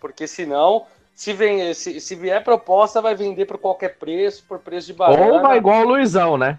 porque 0.00 0.26
senão, 0.26 0.86
se, 1.20 1.34
vem, 1.34 1.74
se, 1.74 2.00
se 2.00 2.14
vier 2.14 2.42
proposta, 2.42 3.02
vai 3.02 3.14
vender 3.14 3.44
por 3.44 3.58
qualquer 3.58 3.98
preço, 3.98 4.42
por 4.48 4.58
preço 4.58 4.86
de 4.86 4.94
banana. 4.94 5.34
Ou 5.34 5.42
vai 5.42 5.58
igual 5.58 5.82
o 5.82 5.88
Luizão, 5.88 6.38
né? 6.38 6.58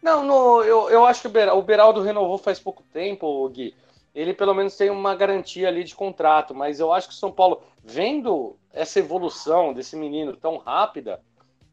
Não, 0.00 0.22
no, 0.22 0.62
eu, 0.62 0.88
eu 0.88 1.04
acho 1.04 1.22
que 1.22 1.26
o, 1.26 1.30
Beraldo, 1.30 1.60
o 1.60 1.64
Beraldo 1.64 2.00
renovou 2.00 2.38
faz 2.38 2.60
pouco 2.60 2.84
tempo, 2.92 3.48
Gui. 3.48 3.74
Ele 4.14 4.32
pelo 4.32 4.54
menos 4.54 4.76
tem 4.76 4.88
uma 4.88 5.16
garantia 5.16 5.66
ali 5.66 5.82
de 5.82 5.96
contrato, 5.96 6.54
mas 6.54 6.78
eu 6.78 6.92
acho 6.92 7.08
que 7.08 7.14
o 7.14 7.16
São 7.16 7.32
Paulo, 7.32 7.60
vendo 7.82 8.56
essa 8.72 9.00
evolução 9.00 9.74
desse 9.74 9.96
menino 9.96 10.36
tão 10.36 10.58
rápida, 10.58 11.20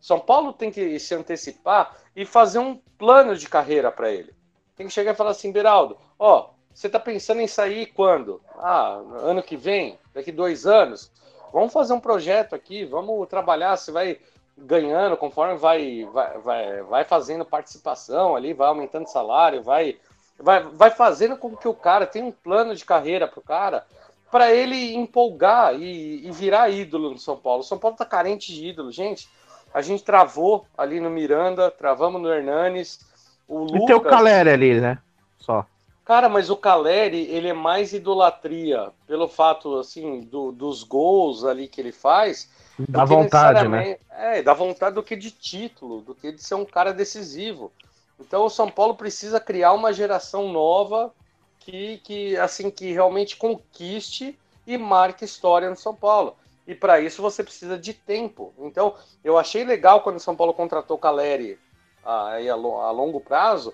São 0.02 0.20
Paulo 0.20 0.52
tem 0.52 0.72
que 0.72 0.98
se 0.98 1.14
antecipar 1.14 1.96
e 2.16 2.26
fazer 2.26 2.58
um 2.58 2.76
plano 2.98 3.36
de 3.36 3.48
carreira 3.48 3.92
para 3.92 4.12
ele. 4.12 4.34
Tem 4.76 4.88
que 4.88 4.94
chegar 4.94 5.12
e 5.12 5.16
falar 5.16 5.30
assim, 5.30 5.52
Beraldo, 5.52 5.96
ó, 6.18 6.50
você 6.74 6.88
está 6.88 7.00
pensando 7.00 7.42
em 7.42 7.48
sair 7.48 7.86
quando? 7.86 8.42
Ah, 8.58 9.00
ano 9.22 9.44
que 9.44 9.56
vem? 9.56 10.00
Daqui 10.12 10.32
dois 10.32 10.66
anos? 10.66 11.12
Vamos 11.54 11.72
fazer 11.72 11.94
um 11.94 12.00
projeto 12.00 12.56
aqui, 12.56 12.84
vamos 12.84 13.30
trabalhar. 13.30 13.78
Você 13.78 13.92
vai 13.92 14.18
ganhando 14.58 15.16
conforme 15.16 15.56
vai, 15.56 16.04
vai, 16.12 16.38
vai, 16.40 16.82
vai 16.82 17.04
fazendo 17.04 17.46
participação 17.46 18.36
ali, 18.36 18.54
vai 18.54 18.68
aumentando 18.68 19.08
salário, 19.08 19.62
vai, 19.62 19.98
vai, 20.40 20.64
vai 20.64 20.90
fazendo 20.90 21.38
com 21.38 21.56
que 21.56 21.68
o 21.68 21.74
cara 21.74 22.08
tenha 22.08 22.26
um 22.26 22.32
plano 22.32 22.76
de 22.76 22.84
carreira 22.84 23.28
para 23.28 23.40
o 23.40 23.44
cara, 23.44 23.86
para 24.32 24.52
ele 24.52 24.96
empolgar 24.96 25.76
e, 25.76 26.28
e, 26.28 26.32
virar 26.32 26.70
ídolo 26.70 27.12
no 27.12 27.20
São 27.20 27.38
Paulo. 27.38 27.62
O 27.62 27.64
São 27.64 27.78
Paulo 27.78 27.94
está 27.94 28.06
carente 28.06 28.52
de 28.52 28.70
ídolo, 28.70 28.92
gente. 28.92 29.30
A 29.72 29.82
gente 29.82 30.04
travou 30.04 30.66
ali 30.76 31.00
no 31.00 31.10
Miranda, 31.10 31.70
travamos 31.70 32.20
no 32.20 32.34
Hernanes. 32.34 33.00
O 33.48 33.60
Lucas, 33.60 33.84
e 33.84 33.86
tem 33.86 33.96
o 33.96 34.02
Caleri 34.02 34.50
ali, 34.50 34.82
né? 34.82 34.98
Só. 35.38 35.66
Cara, 36.06 36.28
mas 36.28 36.50
o 36.50 36.58
Caleri, 36.58 37.22
ele 37.32 37.48
é 37.48 37.54
mais 37.54 37.94
idolatria 37.94 38.92
pelo 39.08 39.28
fato, 39.28 39.80
assim, 39.80 40.20
do, 40.20 40.52
dos 40.52 40.84
gols 40.84 41.46
ali 41.46 41.68
que 41.68 41.80
ele 41.80 41.94
faz. 41.94 42.50
Da 42.90 43.06
vontade, 43.06 43.68
né? 43.70 43.98
É, 44.12 44.42
da 44.42 44.54
vontade 44.54 44.96
do 44.96 45.04
que 45.04 45.16
de 45.16 45.32
título, 45.32 46.02
do 46.02 46.14
que 46.14 46.32
de 46.32 46.44
ser 46.44 46.56
um 46.56 46.66
cara 46.66 46.94
decisivo. 46.94 47.72
Então 48.20 48.46
o 48.46 48.50
São 48.50 48.70
Paulo 48.70 48.96
precisa 48.96 49.40
criar 49.40 49.74
uma 49.74 49.94
geração 49.94 50.52
nova 50.52 51.14
que, 51.60 52.00
que 52.04 52.38
assim, 52.38 52.70
que 52.70 52.92
realmente 52.92 53.38
conquiste 53.38 54.38
e 54.68 54.78
marque 54.78 55.24
história 55.24 55.70
no 55.70 55.76
São 55.76 55.96
Paulo. 55.96 56.36
E 56.68 56.74
para 56.74 57.00
isso 57.00 57.22
você 57.22 57.44
precisa 57.44 57.78
de 57.78 57.94
tempo. 57.94 58.54
Então, 58.58 58.96
eu 59.24 59.38
achei 59.38 59.64
legal 59.64 60.02
quando 60.02 60.18
o 60.18 60.22
São 60.22 60.36
Paulo 60.36 60.54
contratou 60.54 60.96
o 60.96 61.00
Caleri 61.00 61.60
ah, 62.06 62.30
aí 62.30 62.50
a, 62.50 62.54
a 62.54 62.92
longo 62.92 63.20
prazo, 63.20 63.74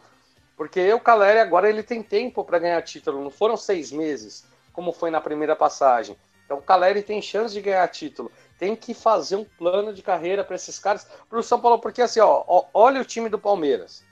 porque 0.60 0.92
o 0.92 1.00
Caleri 1.00 1.40
agora 1.40 1.70
ele 1.70 1.82
tem 1.82 2.04
tempo 2.04 2.44
para 2.44 2.60
ganhar 2.60 2.82
título, 2.82 3.24
não 3.24 3.32
foram 3.32 3.56
seis 3.56 3.94
meses, 3.94 4.44
como 4.74 4.92
foi 4.92 5.10
na 5.10 5.22
primeira 5.22 5.56
passagem. 5.56 6.18
Então 6.44 6.58
o 6.58 6.62
Caleri 6.62 7.02
tem 7.02 7.22
chance 7.22 7.54
de 7.54 7.62
ganhar 7.62 7.88
título. 7.88 8.30
Tem 8.58 8.76
que 8.76 8.94
fazer 8.94 9.38
um 9.38 9.46
plano 9.46 9.94
de 9.94 10.04
carreira 10.04 10.44
para 10.44 10.58
esses 10.58 10.78
caras, 10.78 11.08
para 11.30 11.40
o 11.40 11.44
São 11.44 11.62
Paulo, 11.62 11.80
porque 11.80 12.02
assim, 12.02 12.20
ó, 12.20 12.66
olha 12.74 13.00
o 13.00 13.06
time 13.06 13.30
do 13.30 13.40
Palmeiras. 13.40 14.04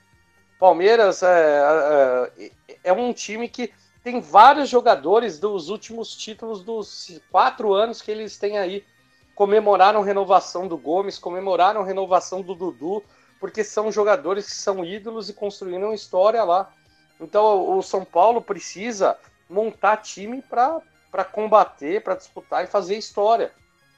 Palmeiras 0.58 1.22
é, 1.22 2.30
é, 2.38 2.76
é 2.82 2.92
um 2.94 3.12
time 3.12 3.46
que 3.46 3.70
tem 4.02 4.18
vários 4.18 4.70
jogadores 4.70 5.38
dos 5.38 5.68
últimos 5.68 6.16
títulos 6.16 6.64
dos 6.64 7.20
quatro 7.30 7.74
anos 7.74 8.00
que 8.00 8.10
eles 8.10 8.38
têm 8.38 8.56
aí. 8.56 8.86
Comemoraram 9.34 10.00
renovação 10.00 10.66
do 10.66 10.78
Gomes, 10.78 11.18
comemoraram 11.18 11.82
renovação 11.82 12.40
do 12.40 12.54
Dudu, 12.54 13.04
porque 13.40 13.62
são 13.62 13.90
jogadores 13.90 14.46
que 14.46 14.56
são 14.56 14.84
ídolos 14.84 15.28
e 15.28 15.34
construíram 15.34 15.94
história 15.94 16.42
lá. 16.44 16.70
Então 17.20 17.76
o 17.76 17.82
São 17.82 18.04
Paulo 18.04 18.40
precisa 18.40 19.16
montar 19.48 19.98
time 19.98 20.42
para 20.42 21.24
combater, 21.24 22.02
para 22.02 22.14
disputar 22.14 22.64
e 22.64 22.68
fazer 22.68 22.96
história. 22.96 23.52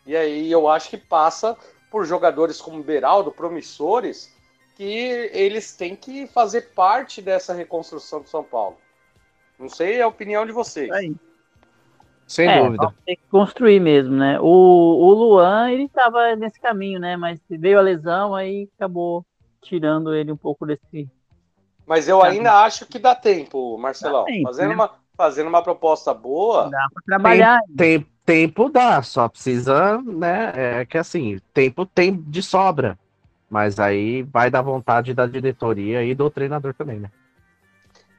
E 0.07 0.17
aí 0.17 0.51
eu 0.51 0.69
acho 0.69 0.89
que 0.89 0.97
passa 0.97 1.57
por 1.91 2.07
jogadores 2.07 2.61
como 2.61 2.83
Beraldo, 2.83 3.33
promissores, 3.33 4.35
que 4.77 5.31
eles 5.33 5.77
têm 5.77 5.95
que 5.95 6.27
fazer 6.29 6.73
parte 6.73 7.21
dessa 7.21 7.53
reconstrução 7.53 8.23
do 8.23 8.29
São 8.29 8.43
Paulo. 8.43 8.79
Não 9.59 9.69
sei 9.69 10.01
a 10.01 10.09
opinião 10.09 10.47
de 10.47 10.53
vocês. 10.53 10.91
Aí. 10.91 11.15
Sem 12.27 12.49
é, 12.49 12.63
dúvida. 12.63 12.95
Tem 13.05 13.17
que 13.17 13.29
construir 13.29 13.81
mesmo, 13.81 14.15
né? 14.15 14.39
O, 14.41 14.47
o 14.47 15.13
Luan, 15.13 15.71
ele 15.71 15.85
estava 15.85 16.35
nesse 16.37 16.61
caminho, 16.61 17.01
né? 17.01 17.17
Mas 17.17 17.41
veio 17.51 17.79
a 17.79 17.83
lesão, 17.83 18.35
aí 18.35 18.71
acabou 18.77 19.27
tirando 19.63 20.15
ele 20.15 20.33
um 20.33 20.37
pouco 20.37 20.67
desse. 20.67 21.09
Mas 21.87 22.09
eu 22.09 22.23
ainda 22.23 22.63
acho 22.63 22.87
que 22.87 22.99
dá 22.99 23.15
tempo, 23.15 23.77
Marcelão. 23.79 24.25
Dá 24.25 24.27
tempo, 24.27 24.43
fazendo, 24.45 24.69
né? 24.69 24.75
uma, 24.75 24.91
fazendo 25.17 25.49
uma 25.49 25.63
proposta 25.63 26.15
boa. 26.15 26.71
Dá 26.71 26.87
para 26.93 27.03
trabalhar. 27.05 27.61
Tem, 27.77 28.01
tem, 28.01 28.11
tempo 28.31 28.69
dá, 28.69 29.03
só 29.03 29.29
precisa, 29.29 30.01
né? 30.03 30.53
É 30.55 30.85
que 30.85 30.97
assim, 30.97 31.41
tempo 31.53 31.85
tem 31.85 32.15
de 32.15 32.43
sobra. 32.43 32.97
Mas 33.51 33.81
aí 33.81 34.23
vai 34.23 34.49
da 34.49 34.63
vontade 34.63 35.13
da 35.13 35.27
diretoria 35.27 36.05
e 36.05 36.15
do 36.15 36.31
treinador 36.31 36.73
também, 36.73 37.01
né? 37.01 37.11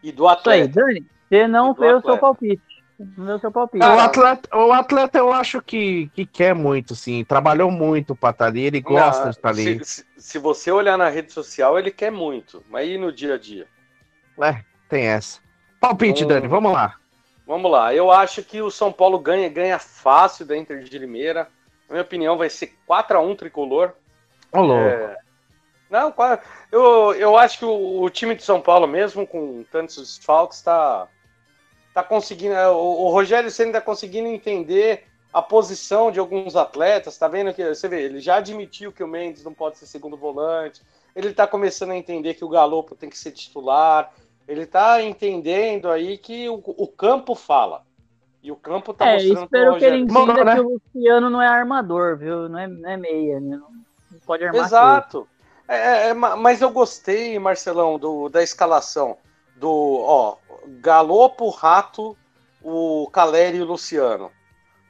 E 0.04 0.12
do 0.12 0.28
atleta. 0.28 0.64
Aí, 0.64 0.68
Dani, 0.68 1.06
você 1.30 1.48
não 1.48 1.74
fez 1.74 1.96
o 1.96 2.02
seu 2.02 2.18
palpite. 2.18 2.62
Meu 3.18 3.40
seu 3.40 3.52
palpite. 3.52 3.84
O 3.84 4.00
atleta, 4.00 4.58
o 4.58 4.72
atleta 4.72 5.18
eu 5.18 5.32
acho 5.32 5.62
que, 5.62 6.10
que 6.14 6.26
quer 6.26 6.54
muito, 6.54 6.96
sim. 6.96 7.24
Trabalhou 7.24 7.72
muito 7.72 8.16
para 8.16 8.32
estar 8.32 8.46
ali, 8.46 8.66
ele 8.66 8.82
gosta 8.82 9.26
de 9.26 9.30
estar 9.38 9.50
ali. 9.50 9.84
Se, 9.84 10.06
se, 10.18 10.38
você 10.38 10.72
olhar 10.72 10.98
na 10.98 11.10
rede 11.10 11.32
social, 11.32 11.78
ele 11.78 11.92
quer 11.92 12.12
muito. 12.12 12.64
Mas 12.70 12.90
e 12.90 12.98
no 12.98 13.12
dia 13.12 13.36
a 13.36 13.38
dia? 13.38 13.68
É, 14.42 14.64
tem 14.90 15.06
essa. 15.06 15.40
Palpite, 15.80 16.24
então, 16.24 16.36
Dani, 16.36 16.48
vamos 16.48 16.72
lá. 16.72 16.96
Vamos 17.46 17.72
lá. 17.72 17.94
Eu 17.94 18.12
acho 18.12 18.44
que 18.44 18.62
o 18.62 18.70
São 18.70 18.92
Paulo 18.92 19.20
ganha, 19.20 19.50
ganha 19.50 19.80
fácil 19.80 20.46
da 20.46 20.56
Inter 20.56 20.84
de 20.84 20.98
Limeira. 20.98 21.48
Na 21.90 21.96
minha 21.96 22.04
opinião, 22.04 22.38
vai 22.38 22.50
ser 22.50 22.74
4x1 22.88 23.38
tricolor. 23.38 23.94
Ô, 24.54 24.74
é... 24.74 25.18
Não, 25.90 26.14
eu, 26.72 27.14
eu 27.16 27.38
acho 27.38 27.60
que 27.60 27.66
o, 27.66 28.02
o, 28.02 28.10
time 28.10 28.34
de 28.34 28.44
São 28.44 28.62
Paulo, 28.62 28.88
mesmo 28.88 29.28
com 29.28 29.66
tantos 29.70 29.98
desfalques, 29.98 30.60
está 30.60 31.06
tá 31.94 32.04
conseguindo. 32.04 32.54
É, 32.54 32.70
o, 32.70 32.76
o 32.76 33.10
Rogério 33.10 33.52
Senna 33.52 33.70
está 33.70 33.82
conseguindo 33.82 34.28
entender 34.28 35.04
a 35.34 35.42
posição 35.42 36.12
de 36.12 36.20
alguns 36.20 36.56
atletas. 36.56 37.18
Tá 37.18 37.28
vendo 37.28 37.54
que 37.54 37.74
você 37.74 37.88
vê, 37.88 38.04
ele 38.04 38.20
já 38.20 38.36
admitiu 38.36 38.92
que 38.92 39.04
o 39.04 39.08
Mendes 39.08 39.44
não 39.44 39.54
pode 39.54 39.78
ser 39.78 39.86
segundo 39.86 40.18
volante. 40.18 40.82
Ele 41.16 41.30
está 41.30 41.46
começando 41.46 41.92
a 41.92 41.98
entender 41.98 42.34
que 42.34 42.46
o 42.46 42.50
Galopo 42.50 42.96
tem 42.96 43.10
que 43.10 43.18
ser 43.18 43.32
titular. 43.32 44.12
Ele 44.48 44.64
está 44.64 45.02
entendendo 45.02 45.90
aí 45.90 46.18
que 46.18 46.50
o, 46.50 46.62
o, 46.66 46.88
campo 46.88 47.36
fala. 47.36 47.84
E 48.42 48.52
o 48.52 48.56
campo 48.56 48.92
está 48.92 49.08
é, 49.08 49.14
mostrando 49.16 49.44
espero 49.44 49.78
que 49.78 49.86
ele 49.86 49.98
entenda 49.98 50.44
né? 50.44 50.56
que 50.56 50.62
o 50.62 50.82
Luciano 50.94 51.30
não 51.30 51.42
é 51.42 51.48
armador, 51.48 52.18
viu? 52.18 52.50
Não 52.50 52.60
é, 52.60 52.68
não 52.68 52.90
é 52.90 52.98
meia, 52.98 53.40
né? 53.40 53.58
não, 53.58 53.70
não 54.12 54.20
pode 54.26 54.44
armar. 54.44 54.66
Exato. 54.66 55.28
É, 55.68 55.76
é, 55.76 56.10
é 56.10 56.14
mas 56.14 56.62
eu 56.62 56.72
gostei, 56.72 57.38
Marcelão, 57.38 58.00
do, 58.00 58.30
da 58.30 58.42
escalação 58.42 59.18
do 59.62 60.00
ó, 60.02 60.38
Galopo, 60.82 61.50
Rato, 61.50 62.18
o 62.64 63.08
Caleri 63.14 63.58
e 63.58 63.62
o 63.62 63.66
Luciano. 63.66 64.32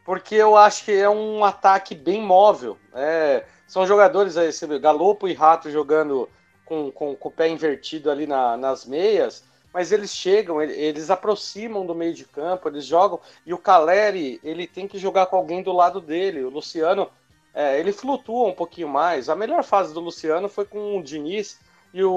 Porque 0.05 0.33
eu 0.33 0.55
acho 0.55 0.85
que 0.85 0.93
é 0.93 1.09
um 1.09 1.43
ataque 1.43 1.93
bem 1.93 2.21
móvel. 2.21 2.77
É, 2.93 3.45
são 3.67 3.85
jogadores 3.85 4.37
aí, 4.37 4.51
você 4.51 4.65
vê, 4.65 4.79
Galopo 4.79 5.27
e 5.27 5.33
Rato 5.33 5.69
jogando 5.69 6.27
com, 6.65 6.89
com, 6.89 7.15
com 7.15 7.27
o 7.27 7.31
pé 7.31 7.49
invertido 7.49 8.09
ali 8.09 8.25
na, 8.25 8.55
nas 8.55 8.85
meias, 8.85 9.43
mas 9.73 9.91
eles 9.91 10.15
chegam, 10.15 10.61
eles 10.61 11.09
aproximam 11.09 11.85
do 11.85 11.93
meio 11.93 12.13
de 12.13 12.23
campo, 12.23 12.69
eles 12.69 12.85
jogam, 12.85 13.19
e 13.45 13.53
o 13.53 13.57
Caleri, 13.57 14.39
ele 14.41 14.67
tem 14.67 14.87
que 14.87 14.97
jogar 14.97 15.25
com 15.25 15.35
alguém 15.35 15.61
do 15.61 15.73
lado 15.73 15.99
dele. 15.99 16.43
O 16.43 16.49
Luciano, 16.49 17.09
é, 17.53 17.77
ele 17.77 17.91
flutua 17.91 18.47
um 18.47 18.53
pouquinho 18.53 18.87
mais. 18.87 19.27
A 19.27 19.35
melhor 19.35 19.63
fase 19.63 19.93
do 19.93 19.99
Luciano 19.99 20.47
foi 20.47 20.63
com 20.63 20.97
o 20.97 21.03
Diniz, 21.03 21.59
e 21.93 22.03
o, 22.03 22.11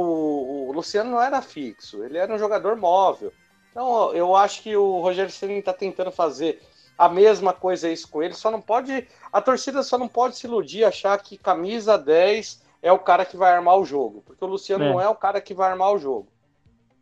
o 0.69 0.73
Luciano 0.73 1.11
não 1.11 1.21
era 1.21 1.43
fixo, 1.43 2.05
ele 2.05 2.19
era 2.19 2.33
um 2.33 2.39
jogador 2.39 2.77
móvel. 2.77 3.33
Então 3.71 4.13
eu 4.13 4.37
acho 4.37 4.63
que 4.63 4.77
o 4.77 5.01
Rogério 5.01 5.33
Ceni 5.33 5.55
está 5.55 5.73
tentando 5.73 6.13
fazer 6.13 6.63
a 6.97 7.09
mesma 7.09 7.53
coisa 7.53 7.89
isso 7.89 8.09
com 8.09 8.23
ele, 8.23 8.35
só 8.35 8.51
não 8.51 8.61
pode. 8.61 9.09
A 9.33 9.41
torcida 9.41 9.83
só 9.83 9.99
não 9.99 10.09
pode 10.09 10.37
se 10.37 10.47
iludir, 10.47 10.85
achar 10.85 11.19
que 11.19 11.37
camisa 11.37 11.99
10 11.99 12.63
é 12.81 12.93
o 12.93 12.99
cara 12.99 13.25
que 13.25 13.37
vai 13.37 13.53
armar 13.53 13.77
o 13.79 13.85
jogo. 13.85 14.23
Porque 14.25 14.45
o 14.45 14.49
Luciano 14.49 14.85
é. 14.85 14.93
não 14.93 15.01
é 15.01 15.09
o 15.09 15.15
cara 15.15 15.41
que 15.41 15.55
vai 15.55 15.71
armar 15.71 15.93
o 15.93 15.99
jogo. 15.99 16.29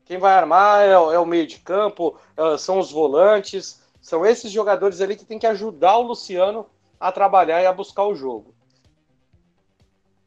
Quem 0.04 0.18
vai 0.18 0.32
armar 0.32 0.82
é, 0.82 0.92
é 0.92 1.18
o 1.18 1.26
meio 1.26 1.46
de 1.46 1.58
campo, 1.58 2.18
é, 2.36 2.56
são 2.56 2.78
os 2.78 2.90
volantes. 2.90 3.82
São 4.00 4.26
esses 4.26 4.50
jogadores 4.50 5.00
ali 5.00 5.14
que 5.14 5.24
tem 5.24 5.38
que 5.38 5.46
ajudar 5.46 5.96
o 5.96 6.02
Luciano 6.02 6.66
a 6.98 7.12
trabalhar 7.12 7.62
e 7.62 7.66
a 7.66 7.72
buscar 7.72 8.04
o 8.04 8.14
jogo. 8.14 8.54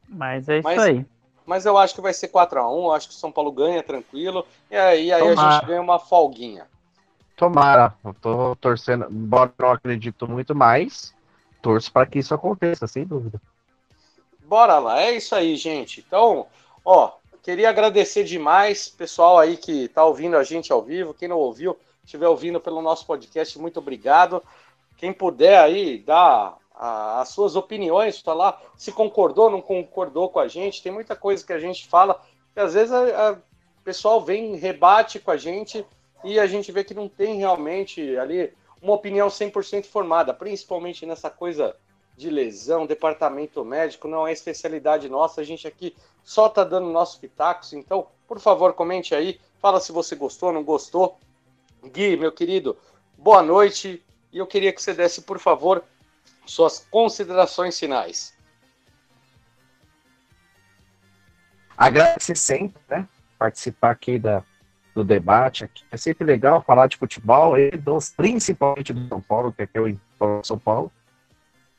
Mas 0.08 0.48
é 0.48 0.58
isso 0.58 0.64
Mas- 0.64 0.78
aí. 0.78 1.06
Mas 1.46 1.64
eu 1.64 1.78
acho 1.78 1.94
que 1.94 2.00
vai 2.00 2.12
ser 2.12 2.28
4x1, 2.28 2.96
acho 2.96 3.08
que 3.08 3.14
o 3.14 3.18
São 3.18 3.30
Paulo 3.30 3.52
ganha 3.52 3.82
tranquilo. 3.82 4.44
E 4.70 4.76
aí, 4.76 5.12
aí 5.12 5.22
a 5.22 5.34
gente 5.34 5.66
ganha 5.66 5.80
uma 5.80 5.98
folguinha. 5.98 6.66
Tomara, 7.36 7.94
eu 8.04 8.14
tô 8.14 8.56
torcendo, 8.56 9.06
embora 9.10 9.52
não 9.58 9.70
acredito 9.70 10.26
muito 10.26 10.54
mais, 10.54 11.14
torço 11.62 11.92
para 11.92 12.06
que 12.06 12.18
isso 12.18 12.34
aconteça, 12.34 12.86
sem 12.86 13.04
dúvida. 13.04 13.40
Bora 14.40 14.78
lá, 14.78 15.02
é 15.02 15.12
isso 15.12 15.34
aí, 15.34 15.54
gente. 15.56 16.02
Então, 16.06 16.46
ó, 16.84 17.12
queria 17.42 17.68
agradecer 17.68 18.24
demais, 18.24 18.88
pessoal 18.88 19.38
aí 19.38 19.56
que 19.56 19.86
tá 19.88 20.04
ouvindo 20.04 20.36
a 20.36 20.42
gente 20.42 20.72
ao 20.72 20.82
vivo. 20.82 21.14
Quem 21.14 21.28
não 21.28 21.36
ouviu, 21.36 21.76
estiver 22.04 22.26
ouvindo 22.26 22.60
pelo 22.60 22.80
nosso 22.80 23.06
podcast, 23.06 23.58
muito 23.58 23.78
obrigado. 23.78 24.42
Quem 24.96 25.12
puder 25.12 25.58
aí 25.58 25.98
dar 25.98 26.56
a- 26.76 27.20
as 27.20 27.30
suas 27.30 27.56
opiniões, 27.56 28.20
falar 28.20 28.62
se 28.76 28.92
concordou, 28.92 29.50
não 29.50 29.62
concordou 29.62 30.28
com 30.28 30.38
a 30.38 30.46
gente. 30.46 30.82
Tem 30.82 30.92
muita 30.92 31.16
coisa 31.16 31.44
que 31.44 31.52
a 31.52 31.58
gente 31.58 31.88
fala 31.88 32.20
que 32.52 32.60
às 32.60 32.74
vezes 32.74 32.92
o 32.92 33.82
pessoal 33.82 34.20
vem, 34.20 34.56
rebate 34.56 35.18
com 35.18 35.30
a 35.30 35.36
gente 35.36 35.84
e 36.22 36.38
a 36.38 36.46
gente 36.46 36.70
vê 36.70 36.84
que 36.84 36.94
não 36.94 37.08
tem 37.08 37.36
realmente 37.38 38.16
ali 38.16 38.52
uma 38.80 38.94
opinião 38.94 39.28
100% 39.28 39.86
formada, 39.86 40.34
principalmente 40.34 41.06
nessa 41.06 41.30
coisa 41.30 41.74
de 42.16 42.30
lesão, 42.30 42.86
departamento 42.86 43.64
médico, 43.64 44.08
não 44.08 44.26
é 44.26 44.32
especialidade 44.32 45.08
nossa, 45.08 45.40
a 45.40 45.44
gente 45.44 45.68
aqui 45.68 45.94
só 46.24 46.48
tá 46.48 46.64
dando 46.64 46.88
nossos 46.88 47.18
pitacos, 47.18 47.72
então, 47.72 48.06
por 48.26 48.40
favor, 48.40 48.72
comente 48.72 49.14
aí, 49.14 49.38
fala 49.60 49.80
se 49.80 49.92
você 49.92 50.16
gostou, 50.16 50.52
não 50.52 50.64
gostou. 50.64 51.18
Gui, 51.84 52.16
meu 52.16 52.32
querido, 52.32 52.76
boa 53.16 53.42
noite, 53.42 54.02
e 54.32 54.38
eu 54.38 54.46
queria 54.46 54.72
que 54.72 54.82
você 54.82 54.94
desse, 54.94 55.22
por 55.22 55.38
favor, 55.38 55.84
suas 56.46 56.86
considerações 56.90 57.78
finais. 57.78 58.36
Agradecer 61.76 62.36
sempre, 62.36 62.80
né? 62.88 63.06
Participar 63.38 63.90
aqui 63.90 64.18
da, 64.18 64.42
do 64.94 65.04
debate. 65.04 65.64
Aqui. 65.64 65.84
É 65.90 65.96
sempre 65.96 66.24
legal 66.24 66.62
falar 66.62 66.86
de 66.86 66.96
futebol, 66.96 67.58
e 67.58 67.70
dos, 67.72 68.10
principalmente 68.10 68.94
do 68.94 69.06
São 69.08 69.20
Paulo, 69.20 69.52
que 69.52 69.62
é 69.62 69.80
o 69.80 70.42
São 70.42 70.58
Paulo. 70.58 70.90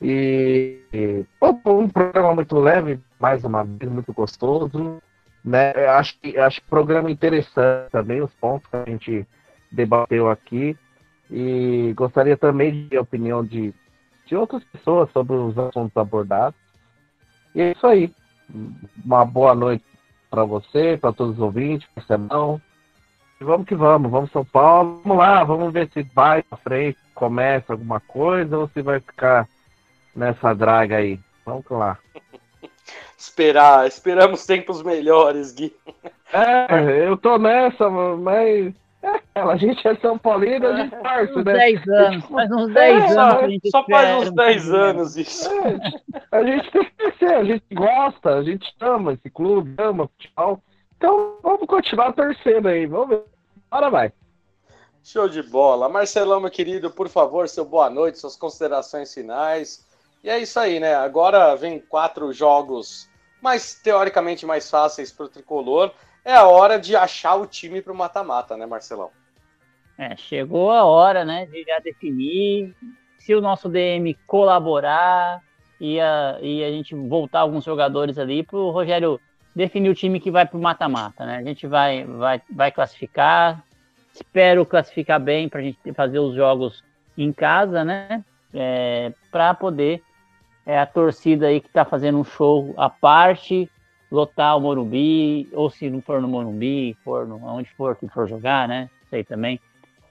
E, 0.00 0.78
e 0.92 1.26
um 1.66 1.88
programa 1.88 2.34
muito 2.36 2.56
leve, 2.56 3.00
mais 3.18 3.42
uma 3.42 3.64
vez, 3.64 3.90
muito 3.90 4.12
gostoso. 4.12 5.02
Né? 5.44 5.72
Eu 5.74 5.90
acho 5.90 6.16
que 6.20 6.38
acho 6.38 6.60
que 6.60 6.68
programa 6.68 7.10
interessante 7.10 7.90
também, 7.90 8.22
os 8.22 8.32
pontos 8.34 8.68
que 8.70 8.76
a 8.76 8.84
gente 8.84 9.26
debateu 9.72 10.30
aqui. 10.30 10.76
E 11.30 11.92
gostaria 11.94 12.36
também 12.36 12.86
de 12.88 12.96
opinião 12.96 13.44
de, 13.44 13.74
de 14.28 14.36
outras 14.36 14.62
pessoas 14.64 15.10
sobre 15.12 15.34
os 15.34 15.58
assuntos 15.58 15.96
abordados. 15.96 16.58
E 17.54 17.62
é 17.62 17.72
isso 17.72 17.86
aí. 17.86 18.12
Uma 19.04 19.24
boa 19.24 19.54
noite 19.54 19.84
para 20.30 20.44
você, 20.44 20.96
para 20.96 21.12
todos 21.12 21.34
os 21.34 21.40
ouvintes, 21.40 21.88
Marcelão. 21.96 22.60
E 23.40 23.44
vamos 23.44 23.66
que 23.66 23.74
vamos, 23.74 24.10
vamos 24.10 24.30
São 24.30 24.44
Paulo. 24.44 25.00
Vamos 25.02 25.18
lá, 25.18 25.44
vamos 25.44 25.72
ver 25.72 25.90
se 25.92 26.02
vai 26.14 26.42
para 26.42 26.58
frente, 26.58 26.98
começa 27.14 27.72
alguma 27.72 28.00
coisa 28.00 28.58
ou 28.58 28.68
se 28.68 28.82
vai 28.82 29.00
ficar 29.00 29.48
nessa 30.14 30.54
draga 30.54 30.96
aí. 30.96 31.18
Vamos 31.44 31.64
lá. 31.70 31.98
Esperar, 33.16 33.86
esperamos 33.86 34.46
tempos 34.46 34.82
melhores, 34.82 35.52
Gui. 35.52 35.74
É, 36.32 37.06
eu 37.08 37.16
tô 37.16 37.36
nessa, 37.36 37.88
mas 37.90 38.72
a 39.34 39.56
gente 39.56 39.86
é 39.86 39.94
São 39.96 40.18
Paulino, 40.18 40.66
a 40.66 40.76
gente 40.76 40.96
torce, 40.96 41.32
Uns 41.38 41.44
né? 41.44 41.52
10 41.52 41.88
anos, 41.88 42.24
faz 42.24 42.50
uns 42.50 42.72
10 42.74 43.02
É, 43.02 43.18
anos 43.18 43.60
Só, 43.66 43.70
só 43.70 43.86
faz 43.86 44.08
espera 44.08 44.18
uns 44.18 44.28
um 44.28 44.34
10 44.34 44.62
pouquinho. 44.64 44.84
anos 44.84 45.16
isso. 45.16 45.50
A 46.32 46.42
gente 46.44 46.70
tem 46.70 46.84
que 46.84 46.90
crescer, 46.90 47.34
a 47.34 47.44
gente 47.44 47.74
gosta, 47.74 48.34
a 48.34 48.42
gente 48.42 48.74
ama 48.80 49.12
esse 49.12 49.30
clube, 49.30 49.74
ama 49.78 50.08
futebol. 50.08 50.62
Então 50.96 51.36
vamos 51.42 51.66
continuar 51.66 52.12
torcendo 52.12 52.68
aí, 52.68 52.86
vamos 52.86 53.08
ver. 53.10 53.24
Bora 53.70 53.88
vai. 53.88 54.12
Show 55.04 55.28
de 55.28 55.42
bola. 55.42 55.88
Marcelão, 55.88 56.40
meu 56.40 56.50
querido, 56.50 56.90
por 56.90 57.08
favor, 57.08 57.48
seu 57.48 57.64
boa 57.64 57.88
noite, 57.88 58.18
suas 58.18 58.36
considerações 58.36 59.14
finais. 59.14 59.86
E 60.22 60.28
é 60.28 60.38
isso 60.38 60.58
aí, 60.58 60.80
né? 60.80 60.94
Agora 60.94 61.54
vem 61.54 61.78
quatro 61.78 62.32
jogos 62.32 63.08
mais 63.40 63.74
teoricamente 63.74 64.44
mais 64.44 64.68
fáceis 64.68 65.12
para 65.12 65.26
o 65.26 65.28
tricolor. 65.28 65.92
É 66.28 66.34
a 66.34 66.46
hora 66.46 66.78
de 66.78 66.94
achar 66.94 67.36
o 67.36 67.46
time 67.46 67.80
para 67.80 67.90
o 67.90 67.96
mata-mata, 67.96 68.54
né, 68.54 68.66
Marcelão? 68.66 69.10
É, 69.96 70.14
chegou 70.14 70.70
a 70.70 70.84
hora, 70.84 71.24
né, 71.24 71.46
de 71.46 71.64
já 71.64 71.78
definir 71.78 72.76
se 73.18 73.34
o 73.34 73.40
nosso 73.40 73.66
DM 73.66 74.12
colaborar 74.26 75.42
e 75.80 75.98
a, 75.98 76.36
e 76.42 76.62
a 76.62 76.70
gente 76.70 76.94
voltar 76.94 77.40
alguns 77.40 77.64
jogadores 77.64 78.18
ali 78.18 78.42
para 78.42 78.58
o 78.58 78.68
Rogério 78.68 79.18
definir 79.56 79.88
o 79.88 79.94
time 79.94 80.20
que 80.20 80.30
vai 80.30 80.44
para 80.44 80.58
o 80.58 80.60
mata-mata, 80.60 81.24
né? 81.24 81.38
A 81.38 81.42
gente 81.42 81.66
vai, 81.66 82.04
vai, 82.04 82.42
vai 82.50 82.70
classificar, 82.72 83.64
espero 84.12 84.66
classificar 84.66 85.18
bem 85.18 85.48
para 85.48 85.60
a 85.60 85.62
gente 85.62 85.78
fazer 85.94 86.18
os 86.18 86.34
jogos 86.34 86.84
em 87.16 87.32
casa, 87.32 87.82
né? 87.82 88.22
É, 88.52 89.14
para 89.30 89.54
poder 89.54 90.02
é, 90.66 90.78
a 90.78 90.84
torcida 90.84 91.46
aí 91.46 91.58
que 91.58 91.68
está 91.68 91.86
fazendo 91.86 92.18
um 92.18 92.24
show 92.24 92.74
à 92.76 92.90
parte 92.90 93.66
lotar 94.10 94.56
o 94.56 94.60
Morumbi, 94.60 95.48
ou 95.52 95.68
se 95.70 95.90
não 95.90 96.00
for 96.00 96.20
no 96.20 96.28
Morumbi, 96.28 96.96
for 97.04 97.26
no, 97.26 97.36
onde 97.44 97.70
for 97.76 97.94
que 97.96 98.08
for 98.08 98.28
jogar, 98.28 98.66
né? 98.68 98.88
Sei 99.10 99.22
também. 99.24 99.60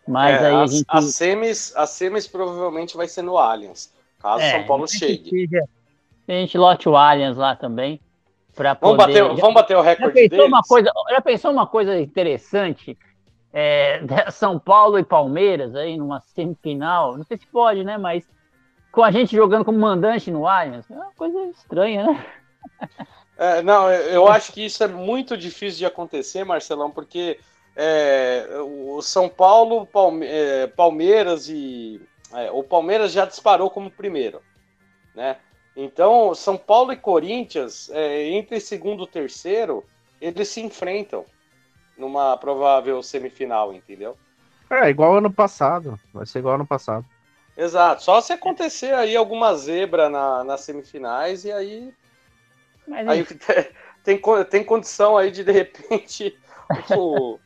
Mas 0.07 0.41
É, 0.41 0.47
aí 0.47 0.55
a 0.55 0.63
as, 0.63 0.71
gente. 0.71 0.85
as 0.87 1.05
semis, 1.15 1.75
as 1.75 1.89
semis 1.89 2.27
provavelmente 2.27 2.95
vai 2.95 3.07
ser 3.07 3.21
no 3.23 3.37
Allianz, 3.37 3.91
caso 4.19 4.43
é, 4.43 4.51
São 4.51 4.63
Paulo 4.65 4.87
chegue. 4.87 5.29
seja- 5.29 5.63
A 6.27 6.31
gente 6.31 6.57
lote 6.57 6.87
o 6.87 6.95
Allianz 6.95 7.37
lá 7.37 7.55
também. 7.55 7.99
Pra 8.55 8.73
Vamos 8.73 8.97
poder... 8.97 9.21
bater, 9.23 9.41
vamos 9.41 9.53
bater 9.53 9.77
o 9.77 9.83
já, 9.83 9.89
recorde 9.89 10.13
pensou 10.13 10.29
deles? 10.29 10.47
uma 10.47 10.61
coisa, 10.63 10.91
já 11.11 11.21
pensou 11.21 11.51
uma 11.51 11.67
coisa 11.67 11.99
interessante? 11.99 12.97
É, 13.53 14.01
São 14.31 14.57
Paulo 14.59 14.97
e 14.97 15.03
Palmeiras 15.03 15.75
aí 15.75 15.95
numa 15.97 16.19
semifinal. 16.21 17.17
Não 17.17 17.23
sei 17.23 17.37
se 17.37 17.45
pode, 17.47 17.83
né? 17.83 17.97
Mas 17.97 18.23
com 18.91 19.03
a 19.03 19.11
gente 19.11 19.35
jogando 19.35 19.63
como 19.65 19.77
mandante 19.77 20.31
no 20.31 20.47
Allianz. 20.47 20.89
É 20.89 20.95
uma 20.95 21.11
coisa 21.15 21.39
estranha, 21.51 22.03
né? 22.07 22.25
É, 23.37 23.61
não, 23.61 23.91
eu 23.91 24.27
acho 24.27 24.51
que 24.51 24.65
isso 24.65 24.83
é 24.83 24.87
muito 24.87 25.37
difícil 25.37 25.79
de 25.79 25.85
acontecer, 25.85 26.43
Marcelão, 26.43 26.89
porque 26.89 27.39
é, 27.75 28.47
o 28.61 29.01
São 29.01 29.29
Paulo, 29.29 29.85
Palme- 29.85 30.25
é, 30.25 30.65
Palmeiras 30.67 31.47
e. 31.47 32.01
é, 32.33 32.49
o 32.51 32.63
Palmeiras 32.63 33.11
já 33.11 33.25
disparou 33.25 33.69
como 33.69 33.91
primeiro, 33.91 34.41
né? 35.13 35.37
Então, 35.75 36.33
São 36.33 36.57
Paulo 36.57 36.91
e 36.91 36.97
Corinthians, 36.97 37.91
é, 37.91 38.23
entre 38.29 38.59
segundo 38.59 39.03
e 39.03 39.07
terceiro, 39.07 39.85
eles 40.19 40.47
se 40.47 40.59
enfrentam 40.59 41.23
numa 41.95 42.35
provável 42.37 43.03
semifinal, 43.03 43.71
entendeu? 43.71 44.17
É, 44.69 44.89
igual 44.89 45.17
ano 45.17 45.31
passado. 45.31 45.99
Vai 46.11 46.25
ser 46.25 46.39
igual 46.39 46.55
ano 46.55 46.65
passado. 46.65 47.05
Exato. 47.55 48.03
Só 48.03 48.19
se 48.21 48.33
acontecer 48.33 48.93
aí 48.93 49.15
alguma 49.15 49.55
zebra 49.55 50.09
na, 50.09 50.43
nas 50.43 50.61
semifinais 50.61 51.45
e 51.45 51.51
aí 51.51 51.93
Mas 52.87 53.07
Aí 53.07 53.25
tem, 54.03 54.17
co- 54.17 54.45
tem 54.45 54.63
condição 54.63 55.17
aí 55.17 55.31
de, 55.31 55.43
de 55.43 55.51
repente, 55.51 56.37
o, 56.91 57.33
o, 57.33 57.39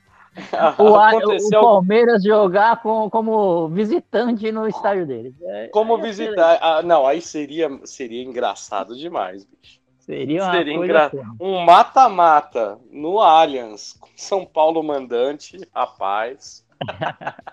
o 0.78 1.50
Palmeiras 1.62 2.24
jogar 2.24 2.82
com, 2.82 3.10
como 3.10 3.68
visitante 3.70 4.52
no 4.52 4.68
estádio 4.68 5.06
deles. 5.08 5.34
É, 5.42 5.68
como 5.70 5.96
aí 5.96 6.02
é 6.02 6.04
visitar. 6.04 6.60
Ah, 6.62 6.82
não, 6.82 7.06
aí 7.08 7.22
seria, 7.22 7.70
seria 7.86 8.24
engraçado 8.24 8.96
demais, 8.96 9.44
bicho. 9.46 9.82
Seria 10.00 10.44
uma 10.44 10.52
Seria 10.54 10.74
engra- 10.74 11.06
assim. 11.08 11.22
Um 11.40 11.60
mata-mata 11.64 12.80
no 12.90 13.20
Allianz, 13.20 13.94
com 13.94 14.10
São 14.16 14.46
Paulo 14.46 14.84
mandante, 14.84 15.60
rapaz. 15.74 16.66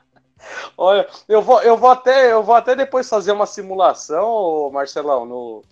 Olha, 0.77 1.06
eu 1.28 1.43
vou, 1.43 1.60
eu, 1.62 1.77
vou 1.77 1.90
até, 1.90 2.32
eu 2.32 2.43
vou 2.43 2.55
até 2.55 2.74
depois 2.74 3.09
fazer 3.09 3.32
uma 3.32 3.47
simulação, 3.47 4.70
Marcelão, 4.73 5.27
no, 5.27 5.62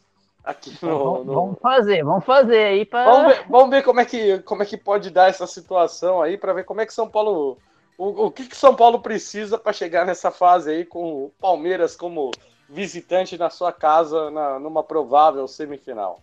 aqui 0.46 0.70
no, 0.80 0.88
Vamos, 0.98 1.26
no- 1.26 1.34
vamos 1.34 1.58
fazer, 1.60 2.04
vamos 2.04 2.24
fazer 2.24 2.64
aí 2.64 2.84
para. 2.84 3.10
Vamos 3.10 3.26
ver, 3.26 3.44
vamos 3.48 3.70
ver 3.70 3.82
como, 3.82 4.00
é 4.00 4.04
que, 4.04 4.38
como 4.40 4.62
é 4.62 4.66
que 4.66 4.76
pode 4.76 5.10
dar 5.10 5.28
essa 5.28 5.46
situação 5.46 6.22
aí, 6.22 6.38
para 6.38 6.52
ver 6.52 6.64
como 6.64 6.80
é 6.80 6.86
que 6.86 6.94
São 6.94 7.08
Paulo. 7.08 7.58
O, 7.98 8.26
o 8.26 8.30
que, 8.30 8.46
que 8.46 8.56
São 8.56 8.74
Paulo 8.74 9.00
precisa 9.00 9.58
para 9.58 9.72
chegar 9.72 10.06
nessa 10.06 10.30
fase 10.30 10.70
aí 10.70 10.84
com 10.84 11.24
o 11.24 11.32
Palmeiras 11.40 11.96
como 11.96 12.30
visitante 12.68 13.38
na 13.38 13.48
sua 13.50 13.72
casa 13.72 14.30
na, 14.30 14.58
numa 14.58 14.82
provável 14.82 15.48
semifinal. 15.48 16.20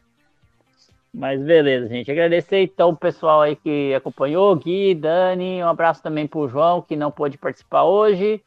Mas 1.13 1.41
beleza, 1.41 1.87
gente. 1.87 2.11
Agradecer 2.11 2.61
então 2.63 2.89
o 2.89 2.95
pessoal 2.97 3.41
aí 3.41 3.55
que 3.55 3.93
acompanhou, 3.93 4.55
Gui, 4.55 4.95
Dani, 4.95 5.63
um 5.63 5.67
abraço 5.67 6.01
também 6.01 6.27
pro 6.27 6.47
João, 6.47 6.81
que 6.81 6.95
não 6.95 7.11
pôde 7.11 7.37
participar 7.37 7.83
hoje. 7.83 8.43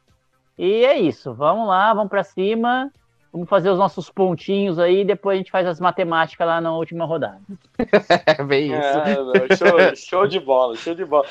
E 0.59 0.85
é 0.85 0.99
isso, 0.99 1.35
vamos 1.35 1.69
lá, 1.69 1.93
vamos 1.95 2.11
para 2.11 2.25
cima. 2.25 2.91
Vamos 3.33 3.49
fazer 3.49 3.71
os 3.71 3.79
nossos 3.79 4.09
pontinhos 4.09 4.79
aí, 4.79 5.05
depois 5.05 5.35
a 5.35 5.39
gente 5.39 5.51
faz 5.51 5.67
as 5.67 5.81
matemáticas 5.81 6.47
lá 6.47 6.61
na 6.61 6.75
última 6.75 7.05
rodada. 7.05 7.41
É 8.27 8.43
bem 8.43 8.73
isso. 8.73 9.53
É, 9.53 9.57
show, 9.57 9.97
show 9.97 10.27
de 10.27 10.41
bola, 10.41 10.77
show 10.77 10.95
de 10.95 11.05
bola. 11.05 11.27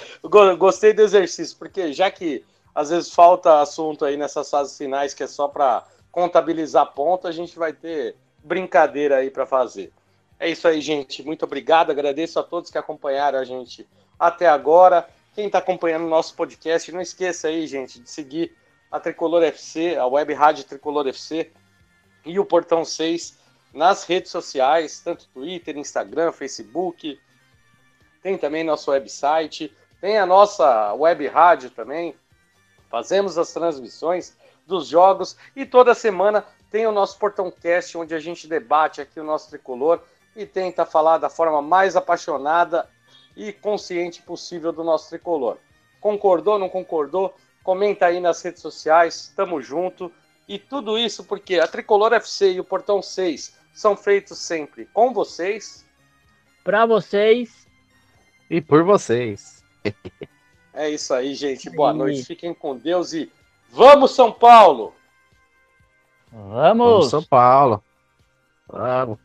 Gostei 0.57 0.93
do 0.93 1.01
exercício, 1.01 1.57
porque 1.57 1.91
já 1.93 2.09
que 2.11 2.43
às 2.73 2.89
vezes 2.89 3.13
falta 3.13 3.61
assunto 3.61 4.05
aí 4.05 4.17
nessas 4.17 4.49
fases 4.49 4.77
finais 4.77 5.13
que 5.13 5.23
é 5.23 5.27
só 5.27 5.47
para 5.47 5.83
contabilizar 6.11 6.93
ponto, 6.93 7.27
a 7.27 7.31
gente 7.31 7.57
vai 7.57 7.73
ter 7.73 8.15
brincadeira 8.43 9.17
aí 9.17 9.29
para 9.29 9.45
fazer. 9.45 9.91
É 10.39 10.49
isso 10.49 10.67
aí, 10.67 10.81
gente. 10.81 11.23
Muito 11.23 11.43
obrigado. 11.43 11.91
Agradeço 11.91 12.39
a 12.39 12.43
todos 12.43 12.69
que 12.69 12.77
acompanharam 12.77 13.39
a 13.39 13.43
gente 13.43 13.87
até 14.19 14.47
agora. 14.47 15.07
Quem 15.33 15.47
está 15.47 15.59
acompanhando 15.59 16.05
o 16.05 16.09
nosso 16.09 16.35
podcast, 16.35 16.91
não 16.91 17.01
esqueça 17.01 17.47
aí, 17.47 17.65
gente, 17.67 17.99
de 17.99 18.09
seguir 18.09 18.55
a 18.91 18.99
Tricolor 18.99 19.43
FC, 19.43 19.97
a 19.97 20.05
Web 20.05 20.33
Rádio 20.33 20.63
Tricolor 20.63 21.07
FC 21.07 21.51
e 22.25 22.39
o 22.39 22.45
Portão 22.45 22.83
6 22.83 23.37
nas 23.73 24.03
redes 24.03 24.31
sociais, 24.31 24.99
tanto 24.99 25.27
Twitter, 25.33 25.77
Instagram, 25.77 26.31
Facebook. 26.31 27.19
Tem 28.21 28.37
também 28.37 28.63
nosso 28.63 28.91
website, 28.91 29.75
tem 30.01 30.17
a 30.17 30.25
nossa 30.25 30.93
web 30.93 31.27
rádio 31.27 31.69
também. 31.69 32.15
Fazemos 32.89 33.37
as 33.37 33.51
transmissões 33.51 34.35
dos 34.65 34.87
jogos 34.87 35.37
e 35.55 35.65
toda 35.65 35.93
semana 35.93 36.45
tem 36.71 36.87
o 36.87 36.91
nosso 36.91 37.17
Portão 37.19 37.51
Cast, 37.51 37.97
onde 37.97 38.15
a 38.15 38.19
gente 38.19 38.47
debate 38.47 39.01
aqui 39.01 39.19
o 39.19 39.23
nosso 39.23 39.49
tricolor 39.49 40.01
e 40.35 40.45
tenta 40.45 40.85
falar 40.85 41.17
da 41.17 41.29
forma 41.29 41.61
mais 41.61 41.95
apaixonada 41.95 42.89
e 43.35 43.53
consciente 43.53 44.21
possível 44.21 44.71
do 44.71 44.83
nosso 44.83 45.09
tricolor. 45.09 45.57
Concordou, 45.99 46.57
não 46.57 46.69
concordou? 46.69 47.35
Comenta 47.63 48.05
aí 48.05 48.19
nas 48.19 48.41
redes 48.41 48.61
sociais, 48.61 49.31
tamo 49.35 49.61
junto. 49.61 50.11
E 50.47 50.59
tudo 50.59 50.97
isso 50.97 51.23
porque 51.23 51.59
a 51.59 51.67
Tricolor 51.67 52.13
FC 52.13 52.53
e 52.53 52.59
o 52.59 52.63
Portão 52.63 53.01
6 53.01 53.57
são 53.73 53.95
feitos 53.97 54.37
sempre 54.39 54.85
com 54.93 55.13
vocês. 55.13 55.85
Para 56.63 56.85
vocês. 56.85 57.67
E 58.49 58.61
por 58.61 58.83
vocês. 58.83 59.63
é 60.73 60.89
isso 60.89 61.13
aí, 61.13 61.33
gente. 61.33 61.69
Boa 61.69 61.93
noite. 61.93 62.23
Fiquem 62.23 62.53
com 62.53 62.77
Deus 62.77 63.13
e 63.13 63.31
vamos, 63.71 64.11
São 64.11 64.31
Paulo! 64.31 64.93
Vamos! 66.31 66.87
Vamos 66.87 67.09
São 67.09 67.23
Paulo! 67.23 67.83
Vamos! 68.67 69.24